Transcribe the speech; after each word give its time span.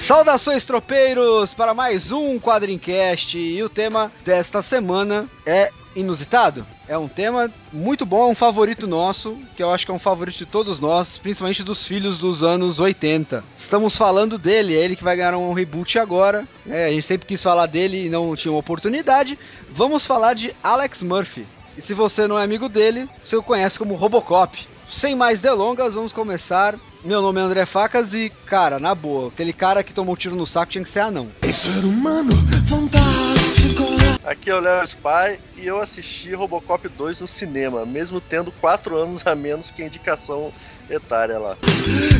Saudações 0.00 0.64
tropeiros 0.64 1.52
para 1.52 1.74
mais 1.74 2.10
um 2.10 2.40
Quadrincast 2.40 3.38
e 3.38 3.62
o 3.62 3.68
tema 3.68 4.10
desta 4.24 4.62
semana 4.62 5.28
é 5.44 5.70
inusitado. 5.94 6.66
É 6.88 6.96
um 6.96 7.06
tema 7.06 7.52
muito 7.72 8.06
bom, 8.06 8.28
é 8.28 8.32
um 8.32 8.34
favorito 8.34 8.86
nosso, 8.86 9.38
que 9.54 9.62
eu 9.62 9.70
acho 9.70 9.84
que 9.84 9.92
é 9.92 9.94
um 9.94 10.00
favorito 10.00 10.38
de 10.38 10.46
todos 10.46 10.80
nós, 10.80 11.18
principalmente 11.18 11.62
dos 11.62 11.86
filhos 11.86 12.18
dos 12.18 12.42
anos 12.42 12.80
80. 12.80 13.44
Estamos 13.56 13.94
falando 13.94 14.38
dele, 14.38 14.74
é 14.74 14.82
ele 14.82 14.96
que 14.96 15.04
vai 15.04 15.16
ganhar 15.16 15.36
um 15.36 15.52
reboot 15.52 15.98
agora. 15.98 16.48
É, 16.66 16.86
a 16.86 16.88
gente 16.88 17.02
sempre 17.02 17.28
quis 17.28 17.42
falar 17.42 17.66
dele 17.66 18.06
e 18.06 18.08
não 18.08 18.34
tinha 18.34 18.50
uma 18.50 18.58
oportunidade. 18.58 19.38
Vamos 19.68 20.06
falar 20.06 20.34
de 20.34 20.56
Alex 20.62 21.02
Murphy. 21.02 21.46
E 21.76 21.82
se 21.82 21.94
você 21.94 22.26
não 22.26 22.38
é 22.38 22.42
amigo 22.42 22.68
dele, 22.68 23.08
você 23.22 23.36
o 23.36 23.42
conhece 23.42 23.78
como 23.78 23.94
Robocop. 23.94 24.66
Sem 24.90 25.14
mais 25.14 25.40
delongas, 25.40 25.94
vamos 25.94 26.12
começar. 26.12 26.74
Meu 27.02 27.22
nome 27.22 27.40
é 27.40 27.42
André 27.42 27.64
Facas 27.64 28.12
e, 28.12 28.30
cara, 28.44 28.78
na 28.78 28.94
boa, 28.94 29.28
aquele 29.28 29.54
cara 29.54 29.82
que 29.82 29.94
tomou 29.94 30.14
tiro 30.14 30.36
no 30.36 30.44
saco 30.44 30.72
tinha 30.72 30.84
que 30.84 30.90
ser 30.90 31.00
anão. 31.00 31.28
Ser 31.50 31.82
humano 31.86 32.30
fantástico. 32.68 33.84
Aqui 34.22 34.50
é 34.50 34.54
o 34.54 34.60
Léo 34.60 34.84
Spy 34.84 35.38
e 35.56 35.66
eu 35.66 35.80
assisti 35.80 36.34
Robocop 36.34 36.86
2 36.86 37.20
no 37.20 37.26
cinema, 37.26 37.86
mesmo 37.86 38.20
tendo 38.20 38.52
4 38.52 38.98
anos 38.98 39.26
a 39.26 39.34
menos 39.34 39.70
que 39.70 39.82
a 39.82 39.86
indicação 39.86 40.52
etária 40.90 41.38
lá. 41.38 41.56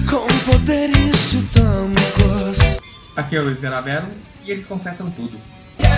Com 0.08 0.50
poderes 0.50 1.30
titânicos. 1.30 2.78
Aqui 3.14 3.36
é 3.36 3.40
o 3.40 3.44
Luiz 3.44 3.60
Garabelo 3.60 4.08
e 4.46 4.50
eles 4.50 4.64
consertam 4.64 5.10
tudo. 5.10 5.38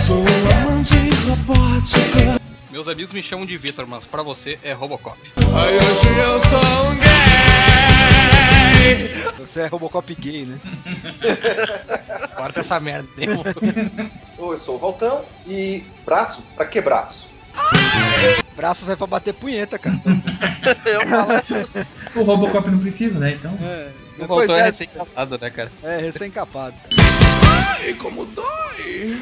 Sou 0.05 0.25
amante 0.67 0.95
robótica. 1.25 2.41
Meus 2.69 2.87
amigos 2.89 3.13
me 3.13 3.23
chamam 3.23 3.45
de 3.45 3.57
Vitor, 3.57 3.87
mas 3.87 4.03
pra 4.03 4.23
você 4.23 4.59
é 4.61 4.73
Robocop. 4.73 5.17
Ai, 5.37 5.77
hoje 5.77 6.19
eu 6.19 6.41
sou 6.41 6.91
um 6.91 6.95
gay. 6.95 7.32
Você 9.37 9.61
é 9.61 9.67
Robocop 9.67 10.13
gay, 10.15 10.45
né? 10.45 10.59
Corta 12.35 12.61
essa 12.61 12.79
merda. 12.79 13.07
hein? 13.17 13.29
Oi, 14.37 14.55
eu 14.55 14.59
sou 14.59 14.75
o 14.75 14.79
Valtão 14.79 15.23
e 15.47 15.83
braço? 16.05 16.41
Pra 16.55 16.65
que 16.65 16.81
braço? 16.81 17.29
Braços 18.55 18.89
é 18.89 18.95
pra 18.95 19.07
bater 19.07 19.33
punheta, 19.33 19.77
cara. 19.79 19.99
Eu 20.85 21.07
falo 21.07 21.61
isso. 21.61 21.87
O 22.15 22.23
Robocop 22.23 22.69
não 22.69 22.79
precisa, 22.79 23.19
né? 23.19 23.33
Então. 23.33 23.57
É, 23.61 23.89
O 24.19 24.27
Voltor 24.27 24.57
é 24.57 24.59
é, 24.59 24.63
recém-casado, 24.71 25.37
né, 25.39 25.49
cara? 25.49 25.71
é 25.83 25.97
recém-capado. 25.97 26.75
Ai, 27.79 27.93
como 27.93 28.25
dói. 28.25 29.19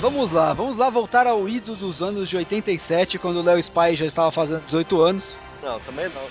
Vamos 0.00 0.32
lá, 0.32 0.54
vamos 0.54 0.78
lá 0.78 0.88
voltar 0.88 1.26
ao 1.26 1.46
ido 1.46 1.76
dos 1.76 2.00
anos 2.00 2.26
de 2.26 2.34
87, 2.34 3.18
quando 3.18 3.36
o 3.36 3.42
Léo 3.42 3.58
Spy 3.58 3.94
já 3.94 4.06
estava 4.06 4.32
fazendo 4.32 4.64
18 4.64 5.02
anos. 5.02 5.36
Não, 5.62 5.78
também 5.80 6.08
não. 6.08 6.22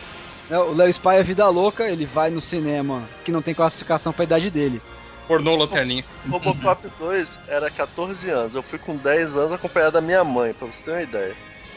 né? 0.50 0.57
O 0.57 0.74
Léo 0.74 0.90
Spy 0.90 1.09
é 1.09 1.24
vida 1.24 1.47
louca, 1.50 1.88
ele 1.88 2.03
vai 2.03 2.31
no 2.31 2.41
cinema 2.41 3.03
que 3.24 3.31
não 3.31 3.44
tem 3.44 3.53
classificação 3.53 4.12
pra 4.12 4.24
idade 4.24 4.50
dele. 4.50 4.81
Pornô 5.28 5.56
lanterninha. 5.56 6.03
Robocop 6.28 6.90
2 6.97 7.38
era 7.47 7.69
14 7.69 8.28
anos, 8.31 8.56
eu 8.56 8.63
fui 8.63 8.79
com 8.79 8.97
10 8.97 9.38
anos 9.38 9.53
acompanhado 9.53 9.94
da 9.94 10.02
minha 10.02 10.24
mãe, 10.24 10.52
pra 10.52 10.68
você 10.68 10.81
ter 10.81 10.91
uma 10.91 11.03
ideia. 11.03 11.35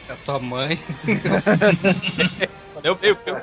É 0.08 0.12
a 0.14 0.16
tua 0.24 0.38
mãe. 0.38 0.80
eu, 2.82 2.98
eu, 3.02 3.18
eu. 3.26 3.42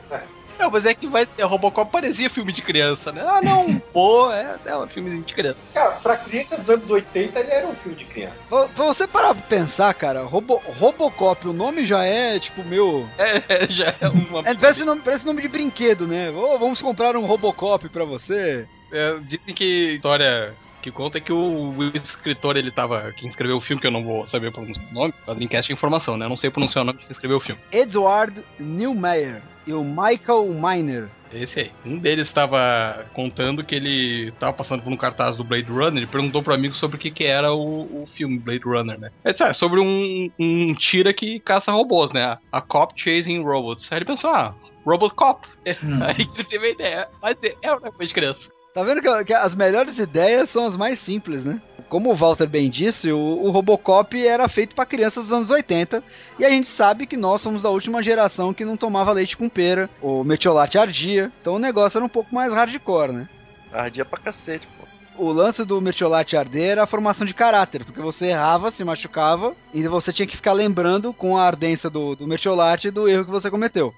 Não, 0.60 0.70
mas 0.70 0.86
é 0.86 0.94
que 0.94 1.08
vai 1.08 1.26
ter. 1.26 1.44
Robocop 1.44 1.90
parecia 1.92 2.30
filme 2.30 2.52
de 2.52 2.62
criança, 2.62 3.12
né? 3.12 3.22
Ah, 3.26 3.40
não, 3.42 3.80
pô, 3.94 4.32
é, 4.32 4.58
é 4.66 4.78
um 4.78 4.88
filme 4.88 5.22
de 5.24 5.34
criança. 5.34 5.58
Cara, 5.74 5.92
pra 5.92 6.18
criança 6.18 6.58
dos 6.58 6.70
anos 6.70 6.90
80 6.90 7.40
ele 7.40 7.50
era 7.52 7.66
um 7.68 7.74
filme 7.76 7.98
de 7.98 8.06
criança. 8.06 8.50
Pra 8.50 8.68
pra 8.68 8.86
você 8.86 9.08
parar 9.08 9.34
pra 9.34 9.44
pensar, 9.44 9.94
cara, 9.94 10.22
Robo- 10.24 10.62
Robocop, 10.78 11.48
o 11.48 11.54
nome 11.54 11.86
já 11.86 12.04
é, 12.04 12.38
tipo, 12.40 12.64
meu... 12.64 13.08
É, 13.18 13.42
é, 13.48 13.68
já 13.70 13.94
é 14.02 14.08
uma. 14.10 14.42
É, 14.48 14.54
parece, 14.54 14.84
nome, 14.84 15.02
parece 15.02 15.26
nome 15.26 15.42
de 15.42 15.48
brinquedo, 15.48 16.06
né? 16.08 16.30
Ô, 16.32 16.58
vamos 16.60 16.82
comprar 16.82 17.16
um 17.16 17.26
Robocop 17.26 17.88
pra 17.90 18.04
você. 18.06 18.68
É, 18.92 19.18
dizem 19.22 19.54
que 19.56 19.90
a 19.90 19.94
história 19.94 20.54
que 20.82 20.92
conta 20.92 21.18
é 21.18 21.22
que 21.22 21.32
o, 21.34 21.74
o 21.78 21.84
escritor, 21.94 22.56
ele 22.58 22.72
tava. 22.72 23.12
Quem 23.18 23.30
escreveu 23.30 23.58
o 23.58 23.62
filme, 23.62 23.82
que 23.82 23.88
eu 23.88 23.92
não 23.92 24.04
vou 24.04 24.26
saber 24.28 24.52
pronunciar 24.52 24.86
o 24.90 24.94
nome, 24.94 25.14
a 25.28 25.34
Dreamcast 25.34 25.72
é 25.72 25.76
informação, 25.76 26.16
né? 26.18 26.26
Eu 26.26 26.30
não 26.30 26.38
sei 26.38 26.50
pronunciar 26.50 26.84
o 26.84 26.86
nome 26.86 27.00
de 27.00 27.06
quem 27.06 27.14
escreveu 27.14 27.38
o 27.38 27.42
filme. 27.42 27.62
Edward 27.72 28.42
Newmeyer 28.60 29.42
e 29.70 29.74
o 29.74 29.84
Michael 29.84 30.48
Miner. 30.48 31.10
Esse 31.32 31.60
aí. 31.60 31.72
Um 31.86 32.00
deles 32.00 32.28
estava 32.28 33.06
contando 33.14 33.64
que 33.64 33.76
ele 33.76 34.30
estava 34.30 34.52
passando 34.52 34.82
por 34.82 34.92
um 34.92 34.98
cartaz 34.98 35.38
do 35.38 35.44
Blade 35.44 35.70
Runner 35.70 35.98
ele 35.98 36.08
perguntou 36.08 36.42
pro 36.42 36.56
amigo 36.56 36.74
sobre 36.74 36.98
o 36.98 37.00
que, 37.00 37.12
que 37.12 37.24
era 37.24 37.54
o, 37.54 38.04
o 38.04 38.10
filme 38.16 38.40
Blade 38.40 38.64
Runner, 38.64 39.00
né? 39.00 39.12
Ele 39.24 39.34
disse, 39.34 39.44
ah, 39.44 39.50
é 39.50 39.54
sobre 39.54 39.80
um, 39.80 40.32
um 40.40 40.74
tira 40.74 41.14
que 41.14 41.40
caça 41.40 41.72
robôs, 41.72 42.12
né? 42.12 42.40
A 42.52 42.62
Cop 42.62 43.00
Chasing 43.00 43.44
Robots. 43.44 43.88
Aí 43.92 44.00
ele 44.00 44.06
pensou, 44.06 44.32
ah, 44.32 44.56
Robocop. 44.84 45.48
Hum. 45.84 46.00
Aí 46.02 46.28
ele 46.36 46.44
teve 46.46 46.66
a 46.66 46.72
ideia. 46.72 47.08
Mas 47.22 47.38
é 47.44 47.56
é 47.62 47.72
uma 47.72 47.92
coisa 47.92 48.08
de 48.08 48.14
criança. 48.14 48.40
Tá 48.74 48.82
vendo 48.82 49.02
que, 49.02 49.26
que 49.26 49.34
as 49.34 49.54
melhores 49.54 50.00
ideias 50.00 50.50
são 50.50 50.66
as 50.66 50.76
mais 50.76 50.98
simples, 50.98 51.46
né? 51.46 51.62
Como 51.90 52.12
o 52.12 52.16
Walter 52.16 52.48
bem 52.48 52.70
disse, 52.70 53.12
o, 53.12 53.18
o 53.18 53.50
Robocop 53.50 54.16
era 54.26 54.48
feito 54.48 54.76
pra 54.76 54.86
crianças 54.86 55.26
dos 55.26 55.34
anos 55.34 55.50
80 55.50 56.04
e 56.38 56.46
a 56.46 56.50
gente 56.50 56.70
sabe 56.70 57.08
que 57.08 57.18
nós 57.18 57.42
somos 57.42 57.64
da 57.64 57.70
última 57.70 58.04
geração 58.04 58.54
que 58.54 58.64
não 58.64 58.78
tomava 58.78 59.12
leite 59.12 59.36
com 59.36 59.50
pera, 59.50 59.90
o 60.00 60.24
metiolate 60.24 60.78
ardia, 60.78 61.32
então 61.42 61.56
o 61.56 61.60
negócio 61.60 61.98
era 61.98 62.06
um 62.06 62.10
pouco 62.10 62.34
mais 62.34 62.54
hardcore, 62.54 63.12
né? 63.12 63.28
Ardia 63.74 64.06
pra 64.06 64.20
cacete, 64.20 64.68
pô. 64.68 64.88
O 65.22 65.34
lance 65.34 65.66
do 65.66 65.82
metiolate 65.82 66.38
arder 66.38 66.70
era 66.70 66.84
a 66.84 66.88
formação 66.88 67.26
de 67.26 67.34
caráter, 67.34 67.84
porque 67.84 68.00
você 68.00 68.28
errava, 68.28 68.72
se 68.72 68.84
machucava 68.84 69.54
e 69.74 69.86
você 69.88 70.14
tinha 70.14 70.28
que 70.28 70.38
ficar 70.38 70.54
lembrando 70.54 71.12
com 71.12 71.36
a 71.38 71.44
ardência 71.44 71.90
do, 71.90 72.16
do 72.16 72.28
metiolate 72.28 72.92
do 72.92 73.10
erro 73.10 73.26
que 73.26 73.32
você 73.32 73.50
cometeu. 73.50 73.94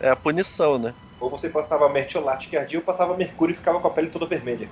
É 0.00 0.08
a 0.08 0.16
punição, 0.16 0.78
né? 0.78 0.94
Ou 1.20 1.28
você 1.28 1.48
passava 1.48 1.88
mertiolate 1.88 2.48
que 2.48 2.56
ardia 2.56 2.78
ou 2.78 2.84
passava 2.84 3.16
mercúrio 3.16 3.52
e 3.52 3.56
ficava 3.56 3.80
com 3.80 3.88
a 3.88 3.90
pele 3.90 4.08
toda 4.08 4.24
vermelha. 4.26 4.68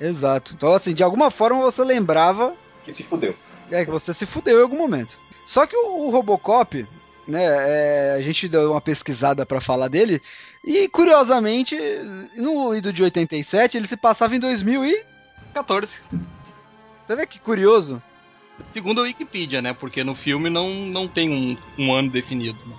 Exato. 0.00 0.54
Então, 0.54 0.72
assim, 0.72 0.94
de 0.94 1.02
alguma 1.02 1.30
forma 1.30 1.60
você 1.62 1.82
lembrava 1.84 2.54
Que 2.84 2.92
se 2.92 3.02
fudeu. 3.02 3.34
É, 3.70 3.84
que 3.84 3.90
você 3.90 4.12
se 4.12 4.26
fudeu 4.26 4.58
em 4.58 4.62
algum 4.62 4.76
momento. 4.76 5.16
Só 5.46 5.66
que 5.66 5.76
o, 5.76 6.06
o 6.06 6.10
Robocop, 6.10 6.86
né, 7.26 7.44
é, 7.44 8.14
a 8.16 8.20
gente 8.20 8.48
deu 8.48 8.72
uma 8.72 8.80
pesquisada 8.80 9.46
pra 9.46 9.60
falar 9.60 9.88
dele, 9.88 10.20
e 10.64 10.88
curiosamente, 10.88 11.76
no 12.36 12.74
ido 12.74 12.92
de 12.92 13.02
87, 13.02 13.76
ele 13.76 13.86
se 13.86 13.96
passava 13.96 14.34
em 14.36 14.40
2000 14.40 14.84
e... 14.84 15.04
14. 15.52 15.90
Você 17.06 17.16
vê 17.16 17.26
que 17.26 17.38
curioso? 17.38 18.02
Segundo 18.72 19.00
a 19.00 19.04
Wikipedia, 19.04 19.60
né? 19.60 19.74
Porque 19.74 20.02
no 20.02 20.14
filme 20.14 20.48
não, 20.48 20.70
não 20.70 21.08
tem 21.08 21.30
um, 21.30 21.56
um 21.78 21.92
ano 21.92 22.10
definido. 22.10 22.58
Né? 22.66 22.74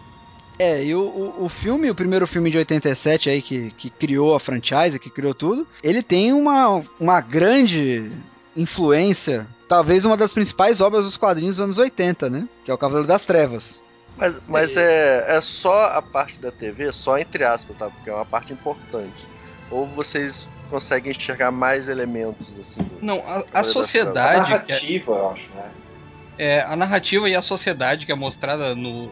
É, 0.58 0.84
e 0.84 0.96
o, 0.96 1.02
o, 1.02 1.46
o 1.46 1.50
filme, 1.50 1.90
o 1.90 1.96
primeiro 1.96 2.26
filme 2.26 2.50
de 2.50 2.58
87 2.58 3.30
aí, 3.30 3.42
que, 3.42 3.72
que 3.72 3.90
criou 3.90 4.36
a 4.36 4.40
franchise, 4.40 5.00
que 5.00 5.10
criou 5.10 5.34
tudo, 5.34 5.68
ele 5.84 6.02
tem 6.02 6.32
uma, 6.32 6.82
uma 7.00 7.20
grande 7.22 8.10
influência, 8.56 9.46
talvez 9.68 10.06
uma 10.06 10.16
das 10.16 10.34
principais 10.34 10.80
obras 10.82 11.06
dos 11.06 11.18
quadrinhos 11.18 11.58
dos 11.58 11.64
anos 11.64 11.78
80, 11.78 12.30
né? 12.30 12.48
Que 12.64 12.72
é 12.72 12.74
o 12.74 12.78
Cavaleiro 12.78 13.08
das 13.08 13.26
Trevas. 13.26 13.80
Mas, 14.18 14.42
mas 14.48 14.78
é, 14.78 15.26
é 15.36 15.42
só 15.42 15.88
a 15.88 16.02
parte 16.02 16.40
da 16.40 16.52
TV, 16.52 16.92
só 16.94 17.18
entre 17.18 17.44
aspas, 17.44 17.76
tá? 17.78 17.90
Porque 17.90 18.10
é 18.10 18.14
uma 18.14 18.26
parte 18.26 18.54
importante. 18.54 19.28
Ou 19.70 19.86
vocês 19.88 20.48
conseguem 20.70 21.12
enxergar 21.12 21.52
mais 21.52 21.88
elementos, 21.90 22.48
assim. 22.58 22.80
Não, 23.02 23.18
a, 23.28 23.44
a 23.54 23.60
A 23.60 23.64
sociedade. 23.66 24.46
que 24.46 24.54
é- 24.54 24.58
narrativa, 24.58 25.12
eu 25.12 25.30
acho, 25.32 25.50
né? 25.54 25.72
É, 26.38 26.62
a 26.62 26.76
narrativa 26.76 27.30
e 27.30 27.36
a 27.36 27.42
sociedade 27.42 28.06
que 28.06 28.12
é 28.12 28.16
mostrada 28.16 28.74
no, 28.76 29.10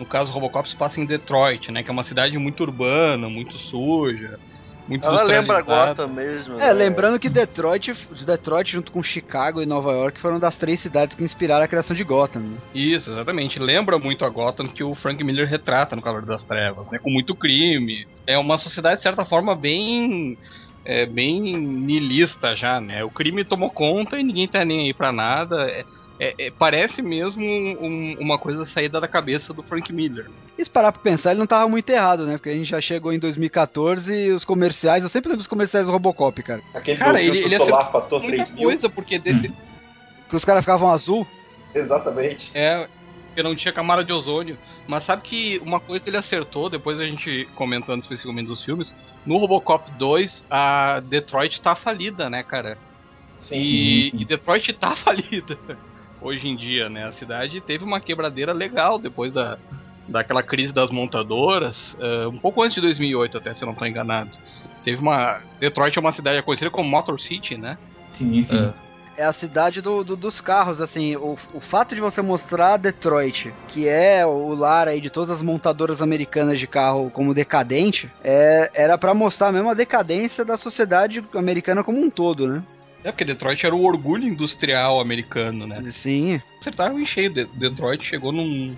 no 0.00 0.06
caso 0.06 0.32
Robocop 0.32 0.66
se 0.66 0.74
passa 0.74 0.98
em 0.98 1.04
Detroit, 1.04 1.70
né? 1.70 1.82
Que 1.82 1.90
é 1.90 1.92
uma 1.92 2.04
cidade 2.04 2.36
muito 2.38 2.62
urbana, 2.62 3.28
muito 3.28 3.56
suja, 3.58 4.40
muito 4.88 5.04
Ela 5.04 5.22
lembra. 5.22 5.60
Gotham 5.60 6.08
mesmo. 6.08 6.54
É, 6.54 6.68
né? 6.68 6.72
lembrando 6.72 7.20
que 7.20 7.28
Detroit, 7.28 7.94
Detroit 8.24 8.72
junto 8.72 8.90
com 8.90 9.02
Chicago 9.02 9.60
e 9.60 9.66
Nova 9.66 9.92
York 9.92 10.18
foram 10.18 10.40
das 10.40 10.56
três 10.56 10.80
cidades 10.80 11.14
que 11.14 11.22
inspiraram 11.22 11.66
a 11.66 11.68
criação 11.68 11.94
de 11.94 12.02
Gotham. 12.02 12.40
né? 12.40 12.56
Isso, 12.74 13.10
exatamente. 13.10 13.58
Lembra 13.58 13.98
muito 13.98 14.24
a 14.24 14.30
Gotham 14.30 14.68
que 14.68 14.82
o 14.82 14.94
Frank 14.94 15.22
Miller 15.22 15.46
retrata 15.46 15.94
no 15.94 16.00
Cavaleiro 16.00 16.26
das 16.26 16.42
Trevas, 16.44 16.90
né? 16.90 16.98
Com 16.98 17.10
muito 17.10 17.36
crime. 17.36 18.08
É 18.26 18.38
uma 18.38 18.56
sociedade, 18.56 18.96
de 18.96 19.02
certa 19.02 19.26
forma, 19.26 19.54
bem. 19.54 20.38
É, 20.82 21.04
bem 21.04 21.58
nihilista 21.58 22.56
já, 22.56 22.80
né? 22.80 23.04
O 23.04 23.10
crime 23.10 23.44
tomou 23.44 23.68
conta 23.68 24.18
e 24.18 24.22
ninguém 24.22 24.48
tá 24.48 24.64
nem 24.64 24.86
aí 24.86 24.94
pra 24.94 25.12
nada. 25.12 25.84
É, 26.20 26.34
é- 26.38 26.50
parece 26.50 27.00
mesmo 27.00 27.42
um- 27.42 28.14
uma 28.20 28.38
coisa 28.38 28.66
saída 28.66 29.00
da 29.00 29.08
cabeça 29.08 29.54
do 29.54 29.62
Frank 29.62 29.90
Miller. 29.90 30.26
E 30.58 30.62
se 30.62 30.68
parar 30.70 30.92
pra 30.92 31.00
pensar, 31.00 31.30
ele 31.30 31.40
não 31.40 31.46
tava 31.46 31.66
muito 31.66 31.88
errado, 31.88 32.26
né? 32.26 32.34
Porque 32.36 32.50
a 32.50 32.54
gente 32.54 32.68
já 32.68 32.80
chegou 32.80 33.10
em 33.10 33.18
2014 33.18 34.14
e 34.26 34.30
os 34.30 34.44
comerciais, 34.44 35.02
eu 35.02 35.08
sempre 35.08 35.30
lembro 35.30 35.38
dos 35.38 35.46
comerciais 35.46 35.86
do 35.86 35.92
Robocop, 35.92 36.42
cara. 36.42 36.60
Aquele 36.74 36.98
Cara, 36.98 37.22
ele- 37.22 37.38
ele 37.38 37.56
solar 37.56 37.90
fator 37.90 38.20
Muita 38.20 38.36
3000. 38.36 38.62
coisa, 38.64 38.88
porque 38.90 39.18
desse, 39.18 39.50
Que 40.28 40.36
os 40.36 40.44
caras 40.44 40.62
ficavam 40.62 40.90
azul. 40.92 41.26
Exatamente. 41.74 42.50
É, 42.54 42.86
porque 43.26 43.42
não 43.42 43.56
tinha 43.56 43.72
camada 43.72 44.04
de 44.04 44.12
ozônio. 44.12 44.56
Mas 44.86 45.04
sabe 45.06 45.22
que 45.22 45.58
uma 45.58 45.80
coisa 45.80 46.04
ele 46.06 46.16
acertou, 46.16 46.68
depois 46.68 47.00
a 47.00 47.04
gente 47.06 47.48
comentando 47.54 48.02
especificamente 48.02 48.46
dos 48.46 48.62
filmes, 48.62 48.94
no 49.24 49.38
Robocop 49.38 49.90
2, 49.92 50.44
a 50.50 51.00
Detroit 51.00 51.60
tá 51.60 51.74
falida, 51.74 52.28
né, 52.28 52.42
cara? 52.42 52.76
Sim. 53.38 53.56
E, 53.60 54.22
e 54.22 54.24
Detroit 54.24 54.72
tá 54.74 54.94
falida 55.02 55.58
hoje 56.20 56.46
em 56.48 56.56
dia, 56.56 56.88
né? 56.88 57.06
A 57.08 57.12
cidade 57.12 57.60
teve 57.60 57.84
uma 57.84 58.00
quebradeira 58.00 58.52
legal 58.52 58.98
depois 58.98 59.32
da, 59.32 59.58
daquela 60.08 60.42
crise 60.42 60.72
das 60.72 60.90
montadoras, 60.90 61.76
eh, 61.98 62.26
um 62.26 62.38
pouco 62.38 62.62
antes 62.62 62.74
de 62.74 62.80
2008 62.80 63.38
até, 63.38 63.54
se 63.54 63.62
eu 63.62 63.66
não 63.66 63.74
tô 63.74 63.84
enganado. 63.86 64.30
Teve 64.84 65.00
uma... 65.00 65.40
Detroit 65.58 65.96
é 65.96 66.00
uma 66.00 66.12
cidade 66.14 66.42
conhecida 66.42 66.70
como 66.70 66.88
Motor 66.88 67.20
City, 67.20 67.56
né? 67.56 67.76
Sim, 68.16 68.42
sim. 68.42 68.56
É. 68.76 68.90
É 69.16 69.24
a 69.24 69.32
cidade 69.34 69.82
do, 69.82 70.02
do- 70.02 70.16
dos 70.16 70.40
carros, 70.40 70.80
assim. 70.80 71.14
O, 71.16 71.36
o 71.52 71.60
fato 71.60 71.94
de 71.94 72.00
você 72.00 72.22
mostrar 72.22 72.78
Detroit, 72.78 73.52
que 73.68 73.86
é 73.86 74.24
o 74.24 74.54
lar 74.54 74.88
aí 74.88 74.98
de 74.98 75.10
todas 75.10 75.28
as 75.28 75.42
montadoras 75.42 76.00
americanas 76.00 76.58
de 76.58 76.66
carro 76.66 77.10
como 77.10 77.34
decadente, 77.34 78.10
é, 78.24 78.70
era 78.72 78.96
pra 78.96 79.12
mostrar 79.12 79.52
mesmo 79.52 79.68
a 79.68 79.74
decadência 79.74 80.42
da 80.42 80.56
sociedade 80.56 81.22
americana 81.34 81.84
como 81.84 82.00
um 82.00 82.08
todo, 82.08 82.48
né? 82.48 82.62
É, 83.02 83.10
porque 83.10 83.24
Detroit 83.24 83.64
era 83.64 83.74
o 83.74 83.82
orgulho 83.84 84.24
industrial 84.28 85.00
americano, 85.00 85.66
né? 85.66 85.82
Sim. 85.90 86.40
acertaram 86.60 86.98
em 87.00 87.06
cheio. 87.06 87.32
De- 87.32 87.46
Detroit 87.46 88.04
chegou 88.04 88.30
num, 88.32 88.76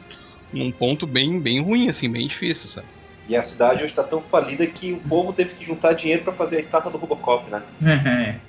num 0.52 0.70
ponto 0.70 1.06
bem, 1.06 1.40
bem 1.40 1.60
ruim, 1.62 1.88
assim, 1.88 2.08
bem 2.10 2.28
difícil, 2.28 2.68
sabe? 2.68 2.86
E 3.28 3.36
a 3.36 3.42
cidade 3.42 3.78
hoje 3.78 3.92
está 3.92 4.02
tão 4.02 4.20
falida 4.20 4.66
que 4.66 4.92
o 4.92 4.98
povo 5.00 5.32
teve 5.32 5.54
que 5.54 5.64
juntar 5.64 5.92
dinheiro 5.94 6.22
pra 6.22 6.32
fazer 6.32 6.56
a 6.56 6.60
estátua 6.60 6.90
do 6.90 6.98
Robocop, 6.98 7.48
né? 7.50 7.62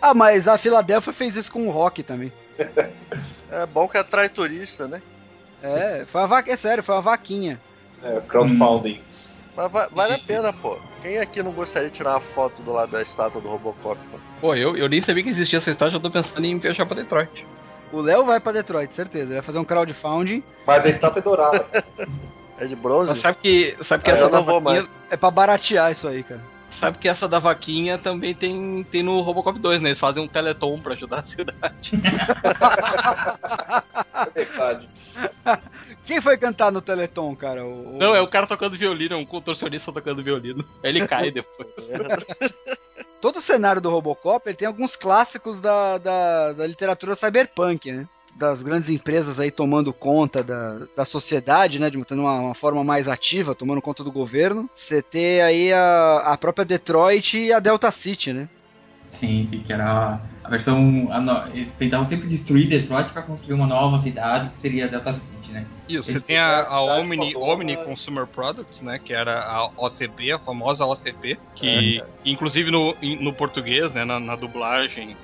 Ah, 0.00 0.12
mas 0.12 0.46
a 0.46 0.58
Filadélfia 0.58 1.12
fez 1.12 1.36
isso 1.36 1.50
com 1.50 1.66
o 1.66 1.70
rock 1.70 2.02
também. 2.02 2.30
É 3.50 3.64
bom 3.66 3.88
que 3.88 3.96
atrai 3.96 4.28
turista, 4.28 4.86
né? 4.86 5.00
É, 5.62 6.04
foi 6.06 6.20
uma 6.20 6.26
vaca, 6.26 6.52
é 6.52 6.56
sério, 6.56 6.82
foi 6.84 6.94
uma 6.94 7.00
vaquinha. 7.00 7.58
É, 8.02 8.20
crowdfunding. 8.28 9.00
Mas 9.56 9.72
va- 9.72 9.88
vale 9.90 10.12
a 10.14 10.18
pena, 10.18 10.52
pô. 10.52 10.78
Quem 11.06 11.18
aqui 11.20 11.40
não 11.40 11.52
gostaria 11.52 11.88
de 11.88 11.94
tirar 11.94 12.14
uma 12.14 12.20
foto 12.20 12.60
do 12.62 12.72
lado 12.72 12.90
da 12.90 13.00
estátua 13.00 13.40
do 13.40 13.46
Robocop? 13.46 13.96
Pô? 14.10 14.18
Pô, 14.40 14.54
eu, 14.56 14.76
eu 14.76 14.88
nem 14.88 15.00
sabia 15.00 15.22
que 15.22 15.28
existia 15.28 15.60
essa 15.60 15.70
história, 15.70 15.92
já 15.92 16.00
tô 16.00 16.10
pensando 16.10 16.44
em 16.44 16.58
viajar 16.58 16.84
pra 16.84 16.96
Detroit. 16.96 17.46
O 17.92 18.00
Léo 18.00 18.24
vai 18.24 18.40
pra 18.40 18.50
Detroit, 18.50 18.92
certeza. 18.92 19.26
Ele 19.26 19.34
vai 19.34 19.42
fazer 19.42 19.60
um 19.60 19.64
crowdfunding. 19.64 20.42
Mas 20.66 20.84
a 20.84 20.88
estátua 20.88 21.20
é 21.20 21.22
dourada. 21.22 21.64
É 22.58 22.64
de 22.64 22.74
bronze? 22.74 23.12
Mas 23.12 23.20
sabe 23.20 23.36
que, 23.42 23.76
sabe 23.86 24.02
que 24.02 24.10
Ah, 24.10 24.14
essa 24.14 24.22
eu 24.22 24.30
da 24.30 24.40
vaquinha, 24.40 24.60
mais. 24.62 24.88
É 25.10 25.16
pra 25.18 25.30
baratear 25.30 25.92
isso 25.92 26.08
aí, 26.08 26.22
cara. 26.22 26.40
sabe 26.80 26.96
que 26.96 27.06
essa 27.06 27.28
da 27.28 27.38
vaquinha 27.38 27.98
também 27.98 28.34
tem, 28.34 28.82
tem 28.90 29.02
no 29.02 29.20
Robocop 29.20 29.58
2, 29.58 29.82
né? 29.82 29.90
Eles 29.90 30.00
fazem 30.00 30.22
um 30.22 30.26
teleton 30.26 30.80
pra 30.80 30.94
ajudar 30.94 31.18
a 31.18 31.22
cidade. 31.24 31.90
É 34.34 34.44
verdade. 34.44 34.88
Quem 36.06 36.20
foi 36.20 36.36
cantar 36.38 36.70
no 36.70 36.80
Teleton, 36.80 37.34
cara? 37.34 37.64
O, 37.64 37.98
Não, 37.98 38.14
é 38.14 38.22
o 38.22 38.28
cara 38.28 38.46
tocando 38.46 38.78
violino, 38.78 39.14
é 39.14 39.18
um 39.18 39.26
contorcionista 39.26 39.92
tocando 39.92 40.22
violino. 40.22 40.64
Aí 40.82 40.90
ele 40.90 41.06
cai 41.06 41.32
depois. 41.32 41.68
Todo 43.20 43.36
o 43.38 43.40
cenário 43.40 43.80
do 43.80 43.90
Robocop 43.90 44.48
ele 44.48 44.56
tem 44.56 44.68
alguns 44.68 44.94
clássicos 44.94 45.60
da, 45.60 45.98
da, 45.98 46.52
da 46.52 46.66
literatura 46.66 47.16
cyberpunk, 47.16 47.90
né? 47.90 48.06
Das 48.36 48.62
grandes 48.62 48.88
empresas 48.90 49.40
aí 49.40 49.50
tomando 49.50 49.92
conta 49.92 50.44
da, 50.44 50.86
da 50.94 51.04
sociedade, 51.04 51.80
né? 51.80 51.90
De 51.90 52.02
tendo 52.04 52.22
uma, 52.22 52.38
uma 52.38 52.54
forma 52.54 52.84
mais 52.84 53.08
ativa, 53.08 53.54
tomando 53.54 53.82
conta 53.82 54.04
do 54.04 54.12
governo. 54.12 54.70
Você 54.74 55.02
ter 55.02 55.40
aí 55.40 55.72
a, 55.72 56.18
a 56.18 56.36
própria 56.36 56.64
Detroit 56.64 57.36
e 57.38 57.52
a 57.52 57.58
Delta 57.58 57.90
City, 57.90 58.32
né? 58.32 58.48
Sim, 59.16 59.44
sim, 59.44 59.62
que 59.62 59.72
era 59.72 60.28
a 60.44 60.50
versão. 60.50 61.10
a 61.10 61.20
no- 61.20 61.46
Eles 61.56 61.76
tentavam 61.76 62.04
sempre 62.04 62.28
destruir 62.28 62.68
Detroit 62.68 63.10
para 63.12 63.22
construir 63.22 63.54
uma 63.54 63.66
nova 63.66 63.98
cidade 63.98 64.50
que 64.50 64.56
seria 64.56 64.88
Delta 64.88 65.12
City, 65.12 65.52
né? 65.52 65.68
Isso, 65.88 66.12
você 66.12 66.20
tem 66.20 66.36
é 66.36 66.40
a, 66.40 66.62
a 66.62 66.82
Omni. 66.82 67.34
Omni 67.36 67.76
Consumer 67.76 68.26
Products, 68.26 68.80
né? 68.82 68.98
Que 68.98 69.12
era 69.12 69.40
a 69.40 69.64
OCP, 69.76 70.32
a 70.32 70.38
famosa 70.38 70.84
OCP, 70.84 71.38
que 71.54 71.98
inclusive 72.24 72.70
no, 72.70 72.96
no 73.20 73.34
português, 73.34 73.92
né? 73.92 74.04
Na, 74.04 74.18
na 74.20 74.36
dublagem. 74.36 75.16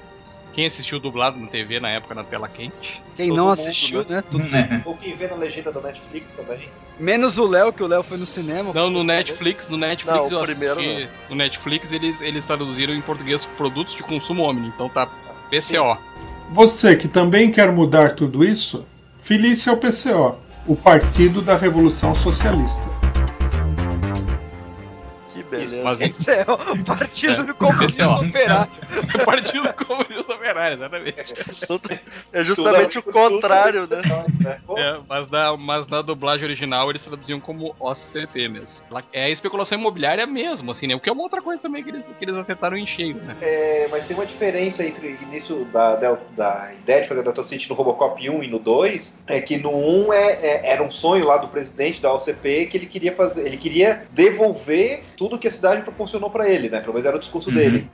Quem 0.55 0.67
assistiu 0.67 1.01
dublado 1.01 1.39
na 1.39 1.47
TV 1.47 1.81
na 1.81 1.89
época 1.91 2.15
na 2.15 2.25
tela 2.25 2.47
quente? 2.49 3.01
Quem 3.17 3.29
Todo 3.29 3.37
não 3.37 3.45
mundo, 3.47 3.53
assistiu, 3.55 4.01
né? 4.01 4.17
né? 4.17 4.25
Tudo- 4.31 4.45
Ou 4.85 4.97
quem 4.97 5.15
vê 5.15 5.27
na 5.27 5.37
legenda 5.37 5.73
da 5.73 5.81
Netflix 5.81 6.35
também. 6.35 6.69
Menos 7.01 7.39
o 7.39 7.47
Léo, 7.49 7.73
que 7.73 7.83
o 7.83 7.87
Léo 7.87 8.03
foi 8.03 8.19
no 8.19 8.27
cinema. 8.27 8.71
Não, 8.75 8.91
no 8.91 9.03
Netflix, 9.03 9.67
no 9.71 9.79
Netflix 9.79 10.15
Não, 10.15 10.29
o 10.29 10.31
eu 10.33 10.43
primeiro 10.43 10.79
assisti- 10.81 11.09
No 11.31 11.37
Netflix 11.37 11.91
eles, 11.91 12.21
eles 12.21 12.45
traduziram 12.45 12.95
em 12.95 13.01
português 13.01 13.43
produtos 13.57 13.95
de 13.97 14.03
consumo 14.03 14.43
Omni, 14.43 14.69
então 14.69 14.89
tá 14.91 15.09
PCO. 15.51 15.97
Você 16.51 16.97
que 16.97 17.09
também 17.09 17.51
quer 17.51 17.73
mudar 17.73 18.15
tudo 18.15 18.45
isso, 18.45 18.85
filie-se 19.23 19.71
ao 19.71 19.77
PCO, 19.79 20.37
o 20.67 20.77
Partido 20.77 21.41
da 21.41 21.57
Revolução 21.57 22.15
Socialista. 22.15 22.83
Beleza. 25.59 25.83
Mas 25.85 26.01
Esse 26.01 26.31
é 26.31 26.45
o 26.49 26.85
Partido 26.85 27.43
É. 27.43 27.45
do 27.45 27.55
Comunista 27.55 28.03
é. 28.03 28.07
Operário. 28.07 28.73
Partido 29.25 29.75
Comunista 29.75 30.33
Operário, 30.35 30.75
exatamente. 30.75 31.17
É 32.33 32.45
justamente 32.45 32.99
o 32.99 33.03
contrário, 33.03 33.87
né? 33.87 34.03
É, 34.77 34.97
mas, 35.09 35.31
na, 35.31 35.57
mas 35.57 35.87
na 35.89 36.03
dublagem 36.03 36.45
original 36.45 36.89
eles 36.91 37.03
traduziam 37.03 37.39
como 37.39 37.75
OCP 37.79 38.49
mesmo. 38.49 38.69
É 39.13 39.25
a 39.25 39.31
especulação 39.31 39.79
imobiliária 39.79 40.27
mesmo, 40.27 40.73
assim, 40.73 40.87
né? 40.87 40.95
O 40.95 41.01
que 41.01 41.09
é 41.09 41.13
uma 41.13 41.23
outra 41.23 41.41
coisa 41.43 41.61
também 41.61 41.83
que 41.83 41.91
eles, 41.91 42.03
que 42.19 42.25
eles 42.25 42.35
acertaram 42.37 42.77
em 42.77 42.87
cheio, 42.87 43.17
né? 43.17 43.37
É, 43.41 43.87
mas 43.91 44.07
tem 44.07 44.17
uma 44.17 44.25
diferença 44.27 44.85
entre 44.85 45.19
nisso 45.31 45.67
da, 45.73 45.95
da, 45.97 46.17
da 46.37 46.71
ideia 46.81 47.03
de 47.03 47.09
fazer 47.09 47.23
Delta 47.23 47.45
City 47.45 47.69
no 47.69 47.75
Robocop 47.75 48.29
1 48.29 48.43
e 48.43 48.49
no 48.49 48.59
2, 48.59 49.15
é 49.27 49.41
que 49.41 49.59
no 49.59 49.71
1 49.71 50.13
é, 50.13 50.33
é- 50.33 50.61
era 50.73 50.83
um 50.83 50.91
sonho 50.91 51.27
lá 51.27 51.37
do 51.37 51.49
presidente 51.49 52.01
da 52.01 52.13
OCP 52.13 52.67
que 52.67 52.77
ele 52.79 52.87
queria 52.87 53.15
fazer, 53.15 53.47
ele 53.47 53.57
queria 53.59 54.05
devolver 54.11 55.03
tudo 55.17 55.39
que 55.43 55.49
a 55.49 55.51
cidade 55.51 55.83
proporcionou 55.83 56.31
pra 56.31 56.49
ele, 56.49 56.71
né? 56.71 56.81
Pelo 56.81 56.95
menos 56.95 57.07
era 57.07 57.17
o 57.17 57.21
discurso 57.21 57.51
Uhum. 57.51 57.57
dele. 57.57 57.91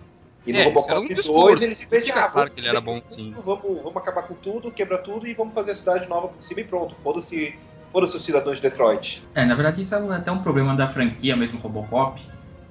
E 0.47 0.52
no 0.52 0.59
É, 0.61 0.64
Robocop 0.64 0.93
um 1.00 1.09
2 1.09 1.17
discurso. 1.17 1.64
ele 1.64 1.75
simplesmente 1.75 2.07
Fica 2.12 2.25
ah, 2.25 2.28
claro 2.31 2.35
vamos 2.49 2.55
que 2.55 2.61
ele 2.61 2.69
era 2.69 2.81
fazer 2.81 2.87
bom, 2.87 3.02
sim. 3.11 3.33
tudo, 3.35 3.43
Vamos, 3.45 3.83
vamos 3.83 3.97
acabar 3.97 4.23
com 4.23 4.35
tudo, 4.35 4.71
quebrar 4.71 4.99
tudo 4.99 5.26
e 5.26 5.35
vamos 5.35 5.52
fazer 5.52 5.73
a 5.73 5.75
cidade 5.75 6.09
nova 6.09 6.28
por 6.28 6.40
cima 6.43 6.61
e 6.61 6.64
pronto. 6.64 6.95
Foda-se 7.02 7.55
foda-se 7.93 8.17
os 8.17 8.25
cidadãos 8.25 8.57
de 8.57 8.62
Detroit. 8.62 9.23
É, 9.35 9.45
na 9.47 9.55
verdade 9.55 9.83
isso 9.83 9.95
é 9.95 10.17
até 10.17 10.31
um 10.31 10.43
problema 10.43 10.76
da 10.76 10.88
franquia 10.88 11.35
mesmo 11.37 11.59
Robocop, 11.59 12.21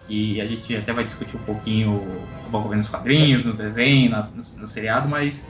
que 0.07 0.39
a 0.39 0.45
gente 0.45 0.75
até 0.75 0.93
vai 0.93 1.03
discutir 1.03 1.35
um 1.35 1.39
pouquinho 1.43 1.91
o 1.91 2.21
Robocop 2.45 2.75
nos 2.75 2.87
quadrinhos, 2.89 3.43
no 3.43 3.53
desenho, 3.53 4.11
no, 4.11 4.61
no 4.61 4.67
seriado, 4.67 5.09
mas 5.09 5.43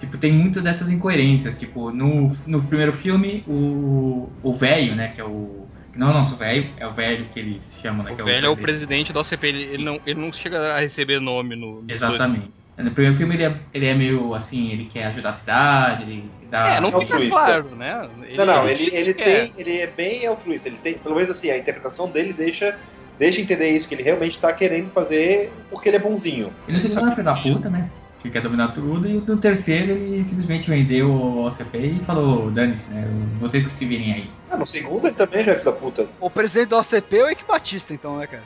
tipo, 0.00 0.18
tem 0.18 0.32
muito 0.32 0.60
dessas 0.60 0.90
incoerências. 0.90 1.58
Tipo, 1.58 1.90
no, 1.92 2.36
no 2.46 2.62
primeiro 2.62 2.92
filme, 2.92 3.42
o 3.46 4.28
o 4.42 4.54
velho, 4.54 4.94
né, 4.96 5.08
que 5.14 5.20
é 5.20 5.24
o... 5.24 5.61
Não 5.94 6.08
é 6.08 6.10
o 6.10 6.14
nosso 6.14 6.36
velho, 6.36 6.70
é 6.78 6.86
o 6.86 6.92
velho 6.92 7.26
que 7.32 7.40
eles 7.40 7.76
chamam, 7.82 8.04
né? 8.04 8.12
O 8.12 8.16
que 8.16 8.22
velho 8.22 8.46
é 8.46 8.48
o 8.48 8.56
presidente. 8.56 9.12
presidente 9.12 9.12
da 9.12 9.20
OCP, 9.20 9.46
ele, 9.46 9.62
ele 9.64 9.84
não, 9.84 10.00
ele 10.06 10.20
não 10.20 10.32
chega 10.32 10.74
a 10.74 10.80
receber 10.80 11.20
nome 11.20 11.54
no. 11.56 11.84
Exatamente. 11.88 12.50
No 12.78 12.90
primeiro 12.90 13.16
filme 13.16 13.34
ele 13.34 13.44
é, 13.44 13.56
ele 13.74 13.86
é 13.86 13.94
meio 13.94 14.34
assim, 14.34 14.72
ele 14.72 14.86
quer 14.86 15.04
ajudar 15.06 15.28
a 15.28 15.32
cidade, 15.34 16.02
ele 16.04 16.24
dá... 16.50 16.76
É, 16.76 16.80
não 16.80 16.88
É 16.88 16.92
fica 16.92 17.12
altruísta. 17.14 17.38
claro, 17.38 17.76
né? 17.76 18.08
não, 18.36 18.46
não, 18.46 18.66
ele, 18.66 18.88
ele 18.92 19.10
é. 19.10 19.14
tem. 19.14 19.52
Ele 19.58 19.78
é 19.78 19.86
bem 19.86 20.26
altruísta. 20.26 20.68
Ele 20.68 20.78
tem, 20.78 20.94
pelo 20.94 21.14
menos 21.14 21.30
assim, 21.30 21.50
a 21.50 21.58
interpretação 21.58 22.08
dele 22.08 22.32
deixa, 22.32 22.76
deixa 23.18 23.42
entender 23.42 23.70
isso, 23.70 23.86
que 23.86 23.94
ele 23.94 24.02
realmente 24.02 24.38
tá 24.38 24.52
querendo 24.52 24.90
fazer 24.90 25.52
porque 25.70 25.90
ele 25.90 25.96
é 25.96 26.00
bonzinho. 26.00 26.50
Ele 26.66 26.78
é 26.78 26.80
filho 26.80 27.22
da 27.22 27.34
puta, 27.36 27.68
né? 27.68 27.90
Que 28.22 28.30
quer 28.30 28.40
dominar 28.40 28.68
tudo, 28.68 29.08
e 29.08 29.14
no 29.14 29.36
terceiro 29.36 29.90
ele 29.90 30.22
simplesmente 30.24 30.70
vendeu 30.70 31.10
o 31.10 31.44
OCP 31.44 31.78
e 31.78 32.04
falou, 32.04 32.52
dane-se, 32.52 32.88
né? 32.88 33.04
Vocês 33.40 33.64
que 33.64 33.70
se 33.70 33.84
virem 33.84 34.12
aí. 34.12 34.30
Ah, 34.48 34.56
no 34.56 34.64
segundo 34.64 35.08
ele 35.08 35.16
também 35.16 35.44
já 35.44 35.52
é 35.52 35.58
da 35.58 35.72
puta. 35.72 36.06
O 36.20 36.30
presidente 36.30 36.68
da 36.68 36.78
OCP 36.78 37.16
é 37.16 37.24
o 37.24 37.28
Eike 37.28 37.44
Batista, 37.44 37.92
então, 37.92 38.18
né, 38.18 38.28
cara? 38.28 38.44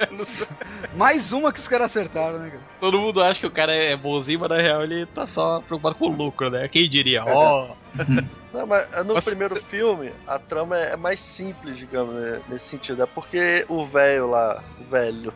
Menos. 0.00 0.46
Mais 0.94 1.32
uma 1.32 1.52
que 1.52 1.58
os 1.58 1.66
caras 1.66 1.86
acertaram, 1.86 2.38
né, 2.38 2.50
cara? 2.50 2.62
Todo 2.80 3.00
mundo 3.00 3.20
acha 3.20 3.40
que 3.40 3.46
o 3.46 3.50
cara 3.50 3.74
é 3.74 3.96
bonzinho, 3.96 4.40
mas 4.40 4.50
na 4.50 4.58
real 4.58 4.84
ele 4.84 5.06
tá 5.06 5.26
só 5.28 5.60
preocupado 5.60 5.96
com 5.96 6.06
o 6.06 6.16
lucro, 6.16 6.50
né? 6.50 6.68
Quem 6.68 6.88
diria? 6.88 7.24
Ó. 7.26 7.68
Não, 8.52 8.66
mas 8.66 8.88
no 9.04 9.20
primeiro 9.22 9.60
filme, 9.64 10.12
a 10.26 10.38
trama 10.38 10.76
é 10.76 10.96
mais 10.96 11.20
simples, 11.20 11.76
digamos, 11.76 12.14
né, 12.14 12.40
nesse 12.48 12.66
sentido. 12.66 13.02
É 13.02 13.06
porque 13.06 13.64
o 13.68 13.84
velho 13.84 14.30
lá, 14.30 14.62
o 14.80 14.84
velho, 14.84 15.32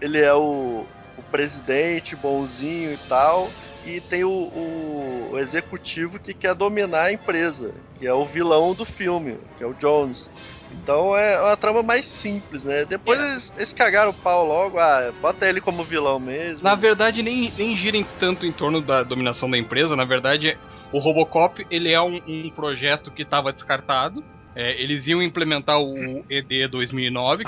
ele 0.00 0.18
é 0.18 0.32
o, 0.32 0.84
o 1.16 1.22
presidente 1.22 2.14
bonzinho 2.16 2.92
e 2.92 2.98
tal. 3.08 3.50
e 3.82 3.98
tem 3.98 4.24
o, 4.24 4.28
o- 4.30 5.30
o 5.32 5.38
executivo 5.38 6.18
que 6.20 6.34
quer 6.34 6.54
dominar 6.54 7.04
a 7.04 7.12
empresa, 7.12 7.72
que 7.98 8.06
é 8.06 8.12
o 8.12 8.26
vilão 8.26 8.74
do 8.74 8.84
filme, 8.84 9.38
que 9.56 9.64
é 9.64 9.66
o 9.66 9.72
Jones. 9.72 10.28
Então 10.70 11.16
é 11.16 11.40
uma 11.40 11.56
trama 11.56 11.82
mais 11.82 12.04
simples, 12.06 12.62
né? 12.62 12.84
Depois 12.84 13.18
eles, 13.18 13.52
eles 13.56 13.72
cagaram 13.72 14.10
o 14.10 14.14
pau 14.14 14.46
logo, 14.46 14.78
ah, 14.78 15.10
bota 15.22 15.48
ele 15.48 15.60
como 15.62 15.82
vilão 15.82 16.20
mesmo. 16.20 16.62
Na 16.62 16.74
verdade, 16.74 17.22
nem, 17.22 17.50
nem 17.56 17.74
girem 17.74 18.04
tanto 18.18 18.44
em 18.46 18.52
torno 18.52 18.82
da 18.82 19.02
dominação 19.02 19.50
da 19.50 19.56
empresa. 19.56 19.96
Na 19.96 20.04
verdade, 20.04 20.56
o 20.92 20.98
Robocop 20.98 21.66
ele 21.70 21.90
é 21.90 22.00
um, 22.02 22.16
um 22.28 22.50
projeto 22.54 23.10
que 23.10 23.22
estava 23.22 23.50
descartado. 23.52 24.22
É, 24.54 24.80
eles 24.82 25.06
iam 25.06 25.22
implementar 25.22 25.78
o 25.80 26.24
ED 26.28 26.68
2009. 26.68 27.44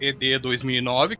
ED 0.00 0.38
2009. 0.40 1.18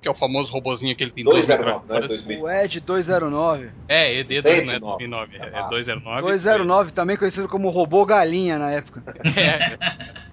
Que 0.00 0.08
é 0.08 0.10
o 0.10 0.14
famoso 0.14 0.52
robozinho 0.52 0.94
que 0.94 1.02
ele 1.02 1.12
tem 1.12 1.24
209, 1.24 1.62
não 1.64 1.70
é 1.70 1.78
metralhadoras. 1.80 2.08
2000. 2.08 2.42
O 2.42 2.50
Ed 2.50 2.80
209. 2.80 3.70
É, 3.88 4.14
ED 4.20 4.42
2, 4.42 4.66
não 4.66 4.74
é 4.74 4.78
2009, 4.78 5.36
é 5.38 5.50
Ah, 5.54 5.62
209. 5.68 6.20
209, 6.22 6.92
também 6.92 7.16
conhecido 7.16 7.48
como 7.48 7.70
robô 7.70 8.04
galinha 8.04 8.58
na 8.58 8.70
época. 8.70 9.02
É, 9.24 9.78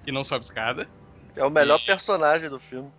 que 0.04 0.12
não 0.12 0.24
sobe 0.24 0.44
escada. 0.44 0.86
É 1.34 1.42
o 1.42 1.48
melhor 1.50 1.78
personagem 1.86 2.50
do 2.50 2.60
filme, 2.60 2.90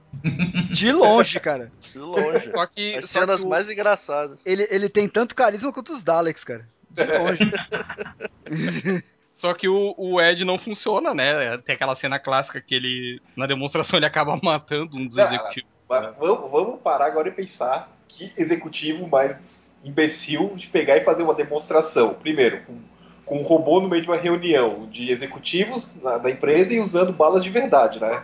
De 0.72 0.92
longe, 0.92 1.40
cara. 1.40 1.72
de 1.80 2.00
longe. 2.00 2.50
Só 2.52 2.66
que, 2.66 2.96
As 2.96 3.06
só 3.06 3.20
cenas 3.20 3.42
que 3.42 3.46
o- 3.46 3.50
mais 3.50 3.70
engraçadas. 3.70 4.40
Ele, 4.44 4.66
ele 4.72 4.90
tem 4.90 5.08
tanto 5.08 5.36
carisma 5.36 5.72
quanto 5.72 5.94
os 5.94 6.02
Daleks, 6.02 6.44
cara. 6.44 6.68
Só 9.38 9.54
que 9.54 9.68
o, 9.68 9.94
o 9.98 10.22
Ed 10.22 10.46
não 10.46 10.58
funciona, 10.58 11.14
né? 11.14 11.58
Tem 11.66 11.76
aquela 11.76 11.96
cena 11.96 12.20
clássica 12.20 12.62
que 12.62 12.74
ele, 12.74 13.22
na 13.36 13.46
demonstração, 13.46 14.00
ele 14.00 14.06
acaba 14.06 14.40
matando 14.42 14.96
um 14.96 15.06
dos 15.06 15.18
Ah, 15.18 15.26
executivos. 15.26 15.70
Mas 15.90 16.16
vamos, 16.18 16.50
vamos 16.50 16.80
parar 16.82 17.06
agora 17.08 17.28
e 17.28 17.32
pensar 17.32 17.90
que 18.08 18.32
executivo 18.38 19.08
mais 19.08 19.70
imbecil 19.84 20.54
de 20.56 20.68
pegar 20.68 20.96
e 20.98 21.02
fazer 21.02 21.24
uma 21.24 21.34
demonstração. 21.34 22.14
Primeiro, 22.14 22.62
com, 22.64 22.80
com 23.26 23.40
um 23.40 23.44
robô 23.44 23.82
no 23.82 23.90
meio 23.90 24.02
de 24.02 24.08
uma 24.08 24.18
reunião 24.18 24.88
de 24.90 25.12
executivos 25.12 25.94
na- 26.02 26.18
da 26.18 26.32
empresa 26.32 26.74
e 26.74 26.80
usando 26.80 27.12
balas 27.12 27.44
de 27.44 27.50
verdade, 27.50 28.00
né? 28.00 28.24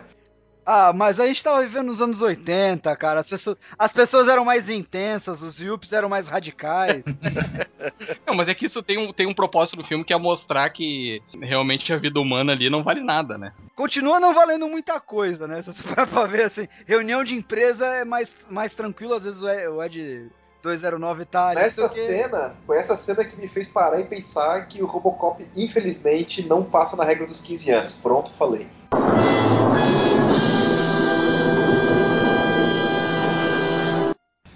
Ah, 0.64 0.92
mas 0.92 1.18
a 1.18 1.26
gente 1.26 1.42
tava 1.42 1.60
vivendo 1.62 1.86
nos 1.86 2.00
anos 2.00 2.22
80, 2.22 2.94
cara. 2.96 3.20
As 3.20 3.28
pessoas, 3.28 3.56
as 3.78 3.92
pessoas 3.92 4.28
eram 4.28 4.44
mais 4.44 4.68
intensas, 4.68 5.42
os 5.42 5.60
Yups 5.60 5.92
eram 5.92 6.08
mais 6.08 6.28
radicais. 6.28 7.04
Não, 8.26 8.34
mas 8.34 8.48
é 8.48 8.54
que 8.54 8.66
isso 8.66 8.82
tem 8.82 8.98
um, 8.98 9.12
tem 9.12 9.26
um 9.26 9.34
propósito 9.34 9.76
do 9.76 9.84
filme 9.84 10.04
que 10.04 10.12
é 10.12 10.18
mostrar 10.18 10.68
que 10.70 11.22
realmente 11.40 11.92
a 11.92 11.96
vida 11.96 12.20
humana 12.20 12.52
ali 12.52 12.70
não 12.70 12.82
vale 12.84 13.00
nada, 13.02 13.36
né? 13.36 13.52
Continua 13.74 14.20
não 14.20 14.34
valendo 14.34 14.68
muita 14.68 15.00
coisa, 15.00 15.48
né? 15.48 15.62
Se 15.62 15.72
você 15.72 15.82
parar 15.82 16.06
pra 16.06 16.26
ver 16.26 16.44
assim, 16.44 16.68
reunião 16.86 17.24
de 17.24 17.34
empresa 17.34 17.86
é 17.86 18.04
mais, 18.04 18.32
mais 18.48 18.74
tranquilo, 18.74 19.14
às 19.14 19.24
vezes 19.24 19.40
o 19.42 19.48
Ed, 19.48 19.66
o 19.68 19.82
Ed 19.82 20.30
209 20.62 21.24
tá 21.24 21.48
ali. 21.48 21.60
Nessa 21.60 21.88
porque- 21.88 22.02
cena, 22.02 22.54
foi 22.66 22.76
essa 22.76 22.96
cena 22.96 23.24
que 23.24 23.34
me 23.36 23.48
fez 23.48 23.66
parar 23.68 23.98
e 23.98 24.04
pensar 24.04 24.66
que 24.68 24.82
o 24.82 24.86
Robocop, 24.86 25.44
infelizmente, 25.56 26.46
não 26.46 26.62
passa 26.62 26.96
na 26.96 27.04
regra 27.04 27.26
dos 27.26 27.40
15 27.40 27.70
anos. 27.70 27.94
Pronto, 27.96 28.30
falei. 28.32 28.66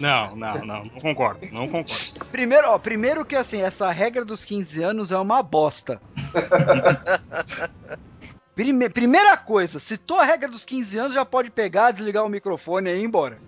Não, 0.04 0.36
não, 0.36 0.66
não, 0.66 0.84
não 0.84 1.00
concordo, 1.00 1.48
não 1.50 1.66
concordo. 1.66 2.04
Primeiro, 2.30 2.68
ó, 2.68 2.78
primeiro 2.78 3.24
que 3.24 3.34
assim, 3.34 3.62
essa 3.62 3.90
regra 3.90 4.22
dos 4.22 4.44
15 4.44 4.82
anos 4.82 5.10
é 5.10 5.18
uma 5.18 5.42
bosta. 5.42 5.98
Prime- 8.54 8.90
primeira 8.90 9.34
coisa, 9.38 9.78
citou 9.78 10.20
a 10.20 10.24
regra 10.26 10.48
dos 10.48 10.66
15 10.66 10.98
anos, 10.98 11.14
já 11.14 11.24
pode 11.24 11.50
pegar, 11.50 11.90
desligar 11.90 12.22
o 12.22 12.28
microfone 12.28 12.90
e 12.90 12.98
ir 12.98 13.04
embora. 13.04 13.40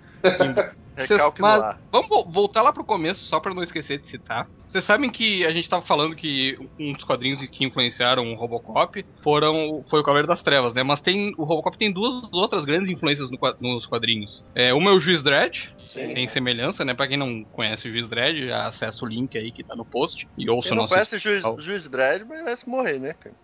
Recalque 0.97 1.43
Mas. 1.43 1.77
Vamos 1.93 2.09
vo- 2.09 2.25
voltar 2.25 2.63
lá 2.63 2.73
pro 2.73 2.83
começo, 2.85 3.23
só 3.27 3.39
pra 3.39 3.53
não 3.53 3.63
esquecer 3.63 3.99
de 4.01 4.09
citar. 4.09 4.49
Vocês 4.67 4.85
sabem 4.85 5.11
que 5.11 5.45
a 5.45 5.51
gente 5.53 5.69
tava 5.69 5.85
falando 5.85 6.17
que 6.17 6.59
um 6.79 6.93
dos 6.95 7.05
quadrinhos 7.05 7.39
que 7.51 7.65
influenciaram 7.65 8.33
o 8.33 8.35
Robocop 8.35 9.05
foram, 9.23 9.85
foi 9.91 10.01
o 10.01 10.03
Cavaleiro 10.03 10.27
das 10.27 10.43
Trevas, 10.43 10.75
né? 10.75 10.83
Mas 10.83 11.01
tem 11.01 11.35
o 11.37 11.45
Robocop 11.45 11.77
tem 11.79 11.93
duas 11.93 12.15
outras 12.33 12.65
grandes 12.65 12.91
influências 12.91 13.31
no 13.31 13.39
nos 13.61 13.87
quadrinhos. 13.87 14.43
É, 14.55 14.73
uma 14.75 14.91
é 14.91 14.95
o 14.95 15.01
Juiz 15.01 15.23
Dredd, 15.23 15.55
Sim. 15.85 16.15
tem 16.15 16.29
semelhança, 16.29 16.85
né? 16.85 16.95
Pra 16.95 17.07
quem 17.07 17.17
não 17.19 17.45
conhece 17.45 17.87
o 17.89 17.93
Juiz 17.93 18.09
Dredd, 18.09 18.47
já 18.47 18.67
acessa 18.67 19.05
o 19.05 19.09
link 19.09 19.37
aí 19.37 19.53
que 19.53 19.63
tá 19.63 19.77
no 19.77 19.85
post 19.85 20.27
e 20.37 20.49
ouça 20.51 20.69
Quem 20.69 20.77
não 20.77 20.83
nosso... 20.85 20.95
conhece 20.95 21.17
o 21.17 21.19
juiz, 21.19 21.43
juiz 21.59 21.87
Dredd 21.89 22.25
merece 22.25 22.69
morrer, 22.69 22.99
né, 22.99 23.13
cara? 23.15 23.37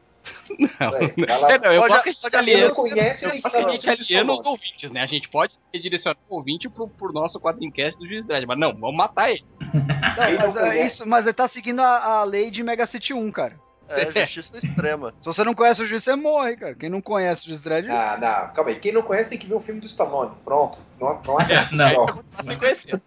Não, 0.58 0.68
É, 0.96 1.26
vai 1.26 1.40
lá. 1.40 1.52
É, 1.52 1.58
não, 1.58 1.72
eu 1.72 1.80
Pode- 1.80 1.92
gosto 1.92 2.02
que 2.04 2.08
a 2.08 2.12
gente 2.12 2.22
pode 2.22 2.36
aliena- 2.36 2.68
Não 2.68 2.74
conhece, 2.74 3.24
eu 3.24 3.30
gente, 3.30 3.40
gosto 3.42 3.54
que 3.54 3.56
a 3.58 3.62
não, 3.66 3.70
gente 3.72 3.86
não, 3.86 3.92
aliena 3.92 4.32
os 4.32 4.44
não. 4.44 4.50
ouvintes, 4.52 4.90
né? 4.90 5.00
A 5.02 5.06
gente 5.06 5.28
pode 5.28 5.52
redirecionar 5.72 6.16
o 6.28 6.36
ouvinte 6.36 6.68
pro, 6.68 6.88
pro 6.88 7.12
nosso 7.12 7.40
quadrincast 7.40 7.98
do 7.98 8.06
Juiz 8.06 8.24
Dredd, 8.24 8.46
mas 8.46 8.58
não, 8.58 8.72
vamos 8.74 8.96
matar 8.96 9.30
ele. 9.30 9.44
Não, 10.12 10.38
mas, 10.38 10.54
não 10.54 10.66
é, 10.66 10.86
isso, 10.86 11.08
mas 11.08 11.24
ele 11.26 11.32
tá 11.32 11.48
seguindo 11.48 11.80
a, 11.80 12.04
a 12.18 12.24
lei 12.24 12.50
de 12.50 12.62
Mega 12.62 12.86
City 12.86 13.14
1, 13.14 13.30
cara. 13.32 13.56
É 13.88 14.26
justiça 14.26 14.58
extrema. 14.58 15.12
Se 15.20 15.24
você 15.26 15.42
não 15.44 15.54
conhece 15.54 15.82
o 15.82 15.86
juiz, 15.86 16.04
você 16.04 16.14
morre, 16.14 16.56
cara. 16.56 16.74
Quem 16.74 16.88
não 16.90 17.00
conhece 17.00 17.44
o 17.44 17.48
juiz 17.48 17.60
Dredd. 17.62 17.88
Ah, 17.90 18.18
não, 18.20 18.54
calma 18.54 18.70
aí. 18.70 18.76
Quem 18.78 18.92
não 18.92 19.02
conhece 19.02 19.30
tem 19.30 19.38
que 19.38 19.46
ver 19.46 19.54
o 19.54 19.60
filme 19.60 19.80
do 19.80 19.86
Stallone. 19.86 20.32
Pronto. 20.44 20.78
Não, 21.00 21.20
não 21.26 21.38
há 21.38 21.42
É, 21.44 21.68
não. 21.72 21.94
Ó, 22.04 22.06
Tá 22.36 22.42
sem 22.44 22.58
conhecer. 22.58 23.00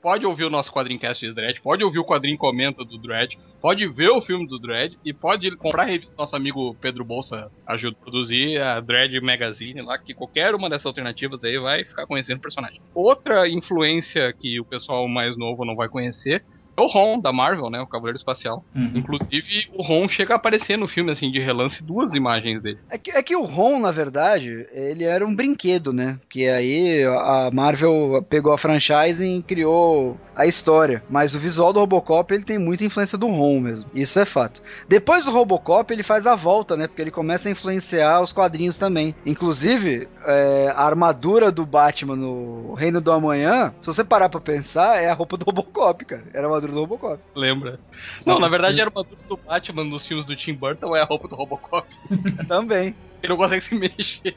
Pode 0.00 0.24
ouvir 0.24 0.44
o 0.44 0.50
nosso 0.50 0.72
quadrincast 0.72 1.26
de 1.26 1.34
Dredd, 1.34 1.60
pode 1.60 1.82
ouvir 1.82 1.98
o 1.98 2.04
quadrinho 2.04 2.38
comenta 2.38 2.84
do 2.84 2.98
Dredd, 2.98 3.36
pode 3.60 3.86
ver 3.88 4.10
o 4.10 4.20
filme 4.20 4.46
do 4.46 4.58
Dredd 4.58 4.94
e 5.04 5.12
pode 5.12 5.56
comprar 5.56 5.82
a 5.82 5.86
revista 5.86 6.12
do 6.12 6.18
nosso 6.18 6.36
amigo 6.36 6.74
Pedro 6.80 7.04
Bolsa 7.04 7.50
ajuda 7.66 7.96
a 7.98 8.02
produzir, 8.02 8.60
a 8.60 8.80
Dredd 8.80 9.20
Magazine 9.20 9.82
lá, 9.82 9.98
que 9.98 10.14
qualquer 10.14 10.54
uma 10.54 10.70
dessas 10.70 10.86
alternativas 10.86 11.42
aí 11.42 11.58
vai 11.58 11.84
ficar 11.84 12.06
conhecendo 12.06 12.38
o 12.38 12.42
personagem. 12.42 12.80
Outra 12.94 13.48
influência 13.48 14.32
que 14.32 14.60
o 14.60 14.64
pessoal 14.64 15.08
mais 15.08 15.36
novo 15.36 15.64
não 15.64 15.74
vai 15.74 15.88
conhecer 15.88 16.44
é 16.78 16.82
o 16.82 16.86
Ron, 16.86 17.20
da 17.20 17.32
Marvel, 17.32 17.70
né? 17.70 17.80
O 17.80 17.86
Cavaleiro 17.86 18.18
Espacial. 18.18 18.64
Uhum. 18.74 18.92
Inclusive, 18.94 19.68
o 19.74 19.82
Ron 19.82 20.08
chega 20.08 20.34
a 20.34 20.36
aparecer 20.36 20.78
no 20.78 20.88
filme, 20.88 21.10
assim, 21.10 21.30
de 21.30 21.40
relance, 21.40 21.82
duas 21.82 22.14
imagens 22.14 22.62
dele. 22.62 22.78
É 22.90 22.96
que, 22.96 23.10
é 23.10 23.22
que 23.22 23.36
o 23.36 23.44
Ron, 23.44 23.80
na 23.80 23.90
verdade, 23.90 24.66
ele 24.72 25.04
era 25.04 25.26
um 25.26 25.34
brinquedo, 25.34 25.92
né? 25.92 26.18
Que 26.28 26.48
aí 26.48 27.04
a 27.04 27.50
Marvel 27.52 28.24
pegou 28.28 28.52
a 28.52 28.58
franchise 28.58 29.24
e 29.24 29.42
criou 29.42 30.16
a 30.38 30.46
história. 30.46 31.02
Mas 31.10 31.34
o 31.34 31.38
visual 31.38 31.72
do 31.72 31.80
Robocop, 31.80 32.32
ele 32.32 32.44
tem 32.44 32.58
muita 32.58 32.84
influência 32.84 33.18
do 33.18 33.26
Ron 33.26 33.60
mesmo. 33.60 33.90
Isso 33.92 34.20
é 34.20 34.24
fato. 34.24 34.62
Depois 34.88 35.24
do 35.24 35.32
Robocop, 35.32 35.92
ele 35.92 36.04
faz 36.04 36.26
a 36.28 36.36
volta, 36.36 36.76
né? 36.76 36.86
Porque 36.86 37.02
ele 37.02 37.10
começa 37.10 37.48
a 37.48 37.52
influenciar 37.52 38.20
os 38.20 38.32
quadrinhos 38.32 38.78
também. 38.78 39.14
Inclusive, 39.26 40.08
é, 40.24 40.72
a 40.76 40.84
armadura 40.84 41.50
do 41.50 41.66
Batman 41.66 42.14
no 42.14 42.74
Reino 42.74 43.00
do 43.00 43.10
Amanhã, 43.10 43.74
se 43.80 43.88
você 43.88 44.04
parar 44.04 44.28
pra 44.28 44.40
pensar, 44.40 45.02
é 45.02 45.08
a 45.08 45.14
roupa 45.14 45.36
do 45.36 45.44
Robocop, 45.44 46.04
cara. 46.04 46.22
Era 46.32 46.46
a 46.46 46.50
armadura 46.68 46.72
do 46.72 46.80
Robocop. 46.80 47.22
Lembra? 47.34 47.80
Não, 48.26 48.38
na 48.38 48.48
verdade, 48.48 48.80
a 48.80 48.84
armadura 48.84 49.20
do 49.28 49.36
Batman 49.36 49.84
nos 49.84 50.06
filmes 50.06 50.26
do 50.26 50.36
Tim 50.36 50.54
Burton 50.54 50.94
é 50.96 51.00
a 51.00 51.04
roupa 51.04 51.28
do 51.28 51.34
Robocop. 51.34 51.86
Também. 52.46 52.94
Ele 53.22 53.30
não 53.30 53.36
consegue 53.36 53.66
se 53.66 53.74
mexer. 53.74 54.36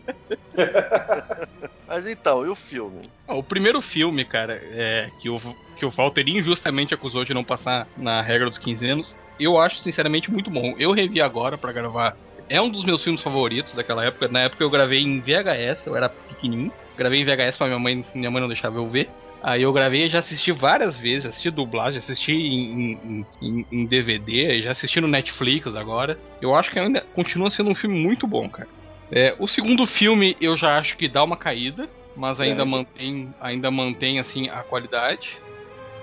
Mas 1.88 2.08
então, 2.08 2.46
e 2.46 2.50
o 2.50 2.56
filme? 2.56 3.10
Ah, 3.28 3.36
O 3.36 3.44
primeiro 3.44 3.82
filme, 3.82 4.26
cara, 4.26 4.60
é, 4.64 5.10
que, 5.20 5.30
o, 5.30 5.40
que 5.78 5.86
o 5.86 5.92
Walter 5.92 6.28
injustamente 6.28 6.94
acusou 6.94 7.24
de 7.24 7.34
não 7.34 7.44
passar 7.44 7.88
na 7.98 8.22
regra 8.22 8.50
dos 8.50 8.58
15 8.58 8.86
anos, 8.88 9.16
eu 9.40 9.60
acho 9.60 9.82
sinceramente 9.84 10.32
muito 10.32 10.50
bom. 10.50 10.74
Eu 10.80 10.92
revi 10.94 11.22
agora 11.22 11.58
pra 11.58 11.72
gravar. 11.72 12.16
É 12.50 12.60
um 12.62 12.70
dos 12.70 12.84
meus 12.84 13.04
filmes 13.04 13.22
favoritos 13.22 13.74
daquela 13.74 14.04
época. 14.06 14.28
Na 14.28 14.42
época 14.42 14.64
eu 14.64 14.70
gravei 14.70 15.00
em 15.02 15.20
VHS, 15.20 15.86
eu 15.86 15.96
era 15.96 16.10
pequenininho. 16.10 16.72
Gravei 16.98 17.22
em 17.22 17.26
VHS, 17.26 17.58
mas 17.60 17.70
minha 17.70 17.80
mãe, 17.80 18.06
minha 18.14 18.32
mãe 18.32 18.42
não 18.42 18.48
deixava 18.50 18.78
eu 18.78 18.88
ver. 18.90 19.10
Aí 19.44 19.64
eu 19.64 19.74
gravei 19.74 20.06
e 20.06 20.10
já 20.10 20.20
assisti 20.20 20.52
várias 20.52 20.96
vezes, 20.98 21.26
assisti 21.26 21.50
dublagem, 21.50 22.00
assisti 22.00 22.32
em, 22.32 22.92
em- 22.94 23.26
em- 23.42 23.66
em 23.72 23.86
DVD, 23.88 24.62
já 24.62 24.72
assisti 24.72 25.02
no 25.02 25.08
Netflix 25.08 25.76
agora. 25.76 26.18
Eu 26.40 26.54
acho 26.56 26.70
que 26.70 26.78
ainda 26.78 27.02
continua 27.16 27.50
sendo 27.50 27.72
um 27.72 27.76
filme 27.76 27.98
muito 27.98 28.28
bom, 28.28 28.48
cara. 28.48 28.70
É, 29.12 29.36
o 29.40 29.48
segundo 29.48 29.86
filme 29.88 30.38
eu 30.40 30.56
já 30.56 30.78
acho 30.78 30.96
que 30.96 31.08
dá 31.08 31.24
uma 31.24 31.36
caída, 31.36 31.90
mas 32.16 32.40
ainda 32.40 32.58
Grande. 32.58 32.72
mantém, 32.72 33.34
ainda 33.42 33.72
mantém 33.72 34.20
assim 34.20 34.48
a 34.50 34.62
qualidade. 34.64 35.28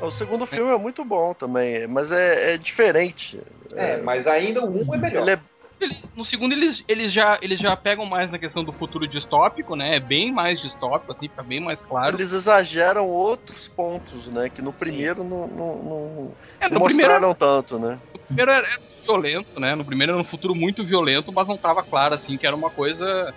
O 0.00 0.11
segundo 0.11 0.45
filme 0.47 0.73
é 0.73 0.78
muito 0.78 1.04
bom 1.04 1.33
também, 1.33 1.87
mas 1.87 2.11
é, 2.11 2.54
é 2.54 2.59
diferente. 2.59 3.40
É, 3.76 3.97
mas 4.02 4.26
ainda 4.26 4.64
o 4.64 4.68
1 4.71 4.95
é 4.95 4.99
melhor. 4.99 5.23
Ele 5.23 5.30
é 5.33 5.40
Eles- 5.81 6.03
no 6.17 6.25
segundo 6.25 6.53
eles, 6.53 6.83
eles, 6.89 7.13
já, 7.13 7.39
eles 7.41 7.61
já 7.61 7.77
pegam 7.77 8.05
mais 8.05 8.31
na 8.31 8.39
questão 8.39 8.65
do 8.65 8.73
futuro 8.73 9.07
distópico, 9.07 9.77
né? 9.77 9.97
É 9.97 10.01
bem 10.01 10.33
mais 10.33 10.61
distópico, 10.61 11.13
assim, 11.13 11.29
fica 11.29 11.43
bem 11.43 11.61
mais 11.61 11.81
claro. 11.83 12.17
Eles 12.17 12.33
exageram 12.33 13.07
outros 13.07 13.69
pontos, 13.69 14.29
né? 14.31 14.49
Que 14.49 14.61
no 14.61 14.73
primeiro 14.73 15.23
não, 15.23 15.47
não, 15.47 15.83
não- 15.85 16.37
É, 16.61 16.69
no 16.69 16.85
primeiro, 16.85 17.13
mostraram 17.13 17.35
tanto, 17.35 17.79
né? 17.79 18.01
no 18.13 18.21
primeiro 18.27 18.51
era, 18.51 18.67
era 18.67 18.79
violento, 19.07 19.61
né? 19.61 19.75
No 19.75 19.85
primeiro 19.85 20.13
era 20.13 20.21
um 20.21 20.25
futuro 20.25 20.55
muito 20.55 20.85
violento, 20.85 21.33
mas 21.33 21.47
não 21.47 21.57
tava 21.57 21.83
claro, 21.83 22.15
assim, 22.15 22.37
que 22.37 22.47
era 22.47 22.57
uma 22.57 22.71
coisa 22.71 23.33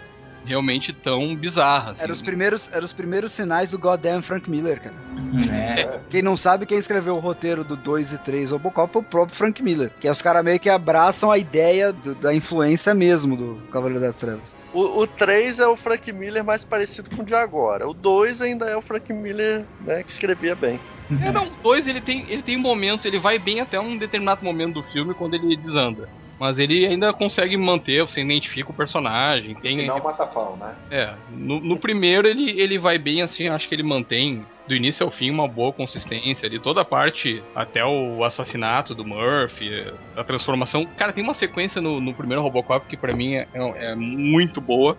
realmente 0.46 0.92
tão 0.94 1.36
bizarra. 1.36 1.92
Assim. 1.92 2.02
Eram 2.04 2.14
os 2.14 2.22
primeiros, 2.22 2.70
eram 2.74 2.86
os 2.86 2.94
primeiros 2.94 3.32
sinais 3.32 3.72
do 3.72 3.80
goddamn 3.80 4.22
Frank 4.22 4.50
Miller, 4.50 4.82
cara. 4.82 4.96
É. 5.52 6.00
Quem 6.10 6.22
não 6.22 6.36
sabe, 6.36 6.66
quem 6.66 6.78
escreveu 6.78 7.16
o 7.16 7.20
roteiro 7.20 7.64
do 7.64 7.76
2 7.76 8.14
e 8.14 8.18
3 8.18 8.52
Robocop 8.52 8.92
foi 8.94 9.02
o 9.02 9.06
próprio 9.06 9.36
Frank 9.38 9.62
Miller. 9.64 9.92
Que 10.00 10.08
é 10.08 10.12
os 10.12 10.22
caras 10.22 10.44
meio 10.44 10.60
que 10.60 10.70
abraçam 10.70 11.32
a 11.32 11.38
ideia 11.38 11.94
do- 11.94 12.16
da 12.16 12.34
influência 12.34 12.94
mesmo 12.94 13.36
do 13.38 13.62
Cavaleiro 13.72 14.02
das 14.02 14.16
Trevas. 14.16 14.56
O, 14.74 15.02
o 15.02 15.08
3 15.08 15.60
é 15.60 15.68
o 15.68 15.78
Frank 15.78 16.12
Miller 16.12 16.44
mais 16.44 16.64
parecido 16.64 17.10
com 17.16 17.22
o 17.22 17.26
de 17.26 17.34
agora. 17.36 17.88
O 17.88 17.94
2 17.94 18.42
ainda 18.42 18.66
é 18.66 18.76
o 18.76 18.82
Frank 18.82 19.12
Miller, 19.14 19.66
né, 19.86 20.04
que 20.04 20.12
escrevia 20.12 20.56
bem. 20.56 20.80
É, 21.22 21.30
não, 21.30 21.48
o 21.48 21.52
dois 21.62 21.86
ele 21.86 22.00
tem, 22.00 22.26
ele 22.30 22.42
tem 22.42 22.58
momentos, 22.58 23.04
ele 23.04 23.20
vai 23.20 23.38
bem 23.38 23.60
até 23.60 23.78
um 23.78 23.98
determinado 23.98 24.46
momento 24.46 24.76
do 24.76 24.84
filme 24.84 25.14
quando 25.14 25.34
ele 25.34 25.58
desanda. 25.58 26.08
Mas 26.42 26.58
ele 26.58 26.88
ainda 26.88 27.14
consegue 27.14 27.56
manter, 27.56 28.02
você 28.02 28.20
identifica 28.20 28.72
o 28.72 28.74
personagem, 28.74 29.54
tem. 29.62 29.78
Final 29.78 30.02
mata 30.02 30.26
pau, 30.26 30.58
né? 30.58 30.76
É, 30.90 31.14
no, 31.30 31.60
no 31.60 31.78
primeiro 31.78 32.28
ele, 32.28 32.60
ele 32.60 32.80
vai 32.80 32.98
bem 32.98 33.22
assim, 33.22 33.48
acho 33.48 33.70
que 33.70 33.76
ele 33.76 33.84
mantém 33.84 34.44
do 34.68 34.74
início 34.74 35.06
ao 35.06 35.12
fim 35.12 35.30
uma 35.30 35.48
boa 35.48 35.72
consistência 35.72 36.48
ali, 36.48 36.58
toda 36.58 36.82
a 36.82 36.86
parte 36.86 37.44
até 37.54 37.86
o 37.86 38.24
assassinato 38.24 38.96
do 38.96 39.06
Murphy, 39.06 39.94
a 40.18 40.24
transformação. 40.24 40.84
Cara, 40.98 41.14
tem 41.14 41.24
uma 41.24 41.36
sequência 41.36 41.80
no, 41.80 42.02
no 42.02 42.12
primeiro 42.12 42.42
Robocop 42.42 42.88
que 42.88 42.98
pra 42.98 43.14
mim 43.14 43.36
é, 43.36 43.48
é 43.54 43.94
muito 43.94 44.60
boa, 44.60 44.98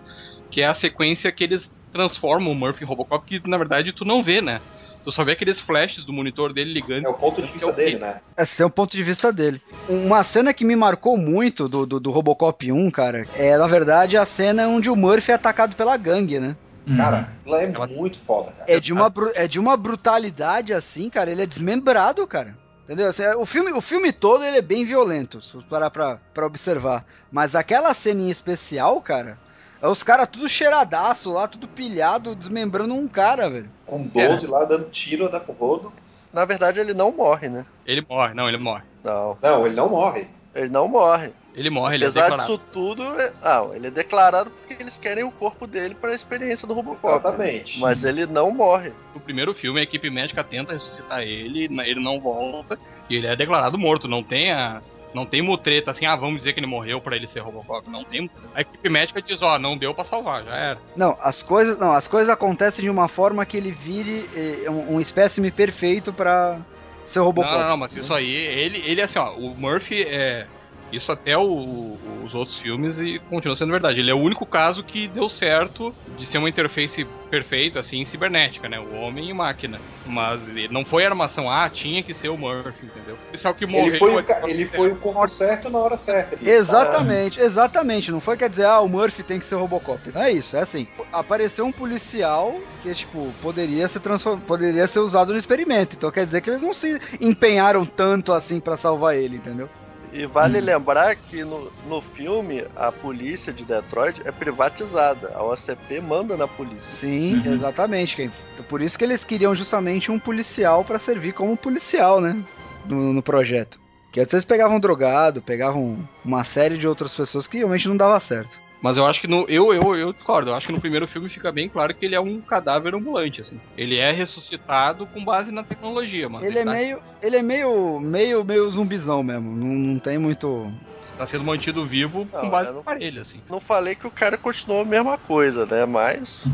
que 0.49 0.61
é 0.61 0.67
a 0.67 0.75
sequência 0.75 1.29
que 1.29 1.43
eles 1.43 1.69
transformam 1.91 2.53
o 2.53 2.55
Murphy 2.55 2.85
em 2.85 2.87
Robocop, 2.87 3.27
que 3.27 3.45
na 3.49 3.57
verdade 3.57 3.91
tu 3.91 4.05
não 4.05 4.23
vê, 4.23 4.41
né? 4.41 4.61
Tu 5.03 5.11
só 5.11 5.23
vê 5.23 5.33
aqueles 5.33 5.59
flashes 5.59 6.05
do 6.05 6.13
monitor 6.13 6.53
dele 6.53 6.73
ligando. 6.73 7.05
É 7.05 7.09
o 7.09 7.13
ponto 7.13 7.41
de 7.41 7.51
vista 7.51 7.71
dele, 7.71 7.99
né? 7.99 8.21
Esse 8.37 8.57
tem 8.57 8.65
um 8.65 8.69
ponto 8.69 8.95
de 8.95 9.03
vista 9.03 9.31
dele. 9.33 9.61
Uma 9.89 10.23
cena 10.23 10.53
que 10.53 10.63
me 10.63 10.75
marcou 10.75 11.17
muito 11.17 11.67
do, 11.67 11.85
do, 11.85 11.99
do 11.99 12.11
Robocop 12.11 12.71
1, 12.71 12.91
cara, 12.91 13.27
é 13.35 13.57
na 13.57 13.67
verdade 13.67 14.15
a 14.17 14.25
cena 14.25 14.67
onde 14.67 14.89
o 14.89 14.95
Murphy 14.95 15.31
é 15.31 15.35
atacado 15.35 15.75
pela 15.75 15.97
gangue, 15.97 16.39
né? 16.39 16.55
Cara, 16.97 17.29
aquilo 17.39 17.55
é 17.55 17.87
muito 17.87 18.19
foda, 18.19 18.51
cara. 18.51 18.71
É 18.71 18.79
de 18.79 18.91
uma, 18.91 19.11
é 19.35 19.47
de 19.47 19.59
uma 19.59 19.77
brutalidade 19.77 20.73
assim, 20.73 21.09
cara. 21.09 21.31
Ele 21.31 21.41
é 21.41 21.45
desmembrado, 21.45 22.25
cara. 22.27 22.57
Entendeu? 22.83 23.07
Assim, 23.07 23.25
o, 23.25 23.45
filme, 23.45 23.71
o 23.71 23.79
filme 23.79 24.11
todo 24.11 24.43
ele 24.43 24.57
é 24.57 24.61
bem 24.61 24.83
violento, 24.83 25.41
se 25.41 25.53
você 25.53 25.65
parar 25.69 25.89
pra, 25.89 26.19
pra 26.33 26.45
observar. 26.45 27.05
Mas 27.31 27.55
aquela 27.55 27.93
cena 27.93 28.21
em 28.21 28.29
especial, 28.29 28.99
cara, 29.01 29.37
é 29.83 29.87
os 29.89 30.01
caras 30.01 30.29
tudo 30.29 30.47
cheiradaço 30.47 31.33
lá, 31.33 31.45
tudo 31.45 31.67
pilhado, 31.67 32.33
desmembrando 32.33 32.95
um 32.95 33.05
cara, 33.05 33.49
velho. 33.49 33.69
Com 33.85 34.01
12 34.01 34.47
lá 34.47 34.63
dando 34.63 34.89
tiro 34.89 35.29
né, 35.29 35.37
pro 35.41 35.53
rodo. 35.53 35.91
Na 36.31 36.45
verdade, 36.45 36.79
ele 36.79 36.93
não 36.93 37.11
morre, 37.11 37.49
né? 37.49 37.65
Ele 37.85 38.03
morre, 38.09 38.33
não, 38.33 38.47
ele 38.47 38.57
morre. 38.57 38.83
Não. 39.03 39.37
Não, 39.41 39.65
ele 39.65 39.75
não 39.75 39.89
morre. 39.89 40.25
Ele 40.55 40.69
não 40.69 40.87
morre. 40.87 41.33
Ele 41.53 41.69
morre, 41.69 41.95
ele 41.95 42.05
é 42.05 42.07
Apesar 42.07 42.29
declarado. 42.29 42.49
disso 42.49 42.65
tudo, 42.71 43.03
é... 43.19 43.33
ah, 43.41 43.67
ele 43.73 43.87
é 43.87 43.91
declarado 43.91 44.49
porque 44.51 44.81
eles 44.81 44.97
querem 44.97 45.25
o 45.25 45.31
corpo 45.31 45.67
dele 45.67 45.93
para 45.93 46.11
a 46.11 46.15
experiência 46.15 46.65
do 46.65 46.73
Robocop. 46.73 47.19
Exatamente. 47.19 47.79
Mas 47.79 48.05
ele 48.05 48.25
não 48.25 48.51
morre. 48.51 48.93
No 49.13 49.19
primeiro 49.19 49.53
filme, 49.53 49.81
a 49.81 49.83
equipe 49.83 50.09
médica 50.09 50.45
tenta 50.45 50.73
ressuscitar 50.73 51.21
ele, 51.21 51.65
ele 51.65 51.99
não 51.99 52.21
volta 52.21 52.79
e 53.09 53.17
ele 53.17 53.27
é 53.27 53.35
declarado 53.35 53.77
morto. 53.77 54.07
Não 54.07 54.23
tem 54.23 54.51
a. 54.51 54.81
Não 55.13 55.25
tem 55.25 55.41
mutreta 55.41 55.91
assim, 55.91 56.05
ah, 56.05 56.15
vamos 56.15 56.39
dizer 56.39 56.53
que 56.53 56.59
ele 56.59 56.67
morreu 56.67 56.99
pra 56.99 57.15
ele 57.15 57.27
ser 57.27 57.39
Robocop. 57.39 57.89
Não 57.89 58.03
tem. 58.03 58.29
A 58.55 58.61
equipe 58.61 58.89
médica 58.89 59.21
diz, 59.21 59.41
ó, 59.41 59.59
não 59.59 59.77
deu 59.77 59.93
pra 59.93 60.05
salvar, 60.05 60.43
já 60.43 60.55
era. 60.55 60.77
Não, 60.95 61.17
as 61.21 61.43
coisas, 61.43 61.77
não, 61.77 61.93
as 61.93 62.07
coisas 62.07 62.29
acontecem 62.29 62.83
de 62.83 62.89
uma 62.89 63.07
forma 63.07 63.45
que 63.45 63.55
ele 63.55 63.71
vire 63.71 64.27
eh, 64.35 64.69
um, 64.69 64.95
um 64.95 65.01
espécime 65.01 65.51
perfeito 65.51 66.11
pra 66.11 66.57
ser 67.05 67.19
Robocop. 67.19 67.51
Não, 67.51 67.61
não, 67.61 67.69
não, 67.69 67.77
mas 67.77 67.95
isso 67.95 68.13
aí, 68.13 68.31
ele, 68.31 68.79
ele 68.79 69.01
assim, 69.01 69.19
ó, 69.19 69.33
o 69.33 69.55
Murphy 69.55 70.03
é. 70.03 70.47
Isso 70.93 71.11
até 71.11 71.37
o- 71.37 71.97
os 72.23 72.33
outros 72.33 72.57
filmes 72.59 72.97
e 72.99 73.19
continua 73.29 73.55
sendo 73.55 73.71
verdade. 73.71 73.99
Ele 73.99 74.11
é 74.11 74.13
o 74.13 74.19
único 74.21 74.45
caso 74.45 74.83
que 74.83 75.07
deu 75.07 75.29
certo 75.29 75.93
de 76.17 76.25
ser 76.27 76.37
uma 76.37 76.49
interface 76.49 77.05
perfeita, 77.29 77.79
assim, 77.79 78.05
cibernética, 78.05 78.69
né? 78.69 78.79
O 78.79 78.93
homem 79.01 79.29
e 79.29 79.33
máquina. 79.33 79.81
Mas 80.05 80.39
ele 80.47 80.67
não 80.67 80.85
foi 80.85 81.05
armação, 81.05 81.49
ah, 81.49 81.67
tinha 81.69 82.03
que 82.03 82.13
ser 82.13 82.29
o 82.29 82.37
Murphy, 82.37 82.85
entendeu? 82.85 83.17
Isso 83.33 83.47
é 83.47 83.49
o 83.49 83.55
que 83.55 83.65
morreu. 83.65 83.87
Ele 83.87 83.97
foi, 83.97 84.15
o, 84.15 84.23
ca- 84.23 84.41
ele 84.43 84.65
foi 84.67 84.91
o 84.91 84.95
corpo 84.97 85.27
certo 85.29 85.69
na 85.69 85.79
hora 85.79 85.97
certa. 85.97 86.37
Exatamente, 86.47 87.39
exatamente. 87.39 88.11
Não 88.11 88.21
foi 88.21 88.37
quer 88.37 88.49
dizer, 88.49 88.65
ah, 88.65 88.79
o 88.81 88.87
Murphy 88.87 89.23
tem 89.23 89.39
que 89.39 89.45
ser 89.45 89.55
o 89.55 89.59
Robocop. 89.59 90.11
Não 90.13 90.21
é 90.21 90.31
isso, 90.31 90.55
é 90.55 90.61
assim. 90.61 90.87
Apareceu 91.11 91.65
um 91.65 91.71
policial 91.71 92.53
que, 92.81 92.93
tipo, 92.93 93.33
poderia 93.41 93.87
ser, 93.87 93.99
transform... 93.99 94.39
poderia 94.41 94.85
ser 94.87 94.99
usado 94.99 95.31
no 95.31 95.39
experimento. 95.39 95.95
Então 95.95 96.11
quer 96.11 96.25
dizer 96.25 96.41
que 96.41 96.49
eles 96.49 96.61
não 96.61 96.73
se 96.73 96.99
empenharam 97.19 97.85
tanto 97.85 98.31
assim 98.33 98.59
pra 98.59 98.77
salvar 98.77 99.15
ele, 99.15 99.37
entendeu? 99.37 99.69
E 100.13 100.25
vale 100.27 100.59
Hum. 100.59 100.63
lembrar 100.65 101.15
que 101.15 101.43
no, 101.43 101.71
no 101.87 101.99
filme 102.01 102.63
a 102.75 102.91
polícia 102.91 103.51
de 103.51 103.65
Detroit 103.65 104.21
é 104.23 104.31
privatizada. 104.31 105.31
A 105.35 105.43
OCP 105.43 105.99
manda 105.99 106.37
na 106.37 106.47
polícia. 106.47 106.91
Sim, 106.91 107.41
exatamente. 107.45 108.15
Ken. 108.15 108.29
Então, 108.53 108.65
Por 108.65 108.81
isso 108.81 108.97
que 108.97 109.03
eles 109.03 109.23
queriam 109.25 109.55
justamente 109.55 110.11
um 110.11 110.19
policial 110.19 110.83
pra 110.85 110.99
servir 110.99 111.33
como 111.33 111.57
policial, 111.57 112.21
né? 112.21 112.43
No, 112.85 113.11
no 113.11 113.23
projeto. 113.23 113.79
Que 114.11 114.19
antes 114.19 114.33
eles 114.33 114.45
pegavam 114.45 114.79
drogado, 114.79 115.41
pegavam 115.41 115.97
uma 116.23 116.43
série 116.43 116.77
de 116.77 116.87
outras 116.87 117.15
pessoas 117.15 117.47
que 117.47 117.57
realmente 117.57 117.87
não 117.87 117.97
dava 117.97 118.19
certo. 118.19 118.59
Mas 118.83 118.97
eu 118.97 119.05
acho 119.05 119.21
que 119.21 119.27
no. 119.27 119.45
Eu, 119.47 119.73
eu, 119.73 119.95
eu 119.95 120.11
discordo. 120.11 120.49
Eu 120.49 120.55
acho 120.55 120.67
que 120.67 120.73
no 120.73 120.81
primeiro 120.81 121.07
filme 121.07 121.29
fica 121.29 121.53
bem 121.53 121.69
claro 121.69 121.95
que 121.95 122.05
ele 122.05 122.15
é 122.15 122.19
um 122.19 122.41
cadáver 122.41 122.93
ambulante, 122.93 123.39
assim. 123.39 123.57
Ele 123.77 123.97
é 123.97 124.11
ressuscitado 124.11 125.07
com 125.07 125.23
base 125.23 125.53
na 125.53 125.63
tecnologia, 125.63 126.27
mas 126.27 126.43
Ele 126.43 126.59
é 126.59 126.65
tá, 126.65 126.71
meio. 126.71 127.01
Ele 127.21 127.37
é 127.37 127.41
meio. 127.41 127.97
meio, 128.01 128.43
meio 128.43 128.69
zumbizão 128.69 129.23
mesmo. 129.23 129.55
Não, 129.55 129.67
não 129.67 129.99
tem 129.99 130.17
muito. 130.17 130.69
tá 131.17 131.25
sendo 131.25 131.45
mantido 131.45 131.85
vivo 131.85 132.27
Não, 132.33 132.41
com 132.41 132.49
base 132.49 132.71
no 132.71 132.79
aparelho, 132.79 133.21
assim. 133.21 133.39
Não 133.49 133.61
falei 133.61 133.95
que 133.95 134.05
o 134.05 134.11
cara 134.11 134.37
continuou 134.37 134.81
a 134.81 134.85
mesma 134.85 135.17
coisa, 135.17 135.65
né? 135.65 135.85
Mas. 135.85 136.45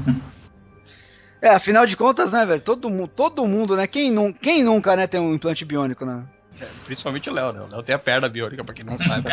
É, 1.41 1.47
afinal 1.47 1.85
de 1.85 1.95
contas, 1.95 2.33
né, 2.33 2.45
velho? 2.45 2.59
Todo 2.59 2.89
mundo, 2.89 3.07
todo 3.07 3.47
mundo, 3.47 3.73
né? 3.73 3.87
Quem, 3.87 4.11
nu 4.11 4.33
quem 4.33 4.61
nunca, 4.61 4.93
né, 4.97 5.07
tem 5.07 5.21
um 5.21 5.33
implante 5.33 5.63
biônico, 5.63 6.05
né? 6.05 6.25
Principalmente 6.83 7.29
o 7.29 7.33
Léo, 7.33 7.53
né? 7.53 7.61
O 7.61 7.67
Léo 7.67 7.81
tem 7.81 7.95
a 7.95 7.97
perna 7.97 8.27
biônica, 8.27 8.61
pra 8.61 8.73
quem 8.73 8.83
não 8.83 8.97
sabe. 8.97 9.29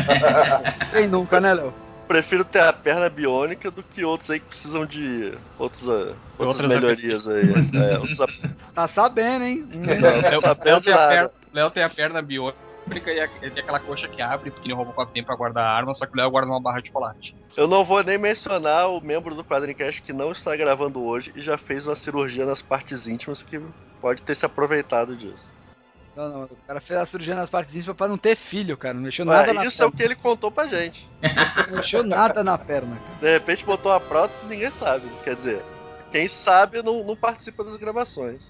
Quem 0.95 1.09
nunca, 1.09 1.41
né, 1.41 1.53
Léo? 1.53 1.75
Prefiro 2.07 2.45
ter 2.45 2.61
a 2.61 2.73
perna 2.73 3.09
biônica 3.09 3.71
do 3.71 3.83
que 3.83 4.05
outros 4.05 4.31
aí 4.31 4.39
que 4.41 4.47
precisam 4.47 4.87
de 4.87 5.37
outros, 5.59 5.89
ah, 5.89 6.17
outras 6.39 6.61
Outras 6.61 6.69
melhorias 6.69 7.27
aí. 7.27 7.45
É, 7.75 7.99
outros 7.99 8.19
Tá 8.75 8.87
sabendo, 8.87 9.45
hein? 9.45 9.65
Não, 9.71 10.21
Léo- 10.21 10.41
sabendo 10.41 10.65
Léo 10.67 10.81
de 10.81 10.85
tem 10.87 10.93
a 10.95 10.97
nada. 10.97 11.09
perna- 11.09 11.31
Léo 11.53 11.71
tem 11.71 11.83
a 11.83 11.89
perna 11.91 12.23
biônica 12.23 12.61
e 12.95 13.29
ele 13.43 13.51
tem 13.53 13.63
aquela 13.63 13.81
coxa 13.81 14.07
que 14.09 14.23
abre, 14.23 14.51
porque 14.51 14.73
o 14.73 14.77
Robocop 14.77 15.13
tem 15.13 15.25
pra 15.25 15.35
guardar 15.35 15.65
a 15.65 15.71
arma, 15.77 15.95
só 15.95 16.07
que 16.07 16.13
o 16.15 16.21
Léo 16.21 16.31
guarda 16.31 16.51
uma 16.51 16.61
barra 16.63 16.81
de 16.81 16.89
chocolate. 16.89 17.35
Eu 17.57 17.67
não 17.67 17.85
vou 17.85 18.05
nem 18.05 18.19
mencionar 18.19 18.89
o 18.91 19.01
membro 19.01 19.35
do 19.35 19.45
Quadrincast 19.45 20.03
que 20.03 20.13
não 20.13 20.31
está 20.31 20.55
gravando 20.55 21.03
hoje 21.03 21.33
e 21.35 21.41
já 21.41 21.57
fez 21.57 21.87
uma 21.87 21.95
cirurgia 21.97 22.45
nas 22.45 22.61
partes 22.63 23.07
íntimas 23.07 23.43
que 23.43 23.59
pode 24.01 24.23
ter 24.23 24.35
se 24.35 24.45
aproveitado 24.47 25.17
disso. 25.17 25.56
Não, 26.17 26.29
não, 26.31 26.43
o 26.45 26.57
cara 26.67 26.81
fez 26.81 26.99
a 26.99 27.05
cirurgia 27.05 27.35
nas 27.35 27.51
partes 27.51 27.77
íntimas 27.77 27.97
pra 27.97 28.09
não 28.09 28.17
ter 28.17 28.37
filho, 28.37 28.77
cara. 28.77 28.95
Não 28.95 29.03
mexeu 29.03 29.27
Ué, 29.27 29.37
nada 29.37 29.53
na 29.53 29.65
isso 29.67 29.83
é 29.83 29.87
o 29.87 29.93
que 29.93 30.03
ele 30.03 30.15
contou 30.17 30.51
pra 30.51 30.67
gente. 30.67 31.07
Não 31.69 31.77
mexeu 31.77 32.03
nada 32.03 32.43
na 32.43 32.57
perna. 32.57 32.97
De 33.21 33.31
repente 33.31 33.65
botou 33.65 33.93
a 33.93 34.01
prótese 34.01 34.47
e 34.47 34.49
ninguém 34.49 34.71
sabe. 34.71 35.05
Quer 35.23 35.37
dizer, 35.37 35.63
quem 36.11 36.27
sabe 36.27 36.83
não, 36.83 37.05
não 37.05 37.15
participa 37.15 37.63
das 37.63 37.77
gravações. 37.77 38.41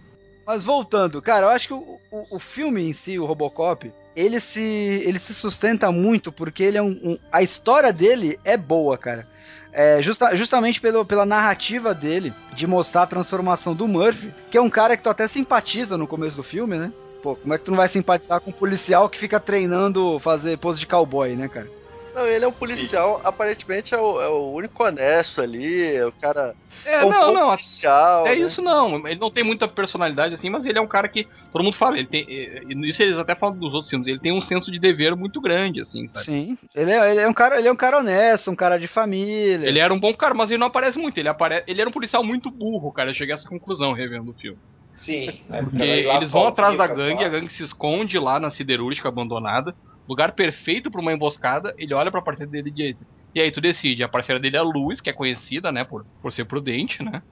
Mas 0.46 0.64
voltando, 0.64 1.20
cara, 1.20 1.46
eu 1.46 1.50
acho 1.50 1.66
que 1.66 1.74
o, 1.74 1.98
o, 2.12 2.37
o 2.37 2.38
filme 2.38 2.88
em 2.88 2.92
si, 2.92 3.18
o 3.18 3.24
Robocop, 3.26 3.92
ele 4.14 4.38
se, 4.38 4.61
ele 5.05 5.18
se 5.18 5.35
sustenta 5.35 5.90
muito 5.90 6.31
porque 6.31 6.62
ele 6.62 6.79
é 6.79 6.83
um, 6.83 6.90
um- 7.02 7.18
a 7.33 7.42
história 7.42 7.92
dele 7.92 8.38
é 8.44 8.57
boa, 8.57 8.96
cara. 8.96 9.26
É, 9.72 10.00
justa- 10.00 10.37
justamente 10.37 10.81
pelo, 10.81 11.05
pela 11.05 11.26
narrativa 11.26 11.92
dele 11.92 12.33
de 12.55 12.64
mostrar 12.64 13.02
a 13.02 13.07
transformação 13.09 13.74
do 13.74 13.88
Murphy, 13.88 14.33
que 14.50 14.57
é 14.57 14.61
um 14.62 14.70
cara 14.70 14.96
que 14.96 15.02
tu 15.02 15.11
até 15.11 15.26
simpatiza 15.26 15.98
no 15.98 16.07
começo 16.07 16.37
do 16.37 16.42
filme, 16.44 16.79
né? 16.79 16.92
Pô, 17.27 17.35
como 17.35 17.55
é 17.55 17.59
que 17.59 17.65
tu 17.65 17.73
não 17.73 17.79
vai 17.79 17.89
simpatizar 17.89 18.41
com 18.41 18.51
um 18.51 18.53
policial 18.53 19.09
que 19.09 19.19
fica 19.19 19.41
treinando 19.41 20.21
fazer 20.21 20.57
pose 20.59 20.79
de 20.79 20.87
cowboy, 20.87 21.35
né, 21.35 21.49
cara? 21.49 21.67
Não, 22.15 22.25
ele 22.25 22.45
é 22.45 22.49
um 22.49 22.53
policial, 22.53 23.21
aparentemente 23.25 23.93
é 23.93 23.99
o, 23.99 24.21
é 24.21 24.29
o 24.29 24.53
único 24.53 24.85
honesto 24.85 25.41
ali, 25.41 25.97
é 25.97 26.07
o 26.07 26.12
cara. 26.12 26.55
É, 26.85 27.05
um 27.05 27.11
não, 27.11 27.35
não, 27.35 27.49
policial. 27.49 28.29
É 28.29 28.37
né? 28.37 28.47
isso 28.47 28.62
não, 28.62 29.09
ele 29.09 29.19
não 29.19 29.29
tem 29.29 29.43
muita 29.43 29.67
personalidade 29.67 30.37
assim, 30.37 30.49
mas 30.49 30.65
ele 30.65 30.79
é 30.79 30.81
um 30.81 30.87
cara 30.87 31.09
que 31.09 31.27
todo 31.53 31.65
mundo 31.65 31.77
fala, 31.77 31.99
ele 31.99 32.07
tem, 32.07 32.25
eh, 32.29 32.62
isso 32.85 33.03
eles 33.03 33.19
até 33.19 33.35
falam 33.35 33.59
dos 33.59 33.75
outros 33.75 33.91
filmes, 33.91 34.07
ele 34.07 34.21
tem 34.21 34.33
um 34.33 34.41
senso 34.43 34.71
de 34.71 34.79
dever 34.79 35.17
muito 35.17 35.41
grande, 35.41 35.81
assim, 35.81 36.07
sabe? 36.07 36.27
Sim. 36.27 36.59
Ele 36.77 36.93
é, 36.93 37.11
ele 37.11 37.21
é 37.23 37.29
um 37.29 37.35
cara, 37.35 37.59
ele 37.59 37.67
é 37.67 37.73
um 37.73 37.77
cara 37.77 37.99
honesto, 37.99 38.53
um 38.53 38.57
cara 38.57 38.79
de 38.79 38.87
família. 38.87 39.67
Ele 39.67 39.81
era 39.81 39.93
um 39.93 39.99
bom 39.99 40.15
cara, 40.15 40.33
mas 40.33 40.49
ele 40.49 40.61
não 40.61 40.69
aparece 40.69 40.97
muito, 40.97 41.19
ele 41.19 41.29
apare... 41.29 41.65
ele 41.67 41.81
era 41.81 41.91
um 41.91 41.93
policial 41.93 42.23
muito 42.23 42.53
burro, 42.53 42.93
cara, 42.93 43.11
eu 43.11 43.15
cheguei 43.15 43.35
a 43.35 43.37
essa 43.37 43.49
conclusão 43.49 43.93
revendo 43.93 44.31
o 44.31 44.35
filme. 44.35 44.61
Sim. 44.96 45.42
né, 45.48 45.62
Porque 45.62 45.85
eles 45.85 46.30
vão 46.30 46.46
atrás 46.46 46.76
da 46.76 46.87
gangue, 46.87 47.22
a 47.22 47.28
gangue 47.28 47.52
se 47.52 47.62
esconde 47.62 48.18
lá 48.18 48.40
na 48.40 48.50
siderúrgica 48.50 49.09
abandonada, 49.09 49.74
lugar 50.09 50.32
perfeito 50.32 50.90
pra 50.90 51.00
uma 51.00 51.12
emboscada, 51.12 51.74
ele 51.76 51.92
olha 51.92 52.11
pra 52.11 52.22
parceira 52.22 52.50
dele 52.50 52.70
e 52.70 52.72
diz, 52.72 52.96
e 53.35 53.40
aí 53.40 53.52
tu 53.52 53.61
decide, 53.61 54.02
a 54.02 54.09
parceira 54.09 54.40
dele 54.40 54.56
é 54.56 54.61
a 54.61 54.62
Luz, 54.62 55.00
que 55.00 55.11
é 55.11 55.12
conhecida, 55.12 55.70
né, 55.70 55.85
por, 55.85 56.06
por 56.22 56.32
ser 56.32 56.46
prudente, 56.46 57.02
né? 57.02 57.22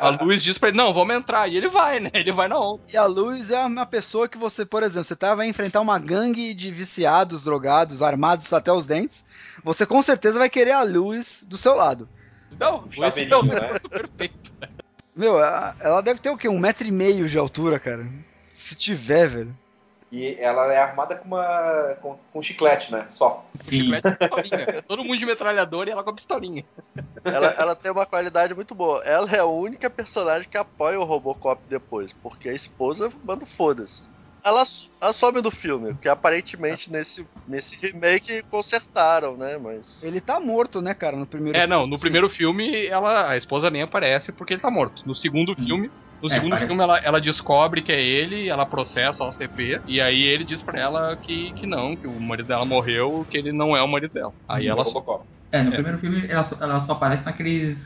A 0.00 0.10
Luz 0.22 0.42
diz 0.42 0.58
pra 0.58 0.68
ele, 0.68 0.76
não, 0.76 0.92
vamos 0.92 1.14
entrar, 1.14 1.48
e 1.48 1.56
ele 1.56 1.68
vai, 1.68 2.00
né, 2.00 2.10
ele 2.12 2.32
vai 2.32 2.48
na 2.48 2.58
onda. 2.58 2.82
E 2.92 2.96
a 2.96 3.06
Luz 3.06 3.50
é 3.50 3.64
uma 3.64 3.86
pessoa 3.86 4.28
que 4.28 4.36
você, 4.36 4.66
por 4.66 4.82
exemplo, 4.82 5.04
você 5.04 5.16
tá, 5.16 5.34
vai 5.34 5.48
enfrentar 5.48 5.80
uma 5.80 5.98
gangue 5.98 6.52
de 6.52 6.70
viciados, 6.70 7.42
drogados, 7.42 8.02
armados 8.02 8.52
até 8.52 8.72
os 8.72 8.86
dentes. 8.86 9.24
Você 9.62 9.86
com 9.86 10.02
certeza 10.02 10.38
vai 10.38 10.50
querer 10.50 10.72
a 10.72 10.82
Luz 10.82 11.44
do 11.48 11.56
seu 11.56 11.74
lado. 11.74 12.08
Não, 12.58 12.84
Um 12.84 12.86
esse 12.88 12.96
chaveirinho, 12.96 13.34
é 13.34 13.38
um 13.38 13.44
né? 13.46 13.70
Meu, 15.14 15.38
ela 15.38 16.00
deve 16.00 16.20
ter 16.20 16.30
o 16.30 16.36
quê? 16.36 16.48
Um 16.48 16.58
metro 16.58 16.86
e 16.86 16.90
meio 16.90 17.28
de 17.28 17.38
altura, 17.38 17.78
cara. 17.78 18.06
Se 18.44 18.74
tiver, 18.74 19.28
velho. 19.28 19.54
E 20.10 20.36
ela 20.38 20.72
é 20.72 20.78
armada 20.78 21.16
com 21.16 21.26
uma. 21.26 21.96
com, 22.00 22.16
com 22.32 22.42
chiclete, 22.42 22.92
né? 22.92 23.06
Só. 23.10 23.44
Sim. 23.62 23.90
Mete 23.90 24.10
pistolinha. 24.12 24.82
Todo 24.86 25.02
mundo 25.02 25.18
de 25.18 25.26
metralhador 25.26 25.88
e 25.88 25.90
ela 25.90 26.04
com 26.04 26.10
a 26.10 26.14
pistolinha. 26.14 26.64
Ela, 27.24 27.48
ela 27.58 27.74
tem 27.74 27.90
uma 27.90 28.06
qualidade 28.06 28.54
muito 28.54 28.76
boa. 28.76 29.02
Ela 29.04 29.28
é 29.32 29.40
a 29.40 29.44
única 29.44 29.90
personagem 29.90 30.48
que 30.48 30.56
apoia 30.56 31.00
o 31.00 31.04
Robocop 31.04 31.60
depois, 31.68 32.12
porque 32.22 32.48
a 32.48 32.54
esposa 32.54 33.12
manda 33.24 33.44
foda-se. 33.44 34.04
Ela, 34.44 34.62
ela 35.00 35.12
some 35.12 35.40
do 35.42 35.50
filme, 35.50 35.94
porque 35.94 36.08
aparentemente 36.08 36.90
nesse, 36.90 37.28
nesse 37.46 37.76
remake 37.76 38.42
consertaram, 38.44 39.36
né? 39.36 39.56
Mas. 39.58 39.98
Ele 40.02 40.20
tá 40.20 40.38
morto, 40.40 40.82
né, 40.82 40.94
cara, 40.94 41.16
no 41.16 41.26
primeiro 41.26 41.58
É, 41.58 41.66
não, 41.66 41.86
filme, 41.86 41.86
no 41.86 41.98
assim. 41.98 42.00
primeiro 42.00 42.28
filme 42.28 42.86
ela, 42.86 43.30
a 43.30 43.36
esposa 43.36 43.70
nem 43.70 43.82
aparece 43.82 44.32
porque 44.32 44.54
ele 44.54 44.60
tá 44.60 44.70
morto. 44.70 45.00
No 45.06 45.14
segundo 45.14 45.54
filme, 45.56 45.88
no 46.20 46.28
É, 46.28 46.30
segundo 46.30 46.58
parece. 46.58 46.66
filme 46.66 46.82
ela, 46.82 46.98
ela 46.98 47.20
descobre 47.20 47.80
que 47.82 47.92
é 47.92 48.00
ele, 48.00 48.48
ela 48.48 48.66
processa 48.66 49.22
a 49.22 49.28
OCP 49.28 49.80
e 49.86 50.00
aí 50.00 50.22
ele 50.22 50.44
diz 50.44 50.62
pra 50.64 50.80
ela 50.80 51.16
que, 51.16 51.52
que 51.54 51.66
não, 51.66 51.96
que 51.96 52.08
o 52.08 52.18
marido 52.18 52.46
dela 52.48 52.64
morreu, 52.64 53.24
que 53.30 53.38
ele 53.38 53.52
não 53.52 53.76
é 53.76 53.82
o 53.82 53.88
marido 53.88 54.12
dela. 54.12 54.34
Aí 54.48 54.66
ela 54.66 54.84
só. 54.84 55.06
É, 55.52 55.62
no 55.62 55.72
É. 55.72 55.74
primeiro 55.74 55.98
filme 55.98 56.26
ela 56.28 56.42
só, 56.44 56.56
ela 56.60 56.80
só 56.80 56.92
aparece 56.94 57.24
naqueles 57.24 57.78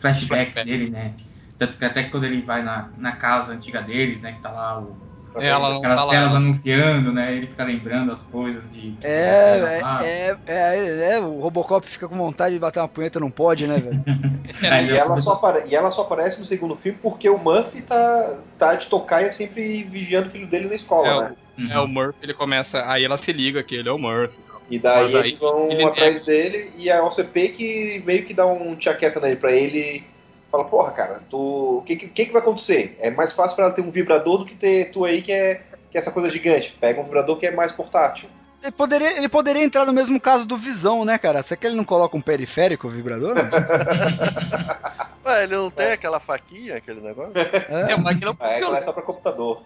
flashbacks 0.00 0.60
Flashback. 0.60 0.62
dele, 0.62 0.90
né? 0.90 1.16
Tanto 1.58 1.76
que 1.78 1.84
até 1.84 2.02
que 2.04 2.10
quando 2.10 2.24
ele 2.24 2.42
vai 2.44 2.62
na, 2.62 2.92
na 2.96 3.16
casa 3.16 3.52
antiga 3.52 3.80
deles, 3.82 4.20
né? 4.20 4.32
Que 4.34 4.42
tá 4.42 4.50
lá 4.50 4.80
o, 4.82 5.11
ela 5.38 5.76
aquelas 5.76 6.00
tá 6.00 6.06
telas 6.10 6.34
anunciando, 6.34 7.12
né? 7.12 7.34
Ele 7.36 7.46
fica 7.48 7.64
lembrando 7.64 8.12
as 8.12 8.22
coisas 8.22 8.70
de. 8.70 8.98
É, 9.04 9.80
Ah, 9.82 10.04
é, 10.04 10.38
é, 10.46 10.54
é, 10.54 11.12
é, 11.14 11.20
o 11.20 11.40
Robocop 11.40 11.86
fica 11.88 12.08
com 12.08 12.16
vontade 12.16 12.54
de 12.54 12.60
bater 12.60 12.78
uma 12.80 12.88
punheta, 12.88 13.18
não 13.18 13.30
pode, 13.30 13.66
né, 13.66 13.78
velho? 13.80 14.00
E 14.88 14.96
ela, 14.96 15.16
só 15.16 15.32
apare- 15.32 15.64
e 15.68 15.74
ela 15.74 15.90
só 15.90 16.02
aparece 16.02 16.38
no 16.38 16.44
segundo 16.44 16.76
filme 16.76 16.98
porque 17.00 17.28
o 17.28 17.38
Murphy 17.38 17.82
tá, 17.82 18.42
tá 18.58 18.74
de 18.74 18.86
tocaia 18.86 19.30
sempre 19.32 19.82
vigiando 19.84 20.28
o 20.28 20.30
filho 20.30 20.46
dele 20.48 20.68
na 20.68 20.74
escola, 20.74 21.26
É, 21.26 21.28
né? 21.30 21.36
Uhum. 21.58 21.70
É 21.72 21.78
o 21.80 21.86
Murphy, 21.88 22.18
ele 22.22 22.34
começa. 22.34 22.90
Aí 22.90 23.04
ela 23.04 23.18
se 23.18 23.32
liga 23.32 23.62
que 23.62 23.74
ele 23.74 23.88
é 23.88 23.92
o 23.92 23.98
Murphy. 23.98 24.36
E 24.70 24.78
daí 24.78 25.02
Mas 25.04 25.14
aí 25.14 25.28
eles 25.28 25.38
vão 25.38 25.70
ele 25.70 25.84
atrás 25.84 26.24
dele 26.24 26.72
e 26.76 26.90
a 26.90 27.04
OCP 27.04 27.48
que 27.50 28.02
meio 28.06 28.24
que 28.26 28.32
dá 28.34 28.46
um 28.46 28.76
tchaqueta 28.76 29.20
nele 29.20 29.36
pra 29.36 29.52
ele. 29.52 30.02
Fala, 30.52 30.64
porra, 30.66 30.90
cara, 30.92 31.22
tu. 31.30 31.78
O 31.78 31.82
que, 31.82 31.96
que, 31.96 32.26
que 32.26 32.30
vai 32.32 32.42
acontecer? 32.42 32.94
É 33.00 33.10
mais 33.10 33.32
fácil 33.32 33.56
pra 33.56 33.64
ela 33.64 33.74
ter 33.74 33.80
um 33.80 33.90
vibrador 33.90 34.36
do 34.36 34.44
que 34.44 34.54
ter 34.54 34.90
tu 34.90 35.02
aí 35.02 35.22
que 35.22 35.32
é, 35.32 35.62
que 35.90 35.96
é 35.96 35.98
essa 35.98 36.12
coisa 36.12 36.28
gigante. 36.28 36.76
Pega 36.78 37.00
um 37.00 37.04
vibrador 37.04 37.38
que 37.38 37.46
é 37.46 37.50
mais 37.50 37.72
portátil. 37.72 38.28
Ele 38.62 38.70
poderia, 38.70 39.16
ele 39.16 39.28
poderia 39.30 39.64
entrar 39.64 39.84
no 39.86 39.92
mesmo 39.94 40.20
caso 40.20 40.46
do 40.46 40.56
Visão, 40.56 41.04
né, 41.06 41.16
cara? 41.18 41.42
Será 41.42 41.58
que 41.58 41.66
ele 41.66 41.74
não 41.74 41.84
coloca 41.84 42.16
um 42.16 42.20
periférico 42.20 42.88
vibrador? 42.88 43.34
Ué, 45.24 45.44
ele 45.44 45.56
não 45.56 45.70
tem 45.70 45.90
aquela 45.92 46.20
faquinha, 46.20 46.76
aquele 46.76 47.00
negócio? 47.00 47.32
É, 47.36 47.92
É, 47.92 47.96
mas 47.96 48.18
que 48.18 48.24
não 48.24 48.36
Aí 48.38 48.54
funciona. 48.54 48.66
ela 48.66 48.78
é 48.78 48.82
só 48.82 48.92
pra 48.92 49.02
computador. 49.02 49.62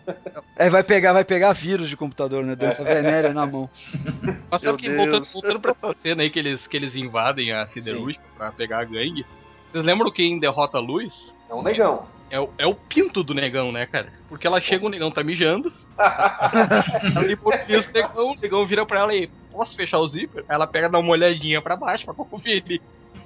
é, 0.56 0.70
vai 0.70 0.82
pegar, 0.82 1.12
vai 1.12 1.24
pegar 1.24 1.52
vírus 1.52 1.88
de 1.88 1.96
computador, 1.96 2.44
né? 2.44 2.54
Doença 2.54 2.84
venérea 2.84 3.34
na 3.34 3.44
mão. 3.44 3.68
Mas 4.50 4.62
Meu 4.62 4.72
sabe 4.72 4.82
que 4.82 4.94
voltando, 4.94 5.24
voltando 5.24 5.60
pra 5.60 5.72
essa 5.72 5.96
cena 6.02 6.22
aí 6.22 6.30
que 6.30 6.38
eles, 6.38 6.66
que 6.66 6.76
eles 6.76 6.94
invadem 6.94 7.52
a 7.52 7.66
siderúrgica 7.68 8.22
pra 8.36 8.52
pegar 8.52 8.80
a 8.80 8.84
gangue, 8.84 9.26
vocês 9.70 9.84
lembram 9.84 10.10
quem 10.10 10.38
derrota 10.38 10.78
a 10.78 10.80
luz? 10.80 11.12
É 11.48 11.54
um 11.54 11.62
negão. 11.62 12.06
É 12.30 12.40
o, 12.40 12.50
é 12.58 12.66
o 12.66 12.74
pinto 12.74 13.22
do 13.22 13.32
negão, 13.34 13.70
né, 13.70 13.86
cara? 13.86 14.12
Porque 14.28 14.46
ela 14.46 14.60
chega, 14.60 14.84
o 14.84 14.88
negão 14.88 15.10
tá 15.10 15.22
mijando. 15.22 15.72
ela 15.96 17.22
limpa 17.26 17.48
o 17.48 17.92
negão, 17.92 18.30
o 18.32 18.40
negão 18.40 18.66
vira 18.66 18.84
pra 18.84 19.00
ela 19.00 19.14
e 19.14 19.28
posso 19.50 19.76
fechar 19.76 19.98
o 19.98 20.08
zíper? 20.08 20.44
Ela 20.48 20.66
pega, 20.66 20.88
dá 20.88 20.98
uma 20.98 21.10
olhadinha 21.12 21.62
pra 21.62 21.76
baixo 21.76 22.04
pra 22.04 22.14
conferir. 22.14 22.80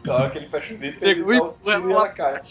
Na 0.04 0.14
hora 0.14 0.30
que 0.30 0.38
ele 0.38 0.48
fecha 0.48 0.74
o 0.74 0.76
zíper, 0.76 1.08
ele 1.08 1.14
Pegou 1.24 1.32
dá 1.32 1.36
e 1.36 1.40
o 1.40 1.48
tiro 1.80 1.90
e 1.90 1.92
ela 1.92 2.08
cai. 2.08 2.42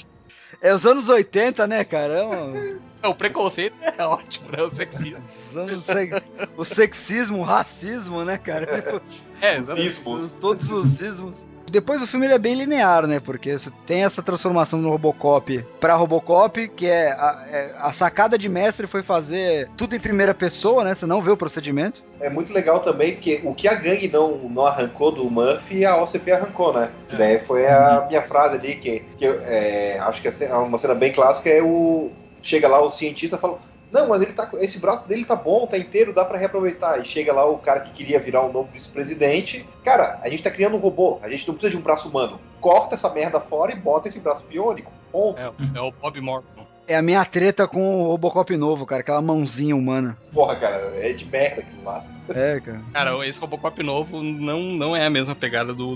É 0.62 0.73
os 0.73 0.86
anos 0.86 1.08
80, 1.08 1.67
né, 1.67 1.84
cara? 1.86 2.15
É 2.15 2.78
É, 3.04 3.08
o 3.08 3.15
preconceito 3.15 3.75
é 3.82 4.04
ótimo, 4.04 4.49
né? 4.52 4.62
O 4.63 4.75
sexismo. 4.75 5.19
os 5.49 5.56
anos 5.56 5.84
se- 5.86 6.23
o 6.58 6.65
sexismo, 6.65 7.38
o 7.39 7.43
racismo, 7.43 8.23
né, 8.25 8.38
cara? 8.38 8.65
Tipo, 8.65 9.02
É, 9.41 9.58
Os 9.58 10.34
todos 10.39 10.69
os 10.71 10.99
ismos. 10.99 11.45
Depois 11.69 12.01
o 12.01 12.08
filme 12.08 12.25
ele 12.25 12.34
é 12.34 12.39
bem 12.39 12.55
linear, 12.55 13.05
né? 13.08 13.19
Porque 13.19 13.58
você 13.58 13.69
tem 13.86 14.03
essa 14.03 14.21
transformação 14.21 14.79
no 14.79 14.89
Robocop 14.89 15.65
pra 15.79 15.95
Robocop, 15.95 16.67
que 16.69 16.86
é 16.88 17.12
a, 17.12 17.45
é- 17.49 17.75
a 17.77 17.93
sacada 17.93 18.38
de 18.38 18.49
mestre 18.49 18.88
foi 18.88 19.03
fazer 19.03 19.69
tudo 19.77 19.95
em 19.95 19.99
primeira 19.99 20.34
pessoa, 20.34 20.84
né? 20.84 20.95
Você 20.95 21.05
não 21.05 21.21
vê 21.21 21.32
o 21.32 21.38
procedimento. 21.38 22.03
É 22.19 22.29
muito 22.29 22.51
legal 22.51 22.79
também, 22.79 23.13
porque 23.13 23.41
o 23.43 23.53
que 23.53 23.67
a 23.67 23.73
gangue 23.73 24.10
não, 24.10 24.38
não 24.38 24.65
arrancou 24.65 25.12
do 25.12 25.29
Murphy, 25.29 25.86
a 25.86 25.95
OCP 26.01 26.32
arrancou, 26.32 26.73
né? 26.73 26.89
Que 27.08 27.15
daí 27.15 27.39
foi 27.39 27.67
a 27.67 28.05
minha 28.08 28.21
frase 28.23 28.55
ali, 28.55 28.75
que, 28.75 29.01
que 29.17 29.25
eu, 29.25 29.39
é, 29.43 29.97
acho 29.99 30.21
que 30.21 30.27
é 30.27 30.32
é 30.41 30.53
uma 30.53 30.77
cena 30.77 30.95
bem 30.95 31.12
clássica, 31.12 31.49
é 31.49 31.62
o. 31.62 32.10
Chega 32.41 32.67
lá 32.67 32.82
o 32.82 32.89
cientista 32.89 33.36
e 33.36 33.39
fala. 33.39 33.60
Não, 33.91 34.08
mas 34.08 34.21
ele 34.21 34.34
tá, 34.34 34.45
com- 34.45 34.58
esse 34.58 34.80
braço 34.80 35.08
dele 35.08 35.25
tá 35.25 35.36
bom, 35.36 35.65
tá 35.65 35.78
inteiro, 35.78 36.13
dá 36.13 36.23
pra 36.23 36.38
reaproveitar. 36.38 36.99
E 37.02 37.06
chega 37.06 37.34
lá 37.34 37.45
o 37.45 37.58
cara 37.58 37.80
que 37.82 37.91
queria 37.91 38.19
virar 38.19 38.45
um 38.45 38.52
novo 38.52 38.71
vice-presidente. 38.71 39.67
Cara, 39.84 40.19
a 40.23 40.30
gente 40.30 40.43
tá 40.43 40.52
criando 40.52 40.75
um 40.75 40.80
robô, 40.80 41.19
a 41.23 41.30
gente 41.30 41.47
não 41.47 41.54
precisa 41.56 41.71
de 41.71 41.78
um 41.78 41.82
braço 41.82 42.08
humano. 42.10 42.39
Corta 42.62 42.95
essa 42.95 43.10
merda 43.12 43.39
fora 43.39 43.71
e 43.71 43.75
bota 43.75 44.08
esse 44.08 44.19
braço 44.19 44.43
biônico. 44.47 44.91
Ponto. 45.12 45.39
É, 45.39 45.52
é 45.75 45.82
o 45.82 45.91
Bob 45.91 46.21
Morton. 46.21 46.67
É 46.88 46.95
a 46.95 47.02
minha 47.02 47.23
treta 47.23 47.67
com 47.67 48.04
o 48.04 48.08
Robocop 48.08 48.56
novo, 48.58 48.86
cara. 48.86 49.02
Aquela 49.02 49.21
mãozinha 49.21 49.75
humana. 49.75 50.17
Porra, 50.34 50.56
cara, 50.56 50.91
é 50.95 51.13
de 51.13 51.25
merda 51.25 51.62
aquilo 51.62 51.84
lá. 51.84 52.04
É, 52.30 52.60
cara. 52.60 52.82
Cara, 52.93 53.28
esse 53.28 53.39
Robocop 53.39 53.82
novo 53.84 54.21
não, 54.23 54.60
não 54.62 54.95
é 54.95 55.06
a 55.06 55.10
mesma 55.10 55.36
pegada 55.36 55.73
do, 55.73 55.95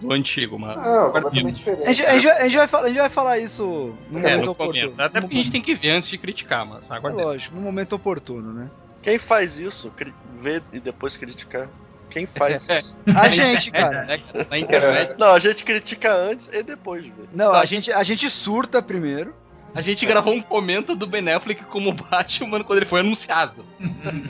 do 0.00 0.12
antigo, 0.12 0.58
mas. 0.58 0.76
Não, 0.76 1.10
completamente 1.10 1.56
diferente. 1.56 1.88
A 1.88 1.92
gente, 1.92 2.06
a 2.06 2.12
gente 2.18 2.26
vai- 2.26 2.40
a 2.40 2.44
gente 2.48 2.56
vai 2.58 2.68
falar, 2.68 2.84
a 2.84 2.88
gente 2.88 2.98
vai 2.98 3.08
falar 3.10 3.38
isso 3.38 3.94
no 4.10 4.18
É, 4.18 4.22
momento 4.22 4.44
no 4.44 4.50
oportuno. 4.52 4.80
começo. 4.90 5.02
Até 5.02 5.20
porque 5.20 5.34
a 5.34 5.38
gente 5.38 5.52
tem 5.52 5.62
que 5.62 5.74
ver 5.74 5.90
antes 5.90 6.08
de 6.10 6.18
criticar, 6.18 6.64
mas 6.66 6.90
É 6.90 6.94
agora. 6.94 7.14
lógico, 7.14 7.54
no 7.56 7.60
momento 7.62 7.94
oportuno, 7.94 8.52
né? 8.52 8.70
Quem 9.02 9.18
faz 9.18 9.58
isso? 9.58 9.92
Ver 10.40 10.62
e 10.72 10.80
depois 10.80 11.16
criticar? 11.16 11.68
Quem 12.10 12.26
faz 12.26 12.66
É. 12.70 12.78
isso? 12.78 12.94
A 13.14 13.28
gente, 13.28 13.70
cara. 13.70 14.06
É, 14.14 14.44
na 14.50 14.58
internet, 14.58 15.14
Não, 15.18 15.28
a 15.34 15.38
gente 15.38 15.64
critica 15.64 16.12
antes 16.14 16.48
e 16.52 16.62
depois 16.62 17.04
vê. 17.04 17.12
Não, 17.32 17.52
a 17.54 17.64
gente, 17.64 17.92
a 17.92 18.02
gente 18.02 18.28
surta 18.30 18.80
primeiro. 18.82 19.34
a 19.74 19.82
gente 19.82 20.06
gravou 20.06 20.32
um 20.32 20.40
comento 20.40 20.94
do 20.96 21.06
Ben 21.06 21.28
Affleck 21.32 21.62
como 21.64 21.92
Batman 22.10 22.64
quando 22.64 22.78
ele 22.78 22.86
foi 22.86 23.00
anunciado. 23.00 23.64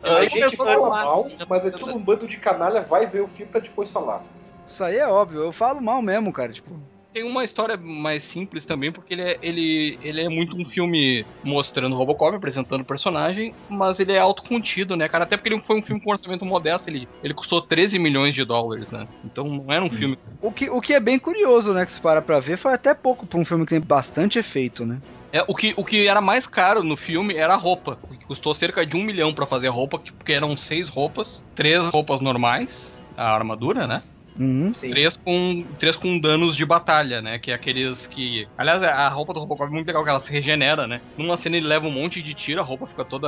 A 0.00 0.24
gente 0.26 0.56
fala 0.56 0.88
mal, 0.88 1.28
mas 1.48 1.66
é 1.66 1.70
todo 1.70 1.92
um 1.94 1.98
bando 1.98 2.26
de 2.28 2.36
canalha 2.36 2.82
vai 2.82 3.06
ver 3.06 3.20
o 3.20 3.26
filme 3.28 3.50
pra 3.50 3.60
depois 3.60 3.90
falar. 3.90 4.22
Isso 4.68 4.84
aí 4.84 4.96
é 4.98 5.08
óbvio. 5.08 5.40
Eu 5.40 5.52
falo 5.52 5.80
mal 5.80 6.00
mesmo, 6.02 6.32
cara. 6.32 6.52
Tipo, 6.52 6.70
Tem 7.12 7.24
uma 7.24 7.42
história 7.44 7.76
mais 7.76 8.22
simples 8.32 8.64
também, 8.66 8.92
porque 8.92 9.14
ele 9.14 9.22
é, 9.22 9.38
ele, 9.42 9.98
ele 10.02 10.20
é 10.20 10.28
muito 10.28 10.54
um 10.60 10.64
filme 10.66 11.24
mostrando 11.42 11.94
o 11.94 11.98
Robocop, 11.98 12.36
apresentando 12.36 12.82
o 12.82 12.84
personagem, 12.84 13.52
mas 13.68 13.98
ele 13.98 14.12
é 14.12 14.18
autocontido, 14.18 14.94
né, 14.94 15.08
cara? 15.08 15.24
Até 15.24 15.36
porque 15.36 15.48
ele 15.48 15.60
foi 15.62 15.78
um 15.78 15.82
filme 15.82 16.00
com 16.00 16.12
orçamento 16.12 16.44
modesto, 16.44 16.88
ele, 16.88 17.08
ele 17.24 17.34
custou 17.34 17.62
13 17.62 17.98
milhões 17.98 18.34
de 18.34 18.44
dólares, 18.44 18.88
né? 18.90 19.08
Então 19.24 19.44
não 19.48 19.72
era 19.72 19.82
um 19.84 19.90
filme. 19.90 20.18
o 20.40 20.52
que, 20.52 20.68
o 20.70 20.80
que 20.80 20.92
é 20.92 21.00
bem 21.00 21.18
curioso, 21.18 21.72
né? 21.72 21.84
Que 21.86 21.92
se 21.92 22.00
para 22.00 22.20
pra 22.22 22.38
ver, 22.40 22.58
foi 22.58 22.74
até 22.74 22.94
pouco 22.94 23.26
pra 23.26 23.38
um 23.38 23.44
filme 23.44 23.64
que 23.64 23.70
tem 23.70 23.80
bastante 23.80 24.38
efeito, 24.38 24.84
né? 24.84 25.00
É, 25.32 25.42
o, 25.48 25.54
que, 25.54 25.74
o 25.76 25.84
que 25.84 26.06
era 26.06 26.20
mais 26.20 26.46
caro 26.46 26.82
no 26.84 26.96
filme 26.96 27.34
era 27.36 27.54
a 27.54 27.56
roupa, 27.58 27.98
o 28.02 28.08
que 28.08 28.24
custou 28.26 28.54
cerca 28.54 28.86
de 28.86 28.96
um 28.96 29.02
milhão 29.02 29.34
pra 29.34 29.46
fazer 29.46 29.68
a 29.68 29.72
roupa, 29.72 29.98
porque 29.98 30.32
eram 30.32 30.56
seis 30.56 30.88
roupas, 30.88 31.42
três 31.56 31.82
roupas 31.90 32.20
normais, 32.20 32.68
a 33.16 33.34
armadura, 33.34 33.86
né? 33.86 34.02
Uhum. 34.38 34.70
Três 34.70 35.16
com, 35.24 35.66
três 35.80 35.96
com 35.96 36.18
danos 36.20 36.56
de 36.56 36.64
batalha, 36.64 37.20
né? 37.20 37.38
Que 37.38 37.50
é 37.50 37.54
aqueles 37.54 37.98
que. 38.08 38.46
Aliás, 38.56 38.82
a 38.82 39.08
roupa 39.08 39.34
do 39.34 39.40
Robocop 39.40 39.68
é 39.68 39.74
muito 39.74 39.86
legal, 39.86 40.04
que 40.04 40.10
ela 40.10 40.22
se 40.22 40.30
regenera, 40.30 40.86
né? 40.86 41.00
Numa 41.16 41.36
cena 41.38 41.56
ele 41.56 41.66
leva 41.66 41.86
um 41.86 41.90
monte 41.90 42.22
de 42.22 42.34
tiro, 42.34 42.60
a 42.60 42.64
roupa 42.64 42.86
fica 42.86 43.04
toda 43.04 43.26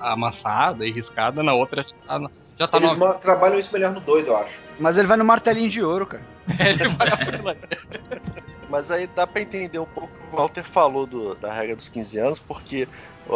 amassada 0.00 0.86
e 0.86 0.92
riscada, 0.92 1.42
na 1.42 1.52
outra 1.52 1.82
já 1.82 1.88
tá, 2.06 2.30
já 2.58 2.68
tá 2.68 2.76
Eles 2.78 2.94
ma- 2.96 3.14
trabalham 3.14 3.58
isso 3.58 3.70
melhor 3.72 3.92
no 3.92 4.00
2, 4.00 4.26
eu 4.26 4.36
acho. 4.36 4.58
Mas 4.78 4.96
ele 4.96 5.06
vai 5.06 5.16
no 5.16 5.24
martelinho 5.24 5.68
de 5.68 5.82
ouro, 5.82 6.06
cara. 6.06 6.24
Ele 6.58 6.88
vai 6.88 7.08
apelando. 7.08 7.58
Mas 8.68 8.90
aí 8.90 9.06
dá 9.06 9.26
pra 9.26 9.42
entender 9.42 9.78
um 9.78 9.84
pouco 9.84 10.10
o 10.14 10.28
que 10.28 10.34
o 10.34 10.36
Walter 10.38 10.64
falou 10.64 11.06
do- 11.06 11.34
da 11.36 11.52
regra 11.52 11.76
dos 11.76 11.88
15 11.88 12.18
anos, 12.18 12.38
porque 12.38 12.88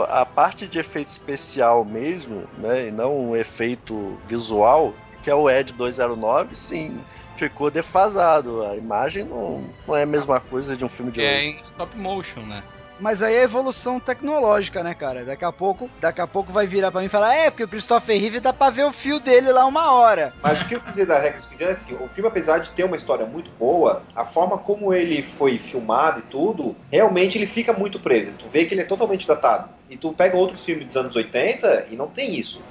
a 0.08 0.24
parte 0.26 0.66
de 0.66 0.78
efeito 0.78 1.08
especial 1.08 1.84
mesmo, 1.84 2.44
né, 2.58 2.88
e 2.88 2.90
não 2.90 3.16
um 3.30 3.36
efeito 3.36 4.18
visual, 4.26 4.94
que 5.28 5.32
é 5.32 5.34
o 5.34 5.50
Ed 5.50 5.74
209, 5.74 6.56
sim, 6.56 6.98
ficou 7.36 7.70
defasado. 7.70 8.64
A 8.64 8.74
imagem 8.74 9.24
não, 9.24 9.62
não 9.86 9.94
é 9.94 10.04
a 10.04 10.06
mesma 10.06 10.40
coisa 10.40 10.74
de 10.74 10.86
um 10.86 10.88
filme 10.88 11.12
de 11.12 11.20
é 11.20 11.36
hoje. 11.36 11.46
em 11.48 11.60
stop 11.64 11.98
motion, 11.98 12.40
né? 12.40 12.62
Mas 12.98 13.22
aí 13.22 13.36
é 13.36 13.42
evolução 13.42 14.00
tecnológica, 14.00 14.82
né, 14.82 14.94
cara? 14.94 15.26
Daqui 15.26 15.44
a 15.44 15.52
pouco, 15.52 15.90
daqui 16.00 16.22
a 16.22 16.26
pouco 16.26 16.50
vai 16.50 16.66
virar 16.66 16.90
pra 16.90 17.00
mim 17.00 17.08
e 17.08 17.10
falar: 17.10 17.34
É, 17.34 17.50
porque 17.50 17.62
o 17.62 17.68
Christopher 17.68 18.18
Reeve 18.18 18.40
dá 18.40 18.54
pra 18.54 18.70
ver 18.70 18.84
o 18.84 18.92
fio 18.92 19.20
dele 19.20 19.52
lá 19.52 19.66
uma 19.66 19.92
hora. 19.92 20.32
Mas 20.42 20.62
o 20.62 20.66
que 20.66 20.76
eu 20.76 20.80
quis 20.80 20.92
dizer 20.92 21.06
da 21.06 21.20
15 21.20 21.62
anos 21.62 21.76
é 21.76 21.78
assim, 21.78 21.94
o 22.02 22.08
filme, 22.08 22.28
apesar 22.28 22.58
de 22.58 22.72
ter 22.72 22.84
uma 22.84 22.96
história 22.96 23.26
muito 23.26 23.50
boa, 23.58 24.02
a 24.16 24.24
forma 24.24 24.56
como 24.56 24.94
ele 24.94 25.22
foi 25.22 25.58
filmado 25.58 26.20
e 26.20 26.22
tudo, 26.22 26.74
realmente 26.90 27.36
ele 27.36 27.46
fica 27.46 27.74
muito 27.74 28.00
preso. 28.00 28.32
Tu 28.32 28.48
vê 28.48 28.64
que 28.64 28.72
ele 28.72 28.80
é 28.80 28.86
totalmente 28.86 29.28
datado. 29.28 29.68
E 29.90 29.96
tu 29.96 30.10
pega 30.14 30.38
outros 30.38 30.64
filmes 30.64 30.86
dos 30.86 30.96
anos 30.96 31.14
80 31.14 31.88
e 31.90 31.96
não 31.96 32.08
tem 32.08 32.34
isso. 32.34 32.62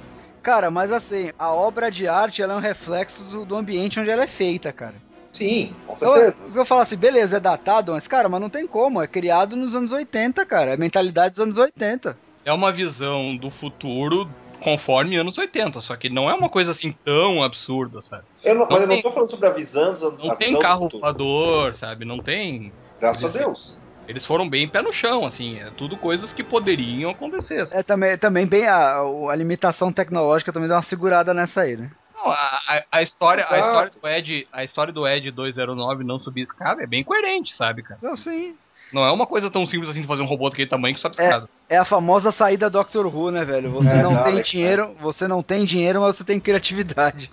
Cara, 0.42 0.70
mas 0.70 0.92
assim, 0.92 1.30
a 1.38 1.52
obra 1.52 1.90
de 1.90 2.06
arte 2.08 2.42
ela 2.42 2.54
é 2.54 2.56
um 2.56 2.60
reflexo 2.60 3.24
do, 3.24 3.44
do 3.44 3.56
ambiente 3.56 3.98
onde 4.00 4.10
ela 4.10 4.22
é 4.24 4.28
feita, 4.28 4.72
cara. 4.72 4.94
Sim, 5.32 5.72
com 5.86 5.94
Então, 5.94 6.14
certeza. 6.14 6.36
eu 6.46 6.50
vou 6.50 6.64
falar 6.64 6.82
assim, 6.82 6.96
beleza, 6.96 7.36
é 7.36 7.40
datado, 7.40 7.92
mas, 7.92 8.08
cara, 8.08 8.28
mas 8.28 8.40
não 8.40 8.48
tem 8.50 8.66
como. 8.66 9.00
É 9.02 9.06
criado 9.06 9.54
nos 9.56 9.76
anos 9.76 9.92
80, 9.92 10.44
cara. 10.46 10.72
É 10.72 10.76
mentalidade 10.76 11.30
dos 11.30 11.40
anos 11.40 11.58
80. 11.58 12.16
É 12.44 12.52
uma 12.52 12.72
visão 12.72 13.36
do 13.36 13.50
futuro 13.50 14.28
conforme 14.60 15.16
anos 15.16 15.38
80, 15.38 15.80
só 15.82 15.94
que 15.96 16.08
não 16.08 16.28
é 16.28 16.34
uma 16.34 16.48
coisa 16.48 16.72
assim 16.72 16.92
tão 17.04 17.42
absurda, 17.42 18.02
sabe? 18.02 18.24
Eu 18.42 18.54
não, 18.56 18.62
mas 18.62 18.70
não 18.70 18.76
eu 18.80 18.86
não 18.86 18.94
tem- 18.94 19.02
tô 19.02 19.12
falando 19.12 19.30
sobre 19.30 19.46
a 19.48 19.52
visão, 19.52 19.92
dos 19.92 20.02
anos- 20.02 20.24
Não 20.24 20.34
tem 20.36 20.58
carro 20.58 20.88
voador, 20.88 21.74
sabe? 21.76 22.04
Não 22.04 22.18
tem. 22.18 22.72
Graças 22.98 23.24
a 23.24 23.28
Deus. 23.28 23.76
Eles 24.08 24.24
foram 24.24 24.48
bem 24.48 24.68
pé 24.68 24.82
no 24.82 24.92
chão, 24.92 25.26
assim. 25.26 25.60
É 25.60 25.70
tudo 25.76 25.96
coisas 25.98 26.32
que 26.32 26.42
poderiam 26.42 27.10
acontecer. 27.10 27.68
É 27.70 27.82
também, 27.82 28.16
também 28.16 28.46
bem 28.46 28.66
a, 28.66 28.98
a 29.00 29.34
limitação 29.36 29.92
tecnológica 29.92 30.52
também 30.52 30.68
dá 30.68 30.76
uma 30.76 30.82
segurada 30.82 31.34
nessa 31.34 31.60
aí, 31.60 31.76
né? 31.76 31.90
Não, 32.14 32.30
a, 32.30 32.34
a- 32.34 32.84
a 32.92 33.02
história, 33.02 33.46
a 33.48 33.58
história 33.58 33.90
do 33.90 34.08
Ed, 34.08 34.48
a 34.52 34.64
história 34.64 34.92
do 34.92 35.06
Ed 35.06 35.30
209 35.30 36.04
não 36.04 36.18
subir 36.18 36.42
escada 36.42 36.82
é 36.82 36.86
bem 36.86 37.04
coerente, 37.04 37.54
sabe, 37.56 37.82
cara? 37.82 38.00
Não, 38.02 38.16
sim. 38.16 38.54
Não 38.92 39.04
é 39.04 39.12
uma 39.12 39.26
coisa 39.26 39.50
tão 39.50 39.66
simples 39.66 39.90
assim 39.90 40.00
de 40.00 40.06
fazer 40.06 40.22
um 40.22 40.26
robô 40.26 40.48
daquele 40.48 40.68
tamanho 40.68 40.94
que 40.94 41.00
sobe 41.02 41.14
escada. 41.16 41.46
É 41.68 41.76
a 41.76 41.84
famosa 41.84 42.32
saída 42.32 42.70
Doctor 42.70 43.06
Who, 43.06 43.30
né, 43.30 43.44
velho? 43.44 43.70
Você 43.72 43.94
É, 43.96 44.02
não 44.02 44.16
tem 44.16 44.32
Alex, 44.32 44.48
dinheiro, 44.50 44.94
você 45.00 45.28
não 45.28 45.42
tem 45.42 45.64
dinheiro, 45.64 46.00
mas 46.00 46.16
você 46.16 46.24
tem 46.24 46.40
criatividade. 46.40 47.30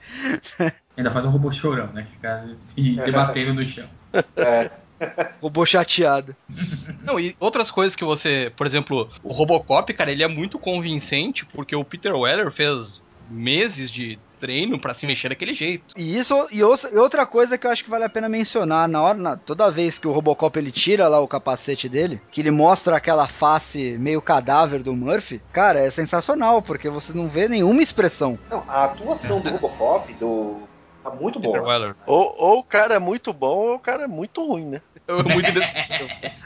Ainda 0.97 1.11
faz 1.11 1.25
um 1.25 1.29
robô 1.29 1.51
chorão, 1.51 1.87
né? 1.93 2.05
Ficar 2.11 2.45
se 2.55 2.95
debatendo 2.97 3.53
no 3.53 3.67
chão. 3.67 3.87
É, 4.37 4.69
Robô 5.41 5.65
chateado. 5.65 6.35
Não, 7.03 7.19
e 7.19 7.35
outras 7.39 7.69
coisas 7.71 7.95
que 7.95 8.03
você, 8.05 8.51
por 8.55 8.65
exemplo, 8.65 9.09
o 9.23 9.33
Robocop, 9.33 9.93
cara, 9.93 10.11
ele 10.11 10.23
é 10.23 10.27
muito 10.27 10.57
convincente 10.57 11.45
porque 11.45 11.75
o 11.75 11.83
Peter 11.83 12.15
Weller 12.15 12.51
fez 12.51 12.99
meses 13.29 13.91
de 13.91 14.19
treino 14.39 14.77
pra 14.79 14.93
se 14.93 15.07
mexer 15.07 15.29
daquele 15.29 15.55
jeito. 15.55 15.83
E 15.97 16.15
isso 16.17 16.35
e, 16.51 16.57
e 16.59 16.63
outra 16.63 17.25
coisa 17.25 17.57
que 17.57 17.65
eu 17.65 17.71
acho 17.71 17.83
que 17.83 17.89
vale 17.89 18.03
a 18.03 18.09
pena 18.09 18.29
mencionar, 18.29 18.87
na 18.87 19.01
hora, 19.01 19.17
na- 19.17 19.37
toda 19.37 19.71
vez 19.71 19.97
que 19.97 20.07
o 20.07 20.11
Robocop 20.11 20.59
ele 20.59 20.71
tira 20.71 21.07
lá 21.07 21.19
o 21.19 21.27
capacete 21.27 21.89
dele, 21.89 22.21
que 22.31 22.41
ele 22.41 22.51
mostra 22.51 22.95
aquela 22.97 23.27
face 23.27 23.97
meio 23.97 24.21
cadáver 24.21 24.83
do 24.83 24.95
Murphy, 24.95 25.41
cara, 25.51 25.79
é 25.79 25.89
sensacional, 25.89 26.61
porque 26.61 26.89
você 26.89 27.13
não 27.17 27.27
vê 27.27 27.47
nenhuma 27.47 27.81
expressão. 27.81 28.37
não, 28.51 28.63
a 28.67 28.83
atuação 28.85 29.39
do 29.39 29.49
Robocop 29.49 30.13
do, 30.15 30.59
tá 31.11 31.15
muito. 31.15 31.39
Weller. 31.39 31.95
Ou, 32.07 32.35
ou 32.37 32.59
o 32.59 32.63
cara 32.63 32.95
é 32.95 32.99
muito 32.99 33.31
bom 33.33 33.55
ou 33.69 33.75
o 33.75 33.79
cara 33.79 34.03
é 34.03 34.07
muito 34.07 34.45
ruim, 34.45 34.65
né? 34.65 34.81
Muito. 35.07 35.47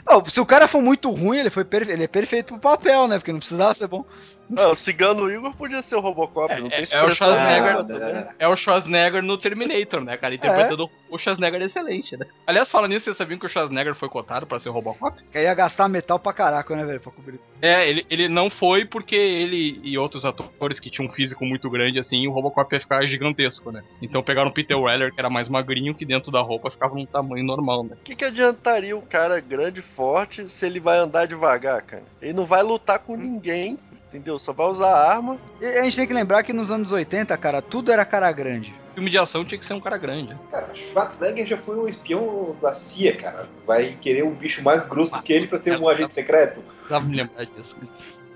Oh, 0.08 0.28
se 0.28 0.38
o 0.38 0.44
cara 0.44 0.68
for 0.68 0.82
muito 0.82 1.10
ruim, 1.10 1.38
ele, 1.38 1.48
foi 1.48 1.64
perfe- 1.64 1.92
ele 1.92 2.04
é 2.04 2.08
perfeito 2.08 2.48
pro 2.48 2.58
papel, 2.58 3.08
né? 3.08 3.18
Porque 3.18 3.32
não 3.32 3.38
precisava 3.38 3.72
ser 3.72 3.86
bom. 3.86 4.04
Não, 4.50 4.72
o 4.72 4.76
Cigano 4.76 5.30
Igor 5.30 5.54
podia 5.54 5.80
ser 5.80 5.94
o 5.94 6.00
Robocop, 6.00 6.52
É, 6.52 6.58
não 6.60 6.66
é- 6.66 6.82
tem 6.82 6.98
é 6.98 7.02
o 7.04 7.08
Schwarzenegger. 7.08 7.84
né? 7.84 8.28
é 8.38 8.48
o 8.48 8.56
Schwarzenegger 8.56 9.22
no 9.22 9.38
Terminator, 9.38 10.00
né, 10.02 10.16
cara? 10.16 10.34
Interpretando 10.34 10.90
o 11.08 11.18
Schwarzenegger 11.18 11.62
excelente, 11.62 12.16
né? 12.16 12.26
Aliás, 12.46 12.70
falando 12.70 12.90
nisso, 12.90 13.04
vocês 13.04 13.16
sabiam 13.16 13.38
que 13.38 13.46
o 13.46 13.48
Schwarzenegger 13.48 13.94
foi 13.94 14.08
cotado 14.08 14.46
pra 14.46 14.58
ser 14.58 14.68
o 14.68 14.72
Robocop? 14.72 15.16
Que 15.30 15.38
ia 15.40 15.54
gastar 15.54 15.88
metal 15.88 16.18
pra 16.18 16.32
caraca, 16.32 16.74
né, 16.74 16.84
velho? 16.84 17.00
Pra 17.00 17.12
cobrir. 17.12 17.38
É, 17.62 17.88
ele, 17.88 18.04
ele 18.10 18.28
não 18.28 18.50
foi 18.50 18.84
porque 18.84 19.14
ele 19.14 19.80
e 19.84 19.96
outros 19.96 20.24
atores 20.24 20.80
que 20.80 20.90
tinham 20.90 21.08
um 21.08 21.12
físico 21.12 21.44
muito 21.44 21.70
grande, 21.70 22.00
assim, 22.00 22.26
o 22.26 22.32
Robocop 22.32 22.74
ia 22.74 22.80
ficar 22.80 23.04
gigantesco, 23.06 23.70
né? 23.70 23.82
Então 24.02 24.22
pegaram 24.22 24.50
o 24.50 24.52
Peter 24.52 24.78
Weller, 24.78 25.12
que 25.14 25.20
era 25.20 25.30
mais 25.30 25.48
magrinho, 25.48 25.94
que 25.94 26.04
dentro 26.04 26.30
da 26.32 26.40
roupa 26.40 26.70
ficava 26.70 26.94
num 26.94 27.06
tamanho 27.06 27.44
normal, 27.44 27.84
né? 27.84 27.96
O 28.00 28.04
que, 28.04 28.16
que 28.16 28.24
adiantaria 28.24 28.96
o 28.96 29.02
cara 29.02 29.40
grande 29.40 29.80
e 29.80 29.82
forte 29.82 30.48
se 30.48 30.66
ele 30.66 30.80
vai 30.80 30.98
andar 30.98 31.26
devagar, 31.26 31.80
cara? 31.82 32.02
Ele 32.20 32.32
não 32.32 32.44
vai 32.46 32.62
lutar 32.62 32.98
com 32.98 33.16
ninguém, 33.16 33.78
entendeu? 34.10 34.38
Só 34.38 34.52
vai 34.52 34.66
usar 34.66 34.92
arma. 34.92 35.38
E 35.60 35.64
a 35.64 35.82
gente 35.84 35.96
tem 35.96 36.06
que 36.06 36.12
lembrar 36.12 36.42
que 36.42 36.52
nos 36.52 36.70
anos 36.70 36.92
80, 36.92 37.36
cara, 37.38 37.62
tudo 37.62 37.92
era 37.92 38.04
cara 38.04 38.30
grande. 38.32 38.74
Filme 38.94 39.08
de 39.08 39.18
ação 39.18 39.44
tinha 39.44 39.58
que 39.58 39.66
ser 39.66 39.72
um 39.72 39.80
cara 39.80 39.96
grande. 39.96 40.36
Cara, 40.50 40.68
Schwarzenegger 40.74 41.46
já 41.46 41.56
foi 41.56 41.78
um 41.78 41.88
espião 41.88 42.56
da 42.60 42.74
CIA, 42.74 43.16
cara. 43.16 43.48
Vai 43.64 43.96
querer 44.00 44.24
um 44.24 44.34
bicho 44.34 44.62
mais 44.62 44.86
grosso 44.86 45.12
do 45.12 45.22
que 45.22 45.32
ele 45.32 45.46
pra 45.46 45.58
ser 45.58 45.78
um 45.78 45.88
agente 45.88 46.12
secreto? 46.12 46.60
Precisava 46.60 47.04
me 47.04 47.16
lembrar 47.16 47.44
disso. 47.44 47.76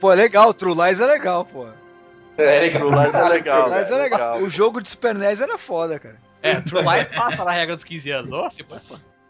Pô, 0.00 0.12
é 0.12 0.14
legal, 0.14 0.54
True 0.54 0.74
Lies 0.74 1.00
é 1.00 1.06
legal, 1.06 1.44
pô. 1.44 1.66
É 2.38 2.60
legal. 2.60 2.80
True 2.80 3.02
Lies 3.02 3.14
é 3.14 3.28
legal, 3.28 3.64
True 3.64 3.78
Lies 3.78 3.88
é 3.88 3.90
né? 3.90 4.02
legal. 4.02 4.42
O 4.42 4.50
jogo 4.50 4.80
de 4.80 4.88
Super 4.88 5.14
NES 5.16 5.40
era 5.40 5.58
foda, 5.58 5.98
cara. 5.98 6.16
É, 6.40 6.60
True 6.60 6.82
Life 6.82 7.14
passa 7.14 7.44
na 7.44 7.52
regra 7.52 7.76
dos 7.76 7.84
15 7.84 8.10
anos. 8.10 8.32
Ó, 8.32 8.48
tipo, 8.50 8.80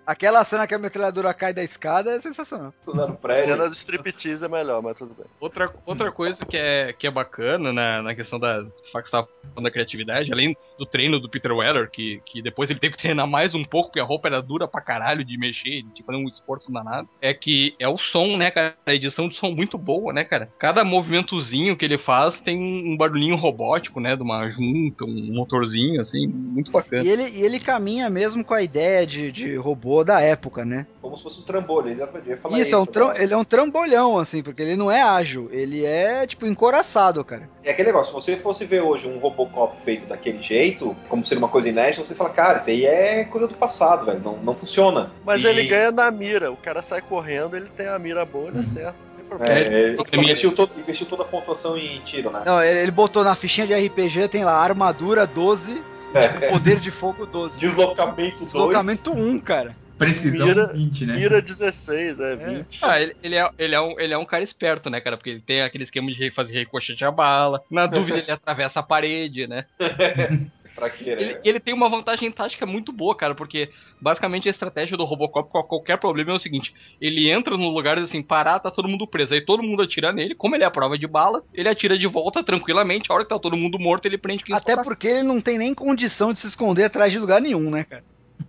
Aquela 0.06 0.44
cena 0.44 0.66
que 0.66 0.74
a 0.74 0.78
metralhadora 0.78 1.32
cai 1.32 1.52
da 1.52 1.62
escada 1.62 2.12
é 2.12 2.20
sensacional. 2.20 2.72
Tudo 2.84 2.98
lá 2.98 3.06
no 3.06 3.18
A 3.22 3.36
cena 3.36 3.68
do 3.68 3.74
striptease 3.74 4.44
é 4.44 4.48
melhor, 4.48 4.82
mas 4.82 4.96
tudo 4.96 5.14
bem. 5.14 5.26
Outra, 5.40 5.72
outra 5.86 6.12
coisa 6.12 6.44
que 6.44 6.56
é, 6.56 6.92
que 6.92 7.06
é 7.06 7.10
bacana 7.10 7.72
na, 7.72 8.02
na 8.02 8.14
questão 8.14 8.38
da 8.38 8.64
que 8.64 9.10
falando 9.10 9.64
da 9.64 9.70
criatividade, 9.70 10.32
além 10.32 10.56
do 10.78 10.86
treino 10.86 11.20
do 11.20 11.28
Peter 11.28 11.52
Weller, 11.52 11.90
que, 11.90 12.20
que 12.26 12.42
depois 12.42 12.70
ele 12.70 12.78
teve 12.78 12.96
que 12.96 13.02
treinar 13.02 13.26
mais 13.26 13.54
um 13.54 13.64
pouco, 13.64 13.88
porque 13.88 14.00
a 14.00 14.04
roupa 14.04 14.28
era 14.28 14.40
dura 14.40 14.66
pra 14.68 14.80
caralho 14.80 15.24
de 15.24 15.38
mexer, 15.38 15.68
ele 15.68 15.82
tinha 15.82 15.94
que 15.94 16.02
fazer 16.02 16.18
um 16.18 16.28
esforço 16.28 16.72
danado, 16.72 17.08
é 17.20 17.32
que 17.32 17.74
é 17.78 17.88
o 17.88 17.98
som, 17.98 18.36
né, 18.36 18.50
cara? 18.50 18.74
A 18.86 18.94
edição 18.94 19.28
de 19.28 19.36
som 19.36 19.50
muito 19.50 19.78
boa, 19.78 20.12
né, 20.12 20.24
cara? 20.24 20.48
Cada 20.58 20.84
movimentozinho 20.84 21.76
que 21.76 21.84
ele 21.84 21.98
faz 21.98 22.38
tem 22.40 22.58
um 22.58 22.96
barulhinho 22.96 23.36
robótico, 23.36 24.00
né, 24.00 24.16
de 24.16 24.22
uma 24.22 24.48
junta, 24.50 25.04
um 25.04 25.34
motorzinho, 25.34 26.00
assim, 26.00 26.26
muito 26.26 26.70
bacana. 26.70 27.02
E 27.02 27.08
ele, 27.08 27.28
e 27.30 27.42
ele 27.42 27.60
caminha 27.60 28.08
mesmo 28.10 28.44
com 28.44 28.54
a 28.54 28.62
ideia 28.62 29.06
de, 29.06 29.30
de 29.30 29.56
robô 29.56 29.93
da 30.02 30.20
época, 30.20 30.64
né? 30.64 30.86
Como 31.02 31.16
se 31.16 31.22
fosse 31.22 31.40
um 31.40 31.44
trambolho, 31.44 31.90
exatamente. 31.90 32.26
Eu 32.30 32.36
ia 32.36 32.40
falar 32.40 32.58
Isso, 32.58 32.74
é 32.74 32.78
um 32.78 32.86
tram- 32.86 33.08
cara. 33.08 33.22
ele 33.22 33.34
é 33.34 33.36
um 33.36 33.44
trambolhão, 33.44 34.18
assim, 34.18 34.42
porque 34.42 34.62
ele 34.62 34.74
não 34.76 34.90
é 34.90 35.02
ágil, 35.02 35.48
ele 35.52 35.84
é, 35.84 36.26
tipo, 36.26 36.46
encoraçado, 36.46 37.22
cara. 37.24 37.48
É 37.62 37.70
aquele 37.70 37.88
negócio, 37.88 38.08
se 38.20 38.30
você 38.32 38.36
fosse 38.40 38.64
ver 38.64 38.80
hoje 38.80 39.06
um 39.06 39.18
Robocop 39.18 39.76
feito 39.84 40.06
daquele 40.06 40.42
jeito, 40.42 40.96
como 41.08 41.24
sendo 41.24 41.38
uma 41.38 41.48
coisa 41.48 41.68
inédita, 41.68 42.06
você 42.06 42.14
fala, 42.14 42.30
cara, 42.30 42.58
isso 42.58 42.70
aí 42.70 42.84
é 42.86 43.24
coisa 43.24 43.46
do 43.46 43.54
passado, 43.54 44.06
velho. 44.06 44.20
Não, 44.24 44.36
não 44.38 44.54
funciona. 44.54 45.12
Mas 45.24 45.44
E- 45.44 45.46
ele 45.46 45.64
ganha 45.66 45.92
na 45.92 46.10
mira. 46.10 46.50
O 46.50 46.56
cara 46.56 46.80
sai 46.82 47.02
correndo, 47.02 47.56
ele 47.56 47.68
tem 47.76 47.86
a 47.86 47.98
mira 47.98 48.24
boa, 48.24 48.48
ele 48.48 48.60
acerta. 48.60 48.94
Não 49.10 49.16
tem 49.16 49.24
problema. 49.26 49.54
É, 49.54 49.96
ele 50.12 50.22
investiu, 50.22 50.52
todo- 50.52 50.70
investiu 50.78 51.06
toda 51.06 51.22
a 51.22 51.26
pontuação 51.26 51.76
em 51.76 52.00
tiro, 52.00 52.30
né? 52.30 52.42
Não, 52.46 52.62
ele, 52.62 52.80
ele 52.80 52.90
botou 52.90 53.22
na 53.22 53.34
fichinha 53.34 53.66
de 53.66 53.74
RPG, 53.74 54.28
tem 54.28 54.44
lá 54.44 54.54
armadura 54.54 55.26
12, 55.26 55.82
É. 56.14 56.48
poder 56.50 56.78
de 56.78 56.90
fogo 56.90 57.26
12. 57.26 57.58
Deslocamento 57.58 58.38
2. 58.38 58.52
Deslocamento 58.52 59.12
1, 59.12 59.38
cara. 59.40 59.74
Precisão 59.98 60.48
Mira- 60.48 60.72
20, 60.72 61.06
né? 61.06 61.16
Mira 61.16 61.40
16, 61.40 62.18
é 62.18 62.36
20. 62.36 62.78
Ah, 62.82 63.00
ele, 63.00 63.14
ele, 63.22 63.36
é, 63.36 63.50
ele, 63.58 63.74
é 63.74 63.80
um, 63.80 64.00
ele 64.00 64.14
é 64.14 64.18
um 64.18 64.24
cara 64.24 64.42
esperto, 64.42 64.90
né, 64.90 65.00
cara? 65.00 65.16
Porque 65.16 65.30
ele 65.30 65.40
tem 65.40 65.60
aquele 65.60 65.84
esquema 65.84 66.10
de 66.10 66.30
fazer 66.32 66.52
ricochete 66.52 67.04
a 67.04 67.10
bala. 67.10 67.62
Na 67.70 67.86
dúvida, 67.86 68.18
ele 68.18 68.30
atravessa 68.30 68.80
a 68.80 68.82
parede, 68.82 69.46
né? 69.46 69.64
Pra 70.74 70.90
quê, 70.90 71.14
né? 71.14 71.22
Ele, 71.22 71.38
ele 71.44 71.60
tem 71.60 71.72
uma 71.72 71.88
vantagem 71.88 72.30
tática 72.32 72.66
muito 72.66 72.92
boa, 72.92 73.16
cara, 73.16 73.32
porque 73.32 73.70
basicamente 74.02 74.48
a 74.48 74.50
estratégia 74.50 74.96
do 74.96 75.04
Robocop 75.04 75.48
com 75.48 75.62
qualquer 75.62 75.98
problema 75.98 76.32
é 76.32 76.34
o 76.34 76.40
seguinte: 76.40 76.72
ele 77.00 77.30
entra 77.30 77.56
no 77.56 77.68
lugar 77.68 77.96
assim, 77.96 78.20
parar, 78.20 78.58
tá 78.58 78.72
todo 78.72 78.88
mundo 78.88 79.06
preso. 79.06 79.32
Aí 79.34 79.44
todo 79.44 79.62
mundo 79.62 79.82
atira 79.82 80.12
nele, 80.12 80.34
como 80.34 80.56
ele 80.56 80.64
é 80.64 80.66
a 80.66 80.72
prova 80.72 80.98
de 80.98 81.06
bala, 81.06 81.42
ele 81.52 81.68
atira 81.68 81.96
de 81.96 82.08
volta 82.08 82.42
tranquilamente. 82.42 83.06
A 83.08 83.14
hora 83.14 83.22
que 83.22 83.30
tá 83.30 83.38
todo 83.38 83.56
mundo 83.56 83.78
morto, 83.78 84.06
ele 84.06 84.18
prende 84.18 84.42
quem 84.42 84.56
Até 84.56 84.76
porque 84.76 85.06
ele 85.06 85.22
não 85.22 85.40
tem 85.40 85.58
nem 85.58 85.72
condição 85.72 86.32
de 86.32 86.40
se 86.40 86.48
esconder 86.48 86.84
atrás 86.84 87.12
de 87.12 87.20
lugar 87.20 87.40
nenhum, 87.40 87.70
né, 87.70 87.84
cara? 87.84 88.02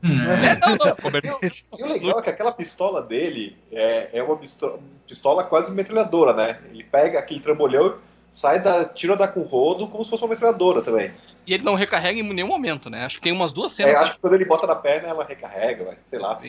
É. 0.03 0.07
É, 0.07 0.55
não, 0.59 0.75
não, 0.75 0.95
Roberto. 1.01 1.39
E 1.77 1.83
o 1.83 1.87
legal 1.87 2.19
é 2.19 2.21
que 2.21 2.29
aquela 2.29 2.51
pistola 2.51 3.01
dele 3.01 3.57
é, 3.71 4.09
é 4.19 4.23
uma 4.23 4.37
pistola, 4.37 4.79
pistola 5.07 5.43
quase 5.43 5.71
metralhadora, 5.71 6.33
né? 6.33 6.59
Ele 6.71 6.83
pega 6.83 7.19
aquele 7.19 7.39
trambolhão, 7.39 7.97
sai 8.31 8.61
da. 8.61 8.85
tira 8.85 9.15
da 9.15 9.27
com 9.27 9.41
rodo 9.41 9.87
como 9.87 10.03
se 10.03 10.09
fosse 10.09 10.23
uma 10.23 10.29
metralhadora 10.29 10.81
também. 10.81 11.11
E 11.47 11.53
ele 11.53 11.63
não 11.63 11.75
recarrega 11.75 12.19
em 12.19 12.33
nenhum 12.33 12.47
momento, 12.47 12.89
né? 12.89 13.05
Acho 13.05 13.17
que 13.17 13.21
tem 13.21 13.31
umas 13.31 13.53
duas 13.53 13.75
cenas. 13.75 13.93
É, 13.93 13.95
acho 13.97 14.15
que 14.15 14.19
quando 14.19 14.33
ele 14.33 14.45
bota 14.45 14.65
na 14.65 14.75
perna, 14.75 15.09
ela 15.09 15.23
recarrega, 15.23 15.85
vai, 15.85 15.97
sei 16.09 16.17
lá. 16.17 16.41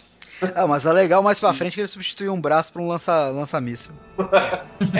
Ah, 0.54 0.66
mas 0.66 0.86
é 0.86 0.92
legal 0.92 1.22
mais 1.22 1.38
pra 1.38 1.52
frente 1.52 1.74
que 1.74 1.80
ele 1.82 1.88
substituiu 1.88 2.32
um 2.32 2.40
braço 2.40 2.72
por 2.72 2.80
um 2.80 2.88
lança- 2.88 3.28
lança-míssil. 3.28 3.92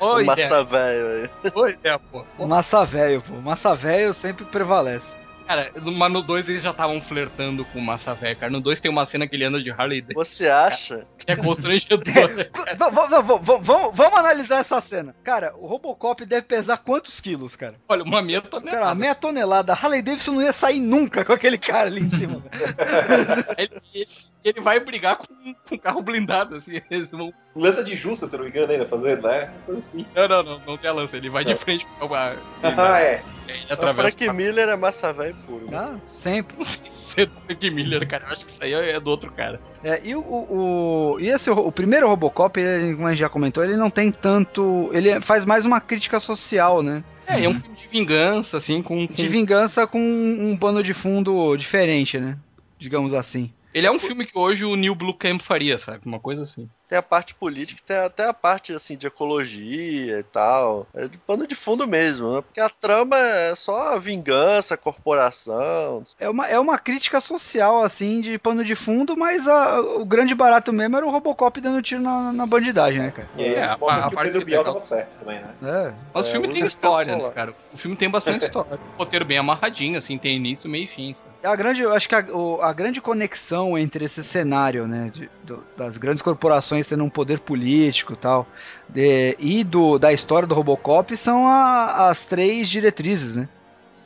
Oi, 0.00 0.24
Massa 0.24 0.64
velho. 0.64 1.30
Oi, 1.54 1.78
é, 1.84 1.98
pô. 1.98 2.24
Massa 2.46 2.84
velho, 2.84 3.22
pô. 3.22 3.34
Massa 3.40 3.74
velho 3.74 4.12
sempre 4.14 4.44
prevalece. 4.44 5.14
Cara, 5.52 5.70
mas 5.76 6.10
no 6.12 6.22
2 6.22 6.48
eles 6.48 6.62
já 6.62 6.70
estavam 6.70 6.98
flertando 7.02 7.62
com 7.66 7.78
o 7.78 7.82
Massa 7.82 8.14
Velho, 8.14 8.34
cara. 8.36 8.50
No 8.50 8.58
2 8.58 8.80
tem 8.80 8.90
uma 8.90 9.06
cena 9.06 9.28
que 9.28 9.36
ele 9.36 9.44
anda 9.44 9.62
de 9.62 9.70
Harley 9.70 10.00
Davidson. 10.00 10.24
Você 10.24 10.48
acha? 10.48 11.06
que 11.18 11.30
É 11.30 11.36
constrangedor. 11.36 11.98
né? 12.34 12.44
V- 12.44 13.22
v- 13.22 13.58
Vamos 13.60 13.94
vamos 13.94 14.18
analisar 14.18 14.60
essa 14.60 14.80
cena. 14.80 15.14
Cara, 15.22 15.52
o 15.58 15.66
Robocop 15.66 16.24
deve 16.24 16.46
pesar 16.46 16.78
quantos 16.78 17.20
quilos, 17.20 17.54
cara? 17.54 17.74
Olha, 17.86 18.02
uma 18.02 18.22
meia 18.22 18.40
tonelada. 18.40 18.70
Cara, 18.78 18.86
uma 18.88 18.94
meia 18.94 19.14
tonelada. 19.14 19.74
Harley 19.74 20.00
Davidson 20.00 20.32
não 20.32 20.42
ia 20.42 20.54
sair 20.54 20.80
nunca 20.80 21.22
com 21.22 21.34
aquele 21.34 21.58
cara 21.58 21.88
ali 21.88 22.00
em 22.00 22.08
cima. 22.08 22.42
Ele, 23.58 23.70
ele- 23.94 24.06
ele 24.44 24.60
vai 24.60 24.80
brigar 24.80 25.18
com 25.18 25.26
com 25.68 25.74
um 25.74 25.78
carro 25.78 26.02
blindado, 26.02 26.56
assim. 26.56 26.80
Eles 26.90 27.08
vão... 27.10 27.32
Lança 27.54 27.84
de 27.84 27.94
justa, 27.94 28.26
se 28.26 28.36
não 28.36 28.44
me 28.44 28.50
engano, 28.50 28.72
ainda 28.72 28.86
fazendo, 28.86 29.22
né? 29.22 29.50
Assim. 29.78 30.04
Não, 30.14 30.26
não, 30.28 30.42
não, 30.42 30.58
não 30.66 30.76
tem 30.76 30.90
a 30.90 30.92
lança. 30.92 31.16
Ele 31.16 31.28
vai 31.30 31.44
de 31.44 31.54
frente 31.56 31.86
com 31.98 32.12
a. 32.14 32.32
Ah, 32.62 33.00
é. 33.00 33.22
ele 33.48 33.66
O 33.70 33.72
atravessa 33.74 34.08
Frank 34.16 34.30
Miller 34.32 34.68
é 34.68 34.76
massa 34.76 35.12
velho 35.12 35.36
puro. 35.46 35.68
Ah, 35.72 35.96
sempre. 36.04 36.56
Frank 37.14 37.70
Miller, 37.70 38.08
cara. 38.08 38.24
Eu 38.24 38.32
acho 38.32 38.46
que 38.46 38.52
isso 38.52 38.62
aí 38.62 38.72
é 38.72 38.98
do 38.98 39.10
outro 39.10 39.30
cara. 39.32 39.60
É, 39.84 40.00
e 40.02 40.14
o, 40.14 40.20
o, 40.20 41.16
e 41.20 41.28
esse, 41.28 41.50
o 41.50 41.70
primeiro 41.70 42.08
Robocop, 42.08 42.58
ele, 42.58 42.94
como 42.94 43.06
a 43.06 43.10
gente 43.10 43.20
já 43.20 43.28
comentou, 43.28 43.62
ele 43.62 43.76
não 43.76 43.90
tem 43.90 44.10
tanto. 44.10 44.90
Ele 44.92 45.20
faz 45.20 45.44
mais 45.44 45.66
uma 45.66 45.80
crítica 45.80 46.18
social, 46.18 46.82
né? 46.82 47.04
É, 47.26 47.44
é 47.44 47.48
um 47.48 47.60
filme 47.60 47.76
de 47.76 47.88
vingança, 47.88 48.56
assim, 48.56 48.82
com. 48.82 49.06
com... 49.06 49.14
De 49.14 49.28
vingança 49.28 49.86
com 49.86 50.00
um 50.00 50.56
pano 50.56 50.82
de 50.82 50.94
fundo 50.94 51.56
diferente, 51.56 52.18
né? 52.18 52.38
digamos 52.82 53.14
assim. 53.14 53.50
Ele 53.74 53.86
é 53.86 53.90
um 53.90 53.98
filme 54.00 54.26
que 54.26 54.36
hoje 54.38 54.64
o 54.64 54.76
New 54.76 54.94
Blue 54.94 55.14
Camp 55.16 55.42
faria, 55.42 55.78
sabe? 55.78 56.00
Uma 56.04 56.20
coisa 56.20 56.42
assim. 56.42 56.68
Tem 56.88 56.98
a 56.98 57.02
parte 57.02 57.34
política, 57.34 57.80
tem 57.86 57.96
até 57.96 58.26
a 58.28 58.34
parte 58.34 58.72
assim 58.74 58.98
de 58.98 59.06
ecologia 59.06 60.18
e 60.18 60.22
tal. 60.22 60.86
É 60.94 61.08
de 61.08 61.16
pano 61.16 61.46
de 61.46 61.54
fundo 61.54 61.88
mesmo, 61.88 62.34
né? 62.34 62.42
Porque 62.42 62.60
a 62.60 62.68
trama 62.68 63.16
é 63.16 63.54
só 63.54 63.98
vingança, 63.98 64.76
corporação. 64.76 66.02
É 66.18 66.28
uma, 66.28 66.46
é 66.46 66.58
uma 66.58 66.78
crítica 66.78 67.18
social, 67.20 67.82
assim, 67.82 68.20
de 68.20 68.38
pano 68.38 68.62
de 68.62 68.74
fundo, 68.74 69.16
mas 69.16 69.48
a- 69.48 69.80
o 69.80 70.04
grande 70.04 70.34
barato 70.34 70.70
mesmo 70.72 70.96
era 70.96 71.06
o 71.06 71.10
Robocop 71.10 71.58
dando 71.60 71.80
tiro 71.82 72.02
na, 72.02 72.30
na 72.32 72.46
bandidagem, 72.46 73.00
né, 73.00 73.10
cara? 73.10 73.28
Aí 73.38 73.54
É, 73.54 73.64
a- 73.64 73.72
a 73.72 73.76
que 73.78 73.84
o 73.84 74.10
parte 74.16 74.30
Bial 74.32 74.44
legal. 74.44 74.64
tava 74.64 74.80
certo 74.80 75.18
também, 75.18 75.40
né? 75.40 75.54
É. 75.62 75.94
Mas 76.14 76.26
É, 76.26 76.28
o 76.28 76.32
filme 76.32 76.48
usa 76.48 76.58
tem 76.58 76.68
história, 76.68 77.16
né, 77.16 77.30
cara? 77.30 77.54
O 77.72 77.78
filme 77.78 77.96
tem 77.96 78.10
bastante 78.10 78.44
história. 78.44 78.74
Um 78.74 79.02
roteiro 79.02 79.24
bem 79.24 79.38
amarradinho, 79.38 79.98
assim, 79.98 80.18
tem 80.18 80.36
início, 80.36 80.68
meio 80.68 80.84
e 80.84 80.88
fim. 80.88 81.14
sabe? 81.14 81.31
A 81.44 81.56
grande, 81.56 81.82
eu 81.82 81.92
acho 81.92 82.08
que 82.08 82.14
a, 82.14 82.20
o- 82.32 82.60
a 82.62 82.72
grande 82.72 83.00
conexão 83.00 83.76
entre 83.76 84.04
esse 84.04 84.22
cenário, 84.22 84.86
né, 84.86 85.10
de- 85.12 85.28
do- 85.42 85.64
das 85.76 85.96
grandes 85.96 86.22
corporações 86.22 86.86
tendo 86.86 87.02
um 87.02 87.10
poder 87.10 87.40
político 87.40 88.12
e 88.12 88.16
tal, 88.16 88.46
de- 88.88 89.34
e 89.40 89.64
do, 89.64 89.98
da 89.98 90.12
história 90.12 90.46
do 90.46 90.54
Robocop 90.54 91.16
são 91.16 91.48
a- 91.48 92.08
as 92.08 92.24
três 92.24 92.68
diretrizes, 92.68 93.34
né? 93.34 93.48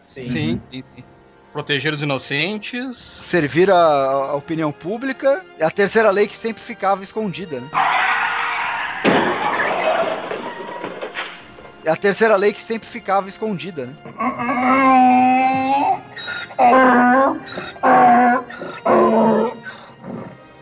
Sim. 0.03 0.33
Sim, 0.33 0.61
sim, 0.71 0.83
sim. 0.95 1.05
Proteger 1.53 1.93
os 1.93 2.01
inocentes. 2.01 2.97
Servir 3.19 3.71
a, 3.71 3.77
a 3.77 4.35
opinião 4.35 4.73
pública, 4.73 5.43
e 5.59 5.63
a 5.63 5.71
terceira 5.71 6.11
lei 6.11 6.27
que 6.27 6.37
sempre 6.39 6.63
ficava 6.63 7.05
escondida, 7.05 7.61
né? 7.61 7.69
É 11.85 11.91
a 11.91 11.97
terceira 11.97 12.35
lei 12.37 12.53
que 12.53 12.63
sempre 12.65 12.89
ficava 12.89 13.29
escondida, 13.29 13.87
né? 13.87 13.95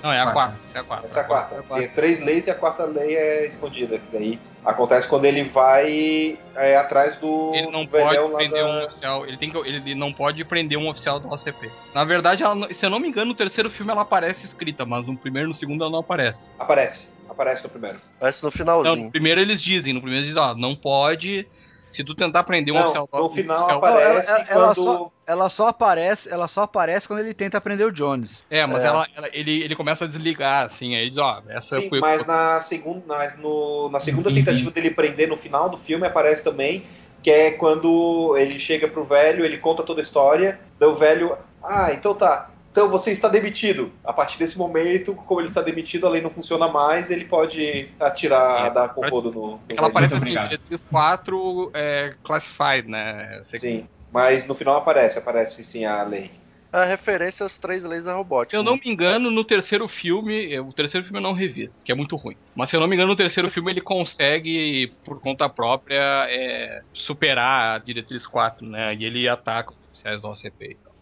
Não, 0.02 0.12
é 0.12 0.20
a 0.20 0.33
quarta. 0.33 0.57
É 0.74 0.78
a 0.78 0.85
quarta. 0.85 1.07
Essa 1.07 1.18
é 1.18 1.22
a 1.22 1.24
quarta. 1.24 1.54
É 1.54 1.59
a 1.59 1.62
quarta. 1.62 1.85
Tem 1.87 1.94
três 1.94 2.20
leis 2.20 2.46
e 2.46 2.50
a 2.50 2.54
quarta 2.54 2.85
lei 2.85 3.16
é 3.16 3.46
escondida. 3.46 3.98
Que 3.98 4.12
daí 4.12 4.38
acontece 4.64 5.09
quando 5.09 5.24
ele 5.24 5.44
vai 5.44 6.38
é, 6.57 6.76
atrás 6.76 7.16
do, 7.16 7.52
Ele 7.54 7.70
não 7.70 7.87
pode 7.87 8.18
lá 8.18 8.37
prender 8.37 8.62
da... 8.62 8.68
um 8.68 8.85
oficial. 8.87 9.26
Ele, 9.26 9.37
tem 9.38 9.50
que, 9.50 9.57
ele 9.59 9.94
não 9.94 10.12
pode 10.12 10.44
prender 10.44 10.76
um 10.78 10.88
oficial 10.88 11.20
da 11.20 11.28
OCP. 11.28 11.70
Na 11.94 12.04
verdade, 12.04 12.42
ela 12.42 12.54
não- 12.54 12.68
se 12.68 12.85
eu 12.85 12.90
não 12.90 12.98
me 12.98 13.09
engano, 13.09 13.26
no 13.26 13.35
terceiro 13.35 13.70
filme 13.70 13.92
ela 13.92 14.02
aparece 14.02 14.44
escrita, 14.44 14.85
mas 14.85 15.07
no 15.07 15.16
primeiro 15.16 15.48
e 15.48 15.52
no 15.52 15.59
segundo 15.59 15.83
ela 15.85 15.90
não 15.92 16.00
aparece. 16.00 16.50
Aparece. 16.59 17.09
Aparece 17.28 17.64
no 17.64 17.70
primeiro. 17.70 17.98
Parece 18.20 18.42
no 18.42 18.48
Não, 18.48 18.52
finalzinho. 18.52 19.04
no 19.04 19.11
primeiro 19.11 19.40
eles 19.40 19.62
dizem, 19.62 19.94
no 19.94 20.00
primeiro 20.00 20.26
eles 20.26 20.35
dizem, 20.35 20.42
ó, 20.50 20.54
não 20.54 20.76
pode. 20.76 21.46
Se 21.94 22.02
tu 22.04 22.14
tentar 22.14 22.42
prender 22.44 22.74
um 22.74 22.76
Não, 22.76 22.85
oficial 22.87 23.09
da 23.12 23.18
no 23.18 23.30
final 23.30 23.59
oficial- 23.61 23.78
aparece 23.78 24.30
Ela- 24.30 24.44
ela- 24.48 24.74
quando... 24.74 24.85
só- 24.85 25.11
Ela 25.26 25.48
só 25.48 25.68
aparece, 25.68 26.28
ela 26.30 26.46
só 26.48 26.62
aparece 26.64 27.07
quando 27.09 27.20
ele 27.20 27.33
tenta 27.33 27.59
prender 27.61 27.87
o 27.87 27.92
Jones. 27.92 28.44
É, 28.50 28.66
mas 28.66 28.83
É. 28.83 28.87
Ela, 28.88 29.07
ela- 29.16 29.28
ele, 29.33 29.62
ele 29.62 29.74
começa 29.74 30.04
a 30.04 30.09
desligar, 30.09 30.66
assim, 30.66 30.94
aí 30.94 31.02
ele 31.02 31.11
diz, 31.11 31.18
ó, 31.18 31.40
essa 31.48 31.80
Sim, 31.80 31.88
foi. 31.88 32.00
mas 32.00 32.26
na 32.26 32.61
segunda, 32.61 33.04
mas 33.07 33.38
no, 33.38 33.88
na 33.90 34.00
segunda 34.00 34.28
Sim, 34.28 34.35
tentativa 34.35 34.70
dele 34.70 34.90
prender 34.90 35.28
no 35.28 35.37
final 35.38 35.68
do 35.70 35.78
filme 35.78 36.07
aparece 36.07 36.44
também 36.44 36.85
que 37.22 37.30
é 37.30 37.52
quando 37.52 38.37
ele 38.37 38.59
chega 38.61 38.87
pro 38.87 39.02
velho, 39.04 39.46
ele 39.46 39.57
conta 39.57 39.83
toda 39.83 40.02
a 40.02 40.04
história, 40.04 40.61
daí 40.78 40.87
o 40.90 40.94
velho, 40.94 41.38
ah, 41.62 41.90
então 41.94 42.14
tá, 42.14 42.50
então 42.75 42.89
você 42.89 43.13
está 43.13 43.29
demitido. 43.29 43.93
A 44.03 44.13
partir 44.13 44.37
desse 44.37 44.59
momento, 44.59 45.15
como 45.15 45.41
ele 45.41 45.47
está 45.47 45.63
demitido, 45.63 46.09
a 46.09 46.11
lei 46.11 46.21
não 46.21 46.29
funciona 46.29 46.67
mais, 46.67 47.09
ele 47.09 47.25
pode 47.25 47.89
atirar, 48.01 48.67
É, 48.67 48.71
dar 48.71 48.89
concordo 48.89 49.31
no, 49.31 49.51
no 49.53 49.61
Ela 49.71 49.87
aparece 49.87 50.15
assim, 50.15 50.25
obrigado. 50.25 50.49
diretriz 50.49 50.83
4 50.91 51.71
é, 51.73 52.17
classified, 52.25 52.89
né? 52.89 53.39
Você- 53.45 53.59
Sim, 53.59 53.87
mas 54.11 54.49
no 54.49 54.57
final 54.57 54.77
aparece, 54.77 55.21
aparece 55.21 55.65
sim 55.65 55.85
a 55.85 56.03
lei. 56.03 56.33
A 56.73 56.83
referência 56.85 57.47
às 57.47 57.57
três 57.57 57.85
leis 57.85 58.03
da 58.03 58.15
robótica. 58.15 58.51
Se 58.51 58.57
eu 58.57 58.65
não 58.65 58.75
me 58.75 58.83
engano, 58.85 59.31
no 59.31 59.45
terceiro 59.45 59.87
filme, 59.87 60.59
o 60.59 60.73
terceiro 60.73 61.07
filme 61.07 61.21
eu 61.21 61.23
não 61.23 61.33
revi, 61.33 61.73
que 61.85 61.93
é 61.93 61.95
muito 61.95 62.17
ruim. 62.17 62.37
Mas 62.57 62.71
se 62.71 62.75
eu 62.77 62.81
não 62.81 62.89
me 62.89 62.97
engano, 62.97 63.11
no 63.11 63.17
terceiro 63.17 63.49
filme 63.53 63.71
ele 63.71 63.81
consegue, 63.81 64.99
por 65.05 65.21
conta 65.21 65.49
própria, 65.49 66.27
é, 66.29 66.81
superar 66.93 67.77
a 67.77 67.79
diretriz 67.79 68.27
4, 68.27 68.67
né? 68.69 68.93
E 68.97 69.05
ele 69.05 69.29
ataca 69.29 69.73
os 69.73 69.79
oficiais 69.85 70.21
da 70.21 70.29
OCP 70.29 70.73
e 70.73 70.79
tal. 70.83 70.93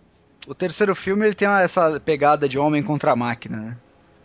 O 0.47 0.55
terceiro 0.55 0.95
filme 0.95 1.25
ele 1.27 1.35
tem 1.35 1.49
essa 1.49 1.99
pegada 2.01 2.49
de 2.49 2.59
homem 2.59 2.83
contra 2.83 3.13
a 3.13 3.17
máquina, 3.17 3.57
né? 3.59 3.77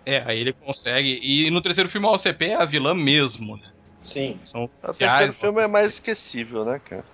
É, 0.06 0.20
aí 0.24 0.40
ele 0.40 0.54
consegue. 0.54 1.20
E 1.22 1.52
no 1.52 1.62
terceiro 1.62 1.90
filme 1.90 2.08
a 2.08 2.12
OCP 2.12 2.46
é 2.46 2.56
a 2.56 2.66
vilã 2.66 2.94
mesmo, 2.94 3.58
né? 3.58 3.70
Sim. 4.00 4.40
São 4.46 4.70
O 4.84 4.94
terceiro 4.94 5.34
filme 5.34 5.62
é 5.62 5.68
mais 5.68 5.94
esquecível, 5.94 6.64
né, 6.64 6.80
cara? 6.80 7.06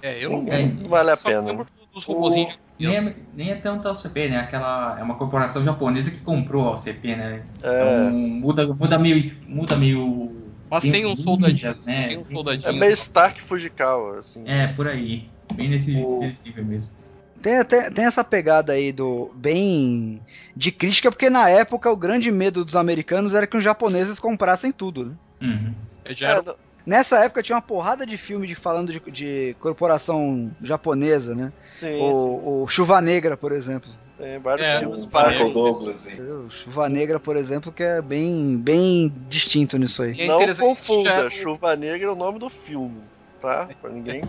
É, 0.00 0.24
eu 0.24 0.30
não, 0.30 0.42
Não, 0.42 0.68
não 0.68 0.88
vale 0.88 1.10
a 1.10 1.16
pena. 1.16 1.66
dos 1.92 2.04
robozinhos. 2.04 2.56
Nem 2.78 2.96
é, 2.96 3.14
nem 3.34 3.50
é 3.52 3.56
tanto 3.56 3.86
a 3.86 3.92
OCP, 3.92 4.28
né? 4.28 4.38
Aquela 4.38 4.98
é 4.98 5.02
uma 5.02 5.16
corporação 5.16 5.64
japonesa 5.64 6.10
que 6.10 6.20
comprou 6.20 6.66
a 6.68 6.72
OCP, 6.72 7.14
né? 7.14 7.46
É, 7.62 7.82
Então, 7.84 8.10
muda, 8.18 8.66
muda 8.66 8.98
meio. 8.98 9.20
Muda 9.46 9.76
meio. 9.76 10.30
Mas 10.70 10.82
tem 10.82 11.06
um 11.06 11.12
os 11.12 11.22
soldadinho, 11.22 11.54
ninjas, 11.54 11.84
né? 11.84 12.08
tem 12.08 12.18
um 12.18 12.22
é 12.22 12.32
soldadinho. 12.32 12.80
meio 12.80 12.92
Stark 12.94 13.40
Fujikawa, 13.42 14.18
assim. 14.18 14.42
É, 14.46 14.68
por 14.68 14.88
aí. 14.88 15.28
Bem 15.54 15.68
nesse, 15.68 15.94
O- 15.96 16.20
nesse 16.20 16.50
mesmo. 16.64 17.01
Tem, 17.42 17.58
até, 17.58 17.90
tem 17.90 18.04
essa 18.04 18.22
pegada 18.22 18.72
aí 18.72 18.92
do 18.92 19.30
bem 19.34 20.20
de 20.56 20.70
crítica, 20.70 21.10
porque 21.10 21.28
na 21.28 21.48
época 21.50 21.90
o 21.90 21.96
grande 21.96 22.30
medo 22.30 22.64
dos 22.64 22.76
americanos 22.76 23.34
era 23.34 23.46
que 23.46 23.56
os 23.56 23.64
japoneses 23.64 24.18
comprassem 24.20 24.70
tudo, 24.70 25.06
né? 25.06 25.12
Uhum. 25.42 25.74
Era 26.04 26.38
É, 26.50 26.54
Nessa 26.84 27.18
época 27.24 27.42
tinha 27.44 27.54
uma 27.56 27.62
porrada 27.62 28.04
de 28.04 28.16
filme 28.18 28.44
de, 28.46 28.54
falando 28.56 28.90
de, 28.92 29.00
de 29.10 29.56
corporação 29.60 30.50
japonesa, 30.60 31.32
né? 31.34 31.52
sim, 31.68 31.94
O, 32.00 32.62
o 32.64 32.68
Chuva 32.68 33.00
Negra, 33.00 33.36
por 33.36 33.52
exemplo. 33.52 33.88
tem 34.18 34.38
vários 34.40 34.66
É, 34.66 34.80
filmes 34.80 35.04
O 35.04 35.08
para 35.08 35.32
isso. 35.32 35.52
Douglas. 35.52 36.08
Chuva 36.50 36.88
Negra, 36.88 37.20
por 37.20 37.36
exemplo, 37.36 37.70
que 37.72 37.84
é 37.84 38.02
bem, 38.02 38.56
bem 38.56 39.12
distinto 39.28 39.78
nisso 39.78 40.02
aí. 40.02 40.20
É 40.22 40.26
Não 40.26 40.54
confunda, 40.56 41.22
já- 41.22 41.30
Chuva 41.30 41.76
Negra 41.76 42.08
é 42.08 42.10
o 42.10 42.16
nome 42.16 42.40
do 42.40 42.50
filme, 42.50 43.00
tá? 43.40 43.68
Pra 43.80 43.90
ninguém 43.90 44.22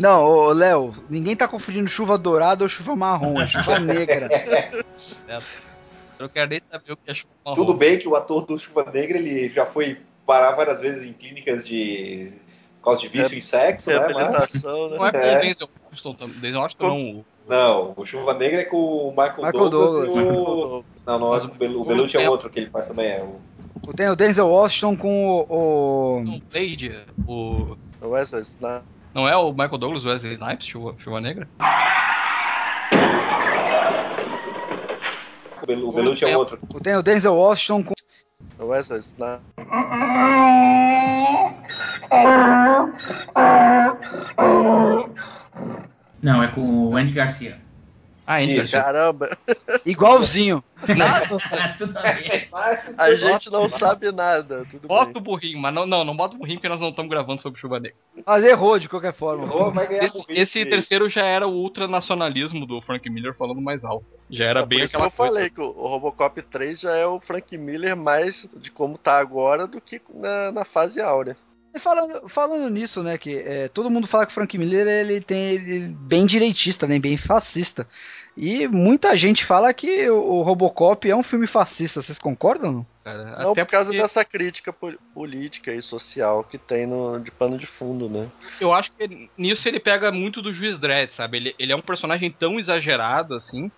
Não, 0.00 0.24
ô, 0.24 0.52
Léo, 0.52 0.94
ninguém 1.10 1.34
tá 1.36 1.48
confundindo 1.48 1.88
chuva 1.88 2.16
dourada 2.18 2.64
ou 2.64 2.68
chuva 2.68 2.94
marrom, 2.94 3.40
é 3.40 3.46
chuva 3.46 3.78
negra. 3.80 4.28
Eu 6.18 6.28
quero 6.28 6.50
nem 6.50 6.62
saber 6.70 6.92
o 6.92 6.96
que 6.96 7.10
é 7.10 7.14
chuva 7.14 7.32
marrom. 7.44 7.56
Tudo 7.56 7.74
bem 7.74 7.98
que 7.98 8.08
o 8.08 8.16
ator 8.16 8.44
do 8.46 8.58
Chuva 8.58 8.90
Negra 8.92 9.18
ele 9.18 9.48
já 9.50 9.66
foi 9.66 9.98
parar 10.26 10.52
várias 10.52 10.80
vezes 10.80 11.04
em 11.08 11.12
clínicas 11.12 11.66
de 11.66 12.32
por 12.80 12.84
causa 12.92 13.00
de 13.00 13.08
vício 13.08 13.36
em 13.36 13.40
sexo, 13.40 13.90
né? 13.90 13.98
Mas... 14.14 14.54
né? 14.54 14.60
Não 14.64 15.06
é 15.06 15.10
com 15.12 15.18
É. 15.18 15.36
o 15.36 15.40
Denzel 15.40 15.68
Washington 15.90 16.14
também. 16.14 16.38
Denzel 16.40 16.60
Washington 16.60 16.88
não. 16.88 16.96
o- 17.20 17.24
Não, 17.48 17.94
o 17.96 18.06
Chuva 18.06 18.34
Negra 18.34 18.60
é 18.62 18.64
com 18.64 18.76
o 18.76 19.10
Michael, 19.10 19.36
Michael 19.36 19.68
Douglas, 19.70 20.14
Douglas. 20.14 20.26
e 20.26 20.28
o... 20.28 20.84
Não, 21.06 21.18
não, 21.18 21.34
é 21.34 21.44
o 21.44 21.48
Belu- 21.48 21.80
o 21.80 21.84
Belucci 21.84 22.16
é 22.16 22.30
outro 22.30 22.48
que 22.50 22.58
ele 22.60 22.70
faz 22.70 22.88
também. 22.88 23.08
É 23.10 23.22
o... 23.22 23.40
Tem 23.94 24.08
o 24.08 24.16
Denzel 24.16 24.48
Washington 24.48 24.96
com 24.96 25.28
o. 25.48 26.20
o- 26.20 26.40
Blade, 26.52 27.04
o. 27.26 27.76
O 28.00 28.08
Wesley 28.08 28.42
Snipes. 28.42 28.95
Não 29.16 29.26
é 29.26 29.34
o 29.34 29.50
Michael 29.50 29.78
Douglas, 29.78 30.04
o 30.04 30.08
Wesley 30.08 30.34
Snipes, 30.34 30.66
Chuva, 30.66 30.94
Chuva 30.98 31.22
Negra? 31.22 31.48
O, 35.62 35.66
Belu... 35.66 35.88
o 35.88 35.92
Belucci 35.92 36.26
é 36.26 36.36
outro. 36.36 36.58
Tem 36.82 36.94
o 36.94 37.02
Denzel 37.02 37.34
Washington 37.34 37.82
com. 37.82 37.94
O 38.62 38.66
Wesley 38.66 39.00
Snipes. 39.00 39.40
Não, 46.22 46.42
é 46.42 46.48
com 46.48 46.60
o 46.60 46.94
Andy 46.94 47.12
Garcia. 47.12 47.58
Ah, 48.26 48.34
ainda. 48.34 48.62
Isso. 48.62 48.72
Caramba, 48.72 49.36
Igualzinho. 49.84 50.62
A 52.98 53.14
gente 53.14 53.50
não 53.50 53.68
sabe 53.68 54.10
nada. 54.12 54.66
Tudo 54.70 54.88
Bota 54.88 55.12
bem. 55.12 55.22
o 55.22 55.24
burrinho, 55.24 55.58
mas 55.58 55.74
não, 55.74 55.86
não, 55.86 56.04
não 56.04 56.16
bota 56.16 56.34
o 56.34 56.38
burrinho 56.38 56.58
porque 56.58 56.68
nós 56.68 56.80
não 56.80 56.90
estamos 56.90 57.10
gravando 57.10 57.40
sobre 57.42 57.60
Chuva 57.60 57.80
Negra. 57.80 57.96
Mas 58.26 58.44
errou 58.44 58.78
de 58.78 58.88
qualquer 58.88 59.14
forma. 59.14 59.44
Errou, 59.44 59.72
vai 59.72 59.86
ganhar 59.86 60.04
Esse, 60.04 60.24
esse 60.28 60.66
terceiro 60.66 61.08
já 61.08 61.24
era 61.24 61.46
o 61.46 61.52
ultranacionalismo 61.52 62.66
do 62.66 62.80
Frank 62.82 63.08
Miller 63.08 63.34
falando 63.34 63.60
mais 63.60 63.84
alto. 63.84 64.14
Já 64.30 64.44
era 64.46 64.60
É 64.60 64.62
por 64.62 64.68
bem 64.68 64.78
isso 64.80 64.90
que 64.90 64.96
aquela 64.96 65.08
eu 65.08 65.12
coisa. 65.12 65.32
falei 65.34 65.50
que 65.50 65.60
o 65.60 65.76
o 65.76 65.88
Robocop 65.88 66.40
3 66.42 66.80
já 66.80 66.94
é 66.96 67.06
o 67.06 67.20
Frank 67.20 67.56
Miller 67.56 67.96
mais 67.96 68.46
de 68.56 68.70
como 68.70 68.98
tá 68.98 69.18
agora 69.18 69.66
do 69.66 69.80
que 69.80 70.00
na, 70.12 70.50
na 70.52 70.64
fase 70.64 71.00
áurea. 71.00 71.36
E 71.76 71.78
falando, 71.78 72.26
falando 72.26 72.70
nisso, 72.70 73.02
né, 73.02 73.18
que 73.18 73.36
é, 73.36 73.68
todo 73.68 73.90
mundo 73.90 74.06
fala 74.06 74.24
que 74.24 74.32
o 74.32 74.34
Frank 74.34 74.56
Miller 74.56 74.86
ele 74.86 75.20
tem 75.20 75.50
ele 75.52 75.88
bem 75.88 76.24
direitista, 76.24 76.86
né, 76.86 76.98
bem 76.98 77.18
fascista. 77.18 77.86
E 78.34 78.66
muita 78.66 79.14
gente 79.14 79.44
fala 79.44 79.72
que 79.74 80.08
o, 80.08 80.16
o 80.16 80.42
Robocop 80.42 81.08
é 81.08 81.14
um 81.14 81.22
filme 81.22 81.46
fascista. 81.46 82.00
Vocês 82.00 82.18
concordam? 82.18 82.72
não? 82.72 82.86
Cara. 83.04 83.24
Não 83.42 83.52
Até 83.52 83.64
por 83.64 83.70
causa 83.70 83.90
porque 83.90 84.02
dessa 84.02 84.24
crítica 84.24 84.72
po- 84.72 84.98
política 85.12 85.70
e 85.72 85.82
social 85.82 86.42
que 86.44 86.56
tem 86.56 86.86
no, 86.86 87.20
de 87.20 87.30
pano 87.30 87.58
de 87.58 87.66
fundo, 87.66 88.08
né? 88.08 88.30
eu 88.58 88.72
acho 88.72 88.90
que 88.92 89.30
nisso 89.36 89.68
ele 89.68 89.78
pega 89.78 90.10
muito 90.10 90.40
do 90.40 90.54
Juiz 90.54 90.78
Dredd, 90.78 91.12
sabe? 91.14 91.36
Ele, 91.36 91.54
ele 91.58 91.72
é 91.72 91.76
um 91.76 91.82
personagem 91.82 92.30
tão 92.30 92.58
exagerado 92.58 93.34
assim 93.34 93.70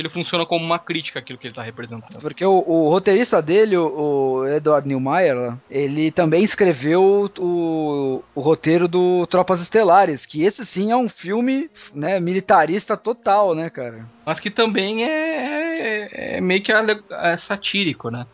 ele 0.00 0.10
funciona 0.10 0.44
como 0.44 0.64
uma 0.64 0.78
crítica 0.78 1.18
àquilo 1.18 1.38
que 1.38 1.46
ele 1.46 1.54
tá 1.54 1.62
representando. 1.62 2.20
Porque 2.20 2.44
o, 2.44 2.52
o 2.66 2.88
roteirista 2.88 3.40
dele, 3.40 3.76
o, 3.76 4.40
o 4.40 4.48
Edward 4.48 4.86
Neumeier, 4.86 5.56
ele 5.70 6.10
também 6.10 6.44
escreveu 6.44 7.30
o, 7.38 8.22
o 8.34 8.40
roteiro 8.40 8.86
do 8.86 9.26
Tropas 9.26 9.62
Estelares, 9.62 10.26
que 10.26 10.42
esse 10.42 10.66
sim 10.66 10.90
é 10.90 10.96
um 10.96 11.08
filme 11.08 11.70
né, 11.94 12.20
militarista 12.20 12.96
total, 12.96 13.54
né, 13.54 13.70
cara? 13.70 14.06
Mas 14.24 14.40
que 14.40 14.50
também 14.50 15.04
é, 15.04 15.08
é, 15.10 16.36
é 16.36 16.40
meio 16.40 16.62
que 16.62 16.72
é 16.72 17.38
satírico, 17.48 18.10
né? 18.10 18.26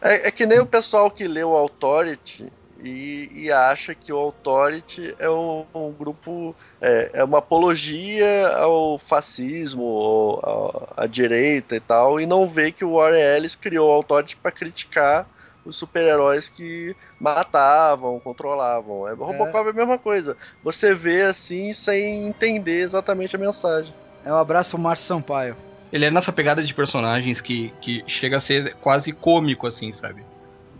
É, 0.00 0.28
é 0.28 0.30
que 0.30 0.46
nem 0.46 0.58
o 0.58 0.66
pessoal 0.66 1.10
que 1.10 1.28
lê 1.28 1.44
o 1.44 1.54
Authority 1.56 2.50
e, 2.82 3.28
e 3.46 3.52
acha 3.52 3.94
que 3.94 4.12
o 4.12 4.16
Authority 4.18 5.14
é 5.18 5.28
um, 5.30 5.66
um 5.74 5.92
grupo, 5.92 6.56
é, 6.80 7.10
é 7.14 7.24
uma 7.24 7.38
apologia 7.38 8.48
ao 8.56 8.98
fascismo, 8.98 9.82
ou 9.82 10.40
ao- 10.42 10.94
à 10.96 11.06
direita 11.06 11.76
e 11.76 11.80
tal, 11.80 12.20
e 12.20 12.26
não 12.26 12.48
vê 12.48 12.72
que 12.72 12.84
o 12.84 12.94
Warren 12.94 13.20
Ellis 13.20 13.54
criou 13.54 13.88
o 13.88 13.92
Authority 13.92 14.36
para 14.36 14.52
criticar 14.52 15.28
os 15.64 15.76
super-heróis 15.76 16.48
que 16.48 16.96
matavam, 17.18 18.18
controlavam. 18.20 19.06
É, 19.06 19.12
Robocop 19.12 19.66
é 19.68 19.70
a 19.70 19.74
mesma 19.74 19.98
coisa. 19.98 20.36
Você 20.62 20.94
vê 20.94 21.22
assim 21.22 21.72
sem 21.72 22.26
entender 22.26 22.80
exatamente 22.80 23.36
a 23.36 23.38
mensagem. 23.38 23.94
É 24.24 24.32
um 24.32 24.36
abraço 24.36 24.70
pro 24.70 24.78
Márcio 24.80 25.06
Sampaio. 25.06 25.56
Ele 25.92 26.06
é 26.06 26.10
nessa 26.10 26.32
pegada 26.32 26.62
de 26.62 26.72
personagens 26.72 27.40
que, 27.40 27.72
que 27.80 28.04
chega 28.08 28.38
a 28.38 28.40
ser 28.40 28.76
quase 28.80 29.12
cômico, 29.12 29.66
assim, 29.66 29.92
sabe? 29.92 30.24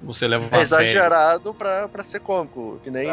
Você 0.02 0.26
leva 0.26 0.48
É 0.50 0.60
exagerado 0.60 1.52
pra, 1.54 1.88
pra 1.88 2.02
ser 2.02 2.20
cômico, 2.20 2.80
que 2.82 2.90
nem 2.90 3.08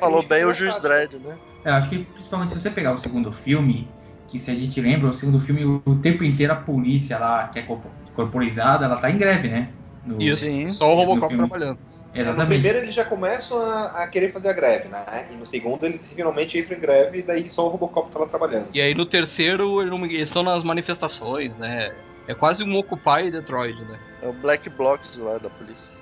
falou 0.00 0.22
bem 0.22 0.44
o. 0.44 0.52
Juiz 0.52 0.80
Dredd, 0.80 1.14
né? 1.18 1.36
É, 1.64 1.70
Eu 1.70 1.74
acho 1.74 1.88
que 1.90 2.04
principalmente 2.04 2.52
se 2.52 2.60
você 2.60 2.70
pegar 2.70 2.92
o 2.92 2.98
segundo 2.98 3.32
filme, 3.32 3.88
que 4.28 4.38
se 4.38 4.50
a 4.50 4.54
gente 4.54 4.80
lembra, 4.80 5.10
o 5.10 5.14
segundo 5.14 5.40
filme, 5.40 5.64
o, 5.64 5.96
tempo 5.96 6.24
inteiro 6.24 6.52
a 6.52 6.56
polícia 6.56 7.18
lá, 7.18 7.48
que 7.48 7.58
é 7.58 7.62
corpo- 7.62 7.90
corporizada, 8.16 8.84
ela 8.84 8.96
tá 8.96 9.10
em 9.10 9.18
greve, 9.18 9.48
né? 9.48 9.68
No- 10.04 10.20
Isso, 10.20 10.44
Sim. 10.44 10.72
só 10.74 10.86
o 10.86 10.96
no 10.96 11.04
Robocop 11.04 11.36
trabalhando. 11.36 11.78
No 12.14 12.20
Exatamente. 12.20 12.48
primeiro 12.48 12.78
eles 12.78 12.94
já 12.94 13.04
começam 13.04 13.58
a, 13.62 14.02
a 14.02 14.06
querer 14.06 14.32
fazer 14.32 14.50
a 14.50 14.52
greve, 14.52 14.88
né? 14.88 15.28
E 15.30 15.34
no 15.34 15.46
segundo 15.46 15.86
eles 15.86 16.12
finalmente 16.12 16.58
entram 16.58 16.76
em 16.76 16.80
greve 16.80 17.18
e 17.20 17.22
daí 17.22 17.48
só 17.48 17.66
o 17.66 17.70
Robocop 17.70 18.10
tá 18.10 18.18
lá 18.18 18.26
trabalhando. 18.26 18.66
E 18.74 18.80
aí 18.80 18.94
no 18.94 19.06
terceiro 19.06 19.80
eles 19.80 20.28
estão 20.28 20.42
nas 20.42 20.62
manifestações, 20.62 21.56
né? 21.56 21.92
É 22.26 22.34
quase 22.34 22.62
um 22.62 22.76
Occupy 22.76 23.30
Detroit, 23.30 23.78
né? 23.82 23.98
É 24.22 24.28
o 24.28 24.32
Black 24.32 24.68
Blocs 24.70 25.16
lá 25.18 25.38
da 25.38 25.50
polícia. 25.50 25.92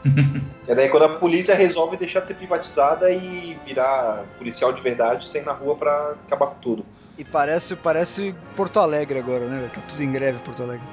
E 0.68 0.74
daí 0.74 0.88
quando 0.88 1.04
a 1.04 1.08
polícia 1.08 1.54
resolve 1.54 1.96
deixar 1.96 2.20
de 2.20 2.28
ser 2.28 2.34
privatizada 2.34 3.10
e 3.10 3.58
virar 3.66 4.24
policial 4.38 4.72
de 4.72 4.82
verdade, 4.82 5.26
sem 5.26 5.42
na 5.42 5.52
rua 5.52 5.76
pra 5.76 6.14
acabar 6.26 6.46
com 6.48 6.60
tudo. 6.60 6.86
E 7.16 7.24
parece, 7.24 7.76
parece 7.76 8.34
Porto 8.56 8.78
Alegre 8.78 9.18
agora, 9.18 9.44
né? 9.46 9.70
Tá 9.72 9.80
tudo 9.88 10.02
em 10.02 10.12
greve 10.12 10.38
Porto 10.40 10.62
Alegre. 10.62 10.86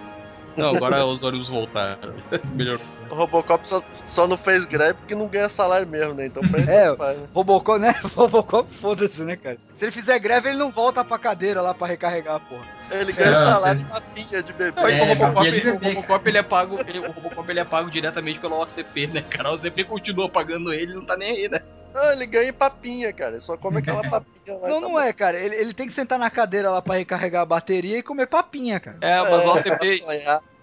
Não, 0.55 0.75
agora 0.75 1.03
os 1.07 1.23
ônibus 1.23 1.49
voltaram. 1.49 2.13
Melhorou. 2.53 2.85
O 3.09 3.15
Robocop 3.15 3.67
só, 3.67 3.81
só 4.07 4.27
não 4.27 4.37
fez 4.37 4.65
greve 4.65 4.95
porque 4.95 5.15
não 5.15 5.27
ganha 5.27 5.47
salário 5.49 5.87
mesmo, 5.87 6.13
né? 6.13 6.25
Então 6.25 6.41
pra 6.47 6.59
ele 6.59 6.71
É, 6.71 6.95
faz, 6.95 7.17
né? 7.17 7.27
Robocop, 7.33 7.79
né? 7.79 7.95
Robocop, 8.15 8.73
foda-se, 8.81 9.23
né, 9.23 9.35
cara? 9.35 9.57
Se 9.75 9.85
ele 9.85 9.91
fizer 9.91 10.17
greve, 10.19 10.49
ele 10.49 10.57
não 10.57 10.71
volta 10.71 11.03
pra 11.03 11.17
cadeira 11.17 11.61
lá 11.61 11.73
pra 11.73 11.87
recarregar, 11.87 12.39
porra. 12.41 12.63
Ele 12.91 13.11
ganha 13.13 13.29
É, 13.29 13.33
salário 13.33 13.85
é. 13.89 13.93
na 13.93 14.01
pinha 14.01 14.43
de 14.43 14.53
bebê. 14.53 14.79
É, 14.91 15.03
o 15.03 15.05
Robocop, 15.07 15.39
o 15.39 16.27
ele 16.29 16.37
é 16.37 16.43
pago, 16.43 16.79
ele- 16.87 16.99
o 16.99 17.11
Robocop 17.11 17.49
ele 17.49 17.59
é 17.59 17.65
pago 17.65 17.89
diretamente 17.91 18.39
pelo 18.39 18.61
OCP, 18.61 19.07
né, 19.07 19.21
cara? 19.29 19.51
O 19.51 19.55
OCP 19.55 19.83
continua 19.83 20.29
pagando 20.29 20.73
ele, 20.73 20.93
não 20.93 21.05
tá 21.05 21.15
nem 21.17 21.31
aí, 21.31 21.49
né? 21.49 21.61
Não, 21.93 22.11
ele 22.11 22.25
ganha 22.27 22.49
em 22.49 22.53
papinha, 22.53 23.11
cara. 23.11 23.31
Ele 23.31 23.41
só 23.41 23.57
come 23.57 23.79
aquela 23.79 24.01
papinha 24.07 24.55
lá. 24.57 24.67
Não, 24.67 24.81
tá 24.81 24.87
não 24.87 24.99
é, 24.99 25.11
cara. 25.13 25.37
Ele, 25.39 25.55
ele 25.55 25.73
tem 25.73 25.87
que 25.87 25.93
sentar 25.93 26.19
na 26.19 26.29
cadeira 26.29 26.69
lá 26.69 26.81
pra 26.81 26.95
recarregar 26.95 27.41
a 27.41 27.45
bateria 27.45 27.97
e 27.97 28.03
comer 28.03 28.27
papinha, 28.27 28.79
cara. 28.79 28.97
É, 29.01 29.19
mas 29.21 29.41
o 29.41 29.43
bom. 29.45 29.53
OCP. 29.55 30.03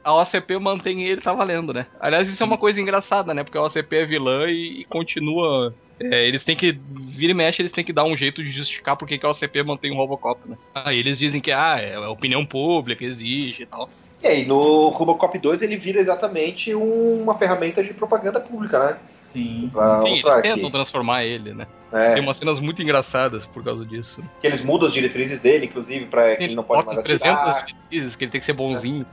A 0.04 0.14
OCP 0.22 0.58
mantém 0.58 1.02
ele, 1.04 1.20
tá 1.20 1.32
valendo, 1.32 1.72
né? 1.72 1.86
Aliás, 1.98 2.28
isso 2.28 2.42
é 2.42 2.46
uma 2.46 2.58
coisa 2.58 2.80
engraçada, 2.80 3.32
né? 3.32 3.42
Porque 3.42 3.58
a 3.58 3.62
OCP 3.62 3.96
é 3.96 4.04
vilã 4.06 4.46
e, 4.46 4.80
e 4.80 4.84
continua. 4.84 5.74
é, 5.98 6.28
eles 6.28 6.44
têm 6.44 6.54
que. 6.56 6.72
Vira 7.16 7.32
e 7.32 7.34
mexe, 7.34 7.62
eles 7.62 7.72
têm 7.72 7.84
que 7.84 7.92
dar 7.92 8.04
um 8.04 8.16
jeito 8.16 8.42
de 8.42 8.52
justificar 8.52 8.96
por 8.96 9.08
que 9.08 9.18
a 9.22 9.30
OCP 9.30 9.62
mantém 9.62 9.92
o 9.92 9.96
Robocop, 9.96 10.40
né? 10.48 10.56
Aí 10.74 10.98
eles 10.98 11.18
dizem 11.18 11.40
que 11.40 11.50
ah, 11.52 11.80
é 11.82 11.94
a 11.94 12.10
opinião 12.10 12.44
pública, 12.44 13.04
exige 13.04 13.62
e 13.62 13.66
tal. 13.66 13.88
E 14.22 14.26
aí 14.26 14.44
no 14.46 14.88
Robocop 14.88 15.38
2 15.38 15.62
ele 15.62 15.76
vira 15.76 16.00
exatamente 16.00 16.74
uma 16.74 17.36
ferramenta 17.38 17.82
de 17.82 17.92
propaganda 17.94 18.40
pública, 18.40 18.78
né? 18.78 18.96
Sim. 19.30 19.68
Pra 19.72 20.02
Sim, 20.02 20.12
eles 20.12 20.42
tentam 20.42 20.70
transformar 20.70 21.24
ele, 21.24 21.52
né? 21.52 21.66
é, 21.92 22.14
Tem 22.14 22.22
umas 22.22 22.38
cenas 22.38 22.60
muito 22.60 22.80
engraçadas 22.80 23.44
por 23.46 23.64
causa 23.64 23.84
disso. 23.84 24.22
que 24.40 24.46
eles 24.46 24.62
mudam 24.62 24.86
as 24.86 24.94
diretrizes 24.94 25.40
dele, 25.40 25.66
inclusive, 25.66 26.06
pra 26.06 26.36
que 26.36 26.44
ele 26.44 26.54
não 26.54 26.62
pode 26.62 26.86
mais 26.86 27.02
300 27.02 27.26
atirar, 27.26 27.66
diretrizes, 27.66 28.16
que 28.16 28.24
ele 28.24 28.30
tem 28.30 28.40
que 28.40 28.46
ser 28.46 28.52
bonzinho. 28.52 29.04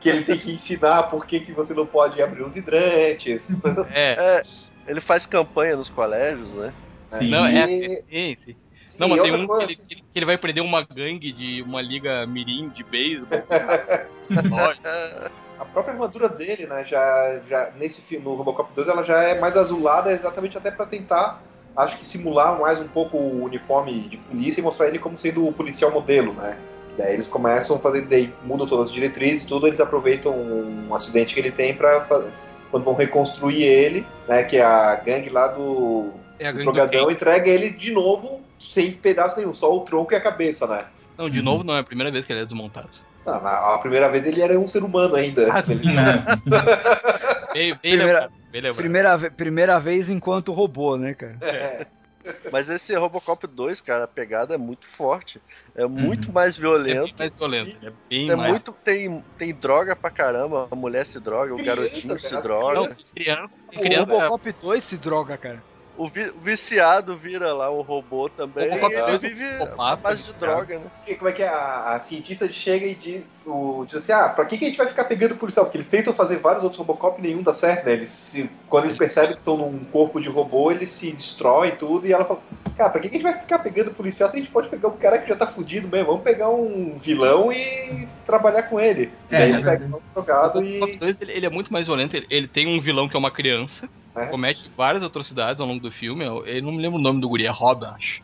Que 0.00 0.08
ele 0.08 0.24
tem 0.24 0.38
que 0.38 0.52
ensinar 0.52 1.04
por 1.04 1.26
que, 1.26 1.40
que 1.40 1.52
você 1.52 1.74
não 1.74 1.86
pode 1.86 2.20
abrir 2.22 2.42
os 2.42 2.56
hidrantes, 2.56 3.44
essas 3.44 3.56
coisas 3.60 3.78
assim. 3.86 3.94
É, 3.94 4.38
É, 4.38 4.42
ele 4.86 5.00
faz 5.00 5.26
campanha 5.26 5.76
nos 5.76 5.88
colégios, 5.88 6.52
né? 6.54 6.72
Sim. 7.18 7.30
não, 7.30 7.44
é 7.44 7.66
E- 7.66 8.02
sim, 8.08 8.36
sim. 8.44 8.56
Sim, 8.84 8.98
Não, 9.00 9.08
mas 9.08 9.22
tem 9.22 9.32
um 9.32 9.46
coisa, 9.46 9.66
que 9.66 9.72
ele, 9.74 10.00
que 10.00 10.18
ele 10.18 10.26
vai 10.26 10.38
prender 10.38 10.62
uma 10.62 10.82
gangue 10.82 11.30
de 11.32 11.62
uma 11.62 11.82
liga 11.82 12.26
mirim 12.26 12.68
de 12.70 12.82
beisebol. 12.84 13.42
É, 14.84 15.30
A 15.60 15.64
própria 15.64 15.92
armadura 15.92 16.28
dele, 16.28 16.66
né, 16.66 16.84
já, 16.84 17.40
já 17.48 17.70
nesse 17.76 18.00
filme, 18.00 18.24
no 18.24 18.34
Robocop 18.34 18.70
2, 18.74 18.86
ela 18.88 19.02
já 19.02 19.22
é 19.22 19.40
mais 19.40 19.56
azulada 19.56 20.12
exatamente 20.12 20.56
até 20.56 20.70
pra 20.70 20.86
tentar, 20.86 21.42
acho 21.76 21.98
que 21.98 22.06
simular 22.06 22.58
mais 22.58 22.78
um 22.78 22.86
pouco 22.86 23.16
o 23.16 23.44
uniforme 23.44 24.00
de 24.08 24.16
polícia 24.18 24.60
e 24.60 24.62
mostrar 24.62 24.86
ele 24.86 24.98
como 25.00 25.18
sendo 25.18 25.46
o 25.46 25.52
policial 25.52 25.90
modelo, 25.90 26.32
né? 26.32 26.56
Daí 26.98 27.14
eles 27.14 27.26
começam 27.28 27.76
a 27.76 27.78
fazer, 27.78 28.02
daí 28.02 28.30
mudam 28.44 28.66
todas 28.66 28.88
as 28.88 28.92
diretrizes, 28.92 29.44
tudo, 29.44 29.66
eles 29.68 29.78
aproveitam 29.80 30.34
um 30.34 30.92
acidente 30.94 31.32
que 31.32 31.40
ele 31.40 31.52
tem 31.52 31.72
pra 31.72 32.00
fazer, 32.02 32.30
quando 32.70 32.82
vão 32.84 32.94
reconstruir 32.94 33.62
ele, 33.62 34.04
né, 34.28 34.42
que 34.42 34.56
é 34.56 34.64
a 34.64 34.96
gangue 34.96 35.30
lá 35.30 35.46
do, 35.46 36.10
É 36.40 36.50
do 36.50 36.54
gangue 36.54 36.58
do 36.58 36.62
Drogadão, 36.64 37.06
Ken. 37.06 37.12
entrega 37.12 37.48
ele 37.48 37.70
de 37.70 37.92
novo, 37.92 38.40
sem 38.58 38.90
pedaço 38.92 39.38
nenhum, 39.38 39.54
só 39.54 39.72
o 39.74 39.80
tronco 39.80 40.12
e 40.12 40.16
a 40.16 40.20
cabeça, 40.20 40.66
né? 40.66 40.84
Não, 41.16 41.30
de 41.30 41.40
novo 41.40 41.62
não, 41.64 41.76
é 41.76 41.80
a 41.80 41.84
primeira 41.84 42.10
vez 42.10 42.24
que 42.26 42.32
ele 42.32 42.40
é 42.42 42.44
desmontado. 42.44 42.90
Ah, 43.24 43.40
na- 43.40 43.74
a 43.74 43.78
primeira 43.78 44.08
vez 44.08 44.26
ele 44.26 44.40
era 44.40 44.58
um 44.58 44.66
ser 44.68 44.82
humano 44.82 45.14
ainda. 45.14 45.48
Ah, 45.52 45.62
Ele-? 45.68 45.82
Bem, 47.52 47.68
bem 47.82 47.96
Primeira- 47.96 48.30
bem. 48.52 48.72
Primeira, 48.74 49.18
primeira 49.30 49.78
vez 49.80 50.10
enquanto 50.10 50.52
robô, 50.52 50.96
né, 50.96 51.14
cara? 51.14 51.36
É. 51.42 51.86
Mas 52.52 52.68
esse 52.70 52.94
Robocop 52.94 53.46
2, 53.46 53.80
cara, 53.80 54.04
a 54.04 54.08
pegada 54.08 54.54
é 54.54 54.58
muito 54.58 54.86
forte. 54.86 55.40
É 55.74 55.86
muito 55.86 56.32
mais 56.32 56.56
É 56.56 56.60
violento. 56.60 57.04
bem 57.04 57.14
mais 57.18 57.34
violento. 57.34 57.86
É 57.86 57.92
bem 58.08 58.30
É 58.30 58.36
mais. 58.36 58.50
muito. 58.50 58.72
Tem, 58.72 59.22
tem 59.38 59.54
droga 59.54 59.94
pra 59.94 60.10
caramba. 60.10 60.68
A 60.70 60.76
mulher 60.76 61.06
se 61.06 61.20
droga, 61.20 61.54
o 61.54 61.58
Criança, 61.58 61.76
garotinho 61.82 62.20
se 62.20 62.28
cara, 62.30 62.42
droga. 62.42 62.74
Não, 62.80 62.88
criança, 63.14 63.50
O 63.66 63.78
criança 63.80 64.12
Robocop 64.12 64.52
2 64.52 64.84
se 64.84 64.98
droga, 64.98 65.38
cara. 65.38 65.62
O, 65.98 66.08
vi- 66.08 66.30
o 66.30 66.40
viciado 66.40 67.16
vira 67.16 67.52
lá 67.52 67.70
um 67.70 67.82
robô 67.82 68.28
também. 68.28 68.68
E 68.70 68.74
ele 68.74 69.02
dois, 69.02 69.20
vive 69.20 69.44
a 69.44 69.96
base 69.96 70.22
de 70.22 70.32
viciado. 70.32 70.38
droga, 70.38 70.78
né? 70.78 70.86
Porque 70.96 71.14
como 71.16 71.28
é 71.28 71.32
que 71.32 71.42
é? 71.42 71.48
A, 71.48 71.94
a 71.96 72.00
cientista 72.00 72.48
chega 72.50 72.86
e 72.86 72.94
diz, 72.94 73.44
o, 73.46 73.84
diz 73.84 73.96
assim, 73.96 74.12
ah, 74.12 74.28
pra 74.28 74.44
que, 74.44 74.56
que 74.56 74.64
a 74.64 74.68
gente 74.68 74.78
vai 74.78 74.86
ficar 74.86 75.04
pegando 75.04 75.34
policial? 75.36 75.64
Porque 75.66 75.76
eles 75.78 75.88
tentam 75.88 76.14
fazer 76.14 76.38
vários 76.38 76.62
outros 76.62 76.78
Robocop 76.78 77.18
e 77.18 77.22
nenhum 77.22 77.42
dá 77.42 77.52
certo, 77.52 77.84
né? 77.84 77.92
Eles 77.94 78.10
se- 78.10 78.48
quando 78.68 78.84
eles 78.84 78.96
percebem 78.96 79.32
que 79.32 79.38
estão 79.40 79.56
num 79.56 79.84
corpo 79.86 80.20
de 80.20 80.28
robô, 80.28 80.70
eles 80.70 80.90
se 80.90 81.10
destroem 81.12 81.74
tudo 81.76 82.06
e 82.06 82.12
ela 82.12 82.24
fala, 82.24 82.40
cara, 82.76 82.90
pra 82.90 83.00
que, 83.00 83.08
que 83.08 83.16
a 83.16 83.18
gente 83.18 83.30
vai 83.30 83.38
ficar 83.40 83.58
pegando 83.58 83.92
policial 83.92 84.30
se 84.30 84.36
a 84.36 84.38
gente 84.38 84.50
pode 84.52 84.68
pegar 84.68 84.88
um 84.88 84.96
cara 84.96 85.18
que 85.18 85.28
já 85.28 85.36
tá 85.36 85.46
fudido 85.46 85.88
mesmo? 85.88 86.06
Vamos 86.06 86.22
pegar 86.22 86.48
um 86.48 86.96
vilão 86.96 87.52
e 87.52 88.06
trabalhar 88.24 88.62
com 88.64 88.78
ele. 88.78 89.10
E 89.30 89.34
É, 89.34 89.38
daí 89.38 89.46
é 89.48 89.48
eles 89.50 89.62
pegam 89.62 89.88
um 89.88 89.94
O 89.96 90.02
drogado 90.14 90.60
Robocop 90.60 90.92
e... 90.92 90.96
2 90.98 91.20
ele, 91.20 91.32
ele 91.32 91.46
é 91.46 91.50
muito 91.50 91.72
mais 91.72 91.86
violento. 91.86 92.16
Ele, 92.16 92.26
ele 92.30 92.46
tem 92.48 92.66
um 92.68 92.80
vilão 92.80 93.08
que 93.08 93.16
é 93.16 93.18
uma 93.18 93.30
criança, 93.30 93.88
É. 94.24 94.26
comete 94.26 94.68
várias 94.76 95.02
atrocidades 95.02 95.60
ao 95.60 95.66
longo 95.66 95.80
do 95.80 95.90
filme. 95.90 96.24
Eu, 96.24 96.46
eu 96.46 96.62
não 96.62 96.72
me 96.72 96.82
lembro 96.82 96.98
o 96.98 97.02
nome 97.02 97.20
do 97.20 97.28
guri, 97.28 97.46
é 97.46 97.50
Rob, 97.50 97.84
acho. 97.84 98.22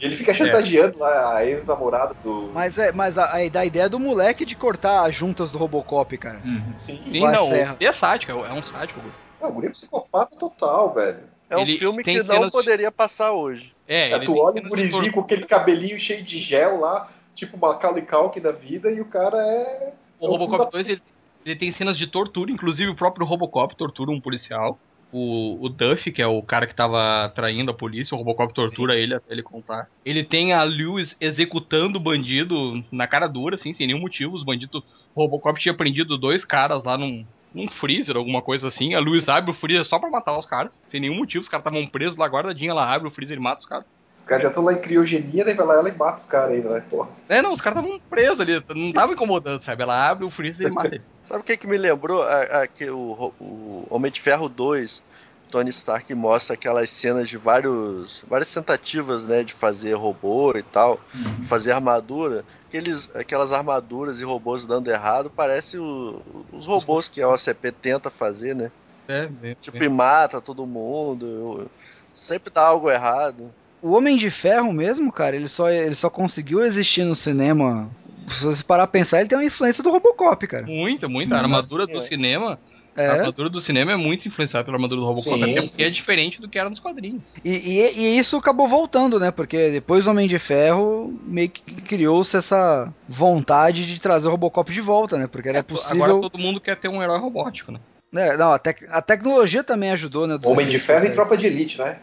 e 0.00 0.04
ele 0.04 0.16
fica 0.16 0.32
chantageando 0.34 0.98
lá 0.98 1.36
a 1.36 1.46
ex-namorada 1.46 2.14
do... 2.22 2.50
Mas 2.52 2.78
é, 2.78 2.92
mas 2.92 3.18
a, 3.18 3.36
a, 3.36 3.48
da 3.48 3.64
ideia 3.64 3.88
do 3.88 3.98
moleque 3.98 4.44
de 4.44 4.54
cortar 4.54 5.06
as 5.06 5.14
juntas 5.14 5.50
do 5.50 5.58
Robocop, 5.58 6.16
cara. 6.18 6.40
Uhum. 6.44 6.74
Sim, 6.78 7.00
Sim, 7.10 7.20
não, 7.20 7.46
Serra. 7.46 7.76
é 7.80 7.92
sádico, 7.92 8.32
é 8.32 8.52
um 8.52 8.62
sádico. 8.62 9.00
guri. 9.00 9.14
Não, 9.40 9.48
o 9.48 9.52
guri 9.52 9.66
é 9.68 9.70
psicopata 9.70 10.36
total, 10.36 10.92
velho. 10.92 11.18
É 11.50 11.56
um 11.56 11.60
Ele 11.60 11.78
filme 11.78 12.04
que 12.04 12.22
não 12.22 12.34
cenas- 12.34 12.52
poderia 12.52 12.92
passar 12.92 13.32
hoje. 13.32 13.72
É, 13.86 14.10
É, 14.10 14.14
ele 14.16 14.26
tu 14.26 14.36
olha 14.36 14.60
o 14.60 14.68
gurizinho 14.68 15.12
com 15.12 15.20
aquele 15.20 15.46
cabelinho 15.46 15.98
cheio 15.98 16.22
de 16.22 16.38
gel 16.38 16.78
lá, 16.78 17.10
tipo 17.34 17.56
Macaulay 17.56 18.02
Culkin 18.04 18.40
da 18.40 18.52
vida, 18.52 18.90
e 18.90 19.00
o 19.00 19.06
cara 19.06 19.38
é... 19.38 19.92
O 20.20 20.26
é 20.26 20.28
Robocop 20.28 20.58
filho 20.58 20.70
2 20.72 20.88
ele, 20.90 21.02
ele 21.46 21.56
tem 21.56 21.72
cenas 21.72 21.96
de 21.96 22.06
tortura, 22.06 22.50
inclusive 22.50 22.90
o 22.90 22.96
próprio 22.96 23.26
Robocop 23.26 23.74
tortura 23.76 24.10
um 24.10 24.20
policial. 24.20 24.78
O, 25.10 25.64
o 25.64 25.68
Duff, 25.70 26.10
que 26.12 26.20
é 26.20 26.26
o 26.26 26.42
cara 26.42 26.66
que 26.66 26.74
tava 26.74 27.32
traindo 27.34 27.70
a 27.70 27.74
polícia, 27.74 28.14
o 28.14 28.18
Robocop 28.18 28.52
tortura 28.52 28.94
ele 28.94 29.14
até 29.14 29.32
ele 29.32 29.42
contar. 29.42 29.88
Ele 30.04 30.22
tem 30.22 30.52
a 30.52 30.62
Lewis 30.62 31.16
executando 31.20 31.98
o 31.98 32.00
bandido 32.00 32.84
na 32.92 33.06
cara 33.06 33.26
dura, 33.26 33.54
assim, 33.54 33.72
sem 33.72 33.86
nenhum 33.86 34.00
motivo. 34.00 34.34
Os 34.34 34.44
bandidos. 34.44 34.82
O 35.14 35.22
Robocop 35.22 35.58
tinha 35.58 35.74
prendido 35.74 36.18
dois 36.18 36.44
caras 36.44 36.84
lá 36.84 36.98
num, 36.98 37.24
num 37.54 37.68
freezer, 37.68 38.16
alguma 38.16 38.42
coisa 38.42 38.68
assim. 38.68 38.94
A 38.94 39.00
Lewis 39.00 39.28
abre 39.28 39.50
o 39.50 39.54
freezer 39.54 39.84
só 39.86 39.98
pra 39.98 40.10
matar 40.10 40.38
os 40.38 40.46
caras, 40.46 40.72
sem 40.90 41.00
nenhum 41.00 41.16
motivo. 41.16 41.42
Os 41.42 41.48
caras 41.48 41.64
estavam 41.64 41.86
presos 41.86 42.18
lá, 42.18 42.26
guardadinha, 42.26 42.70
ela 42.70 42.92
abre 42.92 43.08
o 43.08 43.10
freezer 43.10 43.38
e 43.38 43.40
mata 43.40 43.60
os 43.60 43.66
caras. 43.66 43.86
Os 44.18 44.22
caras 44.22 44.42
já 44.42 44.48
estão 44.48 44.64
lá 44.64 44.72
em 44.72 44.80
criogenia, 44.80 45.44
daí 45.44 45.54
vai 45.54 45.66
lá 45.66 45.74
ela 45.74 45.88
e 45.88 45.96
mata 45.96 46.20
os 46.20 46.26
caras 46.26 46.52
ainda, 46.54 46.70
né? 46.74 46.80
Porra. 46.80 47.10
É, 47.28 47.42
não, 47.42 47.52
os 47.52 47.60
caras 47.60 47.78
estavam 47.78 48.00
presos 48.08 48.40
ali, 48.40 48.64
não 48.74 48.92
tava 48.92 49.12
incomodando, 49.12 49.62
sabe? 49.64 49.82
Ela 49.82 50.08
abre 50.10 50.24
o 50.24 50.30
freezer 50.30 50.66
e 50.66 50.70
mata 50.70 50.94
ele. 50.96 51.06
Sabe 51.22 51.40
o 51.40 51.44
que, 51.44 51.56
que 51.56 51.66
me 51.66 51.76
lembrou? 51.78 52.22
A, 52.22 52.62
a- 52.62 52.68
que 52.68 52.88
o, 52.90 53.34
o 53.38 53.86
Homem 53.94 54.10
de 54.10 54.20
Ferro 54.20 54.48
2, 54.48 55.02
Tony 55.50 55.70
Stark 55.70 56.14
mostra 56.14 56.54
aquelas 56.54 56.90
cenas 56.90 57.28
de 57.28 57.36
vários, 57.36 58.22
várias 58.26 58.52
tentativas, 58.52 59.24
né, 59.24 59.42
de 59.44 59.52
fazer 59.54 59.94
robô 59.94 60.52
e 60.56 60.62
tal, 60.62 61.00
Uhum. 61.14 61.46
fazer 61.48 61.72
armadura, 61.72 62.44
aqueles, 62.68 63.14
aquelas 63.14 63.52
armaduras 63.52 64.20
e 64.20 64.24
robôs 64.24 64.66
dando 64.66 64.90
errado, 64.90 65.30
parece 65.30 65.78
o- 65.78 66.22
os 66.52 66.66
robôs 66.66 67.08
que 67.08 67.20
a 67.22 67.28
OCP 67.28 67.72
tenta 67.72 68.10
fazer, 68.10 68.54
né? 68.54 68.72
É, 69.08 69.26
bem, 69.28 69.56
Tipo, 69.60 69.78
bem. 69.78 69.82
e 69.84 69.88
mata 69.88 70.40
todo 70.40 70.66
mundo, 70.66 71.70
sempre 72.12 72.52
dá 72.52 72.66
algo 72.66 72.90
errado. 72.90 73.54
O 73.82 73.92
Homem 73.96 74.16
de 74.16 74.30
Ferro 74.30 74.72
mesmo, 74.72 75.12
cara, 75.12 75.36
ele 75.36 75.48
só, 75.48 75.70
ele 75.70 75.94
só 75.94 76.10
conseguiu 76.10 76.64
existir 76.64 77.04
no 77.04 77.14
cinema. 77.14 77.90
Se 78.28 78.44
você 78.44 78.62
parar 78.62 78.82
a 78.82 78.86
pensar, 78.88 79.20
ele 79.20 79.28
tem 79.28 79.38
uma 79.38 79.44
influência 79.44 79.82
do 79.82 79.90
Robocop, 79.90 80.46
cara. 80.46 80.66
Muito, 80.66 81.08
muito. 81.08 81.32
A 81.34 81.38
armadura 81.38 81.86
do 81.86 81.98
é. 82.00 82.08
cinema. 82.08 82.58
A 82.96 83.02
É. 83.02 83.08
armadura 83.10 83.48
do 83.48 83.60
cinema 83.60 83.92
é 83.92 83.96
muito 83.96 84.26
influenciada 84.26 84.64
pela 84.64 84.76
armadura 84.76 85.00
do 85.00 85.06
Robocop, 85.06 85.36
Sim, 85.36 85.42
até 85.52 85.62
porque 85.62 85.76
sim. 85.76 85.82
é 85.84 85.90
diferente 85.90 86.40
do 86.40 86.48
que 86.48 86.58
era 86.58 86.68
nos 86.68 86.80
quadrinhos. 86.80 87.22
E, 87.44 87.50
e- 87.52 87.98
e 87.98 88.18
isso 88.18 88.36
acabou 88.36 88.66
voltando, 88.66 89.20
né? 89.20 89.30
Porque 89.30 89.70
depois 89.70 90.04
do 90.04 90.10
Homem 90.10 90.26
de 90.26 90.36
Ferro, 90.40 91.16
meio 91.24 91.48
que 91.48 91.76
criou-se 91.82 92.36
essa 92.36 92.92
vontade 93.08 93.86
de 93.86 94.00
trazer 94.00 94.26
o 94.26 94.32
Robocop 94.32 94.72
de 94.72 94.80
volta, 94.80 95.16
né? 95.16 95.28
Porque 95.28 95.48
era 95.48 95.58
É, 95.58 95.62
possível. 95.62 96.04
Agora 96.04 96.20
todo 96.22 96.36
mundo 96.38 96.60
quer 96.60 96.76
ter 96.76 96.88
um 96.88 97.00
herói 97.00 97.20
robótico, 97.20 97.70
né? 97.70 97.78
É, 98.12 98.36
não, 98.36 98.52
a, 98.52 98.58
tec- 98.58 98.88
a 98.90 99.00
tecnologia 99.00 99.62
também 99.62 99.90
ajudou, 99.92 100.26
né? 100.26 100.36
Homem 100.44 100.66
de 100.66 100.78
Ferro 100.80 101.06
e. 101.06 101.10
Tropa 101.10 101.36
de 101.36 101.46
Elite, 101.46 101.78
né? 101.78 101.98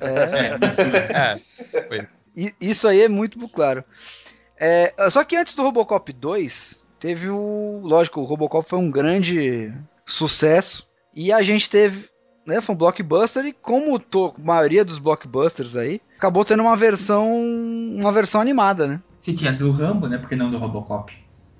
É, 0.00 1.38
É, 2.00 2.06
i- 2.36 2.54
isso 2.60 2.86
aí 2.88 3.02
é 3.02 3.08
muito 3.08 3.48
claro. 3.48 3.84
É, 4.58 4.92
só 5.10 5.24
que 5.24 5.36
antes 5.36 5.54
do 5.54 5.62
Robocop 5.62 6.12
2, 6.12 6.80
teve 7.00 7.28
o. 7.28 7.80
Lógico, 7.82 8.20
o 8.20 8.24
Robocop 8.24 8.68
foi 8.68 8.78
um 8.78 8.90
grande 8.90 9.72
sucesso. 10.06 10.86
E 11.14 11.32
a 11.32 11.42
gente 11.42 11.68
teve. 11.68 12.10
Né, 12.44 12.60
foi 12.60 12.74
um 12.74 12.78
blockbuster 12.78 13.44
e 13.46 13.52
como 13.52 13.94
a 13.96 14.32
maioria 14.40 14.84
dos 14.84 14.98
blockbusters 14.98 15.76
aí, 15.76 16.00
acabou 16.16 16.44
tendo 16.44 16.60
uma 16.62 16.76
versão. 16.76 17.32
uma 17.36 18.10
versão 18.10 18.40
animada, 18.40 18.86
né? 18.88 19.00
Se 19.20 19.32
tinha 19.32 19.52
do 19.52 19.70
Rambo, 19.70 20.08
né? 20.08 20.18
Porque 20.18 20.34
não 20.34 20.50
do 20.50 20.58
Robocop. 20.58 21.12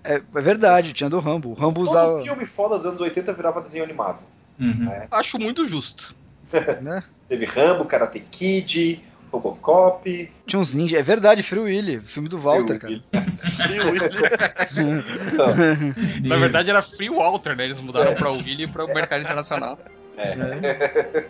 É, 0.02 0.14
é 0.14 0.40
verdade, 0.40 0.92
tinha 0.92 1.08
do 1.08 1.20
Rambo. 1.20 1.50
O 1.50 1.54
Rambo 1.54 1.84
Todo 1.84 1.90
usava. 1.90 2.22
filme 2.24 2.44
foda 2.46 2.78
dos 2.78 2.86
anos 2.88 3.00
80 3.00 3.32
virava 3.32 3.60
desenho 3.60 3.84
animado. 3.84 4.18
Uhum. 4.58 4.84
acho 5.12 5.38
muito 5.38 5.68
justo. 5.68 6.14
Né? 6.82 7.02
Teve 7.28 7.46
Rambo, 7.46 7.84
Karate 7.84 8.20
Kid, 8.20 9.02
Robocop. 9.32 10.30
Tinha 10.46 10.60
uns 10.60 10.74
ninjas. 10.74 11.00
É 11.00 11.02
verdade, 11.02 11.42
Free 11.42 11.60
Willy, 11.60 12.00
filme 12.00 12.28
do 12.28 12.38
Walter, 12.38 12.78
cara. 12.78 13.00
Na 16.22 16.36
verdade 16.36 16.70
era 16.70 16.82
Free 16.82 17.08
Walter, 17.08 17.56
né? 17.56 17.64
Eles 17.64 17.80
mudaram 17.80 18.14
pra 18.14 18.30
Willy 18.30 18.64
e 18.64 18.68
para 18.68 18.84
o 18.84 18.88
mercado 18.88 19.22
internacional. 19.22 19.78
É. 20.18 21.24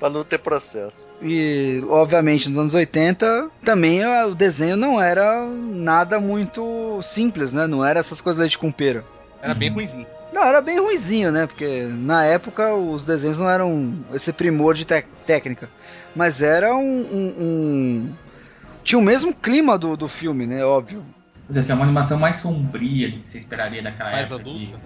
Pra 0.00 0.10
não 0.10 0.24
ter 0.24 0.38
processo. 0.38 1.06
E, 1.22 1.80
obviamente, 1.88 2.48
nos 2.48 2.58
anos 2.58 2.74
80, 2.74 3.50
também 3.64 4.02
ah, 4.02 4.26
o 4.26 4.34
desenho 4.34 4.76
não 4.76 5.00
era 5.00 5.46
nada 5.46 6.18
muito 6.18 7.00
simples, 7.02 7.52
né? 7.52 7.66
Não 7.66 7.84
era 7.84 8.00
essas 8.00 8.20
coisas 8.20 8.40
leite 8.40 8.58
com 8.58 8.72
pera. 8.72 9.04
Era 9.42 9.54
bem 9.54 9.70
ruimzinho. 9.70 10.06
Não, 10.40 10.46
era 10.48 10.62
bem 10.62 10.80
ruizinho, 10.80 11.30
né? 11.30 11.46
Porque 11.46 11.82
na 11.82 12.24
época 12.24 12.72
os 12.74 13.04
desenhos 13.04 13.38
não 13.38 13.48
eram 13.48 13.92
esse 14.14 14.32
primor 14.32 14.74
de 14.74 14.86
técnica. 14.86 15.68
Mas 16.16 16.40
era 16.40 16.74
um, 16.74 16.80
um- 17.02 17.34
um- 17.38 18.10
Tinha 18.82 18.98
o 18.98 19.02
mesmo 19.02 19.34
clima 19.34 19.76
do, 19.76 19.98
do 19.98 20.08
filme, 20.08 20.46
né? 20.46 20.64
Óbvio. 20.64 21.04
Quer 21.46 21.52
dizer, 21.52 21.60
assim, 21.60 21.72
é 21.72 21.74
uma 21.74 21.84
animação 21.84 22.18
mais 22.18 22.36
sombria 22.36 23.10
que 23.12 23.26
você 23.28 23.36
esperaria 23.36 23.82
daquela 23.82 24.10
Mais 24.12 24.24
época. 24.24 24.40
adulta. 24.40 24.78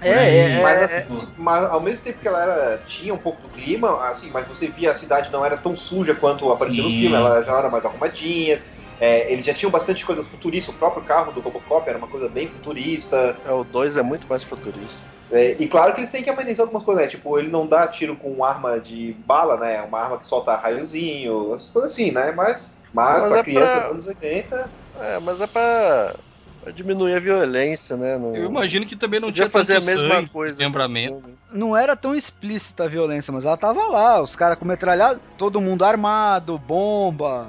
que- 0.00 0.08
É, 0.08 0.58
é, 0.58 0.62
Mas, 0.62 0.80
é, 0.80 0.84
assim, 0.98 1.28
mas 1.36 1.64
ao 1.66 1.80
mesmo 1.80 2.02
tempo 2.02 2.18
que 2.20 2.26
ela 2.28 2.42
era, 2.42 2.78
tinha 2.86 3.12
um 3.12 3.18
pouco 3.18 3.42
do 3.42 3.48
clima, 3.50 4.02
assim, 4.08 4.30
mas 4.32 4.48
você 4.48 4.68
via 4.68 4.90
a 4.90 4.94
cidade 4.94 5.30
não 5.30 5.44
era 5.44 5.56
tão 5.58 5.76
suja 5.76 6.14
quanto 6.14 6.50
aparecia 6.50 6.82
nos 6.82 6.92
Sim. 6.92 7.00
filmes, 7.00 7.18
ela 7.18 7.42
já 7.42 7.52
era 7.58 7.68
mais 7.70 7.84
arrumadinha. 7.84 8.58
É, 9.00 9.32
eles 9.32 9.44
já 9.44 9.52
tinham 9.54 9.70
bastante 9.70 10.04
coisas 10.04 10.26
futuristas, 10.28 10.74
o 10.74 10.78
próprio 10.78 11.04
carro 11.04 11.32
do 11.32 11.40
Robocop 11.40 11.88
era 11.88 11.98
uma 11.98 12.06
coisa 12.08 12.28
bem 12.28 12.48
futurista. 12.48 13.36
É, 13.44 13.52
o 13.52 13.64
2 13.64 13.96
é 13.96 14.02
muito 14.02 14.26
mais 14.28 14.44
futurista. 14.44 15.08
é, 15.30 15.52
e 15.60 15.66
claro 15.68 15.92
que 15.94 16.00
eles 16.00 16.10
têm 16.10 16.22
que 16.22 16.30
amenizar 16.30 16.64
algumas 16.64 16.84
coisas, 16.84 17.04
né? 17.04 17.10
Tipo, 17.10 17.38
ele 17.38 17.48
não 17.50 17.66
dá 17.66 17.86
tiro 17.88 18.16
com 18.16 18.44
arma 18.44 18.78
de 18.80 19.12
bala, 19.26 19.56
né? 19.56 19.82
Uma 19.82 20.00
arma 20.00 20.18
que 20.18 20.26
solta 20.26 20.54
raiozinho, 20.56 21.54
essas 21.54 21.70
coisas 21.70 21.92
assim, 21.92 22.10
né? 22.12 22.32
Mas, 22.32 22.76
mas, 22.92 23.20
Mas 23.22 23.30
pra 23.30 23.38
é 23.40 23.42
criança 23.42 23.72
pra- 23.72 23.80
dos 23.82 23.90
anos 23.90 24.06
80, 24.06 24.70
É, 24.96 25.18
mas 25.18 25.40
é 25.40 25.46
pra, 25.48 26.14
pra 26.60 26.70
diminuir 26.72 27.14
a 27.14 27.20
violência, 27.20 27.96
né? 27.96 28.16
Não... 28.16 28.34
Eu 28.34 28.44
imagino 28.46 28.86
que 28.86 28.96
também 28.96 29.18
não 29.18 29.28
Podia 29.28 29.44
tinha 29.46 29.50
fazer 29.50 29.76
a 29.76 29.80
mesma 29.80 30.14
sangue, 30.14 30.28
coisa. 30.30 30.52
desmembramento. 30.56 31.36
não 31.52 31.76
era 31.76 31.96
tão 31.96 32.14
explícita 32.14 32.84
a 32.84 32.88
violência, 32.88 33.32
mas 33.32 33.44
ela 33.44 33.56
tava 33.56 33.82
lá. 33.88 34.22
Os 34.22 34.36
caras 34.36 34.56
com 34.56 34.64
metralhado, 34.64 35.20
todo 35.36 35.60
mundo 35.60 35.84
armado, 35.84 36.56
bomba. 36.58 37.48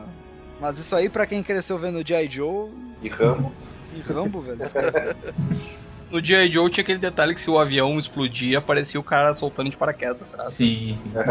Mas 0.66 0.80
isso 0.80 0.96
aí, 0.96 1.10
pra 1.10 1.28
quem 1.28 1.44
cresceu 1.44 1.78
vendo 1.78 2.00
o 2.00 2.04
G.I. 2.04 2.28
Joe 2.28 2.72
e 3.00 3.08
Rambo. 3.08 3.52
e 3.96 4.02
Rambo, 4.02 4.42
velho. 4.42 4.64
esquece. 4.64 5.16
No 6.10 6.20
G.I. 6.24 6.52
Joe 6.52 6.72
tinha 6.72 6.82
aquele 6.84 6.98
detalhe 6.98 7.36
que 7.36 7.44
se 7.44 7.50
o 7.50 7.60
avião 7.60 8.00
explodia, 8.00 8.58
aparecia 8.58 9.00
o 9.00 9.04
cara 9.04 9.34
soltando 9.36 9.70
de 9.70 9.78
paraquedas 9.78 10.22
atrás. 10.24 10.54
Sim, 10.54 10.98
sim. 11.04 11.12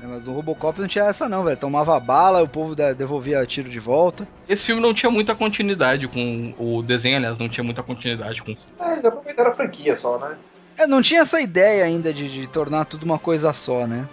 É, 0.00 0.06
Mas 0.06 0.24
no 0.24 0.32
Robocop 0.32 0.80
não 0.80 0.86
tinha 0.86 1.06
essa 1.06 1.28
não, 1.28 1.42
velho. 1.42 1.56
Tomava 1.56 1.98
bala, 1.98 2.40
o 2.40 2.46
povo 2.48 2.76
de- 2.76 2.94
devolvia 2.94 3.44
tiro 3.44 3.68
de 3.68 3.80
volta. 3.80 4.28
Esse 4.48 4.64
filme 4.64 4.80
não 4.80 4.94
tinha 4.94 5.10
muita 5.10 5.34
continuidade 5.34 6.06
com 6.06 6.54
o 6.56 6.80
desenho, 6.84 7.16
aliás, 7.16 7.36
não 7.36 7.48
tinha 7.48 7.64
muita 7.64 7.82
continuidade 7.82 8.40
com 8.40 8.52
o 8.52 8.54
filme. 8.54 8.70
É, 8.78 8.92
eles 8.92 9.04
aproveitaram 9.04 9.50
a 9.50 9.54
franquia 9.54 9.96
só, 9.96 10.16
né? 10.20 10.36
É, 10.78 10.86
não 10.86 11.02
tinha 11.02 11.22
essa 11.22 11.40
ideia 11.40 11.84
ainda 11.84 12.14
de, 12.14 12.28
de 12.28 12.46
tornar 12.46 12.84
tudo 12.84 13.02
uma 13.02 13.18
coisa 13.18 13.52
só, 13.52 13.88
né? 13.88 14.06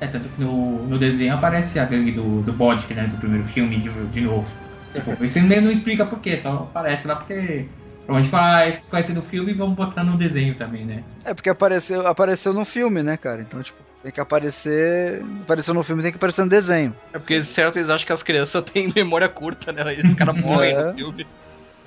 É, 0.00 0.06
tanto 0.06 0.28
que 0.28 0.40
no, 0.40 0.86
no 0.86 0.98
desenho 0.98 1.34
aparece 1.34 1.78
a 1.78 1.84
gangue 1.84 2.12
do, 2.12 2.42
do 2.42 2.52
Bodk, 2.52 2.92
né? 2.94 3.06
Do 3.08 3.16
primeiro 3.16 3.46
filme, 3.46 3.78
de, 3.78 3.90
de 3.90 4.20
novo. 4.20 4.46
Tipo, 4.92 5.16
isso 5.24 5.40
nem 5.40 5.60
não 5.60 5.70
explica 5.70 6.06
por 6.06 6.20
quê, 6.20 6.36
só 6.38 6.68
aparece 6.70 7.06
lá 7.06 7.16
porque. 7.16 7.66
Provavelmente 8.06 8.30
faz, 8.30 8.86
conhece 8.86 9.12
do 9.12 9.20
filme 9.20 9.50
e 9.50 9.54
vamos 9.54 9.76
botar 9.76 10.02
no 10.02 10.16
desenho 10.16 10.54
também, 10.54 10.82
né? 10.82 11.02
É 11.26 11.34
porque 11.34 11.50
apareceu, 11.50 12.06
apareceu 12.06 12.54
no 12.54 12.64
filme, 12.64 13.02
né, 13.02 13.18
cara? 13.18 13.42
Então, 13.42 13.62
tipo, 13.62 13.78
tem 14.02 14.10
que 14.10 14.20
aparecer. 14.20 15.22
Apareceu 15.42 15.74
no 15.74 15.82
filme, 15.82 16.02
tem 16.02 16.10
que 16.10 16.16
aparecer 16.16 16.42
no 16.42 16.48
desenho. 16.48 16.94
É 17.12 17.18
porque, 17.18 17.44
certo, 17.54 17.78
eles 17.78 17.90
acham 17.90 18.06
que 18.06 18.12
as 18.14 18.22
crianças 18.22 18.64
têm 18.72 18.90
memória 18.94 19.28
curta, 19.28 19.72
né? 19.72 19.94
E 19.94 20.06
os 20.06 20.14
caras 20.14 20.36
morrem 20.36 20.74
É. 20.74 20.84
no 20.84 20.94
filme. 20.94 21.26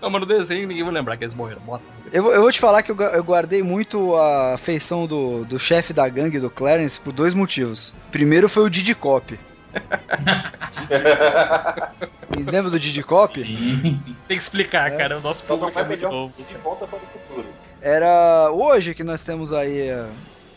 Não, 0.01 0.09
mas 0.09 0.21
no 0.21 0.27
desenho 0.27 0.67
ninguém 0.67 0.83
vai 0.83 0.93
lembrar 0.93 1.17
que 1.17 1.23
eles 1.23 1.35
morreram. 1.35 1.61
Bota. 1.61 1.83
Eu, 2.11 2.23
vou- 2.23 2.33
eu 2.33 2.41
vou 2.41 2.51
te 2.51 2.59
falar 2.59 2.81
que 2.83 2.91
eu, 2.91 2.99
eu 2.99 3.23
guardei 3.23 3.61
muito 3.63 4.15
a 4.15 4.57
feição 4.57 5.05
do, 5.05 5.45
do 5.45 5.59
chefe 5.59 5.93
da 5.93 6.07
gangue, 6.09 6.39
do 6.39 6.49
Clarence, 6.49 6.99
por 6.99 7.13
dois 7.13 7.33
motivos. 7.33 7.93
Primeiro 8.11 8.49
foi 8.49 8.63
o 8.63 8.69
Didi 8.69 8.95
Cop. 8.95 9.39
Lembra 12.51 12.69
do 12.71 12.79
Didi 12.79 13.03
Cop? 13.03 13.39
Sim, 13.41 14.01
sim. 14.03 14.15
Tem 14.27 14.37
que 14.37 14.43
explicar, 14.43 14.91
É. 14.91 14.97
cara. 14.97 15.19
O 15.19 15.21
nosso 15.21 15.45
Só 15.45 15.53
não 15.53 15.59
público 15.71 15.79
é 15.79 15.83
muito 15.85 16.09
novo. 16.09 16.33
de 16.35 16.43
volta 16.57 16.87
para 16.87 16.97
o 16.97 17.01
futuro. 17.01 17.45
Era 17.81 18.49
hoje 18.51 18.93
que 18.93 19.03
nós 19.03 19.23
temos 19.23 19.53
aí 19.53 19.89
a 19.89 20.07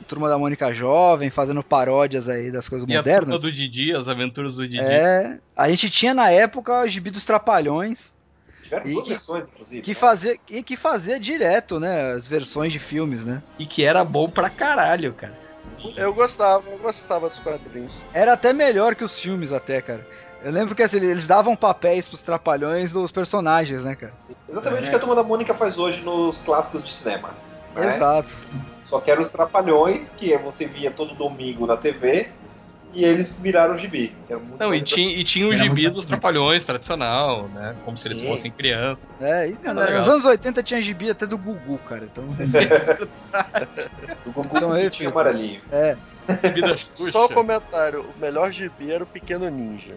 Turma 0.06 0.28
da 0.28 0.36
Mônica 0.38 0.72
Jovem 0.72 1.30
fazendo 1.30 1.62
paródias 1.62 2.28
aí 2.28 2.50
das 2.50 2.68
coisas 2.68 2.86
E 2.88 2.96
a 2.96 3.02
turma 3.02 3.18
modernas. 3.20 3.42
do 3.42 3.52
Didi, 3.52 3.94
as 3.94 4.06
aventuras 4.08 4.56
do 4.56 4.66
Didi. 4.68 4.80
É, 4.80 5.38
a 5.56 5.68
gente 5.70 5.88
tinha 5.90 6.12
na 6.12 6.30
época 6.30 6.82
o 6.82 6.86
Gibi 6.86 7.10
dos 7.10 7.24
Trapalhões, 7.24 8.12
Tiveram 8.80 8.86
E 8.90 8.92
duas 8.94 9.04
que- 9.06 9.12
versões, 9.12 9.48
inclusive. 9.48 9.82
que 9.82 9.90
né? 9.90 9.94
fazia, 9.94 10.36
e 10.48 10.62
que 10.62 10.76
fazia 10.76 11.18
direto, 11.20 11.78
né, 11.80 12.12
as 12.12 12.26
versões 12.26 12.72
de 12.72 12.78
filmes, 12.78 13.24
né? 13.24 13.42
E 13.58 13.66
que 13.66 13.84
era 13.84 14.04
bom 14.04 14.28
pra 14.28 14.48
caralho, 14.50 15.12
cara. 15.14 15.34
Eu 15.96 16.12
gostava, 16.14 16.62
eu 16.70 16.78
gostava 16.78 17.28
dos 17.28 17.38
quadrinhos. 17.38 17.92
Era 18.12 18.32
até 18.34 18.52
melhor 18.52 18.94
que 18.94 19.04
os 19.04 19.18
filmes 19.18 19.50
até, 19.52 19.80
cara. 19.80 20.06
Eu 20.42 20.52
lembro 20.52 20.74
que 20.74 20.82
assim, 20.82 20.98
eles 20.98 21.26
davam 21.26 21.56
papéis 21.56 22.06
pros 22.06 22.22
trapalhões 22.22 22.92
dos 22.92 23.10
personagens, 23.10 23.82
né, 23.84 23.94
cara? 23.94 24.12
Exatamente 24.48 24.84
É. 24.84 24.86
o 24.86 24.90
que 24.90 24.96
a 24.96 24.98
turma 24.98 25.14
da 25.14 25.22
Mônica 25.22 25.54
faz 25.54 25.78
hoje 25.78 26.02
nos 26.02 26.36
clássicos 26.38 26.84
de 26.84 26.92
cinema. 26.92 27.30
né? 27.74 27.86
Exato. 27.88 28.32
Só 28.84 29.00
que 29.00 29.10
eram 29.10 29.22
os 29.22 29.30
Trapalhões, 29.30 30.10
que 30.16 30.36
você 30.36 30.66
via 30.66 30.90
todo 30.90 31.14
domingo 31.14 31.66
na 31.66 31.76
TV, 31.76 32.28
e 32.94 33.04
eles 33.04 33.30
viraram 33.32 33.76
gibi. 33.76 34.14
muito 34.30 34.58
Não, 34.58 34.74
e 34.74 34.82
tinha, 34.82 35.20
e 35.20 35.24
tinha 35.24 35.46
o 35.46 35.52
Era 35.52 35.62
gibi 35.62 35.88
dos 35.90 36.06
trapalhões 36.06 36.64
tradicional, 36.64 37.48
né? 37.48 37.76
Como 37.84 37.98
se 37.98 38.08
eles 38.08 38.18
Sim, 38.18 38.26
fossem 38.28 38.52
crianças. 38.52 39.04
É, 39.20 39.48
e, 39.48 39.58
Era 39.64 39.74
nos 39.74 39.84
legal. 39.84 40.10
anos 40.10 40.24
80 40.24 40.62
tinha 40.62 40.80
gibi 40.80 41.10
até 41.10 41.26
do 41.26 41.36
Gugu, 41.36 41.78
cara. 41.78 42.04
Então, 42.04 42.24
Do 44.24 44.32
Gugu 44.32 44.56
Então, 44.56 44.72
aí, 44.72 44.88
tinha 44.90 45.10
amarelinho. 45.10 45.60
é. 45.70 45.96
Só 47.12 47.26
o 47.26 47.28
comentário, 47.28 48.00
o 48.16 48.18
melhor 48.18 48.50
gibi 48.50 48.90
era 48.90 49.04
o 49.04 49.06
Pequeno 49.06 49.48
Ninja. 49.50 49.94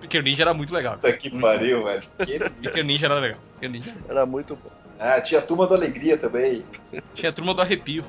Pequeno 0.00 0.24
Ninja 0.24 0.42
era 0.42 0.54
muito 0.54 0.72
legal. 0.72 0.94
Puta 0.94 1.12
que 1.12 1.28
pariu, 1.38 1.84
velho. 1.84 2.02
Que- 2.24 2.38
Pequeno 2.62 2.86
Ninja 2.86 3.06
era 3.06 3.18
legal. 3.18 3.38
Pequeno 3.54 3.74
Ninja. 3.74 3.92
Era 4.08 4.24
muito 4.24 4.56
bom. 4.56 4.70
Ah, 4.98 5.20
tinha 5.20 5.40
a 5.40 5.42
turma 5.42 5.66
da 5.66 5.74
alegria 5.74 6.16
também. 6.16 6.64
Tinha 7.14 7.30
a 7.30 7.32
turma 7.32 7.54
do 7.54 7.60
arrepio. 7.60 8.04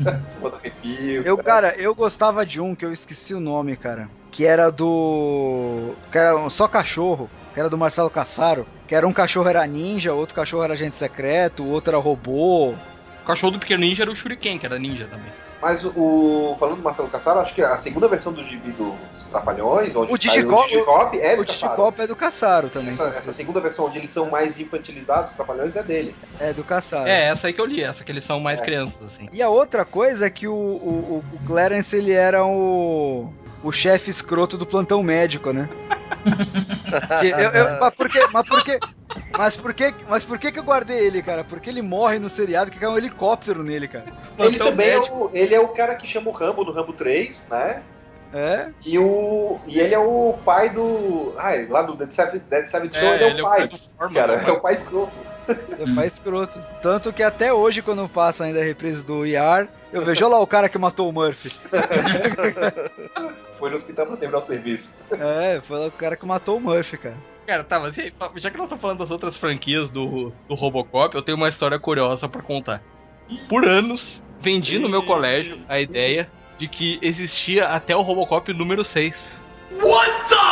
Arrepio. 0.54 1.22
Eu, 1.22 1.38
cara, 1.38 1.74
eu 1.76 1.94
gostava 1.94 2.44
de 2.44 2.60
um 2.60 2.74
que 2.74 2.84
eu 2.84 2.92
esqueci 2.92 3.34
o 3.34 3.40
nome, 3.40 3.76
cara. 3.76 4.08
Que 4.30 4.44
era 4.44 4.70
do. 4.70 5.94
Que 6.10 6.18
era 6.18 6.50
só 6.50 6.68
cachorro. 6.68 7.30
Que 7.54 7.60
era 7.60 7.70
do 7.70 7.78
Marcelo 7.78 8.10
Cassaro. 8.10 8.66
Que 8.86 8.94
era 8.94 9.06
um 9.06 9.12
cachorro 9.12 9.48
era 9.48 9.66
ninja, 9.66 10.12
outro 10.12 10.34
cachorro 10.34 10.62
era 10.62 10.74
agente 10.74 10.96
secreto, 10.96 11.62
o 11.62 11.70
outro 11.70 11.90
era 11.90 11.98
robô. 11.98 12.70
O 12.70 13.26
cachorro 13.26 13.52
do 13.52 13.58
Pequeno 13.58 13.80
Ninja 13.80 14.02
era 14.02 14.12
o 14.12 14.14
Shuriken, 14.14 14.58
que 14.58 14.66
era 14.66 14.78
ninja 14.78 15.06
também. 15.06 15.32
Mas 15.60 15.84
o. 15.84 16.54
Falando 16.60 16.76
do 16.76 16.82
Marcelo 16.82 17.08
Cassaro, 17.08 17.40
acho 17.40 17.54
que 17.54 17.62
a 17.62 17.78
segunda 17.78 18.06
versão 18.08 18.32
do 18.32 18.44
gibi 18.44 18.70
do- 18.72 18.94
dos 19.14 19.26
Trapalhões, 19.26 19.96
onde 19.96 20.12
O 20.12 20.18
Digicop- 20.18 20.64
o 20.64 20.68
Digicop 20.68 21.18
é 21.20 21.34
do 21.36 21.42
O 21.42 21.46
Cassaro. 21.46 21.72
Digicop 21.72 22.00
é 22.02 22.06
do 22.06 22.16
Caçaro 22.16 22.68
também. 22.68 22.90
Essa, 22.90 23.04
essa 23.04 23.32
segunda 23.32 23.60
versão 23.60 23.86
onde 23.86 23.98
eles 23.98 24.10
são 24.10 24.28
mais 24.30 24.60
infantilizados, 24.60 25.30
os 25.30 25.36
Trapalhões, 25.36 25.74
é 25.74 25.82
dele. 25.82 26.14
É 26.38 26.52
do 26.52 26.62
Caçaro. 26.62 27.08
É, 27.08 27.30
essa 27.30 27.46
aí 27.46 27.52
que 27.52 27.60
eu 27.60 27.64
li, 27.66 27.82
essa 27.82 28.04
que 28.04 28.12
eles 28.12 28.26
são 28.26 28.38
mais 28.38 28.60
É. 28.60 28.62
crianças, 28.62 28.96
assim. 29.14 29.28
E 29.32 29.42
a 29.42 29.48
outra 29.48 29.84
coisa 29.84 30.26
é 30.26 30.30
que 30.30 30.46
o, 30.46 30.52
o, 30.54 31.24
o- 31.32 31.36
o 31.36 31.46
Clarence, 31.46 31.96
ele 31.96 32.12
era 32.12 32.44
o, 32.44 33.32
o 33.66 33.72
chefe 33.72 34.10
escroto 34.10 34.56
do 34.56 34.64
plantão 34.64 35.02
médico, 35.02 35.52
né? 35.52 35.68
Que 37.20 37.28
eu- 37.30 37.50
eu- 37.50 37.80
mas 37.80 37.94
por 37.94 38.08
que, 38.08 38.26
mas 38.28 38.46
por 38.46 38.62
que, 38.64 38.80
mas 39.36 39.56
por 39.56 39.74
que, 39.74 39.94
mas 40.08 40.24
por 40.24 40.38
que 40.38 40.52
que 40.52 40.58
eu 40.58 40.62
guardei 40.62 40.98
ele, 40.98 41.20
cara? 41.20 41.42
Porque 41.42 41.68
ele 41.68 41.82
morre 41.82 42.18
no 42.20 42.28
seriado 42.30 42.70
que 42.70 42.78
cai 42.78 42.88
um 42.88 42.96
helicóptero 42.96 43.64
nele, 43.64 43.88
cara. 43.88 44.06
Ele 44.38 44.58
também 44.58 44.90
é 44.90 44.98
o, 44.98 45.30
ele 45.34 45.54
é 45.54 45.60
o 45.60 45.68
cara 45.68 45.96
que 45.96 46.06
chama 46.06 46.30
o 46.30 46.32
Rambo 46.32 46.64
no 46.64 46.70
Rambo 46.72 46.92
3, 46.92 47.44
né? 47.50 47.82
É? 48.32 48.70
E, 48.84 48.98
o, 48.98 49.58
e 49.66 49.78
ele 49.78 49.94
é 49.94 49.98
o 49.98 50.34
pai 50.44 50.70
do. 50.70 51.34
Ai, 51.38 51.66
lá 51.66 51.82
do 51.82 51.94
Dead 51.94 52.10
Seven, 52.10 52.42
Dead 52.50 52.66
Seven 52.66 52.92
Show, 52.92 53.14
ele 53.14 53.24
é 53.24 53.42
o 53.42 53.42
pai. 53.42 53.68
do 53.68 53.78
Foreman, 53.78 54.14
cara, 54.14 54.36
né? 54.38 54.44
é 54.46 54.52
o 54.52 54.60
pai 54.60 54.74
escroto. 54.74 55.18
É 55.48 55.94
pai 55.94 56.06
escroto. 56.06 56.58
Tanto 56.82 57.12
que 57.12 57.22
até 57.22 57.52
hoje, 57.52 57.82
quando 57.82 58.08
passa 58.08 58.44
ainda 58.44 58.60
a 58.60 58.64
reprise 58.64 59.04
do 59.04 59.24
IAR, 59.24 59.68
eu 59.92 60.04
vejo 60.04 60.28
lá 60.28 60.40
o 60.40 60.46
cara 60.46 60.68
que 60.68 60.76
matou 60.76 61.08
o 61.08 61.12
Murphy. 61.12 61.50
Foi 63.58 63.70
no 63.70 63.76
hospital 63.76 64.06
pra 64.06 64.16
terminar 64.16 64.38
o 64.38 64.42
serviço. 64.42 64.96
É, 65.12 65.60
foi 65.62 65.78
lá 65.78 65.86
o 65.86 65.92
cara 65.92 66.16
que 66.16 66.26
matou 66.26 66.56
o 66.56 66.60
Murphy, 66.60 66.98
cara. 66.98 67.16
Cara, 67.46 67.62
tá, 67.62 67.78
mas 67.78 67.96
e 67.96 68.00
aí, 68.00 68.12
já 68.36 68.50
que 68.50 68.56
nós 68.56 68.64
estamos 68.64 68.82
falando 68.82 68.98
das 68.98 69.10
outras 69.10 69.36
franquias 69.36 69.88
do, 69.90 70.32
do 70.48 70.54
Robocop, 70.54 71.14
eu 71.14 71.22
tenho 71.22 71.36
uma 71.36 71.48
história 71.48 71.78
curiosa 71.78 72.28
pra 72.28 72.42
contar. 72.42 72.82
Por 73.48 73.66
anos, 73.66 74.20
vendi 74.40 74.78
no 74.78 74.88
meu 74.88 75.04
colégio 75.04 75.60
a 75.68 75.80
ideia 75.80 76.28
de 76.58 76.68
que 76.68 76.98
existia 77.02 77.68
até 77.68 77.94
o 77.94 78.02
Robocop 78.02 78.52
número 78.52 78.84
6. 78.84 79.14
E- 79.14 80.45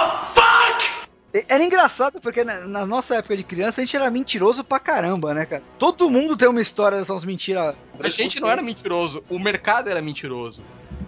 Era 1.49 1.64
engraçado 1.64 2.20
porque 2.20 2.45
na, 2.45 2.61
na 2.61 2.87
nossa 2.87 3.16
época 3.16 3.37
de 3.37 3.43
criança 3.43 3.80
a 3.80 3.85
gente 3.85 3.97
era 3.97 4.09
mentiroso 4.09 4.62
pra 4.62 4.78
caramba, 4.78 5.35
né, 5.35 5.45
cara? 5.45 5.62
Todo 5.78 6.09
mundo 6.09 6.37
tem 6.37 6.49
uma 6.49 6.61
história 6.61 6.99
dessas 6.99 7.24
mentiras. 7.24 7.74
A 7.99 8.09
gente 8.09 8.39
não 8.39 8.49
era 8.49 8.62
mentiroso, 8.62 9.22
o 9.28 9.39
mercado 9.39 9.91
era 9.91 10.01
mentiroso. 10.01 10.61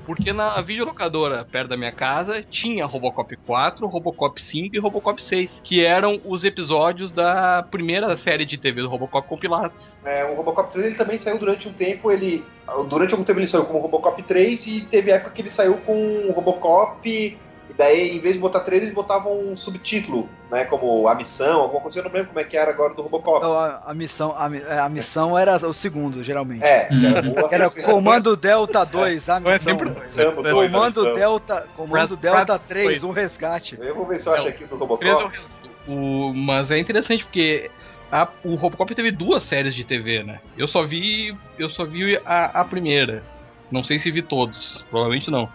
Porque 0.05 0.33
na 0.33 0.61
videolocadora 0.61 1.45
perto 1.45 1.70
da 1.70 1.77
minha 1.77 1.91
casa 1.91 2.41
tinha 2.41 2.87
Robocop 2.87 3.37
4, 3.45 3.87
Robocop 3.89 4.41
5 4.41 4.77
e 4.77 4.79
Robocop 4.79 5.22
6, 5.22 5.51
que 5.64 5.85
eram 5.85 6.20
os 6.24 6.45
episódios 6.45 7.12
da 7.12 7.64
primeira 7.68 8.16
série 8.16 8.47
de 8.47 8.57
TV 8.57 8.83
do 8.83 8.89
Robocop 8.89 9.27
compilados. 9.27 9.83
É, 10.05 10.24
o 10.24 10.35
Robocop 10.35 10.70
3 10.70 10.87
ele 10.87 10.95
também 10.95 11.18
saiu 11.18 11.39
durante 11.39 11.68
um 11.68 11.72
tempo, 11.72 12.12
ele. 12.12 12.45
Durante 12.89 13.14
algum 13.14 13.24
tempo 13.24 13.41
ele 13.41 13.49
saiu 13.49 13.64
como 13.64 13.81
Robocop 13.81 14.22
3 14.22 14.66
e 14.68 14.81
teve 14.83 15.11
época 15.11 15.33
que 15.33 15.43
ele 15.43 15.51
saiu 15.51 15.74
com 15.79 16.29
o 16.29 16.33
Robocop. 16.33 17.37
E 17.77 17.79
daí, 17.79 18.16
em 18.16 18.20
vez 18.20 18.35
de 18.37 18.41
botar 18.41 18.61
3, 18.61 18.83
eles 18.85 18.95
botavam 18.95 19.39
um 19.39 19.55
subtítulo, 19.55 20.27
né? 20.51 20.64
Como 20.64 21.07
a 21.09 21.14
missão, 21.14 21.61
alguma 21.61 21.83
coisa. 21.83 21.99
Eu 21.99 22.05
não 22.05 22.11
lembro 22.11 22.29
como 22.29 22.41
é 22.41 22.45
que 22.45 22.57
era 22.57 22.70
agora 22.70 22.95
do 22.95 23.03
Robocop. 23.03 23.37
Então, 23.37 23.53
a, 23.53 23.83
a 23.87 23.93
missão, 23.93 24.35
a, 24.35 24.51
é, 24.57 24.79
a 24.79 24.89
missão 24.89 25.39
era 25.39 25.57
o 25.59 25.74
segundo, 25.74 26.24
geralmente. 26.24 26.64
É, 26.64 26.87
que 26.87 27.05
era, 27.07 27.45
Era 27.51 27.68
Comando 27.85 28.35
Delta 28.35 28.83
2, 28.83 29.29
a 29.29 29.41
Não 29.41 29.51
é 29.51 29.55
missão. 29.59 29.79
sempre 29.79 29.93
Rambo 30.16 30.43
dois, 30.43 30.72
a 30.72 30.77
Comando. 30.79 31.14
Delta, 31.14 31.66
Comando 31.77 32.16
Delta 32.16 32.45
pra- 32.47 32.59
3, 32.59 33.05
um 33.05 33.11
resgate. 33.11 33.77
Eu 33.79 33.95
vou 33.95 34.07
ver 34.07 34.20
se 34.20 34.27
eu 34.27 34.33
acho 34.33 34.47
É, 34.47 34.51
aqui 34.51 34.64
do 34.64 34.68
Três 34.97 35.14
Robocop. 35.18 35.37
é 35.37 35.91
o- 35.93 36.33
mas 36.35 36.70
é 36.70 36.79
interessante 36.79 37.24
porque 37.24 37.70
a- 38.11 38.27
o 38.43 38.55
Robocop 38.55 38.95
teve 38.95 39.11
duas 39.11 39.47
séries 39.51 39.74
de 39.74 39.85
TV, 39.85 40.22
né? 40.22 40.41
Eu 40.57 40.66
só 40.66 40.87
vi. 40.87 41.37
Eu 41.59 41.68
só 41.68 41.85
vi 41.85 42.18
a, 42.24 42.61
a 42.61 42.64
primeira. 42.64 43.22
Não 43.70 43.85
sei 43.85 43.99
se 43.99 44.11
vi 44.11 44.22
todos, 44.22 44.83
provavelmente 44.91 45.31
não. 45.31 45.47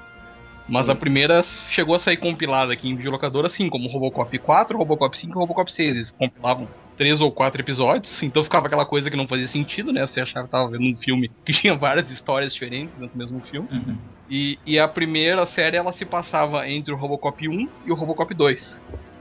Mas 0.70 0.86
Sim. 0.86 0.91
a 0.91 0.95
primeira 0.95 1.43
chegou 1.72 1.95
a 1.95 1.99
sair 1.99 2.18
compilada 2.18 2.74
aqui 2.74 2.88
em 2.88 2.95
videolocadora, 2.95 3.47
assim, 3.47 3.70
como 3.70 3.89
Robocop 3.89 4.38
4, 4.39 4.78
Robocop 4.78 5.18
5 5.18 5.32
e 5.32 5.39
Robocop 5.39 5.72
6. 5.72 5.95
Eles 5.95 6.12
compilavam 6.12 6.68
três 6.97 7.20
ou 7.20 7.32
quatro 7.32 7.62
episódios, 7.62 8.12
então 8.22 8.43
ficava 8.43 8.68
aquela 8.68 8.86
coisa 8.86 9.09
que 9.09 9.18
não 9.18 9.28
fazia 9.28 9.47
sentido, 9.47 9.91
né? 9.91 10.05
Você 10.05 10.22
achava 10.22 10.45
que 10.45 10.51
tava 10.51 10.70
vendo 10.70 10.86
um 10.86 10.97
filme 10.97 11.32
que 11.45 11.53
tinha 11.53 11.76
várias 11.76 12.09
histórias 12.12 12.53
diferentes 12.53 12.93
dentro 12.93 13.14
do 13.14 13.18
mesmo 13.18 13.41
filme. 13.41 13.68
Uhum. 13.72 13.97
E, 14.30 14.57
e 14.66 14.80
a 14.80 14.88
primeira 14.88 15.45
série 15.47 15.78
ela 15.78 15.91
se 15.93 16.05
passava 16.05 16.68
entre 16.70 16.93
o 16.93 16.97
Robocop 16.97 17.47
1 17.47 17.68
e 17.86 17.91
o 17.91 17.95
Robocop 17.95 18.34
2. 18.34 18.59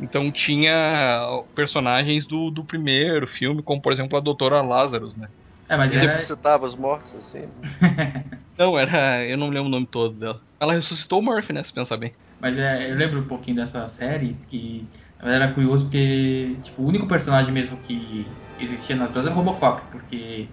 Então 0.00 0.30
tinha 0.30 1.26
personagens 1.54 2.26
do, 2.26 2.50
do 2.50 2.64
primeiro 2.64 3.26
filme, 3.26 3.62
como 3.62 3.82
por 3.82 3.92
exemplo 3.92 4.16
a 4.16 4.20
Doutora 4.20 4.62
Lazarus, 4.62 5.16
né? 5.16 5.28
É, 5.68 5.76
mas 5.76 5.90
Ele 5.90 6.04
era, 6.04 6.14
ressuscitava 6.14 6.66
os 6.66 6.74
mortos, 6.74 7.14
assim. 7.14 7.48
Não, 8.58 8.78
era. 8.78 9.24
Eu 9.24 9.38
não 9.38 9.48
lembro 9.48 9.66
o 9.66 9.70
nome 9.70 9.86
todo 9.86 10.18
dela. 10.18 10.40
Ela 10.60 10.74
ressuscitou 10.74 11.20
o 11.20 11.22
Murphy, 11.22 11.54
né? 11.54 11.64
Se 11.64 11.72
pensar 11.72 11.96
bem. 11.96 12.12
Mas 12.38 12.58
é, 12.58 12.90
eu 12.90 12.96
lembro 12.96 13.20
um 13.20 13.26
pouquinho 13.26 13.56
dessa 13.56 13.88
série 13.88 14.36
que 14.48 14.86
na 15.22 15.34
era 15.34 15.52
curioso 15.52 15.84
porque 15.84 16.58
tipo, 16.62 16.82
o 16.82 16.86
único 16.86 17.06
personagem 17.06 17.52
mesmo 17.52 17.76
que 17.78 18.30
existia 18.58 18.94
nas 18.94 19.10
duas 19.10 19.26
era 19.26 19.34
o 19.34 19.38
Robocop, 19.38 19.90
porque 19.90 20.46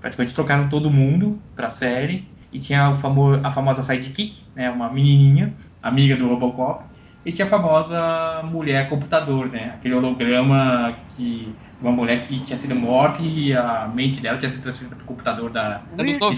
praticamente 0.00 0.34
trocaram 0.34 0.68
todo 0.68 0.90
mundo 0.90 1.38
pra 1.56 1.68
série 1.68 2.28
e 2.52 2.60
tinha 2.60 2.90
o 2.90 2.96
famo 2.96 3.34
a 3.42 3.50
famosa 3.50 3.82
sidekick, 3.82 4.36
né, 4.54 4.70
uma 4.70 4.90
menininha, 4.90 5.52
amiga 5.82 6.16
do 6.16 6.28
Robocop, 6.28 6.84
e 7.24 7.32
tinha 7.32 7.46
a 7.46 7.50
famosa 7.50 8.42
mulher 8.44 8.88
computador, 8.88 9.50
né, 9.50 9.72
aquele 9.74 9.94
holograma 9.94 10.94
que 11.16 11.54
uma 11.80 11.90
mulher 11.90 12.26
que 12.26 12.40
tinha 12.40 12.56
sido 12.56 12.74
morta 12.74 13.20
e 13.22 13.54
a 13.54 13.88
mente 13.88 14.20
dela 14.20 14.38
tinha 14.38 14.50
sido 14.50 14.62
transferida 14.62 14.94
pro 14.94 15.04
computador 15.06 15.50
da 15.50 15.82
Weird 15.98 16.18
tô 16.18 16.28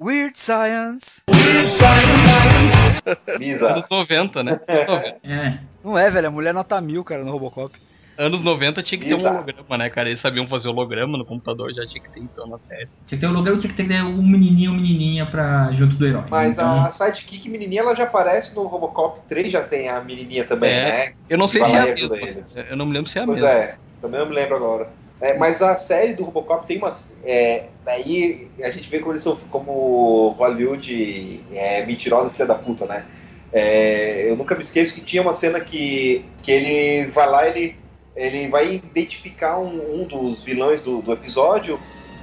vendo, 0.00 0.36
Science. 0.36 1.22
Weird 1.30 1.66
Science. 1.68 3.38
Lisa. 3.38 3.72
Anos 3.72 3.84
90, 3.90 4.42
né? 4.42 4.52
Anos 4.68 4.86
90. 4.86 5.20
É, 5.22 5.58
Não 5.84 5.98
é, 5.98 6.10
velho. 6.10 6.28
A 6.28 6.30
mulher 6.30 6.54
nota 6.54 6.80
mil, 6.80 7.04
cara, 7.04 7.24
no 7.24 7.30
Robocop. 7.30 7.76
Anos 8.18 8.42
90 8.42 8.82
tinha 8.82 9.00
que 9.00 9.06
ter 9.06 9.14
um 9.14 9.18
holograma, 9.26 9.78
né, 9.78 9.88
cara? 9.88 10.10
Eles 10.10 10.20
sabiam 10.20 10.46
fazer 10.46 10.68
holograma 10.68 11.16
no 11.16 11.24
computador, 11.24 11.72
já 11.72 11.86
tinha 11.86 12.02
que 12.02 12.10
ter 12.12 12.20
então 12.20 12.46
na 12.46 12.58
série. 12.58 12.86
tinha 13.06 13.18
que 13.18 13.18
ter 13.18 13.26
holograma, 13.26 13.58
tinha 13.58 13.72
que 13.72 13.82
ter 13.82 14.02
um 14.02 14.22
menininho 14.22 14.72
ou 14.72 14.76
menininha 14.76 15.24
pra, 15.24 15.70
junto 15.72 15.96
do 15.96 16.06
herói. 16.06 16.24
Mas 16.28 16.52
Então, 16.54 16.82
a 16.84 16.90
sidekick 16.90 17.48
menininha 17.48 17.80
ela 17.80 17.94
já 17.96 18.04
aparece 18.04 18.54
no 18.54 18.66
Robocop 18.66 19.20
3, 19.26 19.50
já 19.50 19.62
tem 19.62 19.88
a 19.88 20.02
menininha 20.02 20.44
também, 20.44 20.70
É. 20.70 20.84
né? 20.84 21.12
Eu 21.30 21.38
não 21.38 21.48
sei 21.48 21.62
se 21.64 21.70
é 21.70 21.78
a 21.78 21.94
mesma. 21.94 22.16
Eu 22.68 22.76
não 22.76 22.84
me 22.84 22.92
lembro 22.94 23.10
se 23.10 23.18
é 23.18 23.22
a 23.22 23.24
Pois 23.24 23.40
mesma. 23.40 23.50
é, 23.58 23.76
também 24.02 24.20
não 24.20 24.28
me 24.28 24.34
lembro 24.34 24.56
agora. 24.56 24.99
É, 25.20 25.36
mas 25.36 25.60
a 25.60 25.76
série 25.76 26.14
do 26.14 26.24
Robocop 26.24 26.66
tem 26.66 26.78
umas. 26.78 27.12
É, 27.24 27.64
daí 27.84 28.50
a 28.62 28.70
gente 28.70 28.88
vê 28.88 29.00
como 29.00 29.12
eles 29.12 29.22
são 29.22 29.36
como 29.50 30.30
Hollywood 30.30 31.44
é, 31.52 31.84
mentirosa 31.84 32.30
filha 32.30 32.46
da 32.46 32.54
puta, 32.54 32.86
né? 32.86 33.04
É, 33.52 34.30
eu 34.30 34.36
nunca 34.36 34.54
me 34.54 34.62
esqueço 34.62 34.94
que 34.94 35.02
tinha 35.02 35.20
uma 35.20 35.32
cena 35.32 35.60
que, 35.60 36.24
que 36.42 36.50
ele 36.52 37.10
vai 37.10 37.28
lá, 37.28 37.46
ele, 37.46 37.76
ele 38.16 38.48
vai 38.48 38.74
identificar 38.74 39.58
um, 39.58 40.00
um 40.00 40.04
dos 40.04 40.42
vilões 40.42 40.80
do, 40.80 41.02
do 41.02 41.12
episódio 41.12 41.78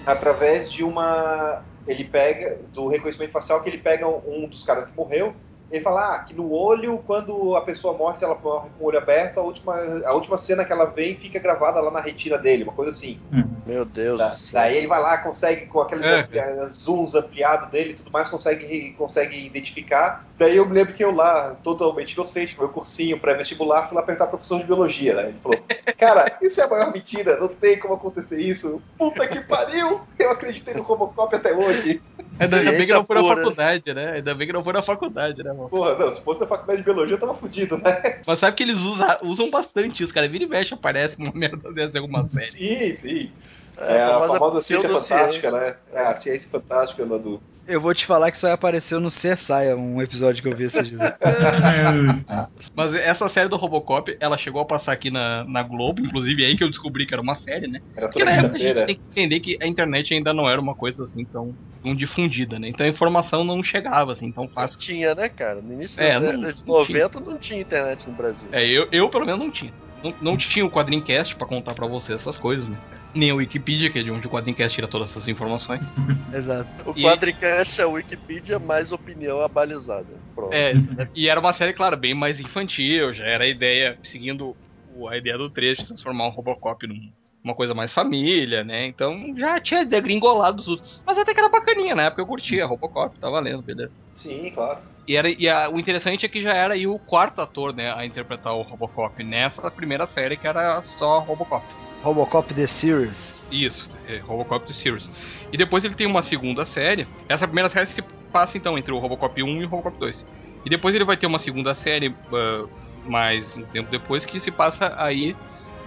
através 0.05 0.71
de 0.71 0.83
uma. 0.83 1.63
Ele 1.85 2.03
pega, 2.03 2.59
do 2.73 2.87
reconhecimento 2.87 3.31
facial, 3.31 3.61
que 3.61 3.69
ele 3.69 3.77
pega 3.77 4.07
um, 4.07 4.21
um 4.25 4.47
dos 4.47 4.63
caras 4.63 4.85
que 4.85 4.95
morreu. 4.95 5.35
Ele 5.69 5.83
fala 5.83 6.15
ah, 6.15 6.19
que 6.19 6.33
no 6.33 6.51
olho, 6.51 6.97
quando 7.05 7.55
a 7.55 7.61
pessoa 7.61 7.93
morre, 7.93 8.17
se 8.17 8.23
ela 8.23 8.35
morre 8.41 8.69
com 8.77 8.85
o 8.85 8.87
olho 8.87 8.97
aberto, 8.97 9.37
a 9.39 9.43
última, 9.43 9.75
a 10.05 10.13
última 10.13 10.37
cena 10.37 10.63
que 10.63 10.71
ela 10.71 10.85
vem 10.85 11.15
fica 11.15 11.39
gravada 11.39 11.81
lá 11.81 11.91
na 11.91 11.99
retina 11.99 12.37
dele, 12.37 12.63
uma 12.63 12.71
coisa 12.71 12.91
assim. 12.91 13.19
Meu 13.65 13.83
Deus 13.83 14.17
Da- 14.17 14.29
do 14.29 14.37
céu. 14.37 14.61
daí 14.61 14.77
ele 14.77 14.87
vai 14.87 15.01
lá, 15.01 15.17
consegue, 15.17 15.65
com 15.65 15.81
aqueles 15.81 16.05
É. 16.05 16.21
ampli- 16.21 16.69
zooms 16.69 17.13
ampliados 17.15 17.67
dele 17.69 17.89
e 17.91 17.93
tudo 17.95 18.09
mais, 18.11 18.29
consegue, 18.29 18.93
consegue 18.97 19.45
identificar. 19.45 20.25
Daí 20.39 20.55
eu 20.55 20.65
me 20.65 20.73
lembro 20.73 20.93
que 20.93 21.03
eu 21.03 21.11
lá, 21.11 21.55
totalmente 21.63 22.13
inocente, 22.13 22.55
com 22.55 22.61
meu 22.61 22.71
cursinho 22.71 23.19
pré-vestibular, 23.19 23.87
fui 23.89 23.97
lá 23.97 24.03
perguntar 24.03 24.27
pro 24.27 24.37
professor 24.37 24.59
de 24.59 24.65
biologia, 24.65 25.15
né? 25.15 25.23
Ele 25.29 25.39
falou, 25.43 25.59
cara, 25.97 26.37
isso 26.41 26.61
é 26.61 26.63
a 26.63 26.69
maior 26.69 26.93
mentira, 26.93 27.37
não 27.37 27.49
tem 27.49 27.77
como 27.77 27.95
acontecer 27.95 28.39
isso. 28.39 28.81
Puta 28.97 29.27
que 29.27 29.41
pariu! 29.41 29.99
Eu 30.17 30.31
acreditei 30.31 30.73
no 30.73 30.83
Robocop 30.83 31.35
até 31.35 31.53
hoje. 31.53 32.01
Ainda, 32.39 32.57
ainda 32.57 32.71
bem 32.71 32.85
que 32.85 32.93
não 32.93 33.03
foi 33.05 33.15
na 33.15 33.35
faculdade, 33.35 33.93
né? 33.93 34.11
Ainda 34.13 34.35
bem 34.35 34.47
que 34.47 34.53
não 34.53 34.63
foi 34.63 34.73
na 34.73 34.83
faculdade, 34.83 35.43
né, 35.43 35.51
mano? 35.57 35.69
Porra, 35.69 35.97
não, 35.97 36.15
se 36.15 36.21
fosse 36.23 36.41
na 36.41 36.47
faculdade 36.47 36.79
de 36.79 36.83
biologia 36.85 37.15
eu 37.15 37.19
tava 37.19 37.35
fudido, 37.35 37.77
né? 37.77 38.01
Mas 38.25 38.39
sabe 38.39 38.55
que 38.55 38.63
eles 38.63 38.77
usa- 38.79 39.19
usam 39.23 39.49
bastante 39.49 40.03
isso, 40.03 40.13
cara. 40.13 40.27
Vira 40.29 40.43
e 40.43 40.47
mexe, 40.47 40.73
aparece 40.73 41.15
uma 41.17 41.31
merda 41.33 41.71
dessa 41.73 41.97
em 41.97 42.01
alguma 42.01 42.27
série. 42.29 42.51
Sim, 42.51 42.97
sim. 42.97 43.31
É, 43.77 44.01
a 44.01 44.21
famosa 44.27 44.59
ciência 44.61 44.89
fantástica, 44.89 45.51
né? 45.51 45.77
É, 45.91 45.99
a 45.99 46.15
ciência 46.15 46.49
fantástica 46.49 47.05
lá 47.05 47.17
do. 47.17 47.41
Eu 47.67 47.81
vou 47.81 47.93
te 47.93 48.05
falar 48.05 48.31
que 48.31 48.37
só 48.37 48.51
apareceu 48.51 48.99
no 48.99 49.09
CSI, 49.09 49.73
um 49.75 50.01
episódio 50.01 50.41
que 50.41 50.47
eu 50.47 50.55
vi 50.55 50.63
esses 50.65 50.87
dias. 50.87 51.01
Mas 52.73 52.93
essa 52.93 53.29
série 53.29 53.49
do 53.49 53.57
Robocop, 53.57 54.15
ela 54.21 54.37
chegou 54.37 54.61
a 54.61 54.65
passar 54.65 54.93
aqui 54.93 55.11
na, 55.11 55.43
na 55.45 55.63
Globo, 55.63 56.01
inclusive 56.01 56.43
é 56.43 56.47
aí 56.47 56.57
que 56.57 56.63
eu 56.63 56.69
descobri 56.69 57.05
que 57.05 57.13
era 57.13 57.21
uma 57.21 57.35
série, 57.35 57.67
né? 57.67 57.79
Era 57.95 58.07
Porque 58.07 58.19
toda 58.19 58.31
na 58.31 58.37
época 58.37 58.57
a 58.57 58.59
gente 58.59 58.85
tem 58.85 58.95
que 58.95 59.01
entender 59.11 59.39
que 59.41 59.57
a 59.61 59.67
internet 59.67 60.13
ainda 60.13 60.33
não 60.33 60.49
era 60.49 60.61
uma 60.61 60.75
coisa 60.75 61.03
assim 61.03 61.25
tão, 61.25 61.55
tão 61.83 61.95
difundida, 61.95 62.57
né? 62.57 62.69
Então 62.69 62.85
a 62.85 62.89
informação 62.89 63.43
não 63.43 63.61
chegava 63.63 64.13
assim 64.13 64.31
tão 64.31 64.45
Não 64.45 64.51
fácil. 64.53 64.77
tinha, 64.79 65.13
né, 65.13 65.27
cara? 65.29 65.61
No 65.61 65.73
início 65.73 66.01
É, 66.01 66.13
da 66.13 66.19
não- 66.19 66.51
de 66.53 66.63
não 66.65 66.73
90 66.73 67.19
não 67.19 67.37
tinha 67.37 67.59
internet 67.61 68.07
no 68.07 68.13
Brasil. 68.13 68.49
É, 68.53 68.65
eu, 68.65 68.87
eu 68.91 69.09
pelo 69.09 69.25
menos 69.25 69.39
não 69.39 69.51
tinha. 69.51 69.73
Não, 70.03 70.13
não 70.21 70.37
tinha 70.37 70.65
o 70.65 70.71
quadrincast 70.71 71.35
pra 71.35 71.47
contar 71.47 71.73
pra 71.73 71.87
você 71.87 72.13
essas 72.13 72.37
coisas, 72.37 72.67
né? 72.69 72.77
Nem 73.17 73.31
o 73.31 73.37
Wikipedia, 73.37 73.91
que 73.91 73.99
é 73.99 74.03
de 74.03 74.11
onde 74.11 74.27
o 74.27 74.29
Quadrincast 74.29 74.75
tira 74.75 74.87
todas 74.89 75.09
essas 75.11 75.27
informações. 75.27 75.81
Exato. 76.31 76.71
O 76.89 76.93
E- 76.95 77.01
Quadricast 77.01 77.81
é 77.81 77.85
o 77.85 77.91
Wikipedia 77.93 78.59
mais 78.59 78.91
opinião 78.91 79.39
abalizada. 79.41 80.21
Pronto. 80.35 80.57
É, 80.57 80.73
e 81.15 81.27
era 81.27 81.39
uma 81.39 81.53
série, 81.53 81.73
claro, 81.73 81.97
bem 81.97 82.13
mais 82.13 82.39
infantil, 82.39 83.13
já 83.13 83.25
era 83.25 83.43
a 83.43 83.47
ideia, 83.47 83.99
seguindo 84.11 84.55
o- 84.85 85.07
a 85.09 85.17
ideia 85.17 85.37
do 85.37 85.51
trecho, 85.51 85.81
de 85.81 85.87
transformar 85.89 86.27
um 86.27 86.31
Robocop 86.31 86.85
num- 86.87 86.95
uma 87.43 87.55
coisa 87.55 87.73
mais 87.73 87.93
família, 87.93 88.63
né? 88.63 88.87
Então 88.87 89.13
já 89.37 89.59
tinha 89.61 89.85
degringolado 89.85 90.63
tudo. 90.63 90.81
Mas 91.05 91.17
até 91.17 91.33
que 91.33 91.39
era 91.39 91.49
bacaninha, 91.49 91.95
na 91.95 92.03
época 92.03 92.21
eu 92.21 92.27
curtia 92.27 92.65
Robocop, 92.65 93.17
tá 93.19 93.29
valendo, 93.29 93.61
beleza. 93.63 93.93
Sim, 94.13 94.51
claro. 94.51 94.81
E, 95.07 95.15
era, 95.15 95.29
e 95.29 95.47
a- 95.47 95.69
o 95.69 95.79
interessante 95.79 96.25
é 96.25 96.29
que 96.29 96.41
já 96.41 96.53
era 96.53 96.73
aí 96.73 96.85
o 96.85 96.99
quarto 96.99 97.39
ator, 97.41 97.73
né, 97.73 97.91
a 97.93 98.05
interpretar 98.05 98.53
o 98.53 98.61
Robocop 98.63 99.23
nessa 99.23 99.71
primeira 99.71 100.05
série 100.07 100.37
que 100.37 100.47
era 100.47 100.81
só 100.83 101.19
Robocop. 101.19 101.65
Robocop 102.03 102.53
The 102.53 102.67
Series. 102.67 103.35
Isso, 103.51 103.87
é 104.07 104.19
Robocop 104.19 104.65
The 104.67 104.73
Series. 104.73 105.09
E 105.51 105.57
depois 105.57 105.83
ele 105.83 105.95
tem 105.95 106.07
uma 106.07 106.23
segunda 106.23 106.65
série. 106.65 107.07
Essa 107.27 107.47
primeira 107.47 107.69
série 107.69 107.93
se 107.93 108.01
passa 108.31 108.57
então 108.57 108.77
entre 108.77 108.91
o 108.91 108.99
Robocop 108.99 109.41
1 109.41 109.61
e 109.61 109.65
o 109.65 109.67
Robocop 109.67 109.97
2. 109.99 110.25
E 110.65 110.69
depois 110.69 110.93
ele 110.93 111.05
vai 111.05 111.17
ter 111.17 111.27
uma 111.27 111.39
segunda 111.39 111.73
série 111.75 112.13
ah, 112.33 112.65
mais 113.05 113.55
um 113.55 113.63
tempo 113.63 113.89
depois 113.89 114.25
que 114.25 114.39
se 114.39 114.51
passa 114.51 114.93
aí 114.97 115.35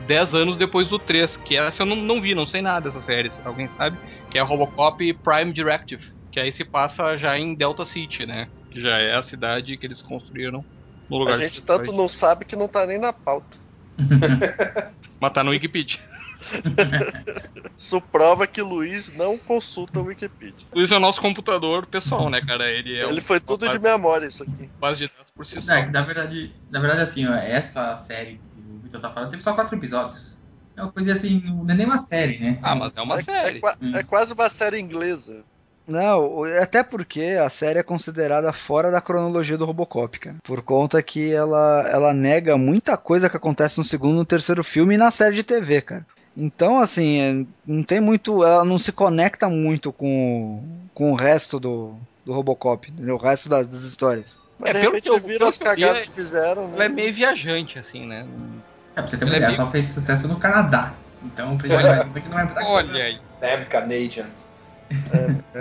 10 0.07 0.35
anos 0.35 0.57
depois 0.57 0.89
do 0.89 0.99
3, 0.99 1.37
que 1.45 1.57
essa 1.57 1.83
eu 1.83 1.87
não, 1.87 1.97
não 1.97 2.21
vi, 2.21 2.35
não 2.35 2.47
sei 2.47 2.63
nada 2.63 2.91
dessa 2.91 3.05
série, 3.05 3.31
se 3.31 3.39
alguém 3.45 3.69
sabe, 3.77 3.99
que 4.31 4.39
é 4.39 4.43
Robocop 4.43 5.13
Prime 5.15 5.53
Directive, 5.53 6.03
que 6.33 6.41
aí 6.41 6.53
se 6.53 6.65
passa 6.65 7.17
já 7.17 7.39
em 7.39 7.55
Delta 7.55 7.85
City, 7.85 8.25
né? 8.27 8.49
Que 8.71 8.81
já 8.81 8.99
é 8.99 9.17
a 9.17 9.23
cidade 9.23 9.77
que 9.77 9.87
eles 9.87 10.01
construíram 10.01 10.65
no 11.09 11.19
lugar 11.19 11.35
A 11.35 11.39
gente 11.39 11.63
tanto 11.63 11.93
não 11.93 12.09
sabe 12.09 12.45
que 12.45 12.57
não 12.57 12.69
tá 12.69 12.87
nem 12.87 12.99
na 12.99 13.13
pauta. 13.13 13.59
Mas 15.21 15.33
tá 15.33 15.45
no 15.45 15.51
Wikipedia. 15.51 15.99
Isso 17.79 18.01
prova 18.01 18.47
que 18.47 18.63
Luiz 18.63 19.09
não 19.17 19.39
consulta 19.39 20.01
o 20.01 20.05
Wikipedia. 20.05 20.67
Isso 20.75 20.93
é 20.93 20.97
o 20.97 21.01
nosso 21.01 21.21
computador 21.21 21.87
pessoal, 21.87 22.31
né, 22.31 22.41
cara? 22.41 22.71
Ele 22.71 22.97
é 22.99 23.07
Ele 23.07 23.21
um- 23.21 23.25
foi 23.25 23.41
tudo 23.41 23.69
de 23.69 23.79
memória 23.79 24.27
isso 24.27 24.43
aqui. 24.43 24.71
base 24.79 25.07
de 25.07 25.13
dados 25.13 25.31
por 25.33 25.47
si 25.47 25.61
só. 25.61 25.73
É, 25.73 25.87
na 25.87 26.03
verdade, 26.03 26.55
na 26.71 26.81
verdade, 26.81 27.03
assim, 27.03 27.27
ó, 27.27 27.35
essa 27.35 27.97
série 27.97 28.41
que 28.55 28.61
o 28.61 28.79
Vitor 28.81 29.01
tá 29.01 29.11
falando 29.13 29.31
teve 29.31 29.43
só 29.43 29.55
quatro 29.55 29.77
episódios. 29.77 30.39
É 30.77 30.83
uma 30.83 30.93
coisa 30.93 31.15
assim, 31.15 31.41
não 31.41 31.69
é 31.71 31.75
nem 31.75 31.87
uma 31.87 31.99
série, 31.99 32.39
né? 32.39 32.59
Ah, 32.63 32.75
mas 32.75 32.97
é 32.97 33.01
uma 33.03 33.17
É, 33.17 33.21
é 33.21 33.25
série. 33.25 33.61
qua- 33.61 33.77
é 33.95 34.03
quase 34.03 34.33
uma 34.33 34.49
série 34.49 34.79
inglesa. 34.79 35.45
Não, 35.91 36.45
até 36.63 36.83
porque 36.83 37.37
a 37.45 37.49
série 37.51 37.79
é 37.81 37.83
considerada 37.83 38.53
fora 38.53 38.91
da 38.91 39.01
cronologia 39.01 39.59
do 39.59 39.65
Robocop, 39.65 40.19
cara. 40.21 40.37
Por 40.45 40.63
conta 40.63 41.03
que 41.03 41.33
ela, 41.33 41.89
ela 41.91 42.15
nega 42.15 42.57
muita 42.57 42.97
coisa 42.97 43.29
que 43.29 43.37
acontece 43.37 43.77
no 43.79 43.85
segundo 43.85 44.15
e 44.15 44.19
no 44.19 44.25
terceiro 44.25 44.63
filme 44.63 44.95
e 44.95 44.99
na 44.99 45.11
série 45.11 45.35
de 45.35 45.43
TV, 45.43 45.83
cara. 45.83 46.07
Então, 46.37 46.79
assim, 46.79 47.21
é, 47.21 47.47
não 47.67 47.83
tem 47.83 48.01
muito. 48.01 48.45
Ela 48.45 48.65
não 48.65 48.79
se 48.79 48.93
conecta 48.93 49.49
muito 49.49 49.93
com, 49.93 50.63
com 50.95 51.11
o 51.11 51.17
resto 51.17 51.59
do, 51.59 51.97
do 52.25 52.33
Robocop, 52.33 52.89
entendeu? 52.89 53.17
o 53.17 53.19
resto 53.19 53.49
das, 53.49 53.67
das 53.67 53.83
histórias. 53.83 54.41
Mas 54.59 54.71
É, 54.71 54.73
de 54.75 54.79
pelo 54.81 54.93
repente 54.93 55.03
que 55.05 55.11
eu- 55.11 55.21
viram 55.21 55.39
pelo 55.39 55.49
as 55.51 55.59
cagadas 55.59 56.03
é- 56.05 56.07
que 56.07 56.13
fizeram. 56.13 56.69
né? 56.69 56.75
Ela 56.77 56.85
é 56.85 56.89
meio 56.89 57.13
viajante, 57.13 57.79
assim, 57.81 58.07
né? 58.07 58.25
É, 58.95 59.01
pra 59.03 59.11
você 59.11 59.17
ter 59.17 59.25
uma 59.25 59.35
Ele 59.35 59.45
é 59.45 59.49
ideia, 59.49 59.57
só 59.65 59.71
fez 59.71 59.89
sucesso 59.89 60.29
no 60.29 60.39
Canadá. 60.39 60.93
Então 61.25 61.59
você 61.59 61.69
já 61.69 61.81
imagina 61.83 62.21
que 62.21 62.29
não 62.29 62.39
é 62.39 62.45
muita 62.47 62.61
coisa. 62.65 62.89
Olha 62.93 63.05
aí. 63.05 63.19
Damn 63.41 63.65
Canadians. 63.67 64.49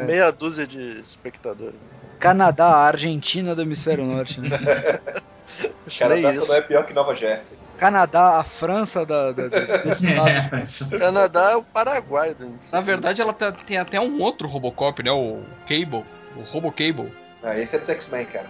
Meia 0.06 0.32
dúzia 0.32 0.66
de 0.68 1.00
espectadores. 1.02 1.76
Canadá, 2.20 2.66
a 2.68 2.86
Argentina 2.88 3.56
do 3.56 3.62
hemisfério 3.62 4.04
norte, 4.06 4.42
né? 4.42 4.50
Canadá 5.98 6.32
isso. 6.32 6.46
só 6.46 6.54
não 6.54 6.60
é 6.60 6.62
pior 6.62 6.86
que 6.86 6.94
Nova 6.94 7.14
Jersey. 7.16 7.58
Canadá, 7.78 8.38
a 8.38 8.44
França 8.44 9.06
da, 9.06 9.32
da- 9.32 9.48
desse 9.48 10.06
lado. 10.14 10.30
É, 10.30 10.98
Canadá 10.98 11.52
é 11.52 11.56
o 11.56 11.64
Paraguai. 11.64 12.36
Né? 12.40 12.50
Na 12.72 12.82
verdade, 12.82 13.22
ela 13.22 13.34
tá- 13.34 13.52
tem 13.52 13.78
até 13.78 14.00
um 14.00 14.22
outro 14.22 14.48
Robocop, 14.48 15.02
né? 15.04 15.12
O 15.12 15.40
Cable. 15.68 16.04
O 16.36 16.42
Robocable. 16.52 17.12
Ah, 17.44 17.58
esse 17.58 17.76
é 17.76 17.80
dos 17.80 17.90
X-Men, 17.90 18.26
cara. 18.26 18.46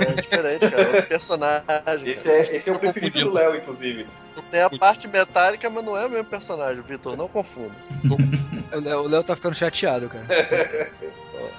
É 0.00 0.20
diferente, 0.20 0.70
cara. 0.70 0.82
É 0.82 0.86
outro 0.86 1.02
personagem. 1.06 1.64
Esse 2.04 2.24
cara. 2.24 2.36
é, 2.38 2.56
esse 2.56 2.70
é 2.70 2.72
o 2.72 2.78
preferido 2.78 3.20
do 3.20 3.32
Léo, 3.32 3.56
inclusive. 3.56 4.06
Tem 4.50 4.62
a 4.62 4.70
parte 4.70 5.06
metálica, 5.08 5.68
mas 5.68 5.84
não 5.84 5.96
é 5.96 6.06
o 6.06 6.10
mesmo 6.10 6.24
personagem, 6.24 6.82
Vitor. 6.82 7.16
Não 7.16 7.28
confunda. 7.28 7.74
O 8.72 9.08
Léo- 9.08 9.24
tá 9.24 9.34
ficando 9.36 9.54
chateado, 9.54 10.08
cara. 10.08 10.24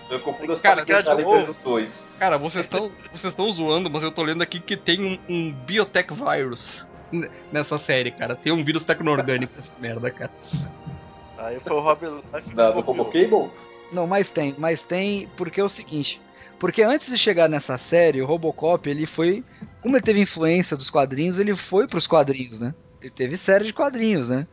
Eu 0.09 0.19
confundo 0.19 0.51
as 0.51 0.59
Cara, 0.61 0.85
partes 0.85 1.45
dos 1.47 1.57
dois. 1.57 2.07
Cara, 2.19 2.37
vocês 2.37 2.63
estão 2.63 2.91
vocês 3.11 3.31
estão 3.31 3.51
zoando, 3.53 3.89
mas 3.89 4.03
eu 4.03 4.11
tô 4.11 4.23
lendo 4.23 4.41
aqui 4.41 4.59
que 4.59 4.77
tem 4.77 5.01
um, 5.03 5.19
um 5.29 5.51
biotech 5.51 6.13
virus 6.13 6.85
nessa 7.51 7.77
série, 7.79 8.11
cara. 8.11 8.35
Tem 8.35 8.51
um 8.51 8.63
vírus 8.63 8.83
tecno-orgânico 8.83 9.53
merda, 9.79 10.09
cara. 10.11 10.31
Aí 11.37 11.59
foi 11.59 11.75
o 11.75 11.79
Rob 11.79 12.23
Da, 12.53 12.71
do. 12.71 12.81
Robocable? 12.81 13.49
Não, 13.91 14.07
mas 14.07 14.29
tem, 14.29 14.55
mas 14.57 14.83
tem, 14.83 15.27
porque 15.35 15.59
é 15.59 15.63
o 15.63 15.69
seguinte, 15.69 16.21
porque 16.61 16.83
antes 16.83 17.07
de 17.07 17.17
chegar 17.17 17.49
nessa 17.49 17.75
série, 17.75 18.21
o 18.21 18.25
Robocop, 18.27 18.87
ele 18.87 19.07
foi, 19.07 19.43
como 19.81 19.95
ele 19.95 20.03
teve 20.03 20.21
influência 20.21 20.77
dos 20.77 20.91
quadrinhos, 20.91 21.39
ele 21.39 21.55
foi 21.55 21.87
pros 21.87 22.05
quadrinhos, 22.05 22.59
né? 22.59 22.75
Ele 23.01 23.09
teve 23.09 23.35
série 23.35 23.65
de 23.65 23.73
quadrinhos, 23.73 24.29
né? 24.29 24.45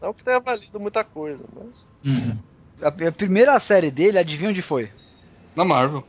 Não 0.00 0.14
que 0.14 0.22
tenha 0.22 0.38
valido 0.38 0.78
muita 0.78 1.02
coisa, 1.02 1.44
mas. 1.52 1.84
Uhum. 2.04 2.38
A, 2.80 3.08
a 3.08 3.10
primeira 3.10 3.58
série 3.58 3.90
dele, 3.90 4.16
adivinha 4.16 4.50
onde 4.50 4.62
foi? 4.62 4.92
Na 5.56 5.64
Marvel. 5.64 6.04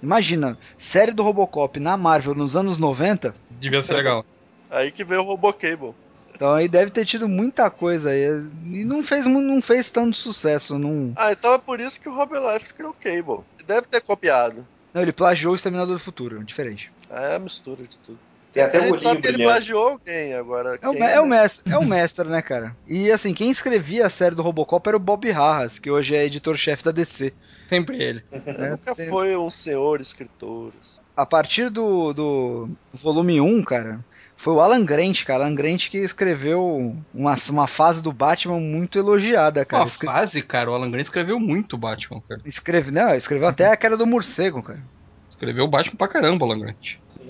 Imagina, 0.00 0.56
série 0.78 1.10
do 1.10 1.24
Robocop 1.24 1.80
na 1.80 1.96
Marvel 1.96 2.36
nos 2.36 2.54
anos 2.54 2.78
90, 2.78 3.34
Devia 3.58 3.82
ser 3.82 3.94
legal. 3.94 4.24
Aí 4.70 4.92
que 4.92 5.02
veio 5.02 5.22
o 5.22 5.24
Robocable. 5.24 5.92
então 6.32 6.54
aí 6.54 6.68
deve 6.68 6.92
ter 6.92 7.04
tido 7.04 7.28
muita 7.28 7.68
coisa 7.68 8.10
aí, 8.10 8.28
e 8.64 8.84
não 8.84 9.02
fez, 9.02 9.26
não 9.26 9.60
fez 9.60 9.90
tanto 9.90 10.16
sucesso, 10.16 10.78
não... 10.78 11.12
Ah, 11.16 11.32
então 11.32 11.52
é 11.52 11.58
por 11.58 11.80
isso 11.80 12.00
que 12.00 12.08
o 12.08 12.14
Rob 12.14 12.32
Life 12.32 12.72
criou 12.74 12.92
o 12.92 12.94
Cable. 12.94 13.44
Deve 13.66 13.88
ter 13.88 14.00
copiado. 14.02 14.64
Não, 14.92 15.02
ele 15.02 15.12
plagiou 15.12 15.52
o 15.52 15.56
Exterminador 15.56 15.94
do 15.94 16.00
Futuro, 16.00 16.42
diferente. 16.44 16.90
É 17.10 17.36
a 17.36 17.38
mistura 17.38 17.82
de 17.82 17.96
tudo. 17.98 18.18
Tem 18.52 18.64
até 18.64 18.78
a 18.78 18.80
um 18.80 18.84
gente 18.86 18.94
olhinho 18.94 19.08
sabe 19.10 19.20
que 19.20 19.28
ele 19.28 19.36
brilhante. 19.36 19.54
plagiou 19.58 19.88
alguém 19.90 20.34
agora. 20.34 20.78
É 20.82 20.88
o, 20.88 20.92
quem, 20.92 21.02
é 21.02 21.20
o 21.20 21.26
né? 21.26 21.28
mestre, 21.40 21.72
é 21.72 21.78
o 21.78 21.86
mestre, 21.86 22.28
né, 22.28 22.42
cara? 22.42 22.76
E 22.84 23.10
assim, 23.12 23.32
quem 23.32 23.48
escrevia 23.48 24.06
a 24.06 24.10
série 24.10 24.34
do 24.34 24.42
Robocop 24.42 24.88
era 24.88 24.96
o 24.96 25.00
Bob 25.00 25.30
Harras, 25.30 25.78
que 25.78 25.88
hoje 25.88 26.16
é 26.16 26.24
editor-chefe 26.24 26.82
da 26.82 26.90
DC. 26.90 27.32
Sempre 27.68 28.02
ele. 28.02 28.24
né? 28.32 28.70
Nunca 28.70 28.94
Tem- 28.96 29.08
foi 29.08 29.36
um 29.36 29.48
senhor 29.50 30.00
escritor. 30.00 30.72
A 31.16 31.24
partir 31.24 31.68
do, 31.70 32.12
do 32.12 32.70
volume 32.92 33.40
1, 33.40 33.62
cara, 33.62 34.04
foi 34.40 34.54
o 34.54 34.60
Alan 34.60 34.84
Grant, 34.84 35.24
cara. 35.24 35.44
Alan 35.44 35.54
Grant 35.54 35.88
que 35.90 35.98
escreveu 35.98 36.94
uma, 37.12 37.36
uma 37.50 37.66
fase 37.66 38.02
do 38.02 38.12
Batman 38.12 38.58
muito 38.58 38.98
elogiada, 38.98 39.64
cara. 39.64 39.84
Uma 39.84 39.88
Escre- 39.88 40.06
fase, 40.06 40.42
cara, 40.42 40.70
o 40.70 40.74
Alan 40.74 40.90
Grant 40.90 41.04
escreveu 41.06 41.38
muito 41.38 41.76
Batman, 41.76 42.22
cara. 42.26 42.40
escreve, 42.44 42.90
não, 42.90 43.14
escreveu 43.14 43.48
até 43.48 43.66
a 43.66 43.76
queda 43.76 43.96
do 43.96 44.06
morcego, 44.06 44.62
cara. 44.62 44.82
Escreveu 45.28 45.68
Batman 45.68 45.96
pra 45.96 46.08
caramba, 46.08 46.44
o 46.46 46.50
Alan 46.50 46.60
Grant. 46.60 46.78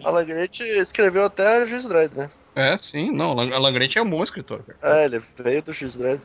Alan 0.04 0.24
Grant 0.24 0.60
escreveu 0.60 1.24
até 1.24 1.66
Juiz 1.66 1.84
Dredd, 1.84 2.14
né? 2.16 2.30
É, 2.54 2.76
sim, 2.78 3.12
não, 3.12 3.30
Alan 3.30 3.54
Alan 3.54 3.72
Grant 3.72 3.96
é 3.96 4.02
um 4.02 4.10
bom 4.10 4.22
escritor, 4.24 4.64
cara. 4.64 5.00
É, 5.00 5.04
ele 5.04 5.22
veio 5.38 5.62
do 5.62 5.72
Juiz 5.72 5.96
Dredd. 5.96 6.22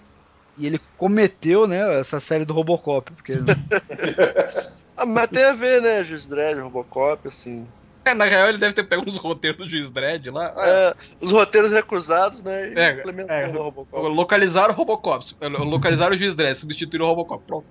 E 0.57 0.65
ele 0.65 0.79
cometeu, 0.97 1.67
né, 1.67 1.99
essa 1.99 2.19
série 2.19 2.45
do 2.45 2.53
Robocop, 2.53 3.11
porque 3.11 3.33
Ah, 4.97 5.05
mas 5.05 5.29
tem 5.29 5.43
a 5.43 5.53
ver, 5.53 5.81
né? 5.81 6.03
Juiz 6.03 6.25
Dredd, 6.25 6.59
Robocop, 6.59 7.27
assim. 7.27 7.67
É, 8.05 8.13
na 8.13 8.25
real, 8.25 8.47
ele 8.47 8.59
deve 8.59 8.75
ter 8.75 8.83
pego 8.83 9.09
uns 9.09 9.17
roteiros 9.17 9.57
do 9.57 9.67
Juiz 9.67 9.91
Dredd 9.91 10.29
lá. 10.29 10.53
É, 10.57 10.95
os 11.19 11.31
roteiros 11.31 11.71
recusados, 11.71 12.43
né? 12.43 12.71
E 12.71 12.79
É, 12.79 13.03
é, 13.27 13.47
o 13.47 13.63
Robocop. 13.63 14.07
Localizaram 14.09 14.73
o 14.73 14.77
Robocop. 14.77 15.25
Localizaram 15.41 16.15
o 16.15 16.17
Juiz 16.17 16.35
Dredd, 16.35 16.59
substituíram 16.59 17.05
o 17.05 17.09
Robocop. 17.09 17.43
Pronto. 17.45 17.65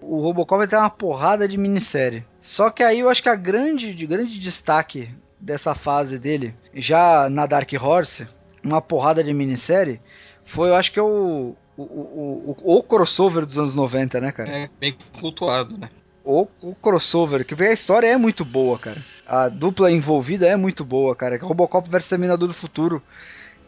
o 0.00 0.20
Robocop 0.20 0.66
tem 0.66 0.78
uma 0.78 0.88
porrada 0.88 1.46
de 1.46 1.58
minissérie. 1.58 2.24
Só 2.40 2.70
que 2.70 2.82
aí 2.82 3.00
eu 3.00 3.10
acho 3.10 3.22
que 3.22 3.28
a 3.28 3.36
grande, 3.36 3.94
de 3.94 4.06
grande 4.06 4.38
destaque 4.38 5.10
dessa 5.38 5.74
fase 5.74 6.18
dele, 6.18 6.54
já 6.74 7.28
na 7.28 7.44
Dark 7.44 7.70
Horse, 7.78 8.26
uma 8.64 8.80
porrada 8.80 9.22
de 9.22 9.34
minissérie, 9.34 10.00
foi, 10.42 10.70
eu 10.70 10.74
acho 10.74 10.90
que 10.90 10.98
é 10.98 11.02
o, 11.02 11.54
o, 11.76 11.82
o, 11.82 12.56
o, 12.64 12.78
o 12.78 12.82
crossover 12.82 13.44
dos 13.44 13.58
anos 13.58 13.74
90, 13.74 14.20
né, 14.20 14.32
cara? 14.32 14.48
É, 14.48 14.70
bem 14.80 14.96
cultuado, 15.20 15.76
né? 15.76 15.90
O, 16.30 16.46
o 16.60 16.74
crossover, 16.74 17.42
que 17.42 17.54
a 17.54 17.72
história 17.72 18.06
é 18.06 18.16
muito 18.18 18.44
boa, 18.44 18.78
cara. 18.78 19.02
A 19.26 19.48
dupla 19.48 19.90
envolvida 19.90 20.46
é 20.46 20.56
muito 20.56 20.84
boa, 20.84 21.16
cara. 21.16 21.36
É 21.36 21.38
Robocop 21.38 21.88
vs 21.88 22.06
Terminador 22.06 22.48
do 22.48 22.52
Futuro, 22.52 23.02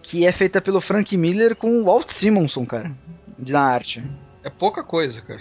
que 0.03 0.27
é 0.27 0.31
feita 0.31 0.61
pelo 0.61 0.79
Frank 0.79 1.17
Miller 1.17 1.57
com 1.57 1.81
o 1.81 1.85
Walt 1.85 2.11
Simonson, 2.11 2.67
cara, 2.67 2.93
na 3.39 3.63
arte. 3.63 4.05
É 4.45 4.51
pouca 4.51 4.85
coisa, 4.85 5.23
cara. 5.23 5.41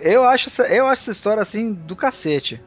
Eu 0.00 0.24
acho, 0.24 0.48
essa, 0.48 0.62
eu 0.74 0.86
acho 0.86 1.02
essa 1.02 1.10
história 1.10 1.42
assim 1.42 1.74
do 1.74 1.94
cacete. 1.94 2.58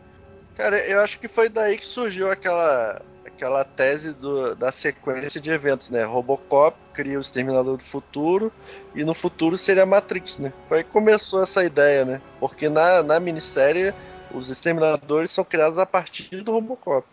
Cara, 0.56 0.78
eu 0.88 1.00
acho 1.00 1.20
que 1.20 1.28
foi 1.28 1.50
daí 1.50 1.76
que 1.76 1.86
surgiu 1.86 2.30
aquela, 2.30 3.02
aquela 3.42 3.64
tese 3.64 4.14
do- 4.14 4.56
da 4.56 4.72
sequência 4.72 5.42
de 5.42 5.50
eventos, 5.50 5.90
né? 5.90 6.04
Robocop 6.04 6.78
cria 6.94 7.18
o 7.18 7.22
Exterminador 7.22 7.78
do 7.78 7.84
Futuro 7.84 8.52
e 8.94 9.04
no 9.04 9.16
futuro 9.16 9.58
seria 9.58 9.82
a 9.82 9.86
Matrix, 9.86 10.38
né? 10.38 10.54
Foi 10.70 10.78
aí 10.78 10.84
que 10.84 10.92
começou 10.92 11.42
essa 11.42 11.64
ideia, 11.64 12.06
né? 12.06 12.22
Porque 12.40 12.70
na, 12.70 13.02
na 13.02 13.20
minissérie 13.20 13.94
os 14.34 14.50
Exterminadores 14.50 15.32
são 15.32 15.44
criados 15.44 15.80
a 15.80 15.86
partir 15.88 16.44
do 16.44 16.52
Robocop. 16.52 17.08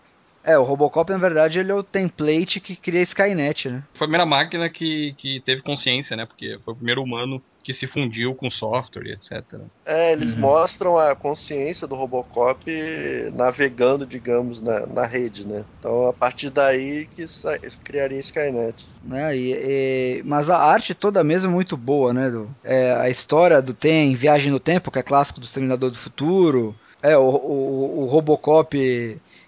É, 0.44 0.58
o 0.58 0.62
Robocop, 0.62 1.10
na 1.10 1.18
verdade, 1.18 1.58
ele 1.58 1.72
é 1.72 1.74
o 1.74 1.82
template 1.82 2.60
que 2.60 2.76
cria 2.76 3.00
a 3.00 3.02
Skynet, 3.02 3.70
né? 3.70 3.82
Foi 3.96 4.04
a 4.04 4.08
primeira 4.08 4.26
máquina 4.26 4.68
que, 4.70 5.14
que 5.18 5.40
teve 5.40 5.62
consciência, 5.62 6.16
né? 6.16 6.26
Porque 6.26 6.58
foi 6.64 6.74
o 6.74 6.76
primeiro 6.76 7.02
humano 7.02 7.42
que 7.68 7.74
se 7.74 7.86
fundiu 7.86 8.34
com 8.34 8.50
software 8.50 9.10
etc. 9.12 9.68
É, 9.84 10.10
eles 10.12 10.32
Uhum. 10.32 10.40
mostram 10.40 10.96
a 10.96 11.14
consciência 11.14 11.86
do 11.86 11.94
Robocop 11.94 12.64
navegando, 13.34 14.06
digamos, 14.06 14.58
na, 14.62 14.86
na 14.86 15.04
rede, 15.04 15.46
né? 15.46 15.66
Então, 15.78 16.08
a 16.08 16.12
partir 16.14 16.48
daí 16.48 17.06
que 17.06 17.26
sa- 17.26 17.58
criaria 17.84 18.18
Skynet. 18.20 18.86
né? 19.02 19.36
E, 19.36 20.18
e- 20.20 20.22
mas 20.24 20.48
a 20.50 20.56
arte 20.58 20.94
toda 20.94 21.22
mesmo 21.22 21.50
é 21.50 21.54
muito 21.54 21.76
boa, 21.76 22.12
né? 22.14 22.30
do- 22.30 22.56
é, 22.64 22.92
a 22.92 23.10
história 23.10 23.60
do 23.60 23.74
tem 23.74 24.14
Viagem 24.14 24.50
no 24.50 24.58
Tempo, 24.60 24.90
que 24.90 24.98
é 24.98 25.02
clássico 25.02 25.38
do 25.40 25.44
Exterminador 25.44 25.90
do 25.90 25.98
Futuro. 25.98 26.74
É, 27.02 27.16
o, 27.16 27.22
o, 27.22 28.00
o 28.02 28.06
Robocop 28.06 28.76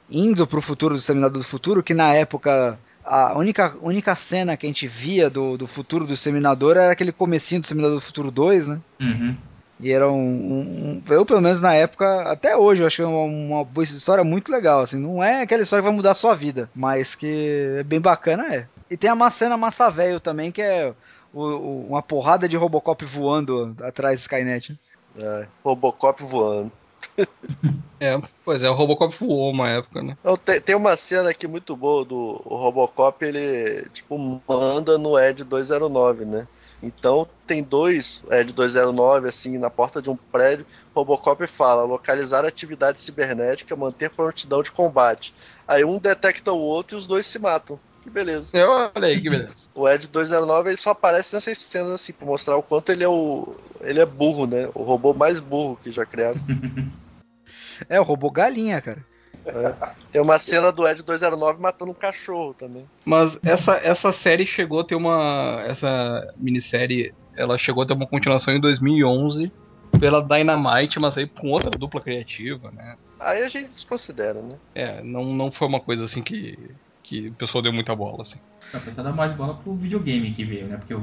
indo 0.08 0.46
pro 0.46 0.62
futuro 0.62 0.94
do 0.94 0.98
Exterminador 0.98 1.38
do 1.38 1.44
Futuro, 1.46 1.82
que 1.82 1.94
na 1.94 2.14
época 2.14 2.78
a 3.16 3.38
única, 3.38 3.76
única 3.82 4.14
cena 4.14 4.56
que 4.56 4.66
a 4.66 4.68
gente 4.68 4.86
via 4.86 5.28
do, 5.30 5.56
do 5.58 5.66
futuro 5.66 6.06
do 6.06 6.14
Exterminador 6.14 6.76
era 6.76 6.92
aquele 6.92 7.12
comecinho 7.12 7.60
do 7.60 7.64
Exterminador 7.64 7.96
do 7.96 8.00
Futuro 8.02 8.30
2, 8.30 8.68
né? 8.68 8.80
Uhum. 9.00 9.36
E 9.80 9.90
era 9.90 10.10
um, 10.10 10.14
um- 10.14 11.02
um- 11.08 11.12
Eu, 11.12 11.24
pelo 11.24 11.40
menos 11.40 11.62
na 11.62 11.72
época, 11.74 12.22
até 12.30 12.54
hoje, 12.56 12.82
eu 12.82 12.86
acho 12.86 12.96
que 12.96 13.02
é 13.02 13.06
uma, 13.06 13.22
uma 13.24 13.64
boa 13.64 13.82
história 13.84 14.22
muito 14.22 14.52
legal. 14.52 14.80
Assim, 14.80 14.98
não 14.98 15.24
é 15.24 15.40
aquela 15.42 15.62
história 15.62 15.82
que 15.82 15.88
vai 15.88 15.96
mudar 15.96 16.12
a 16.12 16.14
sua 16.14 16.34
vida, 16.34 16.68
mas 16.74 17.14
que 17.14 17.76
é 17.78 17.82
bem 17.82 18.00
bacana, 18.00 18.54
é. 18.54 18.66
E 18.90 18.96
tem 18.96 19.08
a 19.08 19.14
ma- 19.14 19.30
cena 19.30 19.56
Massa 19.56 19.90
Velho 19.90 20.20
também, 20.20 20.52
que 20.52 20.60
é 20.60 20.92
o- 21.32 21.40
o- 21.42 21.86
uma 21.88 22.02
porrada 22.02 22.46
de 22.48 22.56
Robocop 22.56 23.04
voando 23.06 23.74
atrás 23.82 24.18
do 24.18 24.22
Skynet. 24.22 24.78
É, 25.18 25.46
Robocop 25.64 26.22
voando. 26.24 26.70
É, 28.00 28.18
pois 28.44 28.62
é, 28.62 28.70
o 28.70 28.72
Robocop 28.72 29.14
voou 29.20 29.50
uma 29.50 29.68
época, 29.68 30.02
né? 30.02 30.16
Tem, 30.42 30.58
tem 30.58 30.74
uma 30.74 30.96
cena 30.96 31.28
aqui 31.30 31.46
muito 31.46 31.76
boa 31.76 32.02
do 32.02 32.32
Robocop, 32.46 33.22
ele 33.22 33.86
tipo 33.92 34.18
manda 34.48 34.96
no 34.96 35.18
Ed 35.18 35.44
209, 35.44 36.24
né? 36.24 36.48
Então 36.82 37.28
tem 37.46 37.62
dois 37.62 38.22
Ed 38.30 38.54
209 38.54 39.28
assim 39.28 39.58
na 39.58 39.68
porta 39.68 40.00
de 40.00 40.08
um 40.08 40.16
prédio. 40.16 40.64
Robocop 40.94 41.46
fala: 41.46 41.84
localizar 41.84 42.44
atividade 42.44 43.00
cibernética, 43.00 43.76
manter 43.76 44.08
prontidão 44.08 44.62
de 44.62 44.72
combate. 44.72 45.34
Aí 45.68 45.84
um 45.84 45.98
detecta 45.98 46.52
o 46.52 46.58
outro 46.58 46.96
e 46.96 46.98
os 46.98 47.06
dois 47.06 47.26
se 47.26 47.38
matam. 47.38 47.78
Que 48.02 48.10
beleza. 48.10 48.50
Eu 48.56 48.70
olha 48.70 49.08
aí, 49.08 49.20
que 49.20 49.30
beleza. 49.30 49.54
O 49.74 49.88
Ed 49.88 50.08
209 50.08 50.70
ele 50.70 50.76
só 50.76 50.90
aparece 50.90 51.34
nessas 51.34 51.56
cenas 51.56 51.92
assim 51.92 52.12
pra 52.12 52.26
mostrar 52.26 52.56
o 52.56 52.62
quanto 52.62 52.90
ele 52.92 53.02
é 53.02 53.08
o 53.08 53.54
ele 53.80 54.00
é 54.00 54.04
burro, 54.04 54.46
né? 54.46 54.68
O 54.74 54.82
robô 54.82 55.14
mais 55.14 55.38
burro 55.38 55.78
que 55.82 55.90
já 55.90 56.04
criado. 56.04 56.38
É, 57.88 57.98
o 57.98 58.02
robô 58.04 58.30
galinha, 58.30 58.78
cara. 58.78 59.02
Tem 60.12 60.20
uma 60.20 60.38
cena 60.38 60.70
do 60.70 60.86
Ed 60.86 61.02
209 61.02 61.60
matando 61.60 61.92
um 61.92 61.94
cachorro 61.94 62.54
também. 62.54 62.84
Mas 63.04 63.32
essa, 63.42 63.72
essa 63.76 64.12
série 64.22 64.46
chegou 64.46 64.80
a 64.80 64.84
ter 64.84 64.94
uma. 64.94 65.64
Essa 65.66 66.34
minissérie, 66.36 67.14
ela 67.34 67.56
chegou 67.56 67.82
a 67.82 67.86
ter 67.86 67.94
uma 67.94 68.06
continuação 68.06 68.54
em 68.54 68.60
2011 68.60 69.50
pela 69.98 70.22
Dynamite, 70.22 71.00
mas 71.00 71.16
aí 71.16 71.26
com 71.26 71.48
outra 71.48 71.70
dupla 71.70 72.00
criativa, 72.00 72.70
né? 72.70 72.96
Aí 73.18 73.42
a 73.42 73.48
gente 73.48 73.70
desconsidera, 73.70 74.40
né? 74.40 74.56
É, 74.74 75.02
não, 75.02 75.24
não 75.24 75.50
foi 75.50 75.66
uma 75.66 75.80
coisa 75.80 76.04
assim 76.04 76.22
que, 76.22 76.58
que 77.10 77.26
o 77.26 77.32
pessoal 77.32 77.60
deu 77.60 77.72
muita 77.72 77.94
bola, 77.96 78.22
assim. 78.22 78.38
A 78.72 78.78
pessoa 78.78 79.02
dá 79.02 79.12
mais 79.12 79.32
bola 79.32 79.54
pro 79.54 79.74
videogame 79.74 80.30
que 80.30 80.44
veio, 80.44 80.68
né? 80.68 80.76
Porque 80.76 80.94
o, 80.94 81.00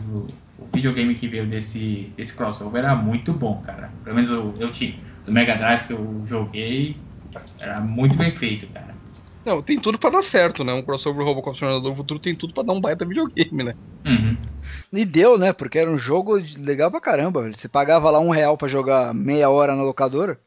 o 0.57 0.69
videogame 0.73 1.13
que 1.15 1.27
veio 1.27 1.45
desse, 1.45 2.13
desse 2.15 2.33
crossover 2.33 2.81
era 2.81 2.95
muito 2.95 3.33
bom, 3.33 3.61
cara. 3.65 3.91
Pelo 4.05 4.15
menos 4.15 4.31
eu, 4.31 4.53
eu 4.57 4.71
tinha. 4.71 4.95
Do 5.25 5.33
Mega 5.33 5.57
Drive 5.57 5.85
que 5.87 5.91
eu 5.91 6.23
joguei, 6.25 6.95
era 7.59 7.81
muito 7.81 8.15
bem 8.15 8.31
feito, 8.31 8.65
cara. 8.67 8.95
Não, 9.43 9.61
tem 9.61 9.77
tudo 9.81 9.99
pra 9.99 10.09
dar 10.09 10.23
certo, 10.23 10.63
né? 10.63 10.73
Um 10.73 10.81
crossover 10.81 11.25
Robocop 11.25 11.53
Exterminador 11.53 11.91
do 11.91 11.97
Futuro 11.97 12.21
tem 12.21 12.35
tudo 12.35 12.53
pra 12.53 12.63
dar 12.63 12.71
um 12.71 12.79
baita 12.79 13.05
videogame, 13.05 13.63
né? 13.65 13.75
Uhum. 14.05 14.37
E 14.93 15.03
deu, 15.03 15.37
né? 15.37 15.51
Porque 15.51 15.77
era 15.77 15.91
um 15.91 15.97
jogo 15.97 16.37
legal 16.57 16.89
pra 16.89 17.01
caramba. 17.01 17.51
Você 17.53 17.67
pagava 17.67 18.09
lá 18.09 18.19
um 18.21 18.29
real 18.29 18.57
pra 18.57 18.69
jogar 18.69 19.13
meia 19.13 19.49
hora 19.49 19.75
na 19.75 19.83
locadora. 19.83 20.39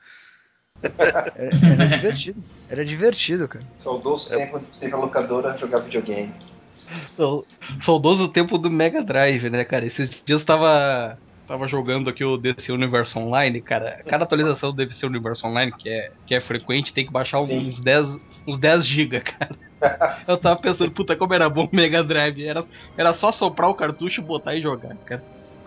Era, 0.82 1.72
era 1.72 1.86
divertido. 1.86 2.42
Era 2.68 2.84
divertido, 2.84 3.48
cara. 3.48 3.64
Saudoso 3.78 4.28
tempo 4.30 4.58
de 4.58 4.76
ser 4.76 4.88
pra 4.88 4.98
locadora 4.98 5.56
jogar 5.56 5.80
videogame. 5.80 6.32
Sau- 7.16 7.44
Saudoso 7.84 8.28
tempo 8.28 8.58
do 8.58 8.70
Mega 8.70 9.02
Drive, 9.02 9.48
né, 9.50 9.64
cara? 9.64 9.86
Esses 9.86 10.08
dias 10.26 10.40
eu 10.40 10.44
tava, 10.46 11.18
tava 11.46 11.68
jogando 11.68 12.10
aqui 12.10 12.24
o 12.24 12.36
DC 12.36 12.72
Universe 12.72 13.16
Online, 13.18 13.60
cara. 13.60 14.00
Cada 14.08 14.24
atualização 14.24 14.70
do 14.72 14.86
DC 14.86 15.04
Universe 15.06 15.46
Online, 15.46 15.72
que 15.78 15.88
é, 15.88 16.10
que 16.26 16.34
é 16.34 16.40
frequente, 16.40 16.92
tem 16.92 17.06
que 17.06 17.12
baixar 17.12 17.38
Sim. 17.40 17.70
uns 17.70 17.80
10, 17.80 18.06
uns 18.46 18.58
10 18.58 18.86
GB, 18.86 19.20
cara. 19.20 19.56
Eu 20.26 20.36
tava 20.36 20.60
pensando, 20.60 20.90
puta, 20.90 21.16
como 21.16 21.32
era 21.34 21.48
bom 21.48 21.68
o 21.70 21.76
Mega 21.76 22.02
Drive. 22.02 22.44
Era, 22.44 22.64
era 22.96 23.14
só 23.14 23.32
soprar 23.32 23.70
o 23.70 23.74
cartucho, 23.74 24.22
botar 24.22 24.54
e 24.54 24.62
jogar, 24.62 24.94
cara. 25.06 25.22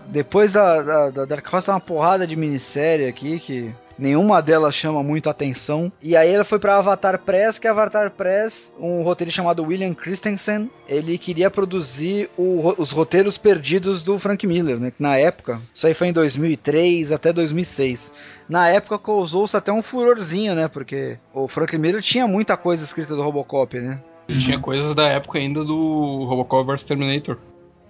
Depois 0.07 0.51
da, 0.53 0.81
da, 0.81 1.09
da 1.09 1.25
Dark 1.25 1.51
Horse 1.51 1.69
uma 1.69 1.79
porrada 1.79 2.27
de 2.27 2.35
minissérie 2.35 3.07
aqui 3.07 3.39
que 3.39 3.73
nenhuma 3.97 4.41
delas 4.41 4.75
chama 4.75 5.03
muito 5.03 5.29
atenção. 5.29 5.91
E 6.01 6.15
aí 6.15 6.33
ela 6.33 6.43
foi 6.43 6.59
pra 6.59 6.77
Avatar 6.77 7.19
Press, 7.19 7.59
que 7.59 7.67
Avatar 7.67 8.11
Press, 8.11 8.73
um 8.79 9.01
roteirista 9.01 9.37
chamado 9.37 9.63
William 9.63 9.93
Christensen, 9.93 10.69
ele 10.87 11.17
queria 11.17 11.49
produzir 11.49 12.29
o 12.37 12.73
os 12.77 12.91
roteiros 12.91 13.37
perdidos 13.37 14.01
do 14.01 14.17
Frank 14.17 14.45
Miller, 14.45 14.79
né? 14.79 14.91
Na 14.99 15.17
época, 15.17 15.61
isso 15.73 15.85
aí 15.87 15.93
foi 15.93 16.07
em 16.07 16.13
2003 16.13 17.11
até 17.11 17.33
2006. 17.33 18.11
Na 18.47 18.69
época 18.69 18.99
causou-se 18.99 19.55
até 19.55 19.71
um 19.71 19.81
furorzinho, 19.81 20.55
né? 20.55 20.67
Porque 20.67 21.17
o 21.33 21.47
Frank 21.47 21.77
Miller 21.77 22.01
tinha 22.01 22.27
muita 22.27 22.57
coisa 22.57 22.83
escrita 22.83 23.15
do 23.15 23.21
Robocop, 23.21 23.79
né? 23.79 23.99
E 24.27 24.39
tinha 24.39 24.59
coisas 24.59 24.95
da 24.95 25.07
época 25.07 25.39
ainda 25.39 25.63
do 25.63 26.25
Robocop 26.25 26.65
vs 26.71 26.83
Terminator. 26.83 27.37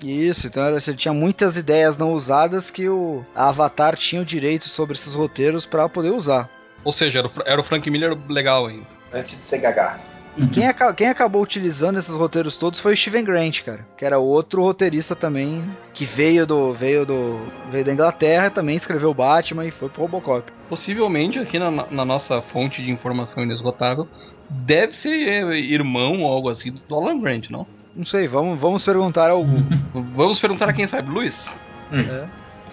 Isso, 0.03 0.47
então 0.47 0.63
era, 0.63 0.79
você 0.79 0.93
tinha 0.93 1.13
muitas 1.13 1.55
ideias 1.57 1.97
não 1.97 2.13
usadas 2.13 2.69
que 2.69 2.89
o 2.89 3.25
Avatar 3.35 3.95
tinha 3.95 4.21
o 4.21 4.25
direito 4.25 4.67
sobre 4.67 4.95
esses 4.95 5.13
roteiros 5.13 5.65
pra 5.65 5.87
poder 5.87 6.11
usar. 6.11 6.49
Ou 6.83 6.91
seja, 6.91 7.19
era 7.19 7.27
o, 7.27 7.31
era 7.45 7.61
o 7.61 7.63
Frank 7.63 7.89
Miller 7.89 8.17
legal 8.27 8.65
ainda. 8.67 8.85
Antes 9.13 9.39
de 9.39 9.45
ser 9.45 9.59
gaga. 9.59 9.99
E 10.35 10.47
quem, 10.47 10.67
aca- 10.67 10.91
quem 10.95 11.07
acabou 11.09 11.43
utilizando 11.43 11.99
esses 11.99 12.15
roteiros 12.15 12.57
todos 12.57 12.79
foi 12.79 12.93
o 12.93 12.97
Steven 12.97 13.23
Grant, 13.23 13.61
cara, 13.61 13.85
que 13.95 14.03
era 14.03 14.17
outro 14.17 14.63
roteirista 14.63 15.15
também 15.15 15.63
que 15.93 16.05
veio 16.05 16.47
do 16.47 16.73
veio 16.73 17.05
do 17.05 17.39
veio 17.71 17.85
da 17.85 17.93
Inglaterra, 17.93 18.49
também 18.49 18.75
escreveu 18.75 19.11
o 19.11 19.13
Batman 19.13 19.63
e 19.63 19.69
foi 19.69 19.89
pro 19.89 20.01
Robocop. 20.01 20.51
Possivelmente 20.67 21.37
aqui 21.37 21.59
na, 21.59 21.69
na 21.69 22.03
nossa 22.03 22.41
fonte 22.41 22.81
de 22.83 22.89
informação 22.89 23.43
inesgotável 23.43 24.07
deve 24.49 24.93
ser 24.97 25.09
é, 25.09 25.55
irmão 25.59 26.23
ou 26.23 26.27
algo 26.33 26.49
assim 26.49 26.71
do 26.71 26.95
Alan 26.95 27.19
Grant, 27.21 27.51
não? 27.51 27.67
Não 27.95 28.03
sei, 28.05 28.27
vamos 28.27 28.59
vamos 28.59 28.83
perguntar 28.83 29.29
ao 29.29 29.43
Google. 29.43 29.77
Vamos 30.15 30.39
perguntar 30.39 30.69
a 30.69 30.73
quem 30.73 30.87
sabe, 30.87 31.09
Luiz? 31.11 31.35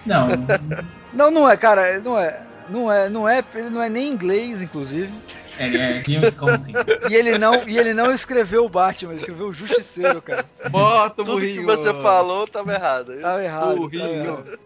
Não, 0.05 0.27
Não, 1.13 1.29
não 1.29 1.49
é, 1.49 1.55
cara, 1.57 1.99
não 1.99 2.17
é. 2.19 2.41
Não 2.69 2.91
é, 2.91 3.09
não 3.09 3.27
é, 3.29 3.43
ele 3.53 3.69
não 3.69 3.81
é 3.83 3.89
nem 3.89 4.07
inglês, 4.11 4.61
inclusive. 4.61 5.11
é, 5.59 5.99
é 5.99 6.03
James 6.03 6.33
Consi. 6.35 6.71
E 7.09 7.13
ele 7.15 7.37
não, 7.37 7.67
e 7.67 7.77
ele 7.77 7.93
não 7.93 8.11
escreveu 8.11 8.65
o 8.65 8.69
Batman, 8.69 9.11
ele 9.11 9.19
escreveu 9.19 9.47
o 9.47 9.53
Justiceiro, 9.53 10.21
cara. 10.21 10.45
Bota 10.69 11.21
o 11.21 11.25
Tudo 11.25 11.45
que 11.47 11.61
burrinho. 11.61 11.65
você 11.65 11.93
falou 12.01 12.47
tava 12.47 12.73
errado. 12.73 13.13
Tava 13.19 13.43
errado. 13.43 13.65
Tava 13.65 13.75
Burrinho. 13.75 14.15
errado. 14.15 14.59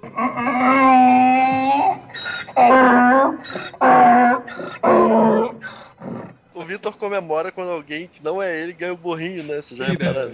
O 6.56 6.64
Vitor 6.64 6.96
comemora 6.98 7.52
quando 7.52 7.70
alguém 7.70 8.08
que 8.08 8.24
não 8.24 8.42
é 8.42 8.58
ele 8.60 8.72
ganha 8.72 8.94
o 8.94 8.98
burrinho, 8.98 9.44
né? 9.44 9.62
Você 9.62 9.76
já 9.76 9.86
Sim, 9.86 9.98
né? 9.98 9.98
repararam? 10.08 10.32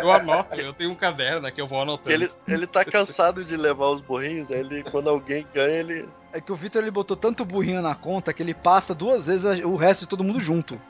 Eu 0.00 0.12
anoto, 0.12 0.54
eu 0.54 0.72
tenho 0.72 0.90
um 0.92 0.94
caderno 0.94 1.46
aqui, 1.46 1.60
eu 1.60 1.66
vou 1.66 1.78
Que 1.78 1.82
anotando. 1.82 2.10
ele, 2.14 2.30
ele 2.46 2.66
tá 2.68 2.84
cansado 2.84 3.44
de 3.44 3.56
levar 3.56 3.88
os 3.88 4.00
burrinhos, 4.00 4.50
aí 4.50 4.60
ele, 4.60 4.84
quando 4.84 5.10
alguém 5.10 5.44
ganha, 5.52 5.74
ele. 5.80 6.08
É 6.32 6.40
que 6.40 6.52
o 6.52 6.56
Vitor 6.56 6.82
ele 6.82 6.90
botou 6.92 7.16
tanto 7.16 7.44
burrinho 7.44 7.82
na 7.82 7.94
conta 7.96 8.32
que 8.32 8.40
ele 8.42 8.54
passa 8.54 8.94
duas 8.94 9.26
vezes 9.26 9.60
o 9.64 9.74
resto 9.74 10.02
de 10.02 10.08
todo 10.08 10.22
mundo 10.22 10.38
junto. 10.40 10.80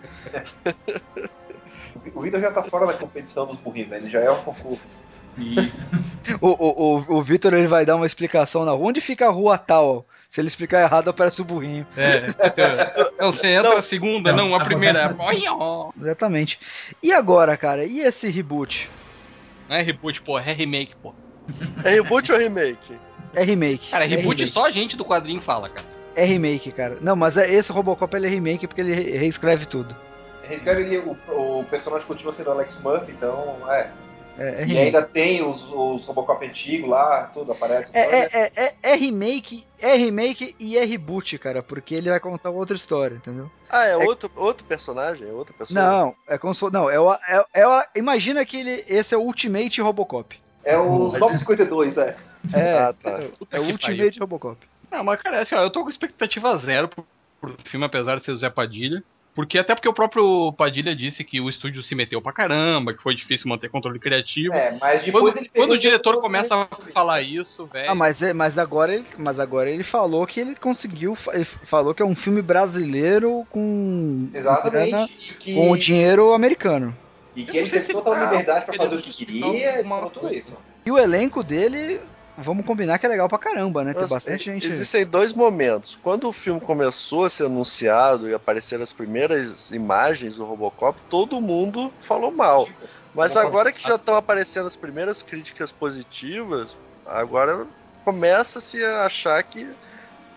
O 2.14 2.20
Vitor 2.20 2.40
já 2.40 2.52
tá 2.52 2.62
fora 2.62 2.86
da 2.86 2.94
competição 2.94 3.46
dos 3.46 3.56
burrinhos, 3.56 3.88
né? 3.90 3.96
Ele 3.96 4.10
já 4.10 4.20
é 4.20 4.30
um 4.30 4.42
concurso. 4.42 5.02
Isso. 5.38 5.76
O, 6.40 6.48
o, 6.48 6.98
o, 6.98 7.18
o 7.18 7.22
Vitor 7.22 7.54
ele 7.54 7.66
vai 7.66 7.86
dar 7.86 7.96
uma 7.96 8.06
explicação 8.06 8.64
na 8.64 8.74
onde 8.74 9.00
fica 9.00 9.26
a 9.26 9.30
rua 9.30 9.56
tal. 9.56 10.04
Se 10.30 10.40
ele 10.40 10.46
explicar 10.46 10.82
errado, 10.82 11.10
aparece 11.10 11.42
o 11.42 11.44
burrinho. 11.44 11.84
É, 11.96 12.28
então, 12.28 13.32
você 13.32 13.48
entra 13.48 13.70
Não, 13.70 13.76
a 13.78 13.82
segunda, 13.82 14.32
não, 14.32 14.48
não, 14.50 14.54
a 14.54 14.64
primeira. 14.64 15.06
acontece- 15.06 15.28
Olha, 15.28 15.52
ó. 15.54 15.90
Exatamente. 16.00 16.60
E 17.02 17.12
agora, 17.12 17.56
cara? 17.56 17.84
E 17.84 17.98
esse 18.00 18.30
reboot? 18.30 18.88
Não 19.68 19.74
é 19.76 19.82
reboot, 19.82 20.22
pô, 20.22 20.38
é 20.38 20.52
remake, 20.52 20.94
pô. 21.02 21.12
É 21.84 21.90
reboot 21.90 22.30
ou 22.30 22.38
remake? 22.38 22.96
É 23.34 23.42
remake. 23.42 23.90
Cara, 23.90 24.04
é 24.04 24.08
reboot 24.08 24.36
remake. 24.38 24.52
só 24.54 24.66
a 24.66 24.70
gente 24.70 24.96
do 24.96 25.04
quadrinho 25.04 25.42
fala, 25.42 25.68
cara. 25.68 25.86
É 26.14 26.24
remake, 26.24 26.70
cara. 26.70 26.98
Não, 27.00 27.16
mas 27.16 27.36
é, 27.36 27.52
esse 27.52 27.72
Robocop 27.72 28.14
ele 28.16 28.26
é 28.28 28.30
remake 28.30 28.68
porque 28.68 28.80
ele 28.80 28.92
re- 28.94 29.16
reescreve 29.18 29.66
tudo. 29.66 29.96
Reescreve 30.44 30.82
ele, 30.82 30.98
o, 30.98 31.16
o 31.60 31.64
personagem 31.64 32.06
continua 32.06 32.32
sendo 32.32 32.52
Alex 32.52 32.78
Murphy, 32.80 33.10
então, 33.12 33.56
é. 33.68 33.90
É, 34.40 34.62
é 34.62 34.66
E 34.66 34.78
ainda 34.78 35.02
tem 35.02 35.44
os, 35.44 35.70
os 35.70 36.06
Robocop 36.06 36.44
antigos 36.46 36.88
lá, 36.88 37.26
tudo 37.26 37.52
aparece. 37.52 37.90
É, 37.92 38.00
é, 38.00 38.28
é, 38.32 38.52
é, 38.56 38.74
é 38.82 38.94
remake, 38.94 39.66
é 39.78 39.94
remake 39.94 40.56
e 40.58 40.78
é 40.78 40.84
reboot, 40.84 41.38
cara, 41.38 41.62
porque 41.62 41.94
ele 41.94 42.08
vai 42.08 42.18
contar 42.18 42.48
outra 42.48 42.74
história, 42.74 43.16
entendeu? 43.16 43.50
Ah, 43.68 43.84
é, 43.84 43.98
outro, 43.98 44.30
outro 44.34 44.64
personagem? 44.64 45.28
É 45.28 45.32
outra 45.32 45.52
pessoa? 45.52 45.78
Não, 45.78 46.14
é 46.26 46.38
como 46.38 46.54
se. 46.54 46.72
Não, 46.72 46.88
é 46.88 46.98
o, 46.98 47.12
é, 47.12 47.44
é 47.52 47.68
o- 47.68 47.84
imagina 47.94 48.42
que 48.46 48.56
ele, 48.56 48.82
esse 48.88 49.14
é 49.14 49.18
o 49.18 49.22
Ultimate 49.22 49.82
Robocop. 49.82 50.34
É 50.64 50.78
os 50.78 51.12
Mas 51.12 51.20
952, 51.20 51.98
é. 51.98 52.16
É, 52.54 52.78
Ah, 52.78 52.94
tá. 52.94 53.20
Puta 53.38 53.56
é 53.56 53.60
o 53.60 53.64
Ultimate 53.64 54.18
Robocop. 54.18 54.66
Não, 54.90 55.04
mas 55.04 55.20
cara, 55.20 55.42
assim, 55.42 55.54
ó, 55.54 55.62
eu 55.62 55.70
tô 55.70 55.84
com 55.84 55.90
expectativa 55.90 56.56
zero 56.64 56.88
pro, 56.88 57.06
pro 57.40 57.56
filme, 57.70 57.84
apesar 57.84 58.18
de 58.18 58.24
ser 58.24 58.32
o 58.32 58.38
Zé 58.38 58.48
Padilha. 58.48 59.04
Porque 59.40 59.56
até 59.56 59.74
porque 59.74 59.88
o 59.88 59.94
próprio 59.94 60.52
Padilha 60.52 60.94
disse 60.94 61.24
que 61.24 61.40
o 61.40 61.48
estúdio 61.48 61.82
se 61.82 61.94
meteu 61.94 62.20
pra 62.20 62.30
caramba, 62.30 62.92
que 62.92 63.02
foi 63.02 63.14
difícil 63.14 63.48
manter 63.48 63.70
controle 63.70 63.98
criativo. 63.98 64.52
É, 64.52 64.76
mas 64.78 65.02
depois 65.02 65.34
quando, 65.34 65.48
quando 65.56 65.70
o 65.70 65.78
diretor 65.78 66.20
começa 66.20 66.54
a 66.54 66.68
falar 66.92 67.22
isso, 67.22 67.64
velho. 67.64 67.90
Ah, 67.90 67.94
mas, 67.94 68.20
é, 68.20 68.34
mas, 68.34 68.58
agora 68.58 68.94
ele, 68.94 69.06
mas 69.16 69.40
agora 69.40 69.70
ele 69.70 69.82
falou 69.82 70.26
que 70.26 70.40
ele 70.40 70.54
conseguiu. 70.54 71.16
Ele 71.32 71.46
falou 71.46 71.94
que 71.94 72.02
é 72.02 72.04
um 72.04 72.14
filme 72.14 72.42
brasileiro 72.42 73.46
com. 73.48 74.28
grana- 74.30 74.38
Exatamente. 74.38 75.14
E 75.30 75.34
que, 75.36 75.54
Com 75.54 75.70
o 75.70 75.78
dinheiro 75.78 76.34
americano. 76.34 76.94
e 77.34 77.42
que 77.44 77.56
ele 77.56 77.70
teve 77.70 77.90
total 77.94 78.12
ah, 78.12 78.24
liberdade 78.24 78.66
pra 78.66 78.74
ele 78.74 78.82
fazer 78.84 78.96
o 78.96 78.98
que 79.00 79.06
justificou 79.06 79.52
queria 79.52 79.80
e 79.80 80.10
tudo 80.12 80.34
isso. 80.34 80.58
E 80.84 80.90
o 80.90 80.98
elenco 80.98 81.42
dele, 81.42 81.98
vamos 82.42 82.64
combinar 82.64 82.98
que 82.98 83.06
é 83.06 83.08
legal 83.08 83.28
pra 83.28 83.38
caramba, 83.38 83.84
né? 83.84 83.92
Tem 83.92 84.02
Nossa, 84.02 84.14
bastante 84.14 84.44
gente. 84.44 84.66
Existem 84.66 85.06
dois 85.06 85.32
momentos. 85.32 85.98
Quando 86.02 86.28
o 86.28 86.32
filme 86.32 86.60
começou 86.60 87.24
a 87.24 87.30
ser 87.30 87.46
anunciado 87.46 88.28
e 88.28 88.34
apareceram 88.34 88.82
as 88.82 88.92
primeiras 88.92 89.70
imagens 89.70 90.34
do 90.34 90.44
Robocop, 90.44 90.98
todo 91.08 91.40
mundo 91.40 91.92
falou 92.02 92.30
mal. 92.30 92.68
Mas 93.14 93.36
agora 93.36 93.72
que 93.72 93.82
já 93.82 93.96
estão 93.96 94.16
aparecendo 94.16 94.66
as 94.66 94.76
primeiras 94.76 95.22
críticas 95.22 95.72
positivas, 95.72 96.76
agora 97.06 97.66
começa-se 98.04 98.82
a 98.84 99.04
achar 99.04 99.42
que 99.42 99.68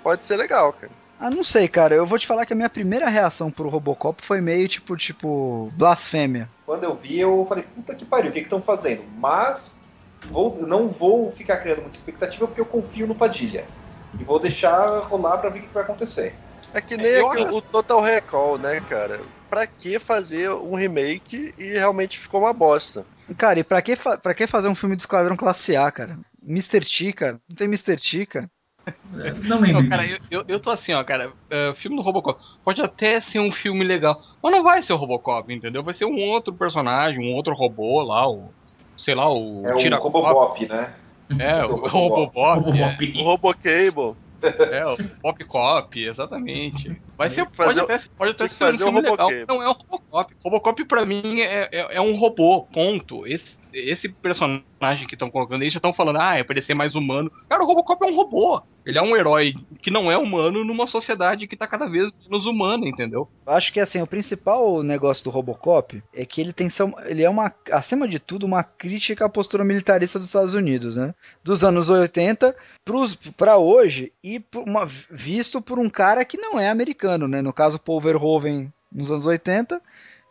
pode 0.01 0.25
ser 0.25 0.37
legal, 0.37 0.73
cara. 0.73 0.91
Ah, 1.19 1.29
não 1.29 1.43
sei, 1.43 1.67
cara. 1.67 1.95
Eu 1.95 2.05
vou 2.05 2.19
te 2.19 2.27
falar 2.27 2.45
que 2.45 2.51
a 2.51 2.55
minha 2.55 2.69
primeira 2.69 3.07
reação 3.07 3.49
pro 3.49 3.69
Robocop 3.69 4.21
foi 4.21 4.41
meio 4.41 4.67
tipo, 4.67 4.97
tipo, 4.97 5.71
blasfêmia. 5.75 6.49
Quando 6.65 6.83
eu 6.83 6.95
vi, 6.95 7.19
eu 7.19 7.45
falei, 7.47 7.63
puta 7.63 7.95
que 7.95 8.03
pariu, 8.03 8.29
o 8.29 8.33
que 8.33 8.39
estão 8.39 8.61
fazendo? 8.61 9.03
Mas 9.17 9.79
vou, 10.31 10.57
não 10.67 10.89
vou 10.89 11.31
ficar 11.31 11.57
criando 11.57 11.81
muita 11.81 11.97
expectativa 11.97 12.47
porque 12.47 12.61
eu 12.61 12.65
confio 12.65 13.07
no 13.07 13.15
Padilha. 13.15 13.69
E 14.17 14.23
vou 14.23 14.39
deixar 14.39 14.99
rolar 15.07 15.37
pra 15.39 15.49
ver 15.49 15.59
o 15.59 15.63
que 15.63 15.73
vai 15.73 15.83
acontecer. 15.83 16.39
É 16.73 16.81
que 16.81 16.97
nem 16.97 17.17
acho- 17.17 17.55
o 17.55 17.61
Total 17.61 18.01
Recall, 18.01 18.57
né, 18.57 18.81
cara? 18.81 19.25
Pra 19.49 19.67
que 19.67 19.99
fazer 19.99 20.49
um 20.51 20.75
remake 20.75 21.53
e 21.57 21.73
realmente 21.73 22.19
ficou 22.19 22.41
uma 22.41 22.53
bosta? 22.53 23.05
Cara, 23.37 23.59
e 23.59 23.63
pra 23.63 23.81
que, 23.81 23.95
fa- 23.95 24.17
pra 24.17 24.33
que 24.33 24.47
fazer 24.47 24.67
um 24.67 24.75
filme 24.75 24.95
do 24.95 24.99
Esquadrão 24.99 25.35
Classe 25.35 25.75
A, 25.75 25.91
cara? 25.91 26.19
Mr. 26.41 26.81
T, 26.85 27.13
cara. 27.13 27.39
Não 27.47 27.55
tem 27.55 27.67
Mr. 27.67 27.95
T, 27.97 28.25
cara. 28.25 28.49
Não 29.43 29.59
lembro. 29.59 29.81
Não, 29.81 29.89
cara, 29.89 30.05
eu, 30.07 30.17
eu, 30.29 30.43
eu 30.47 30.59
tô 30.59 30.69
assim, 30.71 30.93
ó, 30.93 31.03
cara. 31.03 31.33
é, 31.49 31.73
filme 31.75 31.95
do 31.97 32.01
Robocop 32.03 32.39
pode 32.63 32.81
até 32.81 33.21
ser 33.21 33.39
um 33.39 33.51
filme 33.51 33.83
legal, 33.83 34.19
mas 34.41 34.51
não 34.51 34.63
vai 34.63 34.83
ser 34.83 34.93
o 34.93 34.97
Robocop, 34.97 35.53
entendeu? 35.53 35.83
Vai 35.83 35.93
ser 35.93 36.05
um 36.05 36.19
outro 36.31 36.55
personagem, 36.57 37.19
um 37.19 37.33
outro 37.35 37.53
robô 37.53 38.01
lá, 38.01 38.27
o. 38.27 38.53
Sei 38.97 39.15
lá, 39.15 39.31
o. 39.31 39.63
É 39.65 39.75
o 39.75 39.77
Tiracop. 39.79 40.13
Robobop, 40.13 40.67
né? 40.67 40.93
É, 41.39 41.65
o 41.65 41.73
o 41.73 41.87
Robobop. 41.87 42.71
Robocop. 42.71 43.13
O 43.17 43.23
Robocable. 43.23 44.15
É, 44.43 44.79
é, 44.79 44.85
o 44.85 44.97
Popcop, 45.21 46.05
exatamente. 46.05 47.01
Vai 47.17 47.29
ser, 47.29 47.45
pode 47.45 47.55
fazer 47.55 47.81
até, 47.81 47.99
pode 48.17 48.31
até 48.31 48.49
ser 48.49 48.55
um 48.55 48.57
fazer 48.57 48.83
o 48.83 48.87
filme 48.87 49.01
legal. 49.01 49.29
Não 49.47 49.63
é 49.63 49.69
o 49.69 49.73
Robocop. 49.73 50.35
Robocop 50.43 50.85
pra 50.85 51.05
mim 51.05 51.39
é, 51.39 51.69
é, 51.71 51.95
é 51.95 52.01
um 52.01 52.17
robô, 52.17 52.63
ponto. 52.73 53.25
Esse, 53.25 53.45
esse 53.73 54.07
personagem 54.09 55.07
que 55.07 55.15
estão 55.15 55.29
colocando 55.29 55.61
aí 55.63 55.69
já 55.69 55.77
estão 55.77 55.93
falando, 55.93 56.19
ah, 56.19 56.35
é 56.37 56.43
pra 56.43 56.55
ele 56.57 56.65
ser 56.65 56.73
mais 56.73 56.95
humano. 56.95 57.31
Cara, 57.49 57.63
o 57.63 57.65
Robocop 57.67 58.03
é 58.03 58.07
um 58.07 58.15
robô. 58.15 58.61
Ele 58.85 58.97
é 58.97 59.01
um 59.01 59.15
herói 59.15 59.53
que 59.81 59.89
não 59.89 60.11
é 60.11 60.17
humano 60.17 60.63
numa 60.65 60.87
sociedade 60.87 61.47
que 61.47 61.55
tá 61.55 61.65
cada 61.65 61.85
vez 61.87 62.11
menos 62.29 62.45
humana, 62.45 62.85
entendeu? 62.85 63.29
Eu 63.47 63.53
acho 63.53 63.71
que 63.71 63.79
assim, 63.79 64.01
o 64.01 64.07
principal 64.07 64.83
negócio 64.83 65.23
do 65.23 65.29
Robocop 65.29 66.03
é 66.13 66.25
que 66.25 66.41
ele 66.41 66.51
tem 66.51 66.67
ele 67.05 67.23
é 67.23 67.29
uma 67.29 67.53
acima 67.71 68.07
de 68.07 68.19
tudo 68.19 68.45
uma 68.45 68.63
crítica 68.63 69.25
à 69.25 69.29
postura 69.29 69.63
militarista 69.63 70.19
dos 70.19 70.27
Estados 70.27 70.53
Unidos, 70.53 70.97
né? 70.97 71.13
Dos 71.43 71.63
anos 71.63 71.89
80 71.89 72.55
pros- 72.83 73.15
pra 73.15 73.57
hoje 73.57 74.11
e 74.23 74.39
por 74.39 74.63
uma- 74.67 74.85
visto 74.85 75.61
por 75.61 75.79
um 75.79 75.89
cara 75.89 76.25
que 76.25 76.37
não 76.37 76.59
é 76.59 76.69
americano, 76.69 77.27
né? 77.27 77.41
No 77.41 77.53
caso 77.53 77.79
Paul 77.79 78.01
Verhoeven 78.01 78.71
nos 78.91 79.09
anos 79.11 79.25
80 79.25 79.81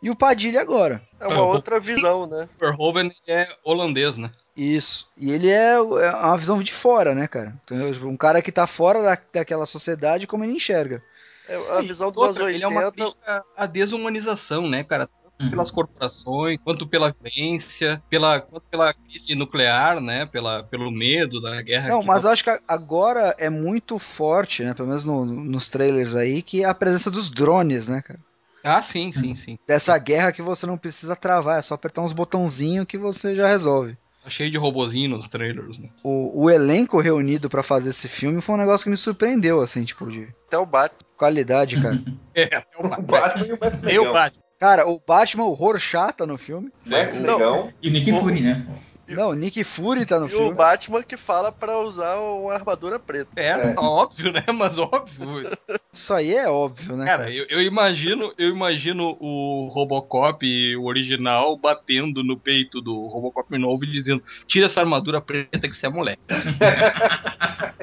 e 0.03 0.09
o 0.11 0.15
Padilha 0.15 0.61
agora. 0.61 1.01
É 1.19 1.25
uma 1.27 1.41
o- 1.41 1.47
outra 1.47 1.79
visão, 1.79 2.27
né? 2.27 2.47
Verhoeven 2.59 3.11
é 3.27 3.47
holandês, 3.63 4.15
né? 4.17 4.29
Isso. 4.55 5.07
E 5.17 5.31
ele 5.31 5.49
é, 5.49 5.71
é 5.73 5.79
uma 5.79 6.37
visão 6.37 6.61
de 6.61 6.71
fora, 6.71 7.15
né, 7.15 7.27
cara? 7.27 7.55
Tipo, 7.65 8.07
Um 8.07 8.15
cara 8.17 8.39
que 8.41 8.51
tá 8.51 8.67
fora 8.67 9.01
da, 9.01 9.17
daquela 9.33 9.65
sociedade 9.65 10.27
como 10.27 10.43
ele 10.43 10.53
enxerga. 10.53 11.01
É 11.47 11.55
a 11.77 11.81
visão 11.81 12.11
dos 12.11 12.21
Outra, 12.21 12.43
anos 12.43 12.53
ele 12.55 12.63
é 12.63 12.67
uma 12.67 12.85
80. 12.85 12.91
crítica 13.11 13.43
à 13.57 13.65
desumanização, 13.65 14.69
né, 14.69 14.83
cara? 14.83 15.09
Uhum. 15.41 15.49
pelas 15.49 15.71
corporações, 15.71 16.61
quanto 16.63 16.85
pela 16.87 17.11
violência, 17.11 18.01
pela, 18.07 18.39
quanto 18.39 18.65
pela 18.69 18.93
crise 18.93 19.33
nuclear, 19.33 19.99
né? 19.99 20.27
Pela, 20.27 20.63
pelo 20.63 20.91
medo 20.91 21.41
da 21.41 21.59
guerra. 21.59 21.87
Não, 21.89 22.03
mas 22.03 22.23
eu 22.23 22.29
acho 22.29 22.43
que 22.43 22.59
agora 22.67 23.35
é 23.39 23.49
muito 23.49 23.97
forte, 23.97 24.63
né? 24.63 24.75
Pelo 24.75 24.89
menos 24.89 25.03
no- 25.03 25.25
nos 25.25 25.67
trailers 25.67 26.15
aí, 26.15 26.43
que 26.43 26.63
é 26.63 26.65
a 26.67 26.73
presença 26.75 27.09
dos 27.09 27.31
drones, 27.31 27.87
né, 27.87 28.03
cara? 28.03 28.19
Ah, 28.63 28.81
sim, 28.83 29.11
sim, 29.11 29.35
sim. 29.35 29.57
Dessa 29.67 29.97
guerra 29.97 30.31
que 30.31 30.41
você 30.41 30.65
não 30.65 30.77
precisa 30.77 31.15
travar, 31.15 31.59
é 31.59 31.61
só 31.61 31.73
apertar 31.75 32.01
uns 32.01 32.13
botãozinhos 32.13 32.85
que 32.85 32.97
você 32.97 33.35
já 33.35 33.47
resolve. 33.47 33.97
Tá 34.23 34.29
cheio 34.29 34.49
de 34.49 34.57
robozinho 34.57 35.09
nos 35.09 35.27
trailers, 35.27 35.77
né? 35.77 35.89
O, 36.01 36.43
o 36.45 36.49
elenco 36.49 37.01
reunido 37.01 37.49
pra 37.49 37.61
fazer 37.61 37.89
esse 37.89 38.07
filme 38.07 38.39
foi 38.39 38.55
um 38.55 38.59
negócio 38.59 38.85
que 38.85 38.89
me 38.89 38.95
surpreendeu, 38.95 39.59
assim, 39.59 39.83
tipo, 39.83 40.09
de 40.09 40.29
Até 40.47 40.57
o 40.57 40.65
Batman. 40.65 40.99
qualidade, 41.17 41.81
cara. 41.81 42.01
É, 42.33 42.43
até 42.55 42.77
o 42.79 42.85
O 42.85 42.89
Batman. 42.89 43.57
Batman 43.57 43.91
e 43.91 43.99
o. 43.99 44.11
Batman. 44.13 44.43
Cara, 44.59 44.87
o 44.87 44.99
Batman, 45.05 45.43
o 45.43 45.53
Rorschach 45.53 46.13
tá 46.15 46.25
no 46.25 46.37
filme. 46.37 46.71
Mestre 46.85 47.19
Não. 47.19 47.37
Negão. 47.37 47.73
E 47.81 47.89
o 47.89 47.91
Nick 47.91 48.11
Fury, 48.13 48.39
né? 48.41 48.65
Não, 49.07 49.29
o 49.29 49.33
Nick 49.33 49.63
Fury 49.63 50.05
tá 50.05 50.19
no 50.19 50.27
E 50.27 50.33
o 50.33 50.37
filme. 50.37 50.55
Batman 50.55 51.03
que 51.03 51.17
fala 51.17 51.51
pra 51.51 51.79
usar 51.79 52.15
uma 52.19 52.53
armadura 52.53 52.97
preta. 52.99 53.29
É, 53.35 53.49
É. 53.51 53.75
óbvio, 53.77 54.31
né? 54.31 54.43
Mas 54.53 54.77
óbvio. 54.77 55.49
Isso 55.93 56.13
aí 56.13 56.33
é 56.33 56.47
óbvio, 56.49 56.95
né, 56.95 57.05
Cara, 57.05 57.23
cara? 57.25 57.35
eu, 57.35 57.45
eu 57.49 57.61
imagino, 57.61 58.33
eu 58.37 58.49
imagino 58.49 59.15
o 59.19 59.69
Robocop, 59.73 60.43
o 60.77 60.85
original, 60.85 61.57
batendo 61.57 62.23
no 62.23 62.39
peito 62.39 62.81
do 62.81 63.07
Robocop 63.07 63.55
novo 63.57 63.83
e 63.85 63.91
dizendo: 63.91 64.23
tira 64.47 64.67
essa 64.67 64.79
armadura 64.79 65.21
preta 65.21 65.59
que 65.69 65.75
você 65.75 65.85
é 65.85 65.89
moleque. 65.89 66.21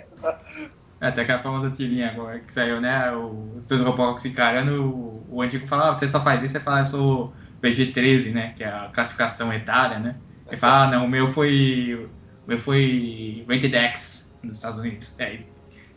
É, 1.00 1.06
Até 1.06 1.22
aquela 1.22 1.42
famosa 1.42 1.70
tirinha 1.74 2.10
agora 2.10 2.40
que 2.40 2.52
saiu, 2.52 2.80
né? 2.80 3.10
O- 3.12 3.56
Os 3.56 3.66
dois 3.66 3.80
Robocop 3.80 4.20
se 4.20 4.28
encarando, 4.28 4.84
o, 4.84 5.36
o 5.36 5.42
antigo 5.42 5.66
fala, 5.66 5.90
ah, 5.90 5.94
você 5.94 6.06
só 6.08 6.22
faz 6.22 6.42
isso, 6.42 6.52
você 6.52 6.60
fala, 6.60 6.80
eu 6.80 6.86
sou 6.88 7.34
PG-13, 7.62 8.32
né? 8.32 8.52
Que 8.54 8.64
é 8.64 8.68
a 8.68 8.90
classificação 8.94 9.52
etária, 9.52 9.98
né? 9.98 10.20
Ele 10.50 10.60
fala, 10.60 10.84
ah, 10.84 10.90
não, 10.90 11.04
o 11.06 11.08
meu 11.08 11.32
foi. 11.32 12.08
O 12.46 12.48
meu 12.48 12.58
foi 12.58 13.44
Rated 13.48 13.74
X 13.74 14.26
nos 14.42 14.56
Estados 14.56 14.80
Unidos. 14.80 15.14
É, 15.18 15.38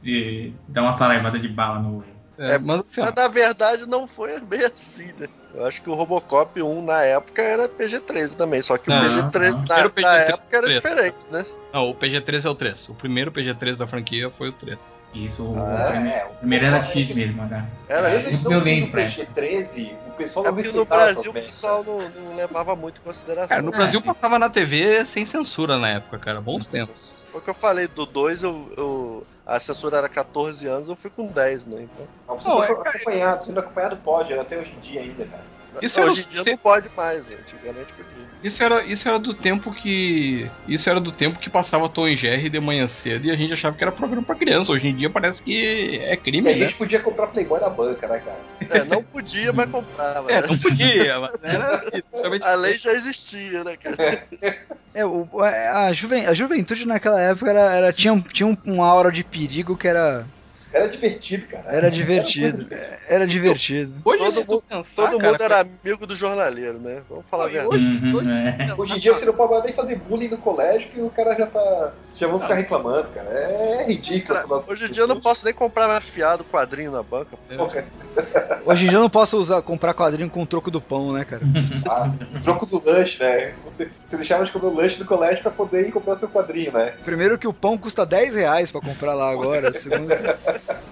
e 0.04 0.54
dá 0.68 0.82
uma 0.82 0.94
saraivada 0.94 1.40
de 1.40 1.48
bala 1.48 1.80
no. 1.82 2.04
É, 2.38 2.56
É, 2.56 2.58
mas 2.58 2.84
Mas 2.98 3.14
na 3.16 3.28
verdade 3.28 3.86
não 3.86 4.08
foi 4.08 4.40
bem 4.40 4.64
assim, 4.66 5.12
né? 5.20 5.28
Eu 5.54 5.66
acho 5.68 5.82
que 5.84 5.90
o 5.90 5.94
Robocop 5.94 6.60
1 6.62 6.84
na 6.84 7.04
época 7.04 7.42
era 7.44 7.70
PG-13 7.70 8.36
também, 8.36 8.62
só 8.62 8.76
que 8.78 8.90
Não, 8.90 8.98
o 9.00 9.32
PG-13 9.32 9.52
não. 9.52 9.66
na, 9.66 9.78
Era 9.78 9.88
o 9.88 9.92
na 10.02 10.18
PG-13. 10.18 10.30
época 10.30 10.58
era 10.58 10.68
diferente, 10.74 11.26
né? 11.32 11.46
não, 11.72 11.90
o 11.92 11.96
PG-13 11.96 12.46
é 12.46 12.50
o 12.50 12.56
3. 12.56 12.90
O 12.90 12.96
primeiro 12.96 13.32
PG-13 13.32 13.76
da 13.78 13.88
franquia 13.88 14.32
foi 14.32 14.50
o 14.50 14.54
3. 14.54 14.80
Isso, 15.14 15.44
o, 15.44 15.56
Ah, 15.56 15.92
primeiro, 15.92 16.18
é. 16.18 16.26
o 16.26 16.36
primeiro 16.38 16.66
era 16.66 16.82
X 16.82 17.14
mesmo, 17.14 17.44
né? 17.46 17.70
Era 17.88 18.10
É, 18.12 18.32
isso 18.32 18.50
não 18.50 18.54
eu 18.54 18.62
sendo 18.62 18.64
lembro, 18.64 18.96
né? 18.96 19.06
PG-13, 19.06 19.92
o 20.03 20.03
pessoal 20.14 20.46
É 20.46 20.52
não 20.52 20.54
porque 20.54 20.72
no 20.72 20.86
Brasil 20.86 21.32
o 21.32 21.36
pessoal 21.36 21.84
não, 21.84 22.10
não 22.10 22.34
levava 22.36 22.76
muito 22.76 23.00
em 23.00 23.04
consideração. 23.04 23.48
Cara, 23.48 23.62
no 23.62 23.72
É, 23.72 23.74
Brasil 23.74 24.02
sim. 24.02 24.04
passava 24.04 24.38
na 24.38 24.50
TV 24.50 25.06
sem 25.14 25.26
censura 25.26 25.78
na 25.80 25.90
época, 25.92 26.20
cara. 26.20 26.42
Bons 26.42 26.68
tempos. 26.68 27.16
Foi 27.32 27.40
o 27.42 27.44
que 27.44 27.50
eu 27.50 27.56
falei 27.56 27.88
do 27.88 28.06
2, 28.06 28.44
eu, 28.44 28.72
eu- 28.78 29.28
a 29.46 29.60
censura 29.60 29.98
era 29.98 30.10
14 30.10 30.68
anos, 30.68 30.88
eu 30.88 30.96
fui 30.96 31.10
com 31.12 31.32
10, 31.32 31.66
né? 31.66 31.84
Então, 31.84 32.10
Mas 32.28 32.44
você 32.44 32.50
Não, 32.50 32.64
foi 32.64 32.66
é, 32.66 32.70
acompanhado, 32.76 33.46
sendo 33.46 33.60
acompanhado 33.60 33.98
pode, 34.02 34.34
até 34.34 34.58
hoje 34.60 34.76
em 34.76 34.80
dia 34.80 35.02
ainda, 35.02 35.28
cara. 35.28 35.52
Isso 35.82 36.00
era, 36.00 36.12
hoje 36.12 36.22
em 36.22 36.28
dia 36.28 36.44
não 36.46 36.58
pode 36.58 36.90
mais, 36.96 37.26
gente. 37.26 37.40
antigamente 37.40 37.94
podia. 37.94 38.26
isso, 38.44 38.64
era, 38.64 38.84
isso 38.86 39.08
era 39.08 39.20
do 39.20 39.34
tempo 39.34 39.74
que. 39.74 40.50
Isso 40.68 40.90
era 40.90 41.00
do 41.00 41.12
tempo 41.12 41.40
que 41.40 41.50
passava 41.50 41.90
Tom 41.90 42.08
e 42.08 42.16
Jerry 42.16 42.50
de 42.50 42.60
manhã 42.60 42.90
cedo 43.02 43.26
e 43.26 43.32
a 43.32 43.36
gente 43.36 43.54
achava 43.54 43.76
que 43.76 43.84
era 43.84 43.92
programa 43.92 44.24
pra 44.24 44.36
criança. 44.36 44.72
Hoje 44.72 44.88
em 44.88 44.96
dia 44.96 45.10
parece 45.10 45.42
que 45.42 46.00
é 46.04 46.14
E 46.14 46.18
crime, 46.18 46.50
a 46.50 46.52
né? 46.52 46.58
gente 46.60 46.76
podia 46.76 47.00
comprar 47.00 47.28
Playboy 47.28 47.60
na 47.60 47.70
banca, 47.70 48.08
né, 48.08 48.20
cara? 48.20 48.40
É, 48.70 48.84
não 48.84 49.04
podia, 49.04 49.52
mas 49.54 49.70
comprava. 49.70 50.32
É, 50.32 50.42
né? 50.42 50.48
não 50.48 50.58
podia, 50.58 51.20
mas 51.20 51.34
era. 51.42 51.84
A 52.44 52.56
lei 52.56 52.78
já 52.78 52.94
existia, 52.94 53.64
né, 53.64 53.76
cara? 53.78 54.24
É, 54.96 55.04
o, 55.06 55.28
a, 55.42 55.92
juven, 55.92 56.28
a 56.28 56.34
juventude 56.34 56.86
naquela 56.86 57.20
época 57.20 57.50
era, 57.50 57.74
era- 57.74 57.94
tinha, 57.94 58.20
tinha 58.32 58.46
um- 58.48 58.58
uma 58.66 58.86
aura 58.88 59.12
de 59.12 59.24
perigo 59.24 59.76
que 59.76 59.88
era, 59.88 60.26
Era 60.74 60.88
divertido, 60.88 61.48
cara. 61.48 61.72
Era 61.72 61.92
divertido. 61.92 62.68
Era 63.08 63.28
divertido. 63.28 63.94
Hoje 64.04 64.18
Todo 64.24 64.36
mundo- 64.46 64.64
pensar, 64.68 64.86
Todo 64.96 65.18
cara, 65.20 65.32
mundo 65.32 65.44
era 65.44 65.60
amigo 65.60 66.08
do 66.08 66.16
jornaleiro, 66.16 66.80
né? 66.80 67.02
Vamos 67.08 67.26
falar 67.30 67.44
a 67.44 67.48
Hoje- 67.48 67.54
verdade. 67.60 67.84
Uhum, 67.84 68.30
é. 68.32 68.74
Hoje 68.76 68.94
em 68.96 69.00
dia 69.00 69.14
você 69.14 69.26
não 69.26 69.34
pode 69.34 69.66
nem 69.66 69.74
fazer 69.74 69.96
bullying 69.98 70.30
no 70.30 70.38
colégio 70.40 70.90
que 70.90 71.00
o 71.00 71.10
cara 71.12 71.36
já 71.38 71.46
tá. 71.46 71.94
Já 72.16 72.28
vão 72.28 72.40
ficar 72.40 72.56
reclamando, 72.56 73.10
cara. 73.10 73.28
É 73.30 73.86
ridículo 73.88 74.38
essa 74.38 74.48
nossa. 74.48 74.72
Hoje 74.72 74.86
em 74.86 74.92
dia 74.92 75.04
eu 75.04 75.08
não 75.08 75.20
posso 75.20 75.44
nem 75.44 75.54
comprar 75.54 75.88
mais 75.88 76.04
fiado 76.04 76.44
quadrinho 76.44 76.92
na 76.92 77.02
banca. 77.02 77.38
Porra, 77.58 77.86
Hoje 78.66 78.86
em 78.86 78.90
dia 78.90 78.98
eu 78.98 79.02
não 79.02 79.10
posso 79.10 79.38
usar, 79.38 79.62
comprar 79.62 79.94
quadrinho 79.94 80.30
com 80.30 80.42
o 80.42 80.46
troco 80.46 80.72
do 80.72 80.80
pão, 80.80 81.12
né, 81.12 81.26
cara? 81.26 81.42
ah, 81.90 82.12
troco 82.42 82.66
do 82.66 82.82
lanche, 82.86 83.22
né? 83.22 83.54
Você, 83.66 83.90
você 84.04 84.16
deixava 84.16 84.46
de 84.46 84.52
comer 84.52 84.68
o 84.68 84.76
lanche 84.76 84.98
do 84.98 85.06
colégio 85.06 85.42
pra 85.42 85.52
poder 85.52 85.88
ir 85.88 85.92
comprar 85.92 86.16
seu 86.16 86.30
quadrinho, 86.30 86.72
né? 86.72 86.94
Primeiro 87.04 87.38
que 87.38 87.48
o 87.48 87.54
pão 87.54 87.78
custa 87.78 88.06
10 88.06 88.36
reais 88.36 88.72
pra 88.72 88.82
comprar 88.82 89.14
lá 89.14 89.30
agora. 89.32 89.74
Segundo, 89.84 90.14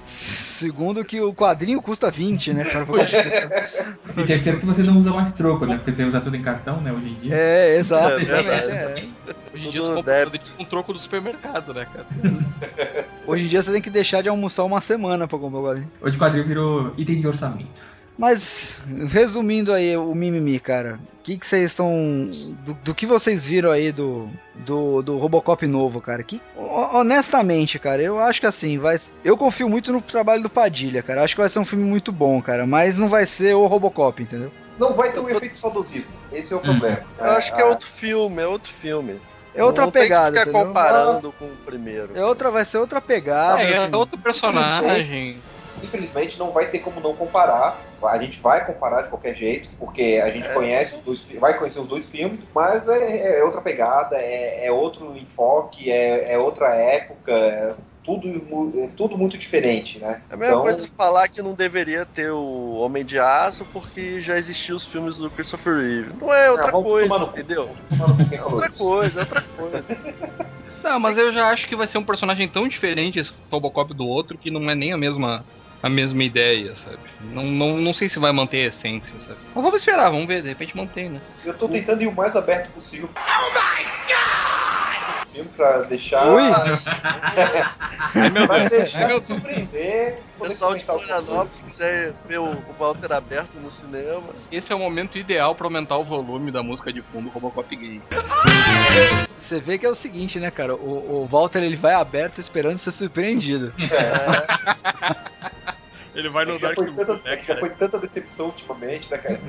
segundo 0.06 1.06
que 1.06 1.22
o 1.22 1.34
quadrinho 1.34 1.82
custa 1.82 2.10
20, 2.10 2.54
né, 2.54 2.64
cara? 2.66 2.86
E 4.18 4.24
terceiro 4.26 4.60
que 4.60 4.66
você 4.66 4.84
não 4.84 4.98
usa 4.98 5.12
mais 5.12 5.32
troco, 5.34 5.66
né? 5.66 5.78
Porque 5.78 5.94
você 5.94 6.04
usa 6.04 6.20
tudo 6.20 6.36
em 6.36 6.42
cartão, 6.42 6.82
né, 6.82 6.92
hoje 6.92 7.10
em 7.10 7.14
dia. 7.16 7.36
É, 7.36 7.76
exato. 7.78 8.16
É 8.16 8.26
verdade. 8.26 8.72
é. 8.72 9.08
Hoje 9.54 9.68
em 9.68 9.72
dia 9.72 9.82
tu 9.82 9.96
compra 9.96 10.40
com 10.58 10.66
troco 10.66 10.94
do 10.94 11.00
supermercado, 11.12 11.74
né, 11.74 11.86
cara? 11.94 12.06
Hoje 13.28 13.46
em 13.46 13.48
dia 13.48 13.62
você 13.62 13.72
tem 13.72 13.82
que 13.82 13.90
deixar 13.90 14.22
de 14.24 14.30
almoçar 14.30 14.64
uma 14.64 14.82
semana 14.82 15.28
pra 15.28 15.38
comprar 15.38 15.60
o 15.60 15.64
quadrinho. 15.64 15.92
Hoje 16.02 16.18
o 16.18 16.20
quadrinho 16.20 16.48
virou 16.48 16.94
item 16.98 17.20
de 17.20 17.28
orçamento. 17.28 17.92
Mas, 18.18 18.80
resumindo 19.08 19.74
aí 19.74 19.96
o 19.98 20.14
mimimi, 20.14 20.60
cara, 20.60 21.00
o 21.20 21.24
que 21.24 21.38
que 21.38 21.46
vocês 21.46 21.72
estão. 21.72 22.30
Do, 22.66 22.74
do 22.84 22.94
que 22.94 23.06
vocês 23.08 23.44
viram 23.44 23.72
aí 23.72 23.92
do, 23.92 24.30
do, 24.66 25.02
do 25.02 25.18
Robocop 25.18 25.66
novo, 25.66 26.00
cara? 26.02 26.22
Que, 26.22 26.40
ho- 26.56 26.98
honestamente, 27.00 27.80
cara, 27.80 28.02
eu 28.02 28.20
acho 28.20 28.40
que 28.40 28.46
assim, 28.46 28.78
vai. 28.78 29.00
Eu 29.24 29.36
confio 29.38 29.68
muito 29.70 29.92
no 29.92 30.02
trabalho 30.02 30.44
do 30.44 30.50
Padilha, 30.50 31.02
cara. 31.02 31.24
Acho 31.24 31.36
que 31.36 31.42
vai 31.42 31.50
ser 31.50 31.60
um 31.60 31.66
filme 31.66 31.86
muito 31.86 32.12
bom, 32.12 32.40
cara. 32.42 32.68
Mas 32.68 33.00
não 33.00 33.08
vai 33.10 33.26
ser 33.26 33.56
o 33.56 33.66
Robocop, 33.66 34.22
entendeu? 34.22 34.52
Não 34.78 34.94
vai 34.94 35.12
ter 35.12 35.20
um 35.20 35.30
efeito 35.30 35.58
saudosismo. 35.58 36.12
Esse 36.32 36.54
é 36.54 36.58
o 36.58 36.60
problema. 36.60 37.00
Eu 37.18 37.32
acho 37.32 37.56
que 37.56 37.62
é 37.62 37.64
Ah, 37.64 37.70
outro 37.70 37.88
filme, 37.88 38.42
é 38.42 38.46
outro 38.46 38.72
filme. 38.82 39.16
É 39.54 39.64
outra 39.64 39.86
não 39.86 39.92
pegada, 39.92 40.32
Tem 40.36 40.44
que 40.44 40.50
ficar 40.50 40.66
comparando 40.66 41.34
com 41.38 41.46
o 41.46 41.56
primeiro. 41.66 42.18
É 42.18 42.26
outra, 42.26 42.50
vai 42.50 42.64
ser 42.64 42.78
outra 42.78 43.02
pegada. 43.02 43.62
É, 43.62 43.78
assim. 43.78 43.94
é 43.94 43.98
outro 43.98 44.18
personagem. 44.18 45.38
Infelizmente 45.84 46.38
não 46.38 46.52
vai 46.52 46.68
ter 46.68 46.80
como 46.80 47.00
não 47.00 47.14
comparar. 47.16 47.80
A 48.04 48.18
gente 48.18 48.40
vai 48.40 48.66
comparar 48.66 49.04
de 49.04 49.10
qualquer 49.10 49.36
jeito, 49.36 49.70
porque 49.78 50.20
a 50.24 50.30
gente 50.30 50.48
É. 50.48 50.54
conhece 50.54 50.96
os 50.96 51.04
dois, 51.04 51.26
vai 51.40 51.56
conhecer 51.58 51.80
os 51.80 51.88
dois 51.88 52.10
filmes, 52.10 52.40
mas 52.54 52.88
é, 52.88 53.40
é 53.40 53.44
outra 53.44 53.62
pegada, 53.62 54.18
é, 54.18 54.66
é 54.66 54.72
outro 54.72 55.16
enfoque, 55.16 55.92
é, 55.92 56.34
é 56.34 56.38
outra 56.38 56.74
época, 56.74 57.32
é 57.32 57.76
tudo, 58.04 58.28
é 58.84 58.88
tudo 58.98 59.18
muito 59.18 59.38
diferente, 59.38 60.00
né? 60.00 60.22
É 60.30 60.34
a 60.34 60.38
mesma 60.38 60.54
Então- 60.54 60.62
coisa 60.64 60.82
de 60.82 60.88
falar 60.90 61.28
que 61.28 61.42
não 61.42 61.54
deveria 61.54 62.06
ter 62.06 62.32
o 62.32 62.74
Homem 62.80 63.06
de 63.06 63.20
Aço 63.20 63.66
porque 63.72 64.20
já 64.22 64.38
existiam 64.38 64.76
os 64.78 64.86
filmes 64.86 65.18
do 65.18 65.30
Christopher 65.30 65.76
Reeve. 65.78 66.10
Não 66.20 66.34
é 66.34 66.50
outra 66.52 66.72
vamos 66.72 66.84
coisa, 66.88 67.08
tomar 67.08 67.20
no 67.26 67.32
entendeu? 67.32 67.70
É 68.32 68.44
outra 68.44 68.70
coisa, 68.72 69.20
é 69.20 69.24
outra 69.24 69.42
coisa. 69.58 69.86
Não, 70.84 71.00
mas 71.00 71.16
eu 71.18 71.32
já 71.32 71.50
acho 71.50 71.68
que 71.68 71.76
vai 71.76 71.88
ser 71.88 72.00
um 72.00 72.04
personagem 72.04 72.48
tão 72.50 72.68
diferente 72.68 73.20
esse 73.20 73.32
Robocop 73.52 73.94
do 73.94 74.06
outro 74.08 74.38
que 74.38 74.50
não 74.50 74.68
é 74.70 74.74
nem 74.76 74.92
a 74.94 74.98
mesma 74.98 75.46
a 75.84 75.90
mesma 75.90 76.24
ideia, 76.24 76.76
sabe? 76.76 77.00
Não, 77.34 77.44
não, 77.44 77.78
não 77.78 77.92
sei 77.94 78.08
se 78.08 78.20
vai 78.20 78.32
manter 78.32 78.66
a 78.66 78.76
essência, 78.76 79.12
sabe? 79.28 79.40
Mas 79.56 79.64
vamos 79.64 79.80
esperar, 79.80 80.12
vamos 80.12 80.28
ver, 80.28 80.44
de 80.44 80.50
repente 80.50 80.78
mantém, 80.78 81.10
né? 81.10 81.20
Eu 81.44 81.56
tô 81.56 81.68
tentando 81.68 82.04
ir 82.04 82.08
o 82.08 82.12
mais 82.12 82.36
aberto 82.36 82.72
possível. 82.72 83.10
Oh 83.16 83.50
my 83.52 83.84
God! 84.08 84.51
Filme 85.32 85.50
pra 85.56 85.82
deixar. 85.84 86.28
Ui! 86.28 86.44
Meu 88.32 88.48
Pra 88.48 88.68
deixar 88.68 89.02
Ai, 89.04 89.08
meu 89.08 89.18
me 89.18 89.22
surpreender. 89.22 90.20
O 90.38 90.48
pessoal 90.48 90.76
de. 90.76 90.84
Florianópolis, 90.84 91.58
se 91.58 91.64
quiser 91.64 92.14
ver 92.28 92.40
o, 92.40 92.46
o 92.46 92.76
Walter 92.78 93.14
aberto 93.14 93.56
no 93.56 93.72
cinema. 93.72 94.24
Esse 94.52 94.72
é 94.72 94.76
o 94.76 94.80
momento 94.80 95.18
ideal 95.18 95.56
pra 95.56 95.68
aumentar 95.68 95.98
o 95.98 96.04
volume 96.04 96.52
da 96.52 96.62
música 96.62 96.92
de 96.92 97.02
fundo 97.02 97.30
Robocop 97.30 97.74
gay. 97.76 98.02
Você 99.38 99.60
vê 99.60 99.78
que 99.78 99.86
é 99.86 99.90
o 99.90 99.96
seguinte, 99.96 100.40
né, 100.40 100.52
cara? 100.52 100.76
O, 100.76 101.24
o 101.24 101.28
Walter 101.28 101.64
ele 101.64 101.78
vai 101.78 101.94
aberto 101.94 102.42
esperando 102.42 102.78
ser 102.78 102.92
surpreendido. 102.92 103.74
Ele 106.14 106.30
vai 106.30 106.46
no 106.46 106.60
Dark 106.60 106.76
tanta, 106.76 107.14
né, 107.24 107.42
já 107.48 107.56
foi 107.58 107.70
tanta 107.70 107.98
decepção 107.98 108.48
ultimamente, 108.48 109.10
né, 109.10 109.18
cara? 109.18 109.40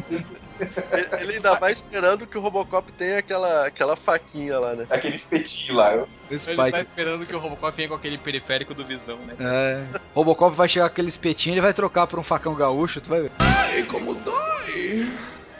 Ele- 1.18 1.34
ainda 1.34 1.54
vai 1.58 1.72
esperando 1.72 2.26
que 2.26 2.38
o 2.38 2.40
Robocop 2.40 2.92
tenha 2.92 3.18
aquela, 3.18 3.66
aquela 3.66 3.96
faquinha 3.96 4.58
lá, 4.60 4.74
né? 4.74 4.86
Aquele 4.88 5.16
espetinho 5.16 5.74
lá. 5.76 5.92
Eu... 5.94 6.08
Ele 6.30 6.70
tá 6.70 6.80
esperando 6.80 7.26
que 7.26 7.34
o 7.34 7.38
Robocop 7.38 7.76
venha 7.76 7.88
com 7.88 7.94
aquele 7.96 8.16
periférico 8.16 8.74
do 8.74 8.84
Visão, 8.84 9.16
né? 9.18 9.34
É. 9.40 9.98
Robocop 10.14 10.54
vai 10.54 10.68
chegar 10.68 10.88
com 10.88 10.92
aquele 10.92 11.08
espetinho, 11.08 11.54
ele 11.54 11.60
vai 11.60 11.74
trocar 11.74 12.06
por 12.06 12.18
um 12.18 12.22
facão 12.22 12.54
gaúcho, 12.54 13.00
tu 13.00 13.08
vai 13.08 13.22
ver. 13.22 13.32
Ai, 13.40 13.82
como 13.82 14.14
dói. 14.14 15.10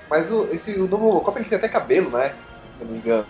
Mas 0.09 0.31
o, 0.31 0.45
esse, 0.53 0.73
o 0.79 0.87
novo 0.87 1.07
Robocop 1.07 1.39
ele 1.39 1.49
tem 1.49 1.59
até 1.59 1.69
cabelo, 1.69 2.11
né? 2.11 2.29
Se 2.79 2.83
eu 2.83 2.87
não 2.87 2.93
me 2.93 2.99
engano. 2.99 3.27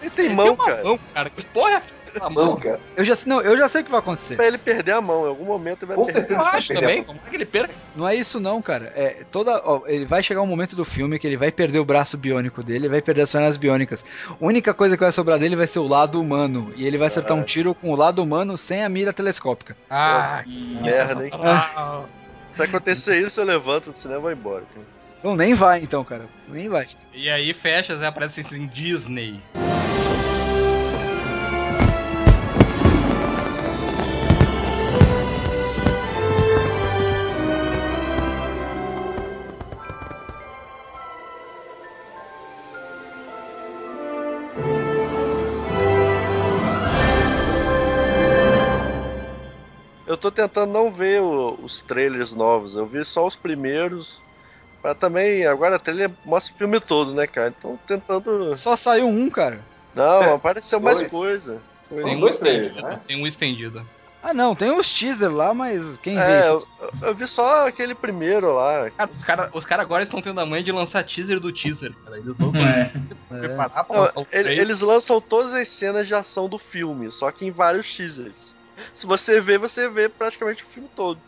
Ele 0.00 0.10
tem 0.10 0.24
Ele 0.26 0.34
mão, 0.34 0.46
tem 0.46 0.54
uma 0.56 0.64
cara. 0.64 0.82
mão, 0.82 0.98
cara. 1.14 1.30
Que 1.30 1.44
porra 1.44 1.82
aquela 2.16 2.30
Mão, 2.30 2.56
cara. 2.56 2.80
Eu 2.96 3.04
já, 3.04 3.16
sei- 3.16 3.28
não, 3.28 3.40
eu 3.40 3.56
já 3.56 3.68
sei 3.68 3.80
o 3.82 3.84
que 3.84 3.90
vai 3.90 4.00
acontecer. 4.00 4.36
Pra 4.36 4.46
ele 4.46 4.58
perder 4.58 4.92
a 4.92 5.00
mão, 5.00 5.24
em 5.24 5.28
algum 5.28 5.44
momento 5.44 5.80
ele 5.82 5.86
vai 5.86 5.96
Com 5.96 6.04
perder. 6.04 6.20
certeza 6.20 6.42
vai 6.42 6.60
perder 6.62 6.76
a 6.76 6.80
também. 6.80 6.96
mão. 6.98 7.04
Como 7.06 7.20
é 7.26 7.30
que 7.30 7.36
ele 7.36 7.46
perca? 7.46 7.74
Não 7.96 8.08
é 8.08 8.14
isso 8.14 8.38
não, 8.40 8.60
cara. 8.62 8.92
É 8.94 9.24
toda, 9.30 9.60
ó, 9.64 9.82
ele 9.86 10.04
vai 10.04 10.22
chegar 10.22 10.42
um 10.42 10.46
momento 10.46 10.74
do 10.76 10.84
filme 10.84 11.18
que 11.18 11.26
ele 11.26 11.36
vai 11.36 11.50
perder 11.52 11.78
o 11.78 11.84
braço 11.84 12.16
biônico 12.16 12.62
dele, 12.62 12.86
ele 12.86 12.88
vai 12.88 13.02
perder 13.02 13.22
as 13.22 13.32
pernas 13.32 13.56
biônicas. 13.56 14.04
A 14.28 14.34
única 14.40 14.72
coisa 14.74 14.96
que 14.96 15.02
vai 15.02 15.12
sobrar 15.12 15.38
dele 15.38 15.56
vai 15.56 15.66
ser 15.66 15.78
o 15.78 15.86
lado 15.86 16.20
humano 16.20 16.72
e 16.76 16.86
ele 16.86 16.98
vai 16.98 17.08
acertar 17.08 17.36
um 17.36 17.42
tiro 17.42 17.74
com 17.74 17.90
o 17.90 17.96
lado 17.96 18.22
humano 18.22 18.56
sem 18.56 18.82
a 18.84 18.88
mira 18.88 19.12
telescópica. 19.12 19.76
Ah, 19.90 20.42
Merda, 20.46 21.24
hein? 21.24 21.30
ah, 21.34 22.02
Se 22.52 22.62
acontecer 22.62 23.20
isso, 23.26 23.40
eu 23.40 23.44
levanto 23.44 23.92
do 23.92 23.98
cinema 23.98 24.18
e 24.18 24.22
vou 24.22 24.32
embora. 24.32 24.64
cara. 24.74 24.86
Então 25.18 25.36
nem 25.36 25.54
vai 25.54 25.80
então, 25.82 26.04
cara. 26.04 26.24
Nem 26.48 26.68
vai. 26.68 26.86
E 27.14 27.30
aí 27.30 27.54
fecha, 27.54 27.96
Zé, 27.96 28.06
aparece 28.06 28.40
assim, 28.40 28.66
Disney. 28.66 29.40
Tô 50.22 50.30
tentando 50.30 50.72
não 50.72 50.90
ver 50.90 51.20
o- 51.20 51.58
os 51.62 51.80
trailers 51.82 52.32
novos, 52.32 52.74
eu 52.74 52.86
vi 52.86 53.04
só 53.04 53.26
os 53.26 53.34
primeiros. 53.36 54.20
Mas 54.82 54.96
também, 54.98 55.46
agora 55.46 55.76
a 55.76 55.78
trailer 55.78 56.10
mostra 56.24 56.54
o 56.54 56.58
filme 56.58 56.80
todo, 56.80 57.12
né, 57.14 57.26
cara? 57.26 57.52
Então 57.56 57.78
tentando. 57.86 58.56
Só 58.56 58.74
saiu 58.76 59.06
um, 59.08 59.28
cara. 59.30 59.60
Não, 59.94 60.34
apareceu 60.34 60.80
mais 60.80 60.98
Dois. 60.98 61.10
coisa. 61.10 61.60
Foi- 61.88 62.02
Tem 62.02 62.18
dois 62.18 62.36
trailers, 62.36 62.74
né? 62.76 62.98
Tem 63.06 63.22
um 63.22 63.26
estendido. 63.26 63.84
Ah 64.24 64.32
não, 64.32 64.54
tem 64.54 64.70
os 64.70 64.92
teaser 64.94 65.30
lá, 65.32 65.52
mas 65.52 65.96
quem 65.98 66.14
vê 66.14 66.20
É, 66.22 66.48
eu, 66.48 66.56
isso? 66.56 66.68
eu 67.02 67.12
vi 67.14 67.26
só 67.26 67.66
aquele 67.66 67.92
primeiro 67.94 68.54
lá. 68.54 68.88
Cara, 68.90 69.10
os 69.12 69.24
caras 69.24 69.50
os 69.52 69.64
cara 69.66 69.82
agora 69.82 70.04
estão 70.04 70.22
tendo 70.22 70.40
a 70.40 70.46
manha 70.46 70.62
de 70.62 70.70
lançar 70.72 71.04
teaser 71.04 71.40
do 71.40 71.52
teaser, 71.52 71.92
cara. 72.04 72.18
Eles 72.18 72.36
vão 72.36 72.52
É. 72.56 72.92
É. 73.32 73.38
preparar 73.38 73.84
pra 73.84 74.12
Não, 74.14 74.26
ele- 74.32 74.60
eles 74.60 74.80
lançam 74.80 75.20
todas 75.20 75.52
as 75.54 75.68
cenas 75.68 76.06
de 76.06 76.14
ação 76.14 76.48
do 76.48 76.56
filme, 76.58 77.10
só 77.10 77.30
que 77.32 77.44
em 77.46 77.50
vários 77.50 77.92
teasers. 77.94 78.54
Se 78.94 79.06
você 79.06 79.40
vê, 79.40 79.58
você 79.58 79.88
vê 79.88 80.08
praticamente 80.08 80.62
o 80.62 80.66
filme 80.66 80.88
todo. 80.94 81.18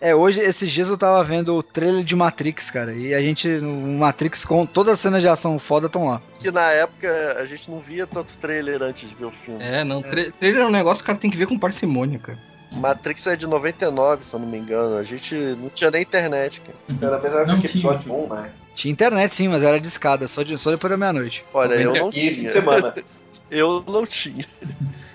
É, 0.00 0.14
hoje, 0.14 0.40
esses 0.40 0.70
dias 0.72 0.88
eu 0.88 0.96
tava 0.96 1.22
vendo 1.22 1.54
o 1.54 1.62
trailer 1.62 2.02
de 2.02 2.16
Matrix, 2.16 2.70
cara. 2.70 2.94
E 2.94 3.12
a 3.12 3.20
gente, 3.20 3.46
no 3.48 3.98
Matrix, 3.98 4.46
com 4.46 4.64
todas 4.64 4.94
as 4.94 5.00
cenas 5.00 5.20
de 5.20 5.28
ação 5.28 5.58
foda 5.58 5.88
estão 5.88 6.06
lá. 6.06 6.22
Que 6.38 6.50
na 6.50 6.70
época 6.70 7.36
a 7.38 7.44
gente 7.44 7.70
não 7.70 7.80
via 7.80 8.06
tanto 8.06 8.32
trailer 8.40 8.80
antes 8.82 9.06
de 9.08 9.14
ver 9.14 9.26
o 9.26 9.30
filme. 9.30 9.62
É, 9.62 9.84
não. 9.84 10.00
tra- 10.00 10.30
Trailer 10.38 10.62
é 10.62 10.66
um 10.66 10.70
negócio 10.70 10.98
que 10.98 11.02
o 11.04 11.06
cara 11.06 11.18
tem 11.18 11.30
que 11.30 11.36
ver 11.36 11.46
com 11.46 11.58
parcimônia, 11.58 12.18
cara. 12.18 12.38
Matrix 12.72 13.26
é 13.26 13.36
de 13.36 13.46
99, 13.46 14.24
se 14.24 14.32
eu 14.32 14.40
não 14.40 14.46
me 14.48 14.56
engano. 14.56 14.96
A 14.96 15.02
gente 15.02 15.34
não 15.34 15.68
tinha 15.68 15.90
nem 15.90 16.00
internet, 16.02 16.62
cara. 16.62 16.78
Era 17.02 17.16
a 17.16 17.20
mesma 17.20 17.38
época 17.40 17.52
Não 17.52 17.60
que 17.60 17.68
tinha. 17.68 17.82
episódio 17.92 18.24
1, 18.24 18.34
né? 18.34 18.50
Tinha 18.74 18.92
internet 18.92 19.34
sim, 19.34 19.48
mas 19.48 19.62
era 19.62 19.78
de 19.78 19.86
escada, 19.88 20.26
só, 20.26 20.42
de, 20.42 20.56
só 20.56 20.70
depois 20.70 20.90
da 20.90 20.96
meia-noite. 20.96 21.44
Olha, 21.52 21.74
eu 21.74 21.92
não 21.94 22.10
fim 22.12 22.30
tinha. 22.30 22.44
de 22.46 22.52
semana. 22.52 22.94
Eu 23.50 23.84
não 23.88 24.06
tinha. 24.06 24.46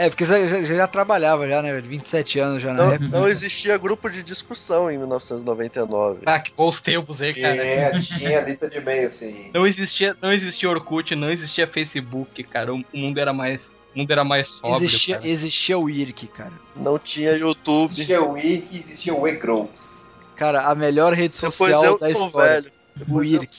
É, 0.00 0.08
porque 0.08 0.24
você 0.24 0.46
já, 0.46 0.62
já- 0.62 0.86
trabalhava 0.86 1.48
já, 1.48 1.60
né, 1.60 1.72
velho? 1.72 1.88
27 1.88 2.38
anos 2.38 2.62
já 2.62 2.72
na 2.72 2.84
Não, 2.84 2.92
época. 2.92 3.08
não 3.18 3.28
existia 3.28 3.76
grupo 3.76 4.08
de 4.08 4.22
discussão 4.22 4.88
em 4.88 4.96
1999. 4.96 6.20
Ah, 6.24 6.38
que 6.38 6.52
bons 6.56 6.80
tempos 6.80 7.20
aí, 7.20 7.34
cara. 7.34 7.56
É, 7.56 7.98
tinha 7.98 8.40
lista 8.42 8.70
de 8.70 8.76
e-mail, 8.78 9.08
assim. 9.08 9.50
Não 9.52 9.66
existia, 9.66 10.16
não 10.22 10.32
existia 10.32 10.70
Orkut, 10.70 11.16
não 11.16 11.32
existia 11.32 11.66
Facebook, 11.66 12.44
cara. 12.44 12.72
O 12.72 12.84
mundo 12.94 13.18
era 13.18 13.32
mais, 13.32 13.60
o 13.92 13.98
mundo 13.98 14.10
era 14.12 14.22
mais 14.22 14.46
sóbrio, 14.48 14.84
Existia, 14.86 15.16
cara. 15.16 15.28
existia 15.28 15.76
o 15.76 15.90
IRC, 15.90 16.26
cara. 16.28 16.52
Não 16.76 16.96
tinha 16.96 17.32
YouTube. 17.32 17.90
Existia 17.90 18.22
o 18.22 18.34
Wiki, 18.34 18.78
existia 18.78 19.12
o 19.12 19.26
E-Grows. 19.26 20.06
Cara, 20.36 20.62
a 20.68 20.74
melhor 20.76 21.12
rede 21.12 21.34
Depois 21.34 21.54
social 21.54 21.84
eu 21.84 21.98
da 21.98 22.10
sou 22.12 22.26
história. 22.26 22.52
velho. 22.60 22.72
Depois 22.94 23.32
eu 23.32 23.42
Irk. 23.42 23.58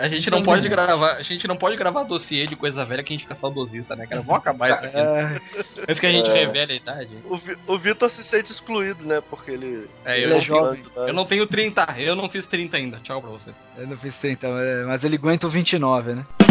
A 0.00 0.08
gente 0.08 0.30
não 0.30 0.42
pode 0.42 0.68
gravar, 0.68 1.14
a 1.16 1.22
gente 1.22 1.46
não 1.48 1.56
pode 1.56 1.76
gravar 1.76 2.04
dossiê 2.04 2.46
de 2.46 2.54
coisa 2.54 2.84
velha 2.84 3.02
que 3.02 3.12
a 3.12 3.16
gente 3.16 3.24
fica 3.26 3.34
saudosista, 3.34 3.96
né, 3.96 4.06
cara? 4.06 4.22
Vamos 4.22 4.40
acabar 4.42 4.68
isso 4.68 4.84
aqui. 4.86 4.96
É, 4.96 5.40
Antes 5.88 6.00
que 6.00 6.06
a 6.06 6.10
gente 6.12 6.28
É. 6.30 6.32
revele 6.32 6.72
a 6.72 6.76
idade. 6.76 7.10
O, 7.24 7.36
Vi- 7.36 7.56
o 7.66 7.78
Vitor 7.78 8.08
se 8.10 8.22
sente 8.22 8.52
excluído, 8.52 9.04
né? 9.04 9.20
Porque 9.28 9.50
ele. 9.50 9.88
É, 10.04 10.18
eu, 10.18 10.22
Ele 10.22 10.32
é 10.32 10.34
não, 10.36 10.40
jovem. 10.40 10.82
eu 10.96 11.12
não 11.12 11.24
tenho 11.26 11.46
30, 11.46 11.94
eu 11.98 12.14
não 12.14 12.28
fiz 12.28 12.46
30 12.46 12.76
ainda. 12.76 12.98
Tchau 13.02 13.20
pra 13.20 13.30
você. 13.30 13.50
eu 13.76 13.86
não 13.88 13.96
fiz 13.96 14.16
30, 14.18 14.48
mas- 14.48 14.86
mas 14.86 15.04
ele 15.04 15.16
aguenta 15.16 15.46
o 15.46 15.50
29, 15.50 16.14
né? 16.14 16.24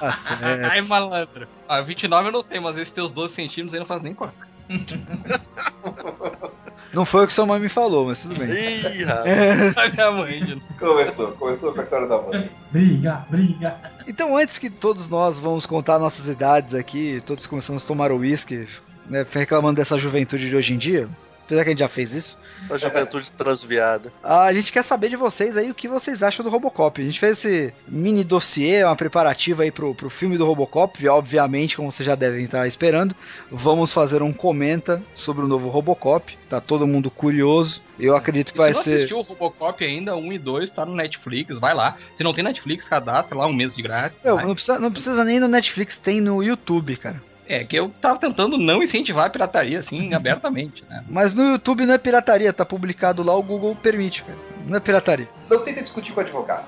Tá 0.00 0.12
certo. 0.12 0.64
Ai, 0.70 0.80
malandro. 0.82 1.46
Ah, 1.68 1.80
29 1.80 2.28
eu 2.28 2.32
não 2.32 2.42
sei, 2.42 2.60
mas 2.60 2.76
esses 2.78 2.92
teus 2.92 3.10
12 3.12 3.34
centímetros 3.34 3.74
aí 3.74 3.80
não 3.80 3.86
faz 3.86 4.02
nem 4.02 4.12
cócega. 4.14 4.43
Não 6.92 7.04
foi 7.04 7.24
o 7.24 7.26
que 7.26 7.32
sua 7.32 7.44
mãe 7.44 7.58
me 7.58 7.68
falou, 7.68 8.06
mas 8.06 8.22
tudo 8.22 8.36
bem. 8.36 8.50
Ih, 8.50 9.04
rapaz. 9.04 9.76
A 9.76 9.88
minha 9.88 10.12
mãe. 10.12 10.62
Começou, 10.78 11.32
começou 11.32 11.72
com 11.72 11.80
a 11.80 11.82
história 11.82 12.06
da 12.06 12.22
mãe. 12.22 12.48
Briga, 12.70 13.26
briga. 13.28 13.76
Então, 14.06 14.36
antes 14.36 14.58
que 14.58 14.70
todos 14.70 15.08
nós 15.08 15.36
vamos 15.38 15.66
contar 15.66 15.98
nossas 15.98 16.28
idades 16.28 16.72
aqui, 16.72 17.20
todos 17.26 17.48
começamos 17.48 17.84
a 17.84 17.88
tomar 17.88 18.12
o 18.12 18.18
uísque, 18.18 18.68
né, 19.06 19.26
reclamando 19.28 19.76
dessa 19.76 19.98
juventude 19.98 20.48
de 20.48 20.54
hoje 20.54 20.74
em 20.74 20.78
dia, 20.78 21.08
apesar 21.44 21.62
que 21.62 21.68
a 21.68 21.72
gente 21.72 21.78
já 21.80 21.88
fez 21.88 22.14
isso, 22.14 22.38
A 22.70 22.78
juventude 22.78 23.30
transviada. 23.32 24.12
a 24.22 24.52
gente 24.52 24.72
quer 24.72 24.82
saber 24.82 25.08
de 25.08 25.16
vocês 25.16 25.56
aí 25.56 25.70
o 25.70 25.74
que 25.74 25.86
vocês 25.86 26.22
acham 26.22 26.44
do 26.44 26.50
Robocop. 26.50 27.00
A 27.00 27.04
gente 27.04 27.20
fez 27.20 27.38
esse 27.38 27.74
mini 27.86 28.24
dossiê, 28.24 28.84
uma 28.84 28.96
preparativa 28.96 29.62
aí 29.62 29.70
pro, 29.70 29.94
pro 29.94 30.08
filme 30.08 30.38
do 30.38 30.46
Robocop, 30.46 31.06
obviamente, 31.08 31.76
como 31.76 31.92
vocês 31.92 32.06
já 32.06 32.14
devem 32.14 32.44
estar 32.44 32.66
esperando, 32.66 33.14
vamos 33.50 33.92
fazer 33.92 34.22
um 34.22 34.32
comenta 34.32 35.02
sobre 35.14 35.44
o 35.44 35.48
novo 35.48 35.68
Robocop, 35.68 36.36
tá 36.48 36.60
todo 36.60 36.86
mundo 36.86 37.10
curioso, 37.10 37.82
eu 37.98 38.16
acredito 38.16 38.52
que 38.52 38.58
vai 38.58 38.70
Se 38.72 38.76
não 38.76 38.84
ser... 38.84 38.94
assistiu 38.96 39.18
o 39.18 39.22
Robocop 39.22 39.84
ainda, 39.84 40.16
1 40.16 40.32
e 40.32 40.38
2, 40.38 40.70
tá 40.70 40.84
no 40.84 40.94
Netflix, 40.94 41.58
vai 41.58 41.74
lá. 41.74 41.96
Se 42.16 42.24
não 42.24 42.34
tem 42.34 42.42
Netflix, 42.42 42.84
cadastra 42.88 43.36
lá 43.36 43.46
um 43.46 43.52
mês 43.52 43.74
de 43.74 43.82
grátis. 43.82 44.18
Não 44.24 44.54
precisa, 44.54 44.78
não 44.78 44.90
precisa 44.90 45.24
nem 45.24 45.38
no 45.38 45.48
Netflix, 45.48 45.98
tem 45.98 46.20
no 46.20 46.42
YouTube, 46.42 46.96
cara. 46.96 47.22
É 47.46 47.64
que 47.64 47.76
eu 47.76 47.90
tava 48.00 48.18
tentando 48.18 48.56
não 48.56 48.82
incentivar 48.82 49.26
a 49.26 49.30
pirataria 49.30 49.80
assim 49.80 50.12
abertamente, 50.14 50.82
né? 50.88 51.04
Mas 51.08 51.32
no 51.32 51.42
YouTube 51.52 51.86
não 51.86 51.94
é 51.94 51.98
pirataria, 51.98 52.52
tá 52.52 52.64
publicado 52.64 53.22
lá, 53.22 53.34
o 53.34 53.42
Google 53.42 53.74
permite, 53.74 54.22
cara. 54.22 54.38
Não 54.66 54.76
é 54.76 54.80
pirataria. 54.80 55.28
Não 55.50 55.62
tenta 55.62 55.82
discutir 55.82 56.12
com 56.12 56.20
o 56.20 56.22
advogado. 56.22 56.66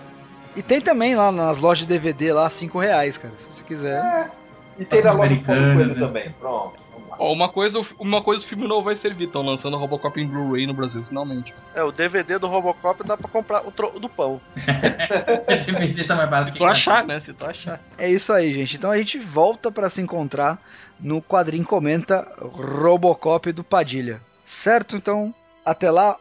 E 0.55 0.62
tem 0.62 0.81
também 0.81 1.15
lá 1.15 1.31
nas 1.31 1.59
lojas 1.59 1.86
de 1.86 1.86
DVD 1.86 2.32
lá, 2.32 2.48
5 2.48 2.78
reais, 2.78 3.19
cara, 3.19 3.35
se 3.36 3.47
você 3.47 3.62
quiser. 3.62 4.31
E 4.78 4.85
tem 4.85 5.03
na 5.03 5.12
loja 5.12 5.35
do 5.35 5.44
Coelho 5.44 5.86
né? 5.86 5.94
também. 5.94 6.31
Pronto. 6.39 6.85
Ó, 7.18 7.32
uma 7.32 7.48
coisa, 7.48 7.80
uma 7.98 8.22
coisa 8.22 8.44
o 8.44 8.48
filme 8.48 8.66
novo 8.66 8.84
vai 8.84 8.97
servir, 8.97 9.24
estão 9.24 9.43
lançando 9.43 9.74
o 9.74 9.80
Robocop 9.80 10.20
em 10.20 10.26
Blu-ray 10.26 10.66
no 10.66 10.74
Brasil, 10.74 11.02
finalmente. 11.05 11.55
É, 11.74 11.82
o 11.82 11.93
DVD 11.93 12.38
do 12.38 12.47
Robocop 12.47 13.02
dá 13.05 13.16
pra 13.16 13.28
comprar 13.28 13.66
o 13.66 13.70
troco 13.70 13.98
do 13.98 14.09
pão. 14.09 14.40
DVD 15.66 16.05
tá 16.05 16.16
mais 16.16 16.30
barato 16.30 16.52
Se 16.52 16.59
tu 16.59 16.64
achar, 16.64 17.06
né? 17.06 17.20
Se 17.24 17.32
tu 17.32 17.44
achar. 17.44 17.80
É 17.97 18.10
isso 18.10 18.32
aí, 18.32 18.52
gente. 18.52 18.76
Então 18.76 18.90
a 18.90 18.98
gente 18.98 19.18
volta 19.18 19.70
pra 19.70 19.88
se 19.88 20.01
encontrar 20.01 20.59
no 21.01 21.22
quadrinho 21.22 21.64
Comenta 21.64 22.26
Robocop 22.40 23.51
do 23.52 23.64
Padilha. 23.64 24.20
Certo? 24.44 24.97
Então, 24.97 25.34
até 25.64 25.90
lá. 25.90 26.16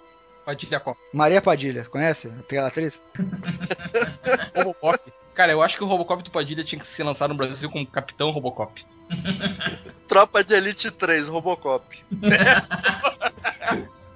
Padilha 0.45 0.79
Cop. 0.79 0.99
Maria 1.13 1.41
Padilha, 1.41 1.85
conhece? 1.85 2.31
Aquela 2.39 2.67
atriz? 2.67 3.01
Robocop. 4.55 4.99
Cara, 5.33 5.51
eu 5.51 5.61
acho 5.61 5.77
que 5.77 5.83
o 5.83 5.87
Robocop 5.87 6.23
do 6.23 6.31
Padilha 6.31 6.63
tinha 6.63 6.79
que 6.79 6.95
ser 6.95 7.03
lançado 7.03 7.29
no 7.29 7.37
Brasil 7.37 7.69
como 7.69 7.85
Capitão 7.85 8.31
Robocop. 8.31 8.85
Tropa 10.07 10.43
de 10.43 10.53
Elite 10.53 10.91
3, 10.91 11.27
Robocop. 11.27 11.83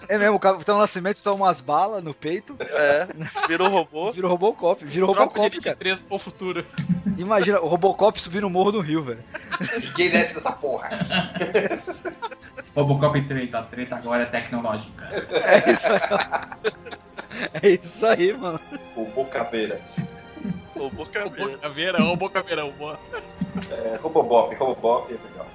É 0.07 0.17
mesmo, 0.17 0.37
o 0.37 0.39
Capitão 0.39 0.79
Nascimento 0.79 1.21
toma 1.21 1.45
umas 1.45 1.61
balas 1.61 2.03
no 2.03 2.13
peito, 2.15 2.55
É, 2.59 3.07
vira 3.47 3.63
o 3.63 3.67
robô. 3.69 4.11
vira 4.11 4.25
o 4.25 4.29
Robocop, 4.29 4.83
vira 4.83 5.05
o 5.05 5.07
Robocop, 5.07 5.61
cara. 5.61 5.75
3 5.75 5.99
o 6.09 6.17
futuro. 6.17 6.65
Imagina, 7.17 7.59
o 7.59 7.67
Robocop 7.67 8.19
subir 8.19 8.41
no 8.41 8.49
morro 8.49 8.71
do 8.71 8.79
Rio, 8.79 9.03
velho. 9.03 9.23
Ninguém 9.83 10.09
desce 10.09 10.33
dessa 10.33 10.51
porra. 10.51 10.89
Robocop 12.75 13.21
3, 13.21 13.53
a 13.53 13.61
treta 13.63 13.95
agora 13.97 14.23
é 14.23 14.25
tecnológica. 14.25 15.09
É 15.31 15.71
isso 15.71 15.87
aí. 15.91 16.73
É 17.61 17.69
isso 17.69 18.05
aí, 18.05 18.33
mano. 18.33 18.59
O 18.95 19.05
Bocabeira. 19.05 19.79
Robô 20.75 21.05
caveira. 21.05 21.51
Bocaveira, 21.51 22.03
ô 22.03 22.15
Bocaveirão, 22.15 22.71
boa. 22.71 22.99
É, 23.69 23.99
Robobop, 24.01 24.55
Robobop, 24.55 25.13
é 25.13 25.17
legal. 25.27 25.47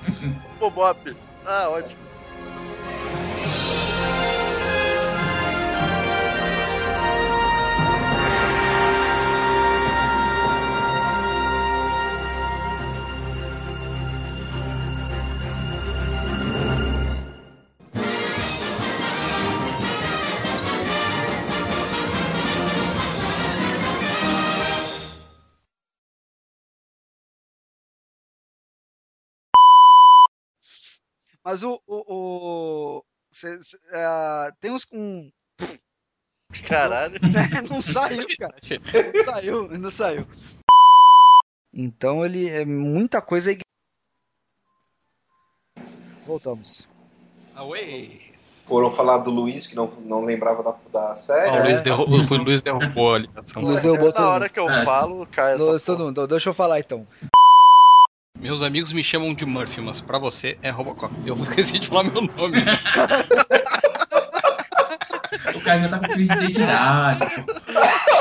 Robobop. 0.60 1.16
Ah, 1.46 1.68
ótimo. 1.70 2.00
Mas 31.44 31.62
o. 31.62 31.80
o, 31.86 32.04
o 32.98 33.04
cê- 33.32 33.62
cê- 33.62 33.78
ah, 33.94 34.50
tem 34.60 34.70
uns 34.70 34.84
com. 34.84 35.30
Caralho. 36.68 37.18
não 37.70 37.82
saiu, 37.82 38.26
cara. 38.38 38.54
Não 39.14 39.24
saiu, 39.24 39.68
não 39.78 39.90
saiu. 39.90 40.26
Então 41.72 42.24
ele 42.24 42.48
é 42.48 42.64
muita 42.64 43.20
coisa. 43.20 43.56
Voltamos. 46.26 46.88
Away. 47.54 48.32
Foram 48.64 48.90
falar 48.90 49.18
do 49.18 49.30
Luiz, 49.30 49.66
que 49.66 49.76
não, 49.76 49.88
não 50.00 50.24
lembrava 50.24 50.62
da, 50.62 50.76
da 50.90 51.16
série. 51.16 51.50
Ah, 51.50 51.60
o 51.60 51.64
Luiz, 51.64 51.82
derru- 51.82 52.04
o 52.04 52.42
Luiz 52.42 52.62
derrubou 52.62 53.14
ali. 53.14 53.28
Luiz 53.56 53.82
derrubou 53.82 54.12
Na 54.16 54.28
hora 54.30 54.48
que 54.48 54.58
eu 54.58 54.70
É. 54.70 54.84
falo, 54.86 55.26
cai 55.26 55.54
essa 55.54 55.64
Luiz, 55.64 55.84
porra. 55.84 55.98
todo 55.98 56.06
mundo. 56.06 56.26
Deixa 56.26 56.48
eu 56.48 56.54
falar 56.54 56.80
então. 56.80 57.06
Meus 58.44 58.60
amigos 58.60 58.92
me 58.92 59.02
chamam 59.02 59.32
de 59.32 59.46
Murphy, 59.46 59.80
mas 59.80 59.98
pra 60.02 60.18
você 60.18 60.58
é 60.60 60.68
Robocop. 60.68 61.10
Eu 61.24 61.34
esqueci 61.44 61.78
de 61.78 61.88
falar 61.88 62.04
meu 62.04 62.20
nome. 62.20 62.62
O 65.54 65.60
cara 65.60 65.80
já 65.80 65.88
tá 65.88 65.98
com 65.98 66.08
crise 66.08 66.28
de 66.28 66.44
identidade. 66.44 67.20